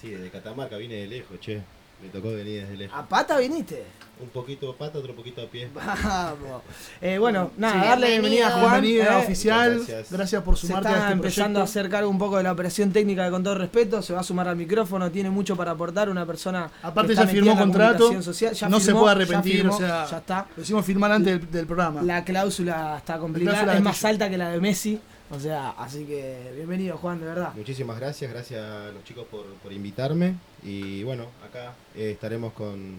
Sí, 0.00 0.08
desde 0.08 0.28
Catamarca 0.30 0.76
vine 0.76 0.94
de 0.96 1.06
lejos, 1.06 1.38
che. 1.38 1.62
Me 2.02 2.08
tocó 2.08 2.30
venir 2.30 2.62
desde 2.62 2.76
lejos. 2.76 2.98
¿A 2.98 3.06
pata 3.06 3.38
viniste? 3.38 3.84
Un 4.20 4.28
poquito 4.28 4.70
a 4.70 4.76
pata, 4.76 4.98
otro 4.98 5.14
poquito 5.14 5.40
a 5.40 5.46
pie. 5.46 5.70
Vamos. 5.74 6.62
Eh, 7.00 7.16
bueno, 7.18 7.52
nada, 7.56 7.82
Sí. 7.82 7.88
darle 7.88 8.10
bienvenida 8.10 8.48
a 8.48 8.50
Juan. 8.60 8.82
Bienvenida 8.82 9.18
eh. 9.18 9.24
oficial. 9.24 9.76
Gracias. 9.76 10.12
Gracias 10.12 10.42
por 10.42 10.58
Se 10.58 10.66
sumarte 10.66 10.88
está 10.88 10.98
a 10.98 11.02
este 11.04 11.12
empezando 11.14 11.60
a 11.60 11.62
hacer 11.64 11.88
cargo 11.88 12.10
un 12.10 12.18
poco 12.18 12.36
de 12.36 12.42
la 12.42 12.52
operación 12.52 12.92
técnica 12.92 13.24
de 13.24 13.30
con 13.30 13.42
todo 13.42 13.54
respeto, 13.54 14.02
se 14.02 14.12
va 14.12 14.20
a 14.20 14.22
sumar 14.22 14.46
al 14.48 14.56
micrófono, 14.56 15.10
tiene 15.10 15.30
mucho 15.30 15.56
para 15.56 15.70
aportar, 15.70 16.10
una 16.10 16.26
persona 16.26 16.70
Aparte 16.82 17.14
ya 17.14 17.26
firmó 17.26 17.56
contrato. 17.56 18.22
social, 18.22 18.52
ya 18.54 18.68
no 18.68 18.78
se 18.78 18.92
puede 18.92 19.06
ya 19.06 19.10
arrepentir, 19.12 19.56
firmó, 19.56 19.74
o 19.74 19.78
sea, 19.78 20.06
ya 20.06 20.18
está. 20.18 20.46
lo 20.54 20.62
hicimos 20.62 20.84
firmar 20.84 21.12
antes 21.12 21.40
del, 21.40 21.50
del 21.50 21.66
programa. 21.66 22.02
La 22.02 22.22
cláusula 22.22 22.98
está 22.98 23.18
complicada, 23.18 23.56
cláusula 23.56 23.78
es 23.78 23.82
más 23.82 24.04
alta 24.04 24.28
que 24.28 24.36
la 24.36 24.50
de 24.50 24.60
Messi, 24.60 25.00
o 25.30 25.38
sea, 25.38 25.70
así 25.78 26.04
que 26.04 26.52
bienvenido 26.56 26.96
Juan, 26.96 27.20
de 27.20 27.26
verdad. 27.26 27.52
Muchísimas 27.54 27.98
gracias, 28.00 28.30
gracias 28.32 28.62
a 28.64 28.90
los 28.92 29.04
chicos 29.04 29.26
por, 29.30 29.44
por 29.62 29.72
invitarme. 29.72 30.34
Y 30.64 31.02
bueno, 31.04 31.26
acá 31.48 31.72
eh, 31.94 32.10
estaremos 32.12 32.52
con. 32.52 32.96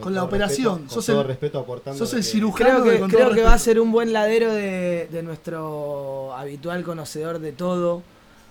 Con 0.00 0.12
la 0.14 0.24
operación. 0.24 0.74
respeto- 0.74 0.88
con 0.88 0.90
Sos 0.90 1.06
todo 1.06 1.20
el- 1.20 1.26
respeto 1.28 1.58
aportando. 1.60 1.98
sos 1.98 2.12
el 2.14 2.20
que- 2.20 2.24
cirujano. 2.24 2.82
Creo 2.82 3.06
que, 3.06 3.14
creo 3.14 3.30
que 3.32 3.42
va 3.42 3.54
a 3.54 3.58
ser 3.58 3.78
un 3.80 3.92
buen 3.92 4.12
ladero 4.12 4.52
de, 4.52 5.08
de 5.10 5.22
nuestro 5.22 6.32
habitual 6.34 6.82
conocedor 6.82 7.38
de 7.38 7.52
todo, 7.52 8.02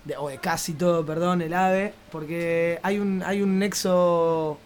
de- 0.06 0.16
o 0.16 0.28
de 0.28 0.38
casi 0.38 0.72
todo, 0.72 1.04
perdón, 1.04 1.42
el 1.42 1.52
AVE, 1.52 1.92
porque 2.10 2.78
hay 2.82 2.98
un, 2.98 3.22
hay 3.26 3.42
un 3.42 3.58
nexo 3.58 4.56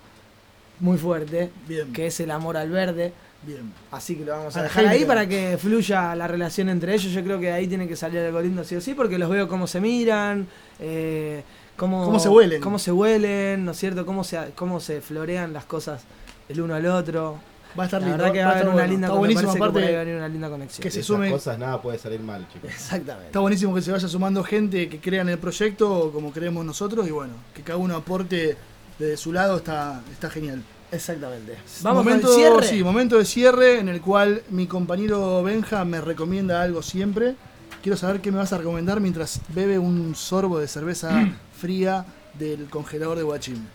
muy 0.81 0.99
fuerte, 0.99 1.51
Bien, 1.67 1.93
que 1.93 2.07
es 2.07 2.21
el 2.21 2.31
amor 2.31 2.57
al 2.57 2.71
verde, 2.71 3.13
bien. 3.43 3.73
así 3.91 4.17
que 4.17 4.25
lo 4.25 4.33
vamos 4.33 4.57
a 4.57 4.63
dejar 4.63 4.87
ahí 4.87 5.05
para 5.05 5.27
que 5.29 5.57
fluya 5.61 6.15
la 6.15 6.27
relación 6.29 6.69
entre 6.69 6.95
ellos. 6.95 7.13
Yo 7.13 7.23
creo 7.23 7.39
que 7.41 7.53
ahí 7.53 7.67
tiene 7.67 7.87
que 7.89 7.97
salir 7.97 8.21
algo 8.21 8.41
lindo 8.41 8.65
sí 8.65 8.77
o 8.77 8.81
sí, 8.81 8.95
porque 8.95 9.19
los 9.19 9.31
veo 9.31 9.49
cómo 9.49 9.67
se 9.67 9.81
miran, 9.81 10.47
eh, 10.81 11.43
cómo, 11.77 12.05
Cómo 12.05 12.19
se 12.19 12.29
huelen. 12.29 12.61
cómo 12.61 12.79
se 12.79 12.93
huelen, 12.93 13.65
¿no 13.65 13.73
es 13.73 13.79
cierto? 13.79 14.05
Cómo 14.05 14.25
se, 14.25 14.53
cómo 14.57 14.81
se 14.81 15.01
florean 15.01 15.53
las 15.53 15.65
cosas 15.65 16.03
el 16.49 16.61
uno 16.61 16.75
al 16.75 16.87
otro. 16.87 17.39
Va 17.79 17.83
a 17.83 17.87
estar 17.87 18.01
La 18.01 18.09
lindo. 18.09 18.23
verdad 18.25 18.33
que 18.33 18.39
va 18.41 18.45
a 18.47 18.51
haber 18.51 18.63
estar 18.63 18.75
una 18.75 18.83
bueno. 18.83 18.93
linda 18.93 19.11
buenísimo, 19.11 19.53
que 19.53 19.59
aparte. 19.59 19.81
va 19.81 19.87
a 20.01 20.05
venir 20.05 20.15
una 20.17 20.29
linda 20.29 20.49
conexión. 20.49 20.83
que 20.83 20.91
se 20.91 21.01
esas 21.01 21.17
sume- 21.17 21.31
cosas 21.31 21.59
nada 21.59 21.81
puede 21.83 21.99
salir 21.99 22.19
mal, 22.21 22.49
chicos. 22.53 22.71
Exactamente. 22.71 23.27
Está 23.27 23.41
buenísimo 23.41 23.75
que 23.75 23.83
se 23.83 23.93
vaya 23.93 24.09
sumando 24.09 24.43
gente 24.43 24.89
que 24.89 24.99
crea 24.99 25.21
en 25.21 25.29
el 25.29 25.39
proyecto 25.39 26.11
como 26.13 26.33
creemos 26.33 26.65
nosotros 26.65 27.07
y 27.07 27.11
bueno, 27.11 27.35
que 27.55 27.63
cada 27.63 27.77
uno 27.79 27.95
aporte 27.95 28.57
desde 28.99 29.17
su 29.19 29.33
lado 29.33 29.59
está, 29.59 30.01
está 30.11 30.31
genial. 30.31 30.63
Exactamente. 30.91 31.57
Vamos 31.83 32.05
momento, 32.05 32.29
con 32.29 32.37
el 32.37 32.43
cierre. 32.43 32.67
Sí, 32.67 32.83
momento 32.83 33.19
de 33.19 33.25
cierre 33.25 33.79
en 33.79 33.89
el 33.89 34.01
cual 34.01 34.43
mi 34.51 34.67
compañero 34.67 35.43
Benja 35.43 35.85
me 35.85 36.01
recomienda 36.01 36.63
algo 36.63 36.83
siempre. 36.83 37.37
Quiero 37.83 37.97
saber 37.97 38.21
qué 38.21 38.33
me 38.33 38.39
vas 38.39 38.53
a 38.53 38.59
recomendar 38.59 39.01
mientras 39.01 39.41
bebe 39.49 39.79
un 39.79 40.15
sorbo 40.15 40.59
de 40.59 40.69
cerveza 40.69 41.29
fría 41.59 42.07
del 42.39 42.67
congelador 42.71 43.19
de 43.19 43.25
Guachín. 43.25 43.69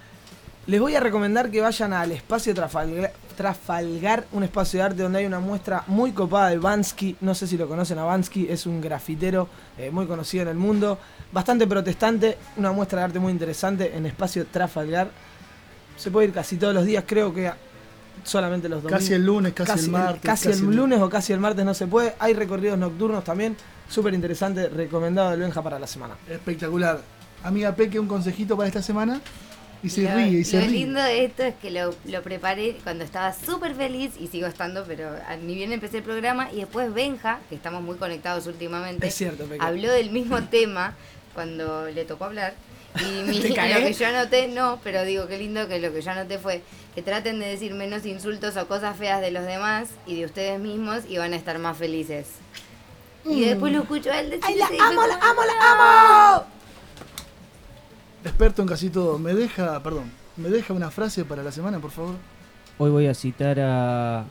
Les 0.65 0.79
voy 0.79 0.95
a 0.95 1.01
recomendar 1.01 1.51
que 1.51 1.59
vayan 1.59 1.91
al 1.91 2.13
espacio 2.13 2.53
Trafalgar, 2.53 3.11
Trafalgar, 3.35 4.25
un 4.31 4.43
espacio 4.43 4.79
de 4.79 4.85
arte 4.85 5.03
donde 5.03 5.19
hay 5.19 5.25
una 5.25 5.41
muestra 5.41 5.83
muy 5.87 6.13
copada 6.13 6.49
de 6.49 6.57
Bansky. 6.57 7.17
No 7.19 7.35
sé 7.35 7.47
si 7.47 7.57
lo 7.57 7.67
conocen 7.67 7.99
a 7.99 8.05
Bansky, 8.05 8.47
es 8.49 8.65
un 8.65 8.79
grafitero 8.79 9.49
eh, 9.77 9.91
muy 9.91 10.07
conocido 10.07 10.43
en 10.43 10.47
el 10.47 10.55
mundo, 10.55 10.97
bastante 11.33 11.67
protestante, 11.67 12.37
una 12.55 12.71
muestra 12.71 12.99
de 12.99 13.05
arte 13.05 13.19
muy 13.19 13.33
interesante 13.33 13.93
en 13.93 14.05
espacio 14.05 14.45
Trafalgar. 14.45 15.09
Se 15.97 16.11
puede 16.11 16.27
ir 16.27 16.33
casi 16.33 16.57
todos 16.57 16.73
los 16.73 16.85
días, 16.85 17.03
creo 17.07 17.33
que 17.33 17.51
solamente 18.23 18.69
los 18.69 18.81
domingos. 18.83 18.99
Casi 19.01 19.13
el 19.13 19.25
lunes, 19.25 19.53
casi 19.53 19.85
el 19.85 19.91
martes, 19.91 20.21
Casi, 20.21 20.47
casi 20.49 20.59
el 20.63 20.69
el- 20.69 20.75
lunes 20.75 20.99
o 21.01 21.09
casi 21.09 21.33
el 21.33 21.39
martes 21.39 21.63
no 21.65 21.73
se 21.73 21.87
puede. 21.87 22.13
Hay 22.19 22.33
recorridos 22.33 22.77
nocturnos 22.77 23.23
también, 23.23 23.55
súper 23.89 24.13
interesante, 24.13 24.69
recomendado 24.69 25.31
del 25.31 25.39
Benja 25.41 25.61
para 25.61 25.79
la 25.79 25.87
semana. 25.87 26.15
Espectacular. 26.29 27.01
Amiga 27.43 27.75
Peque, 27.75 27.99
un 27.99 28.07
consejito 28.07 28.55
para 28.55 28.67
esta 28.67 28.81
semana. 28.81 29.19
Y 29.83 29.89
se 29.89 30.03
Lo- 30.03 30.15
ríe, 30.15 30.39
y 30.39 30.43
se 30.45 30.61
lo 30.61 30.65
ríe. 30.67 30.71
lindo 30.79 31.01
de 31.01 31.25
esto 31.25 31.43
es 31.43 31.55
que 31.55 31.69
lo, 31.69 31.93
lo 32.05 32.21
preparé 32.23 32.77
cuando 32.85 33.03
estaba 33.03 33.33
súper 33.33 33.75
feliz 33.75 34.11
y 34.17 34.27
sigo 34.27 34.47
estando, 34.47 34.85
pero 34.87 35.09
ni 35.45 35.55
bien 35.55 35.73
empecé 35.73 35.97
el 35.97 36.03
programa 36.03 36.49
y 36.53 36.57
después 36.61 36.93
Benja, 36.93 37.39
que 37.49 37.55
estamos 37.55 37.83
muy 37.83 37.97
conectados 37.97 38.47
últimamente, 38.47 39.05
Es 39.07 39.15
cierto, 39.15 39.43
Peque. 39.43 39.61
habló 39.61 39.91
del 39.91 40.09
mismo 40.11 40.41
tema 40.49 40.93
cuando 41.33 41.87
le 41.87 42.05
tocó 42.05 42.23
hablar. 42.25 42.53
Y 42.99 43.23
mi- 43.29 43.39
¿Te 43.39 43.49
lo 43.79 43.87
que 43.87 43.93
yo 43.93 44.07
anoté, 44.07 44.47
no, 44.47 44.79
pero 44.83 45.03
digo 45.03 45.27
qué 45.27 45.37
lindo 45.37 45.67
que 45.67 45.79
lo 45.79 45.91
que 45.93 46.01
yo 46.01 46.11
anoté 46.11 46.37
fue 46.39 46.61
que 46.95 47.01
traten 47.01 47.39
de 47.39 47.47
decir 47.47 47.73
menos 47.73 48.05
insultos 48.05 48.55
o 48.57 48.67
cosas 48.67 48.95
feas 48.97 49.19
de 49.21 49.31
los 49.31 49.45
demás 49.45 49.89
y 50.05 50.19
de 50.19 50.25
ustedes 50.25 50.59
mismos 50.59 51.03
y 51.07 51.17
van 51.17 51.33
a 51.33 51.35
estar 51.35 51.57
más 51.59 51.77
felices. 51.77 52.27
Y 53.25 53.45
después 53.45 53.71
lo 53.73 53.81
escucho 53.83 54.11
a 54.11 54.19
él 54.19 54.29
decir 54.29 54.43
¡Ay, 54.47 54.55
la 54.57 54.65
amo, 54.87 55.07
la 55.07 55.15
amo, 55.15 55.41
la 55.43 56.33
amo! 56.37 56.45
Experto 58.23 58.61
en 58.61 58.67
casi 58.67 58.89
todo. 58.89 59.17
¿Me 59.17 59.33
deja, 59.33 59.81
perdón, 59.81 60.11
me 60.37 60.49
deja 60.49 60.73
una 60.73 60.91
frase 60.91 61.25
para 61.25 61.41
la 61.43 61.51
semana, 61.51 61.79
por 61.79 61.91
favor? 61.91 62.15
Hoy 62.77 62.89
voy 62.91 63.07
a 63.07 63.13
citar 63.13 63.59
a 63.59 64.25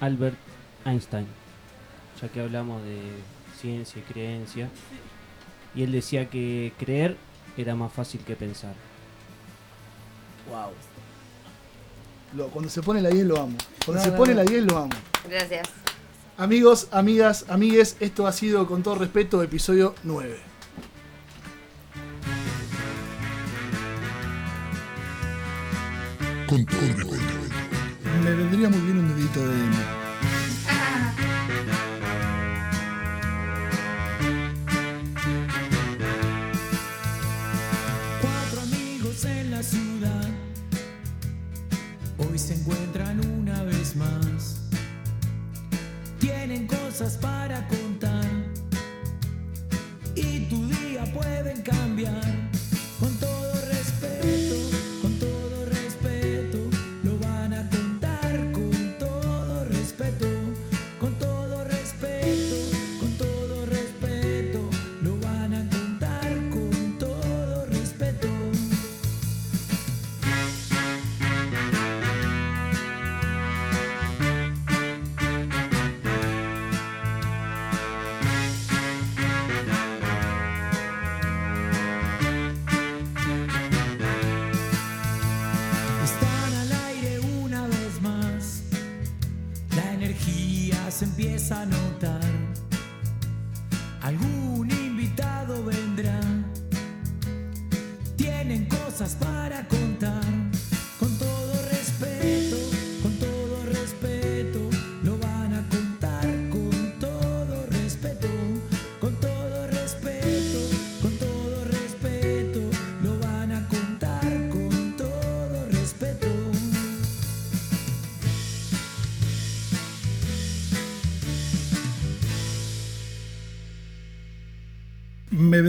Albert 0.00 0.36
Einstein, 0.84 1.26
ya 2.20 2.28
que 2.28 2.40
hablamos 2.40 2.82
de 2.82 2.98
ciencia 3.60 4.00
y 4.00 4.12
creencia. 4.12 4.68
Y 5.74 5.82
él 5.82 5.92
decía 5.92 6.28
que 6.30 6.72
creer 6.78 7.16
era 7.60 7.74
más 7.74 7.92
fácil 7.92 8.20
que 8.22 8.36
pensar. 8.36 8.74
Wow. 10.48 10.70
Lo- 12.36 12.48
cuando 12.48 12.70
se 12.70 12.82
pone 12.82 13.00
la 13.02 13.08
10 13.10 13.26
lo 13.26 13.40
amo. 13.40 13.56
Cuando 13.84 14.00
No, 14.00 14.04
se 14.04 14.10
no, 14.12 14.16
pone 14.16 14.34
no. 14.34 14.42
la 14.42 14.44
10 14.44 14.64
lo 14.64 14.78
amo. 14.78 14.90
Gracias. 15.28 15.68
Amigos, 16.38 16.88
amigas, 16.90 17.44
amigues, 17.48 17.96
esto 18.00 18.26
ha 18.26 18.32
sido 18.32 18.66
con 18.66 18.82
todo 18.82 18.94
respeto 18.94 19.42
episodio 19.42 19.94
9. 20.04 20.38
Con 26.46 26.64
todo 26.66 26.80
respeto. 26.80 27.22
Me 28.24 28.34
vendría 28.34 28.68
muy 28.68 28.80
bien 28.80 28.98
un 28.98 29.08
dedito 29.16 29.40
de 29.46 29.54
se 42.40 42.54
encuentran 42.54 43.20
una 43.38 43.62
vez 43.64 43.94
más. 43.96 44.62
Tienen 46.18 46.66
cosas 46.66 47.18
para 47.18 47.68
contar 47.68 48.24
y 50.14 50.46
tu 50.48 50.66
día 50.68 51.04
pueden 51.12 51.60
cambiar. 51.62 52.50
Con 52.98 53.14
todo 53.16 53.49
se 91.50 91.54
empieza 91.56 91.89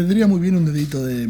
vendría 0.01 0.27
muy 0.27 0.39
bien 0.39 0.55
un 0.55 0.65
dedito 0.65 1.05
de. 1.05 1.20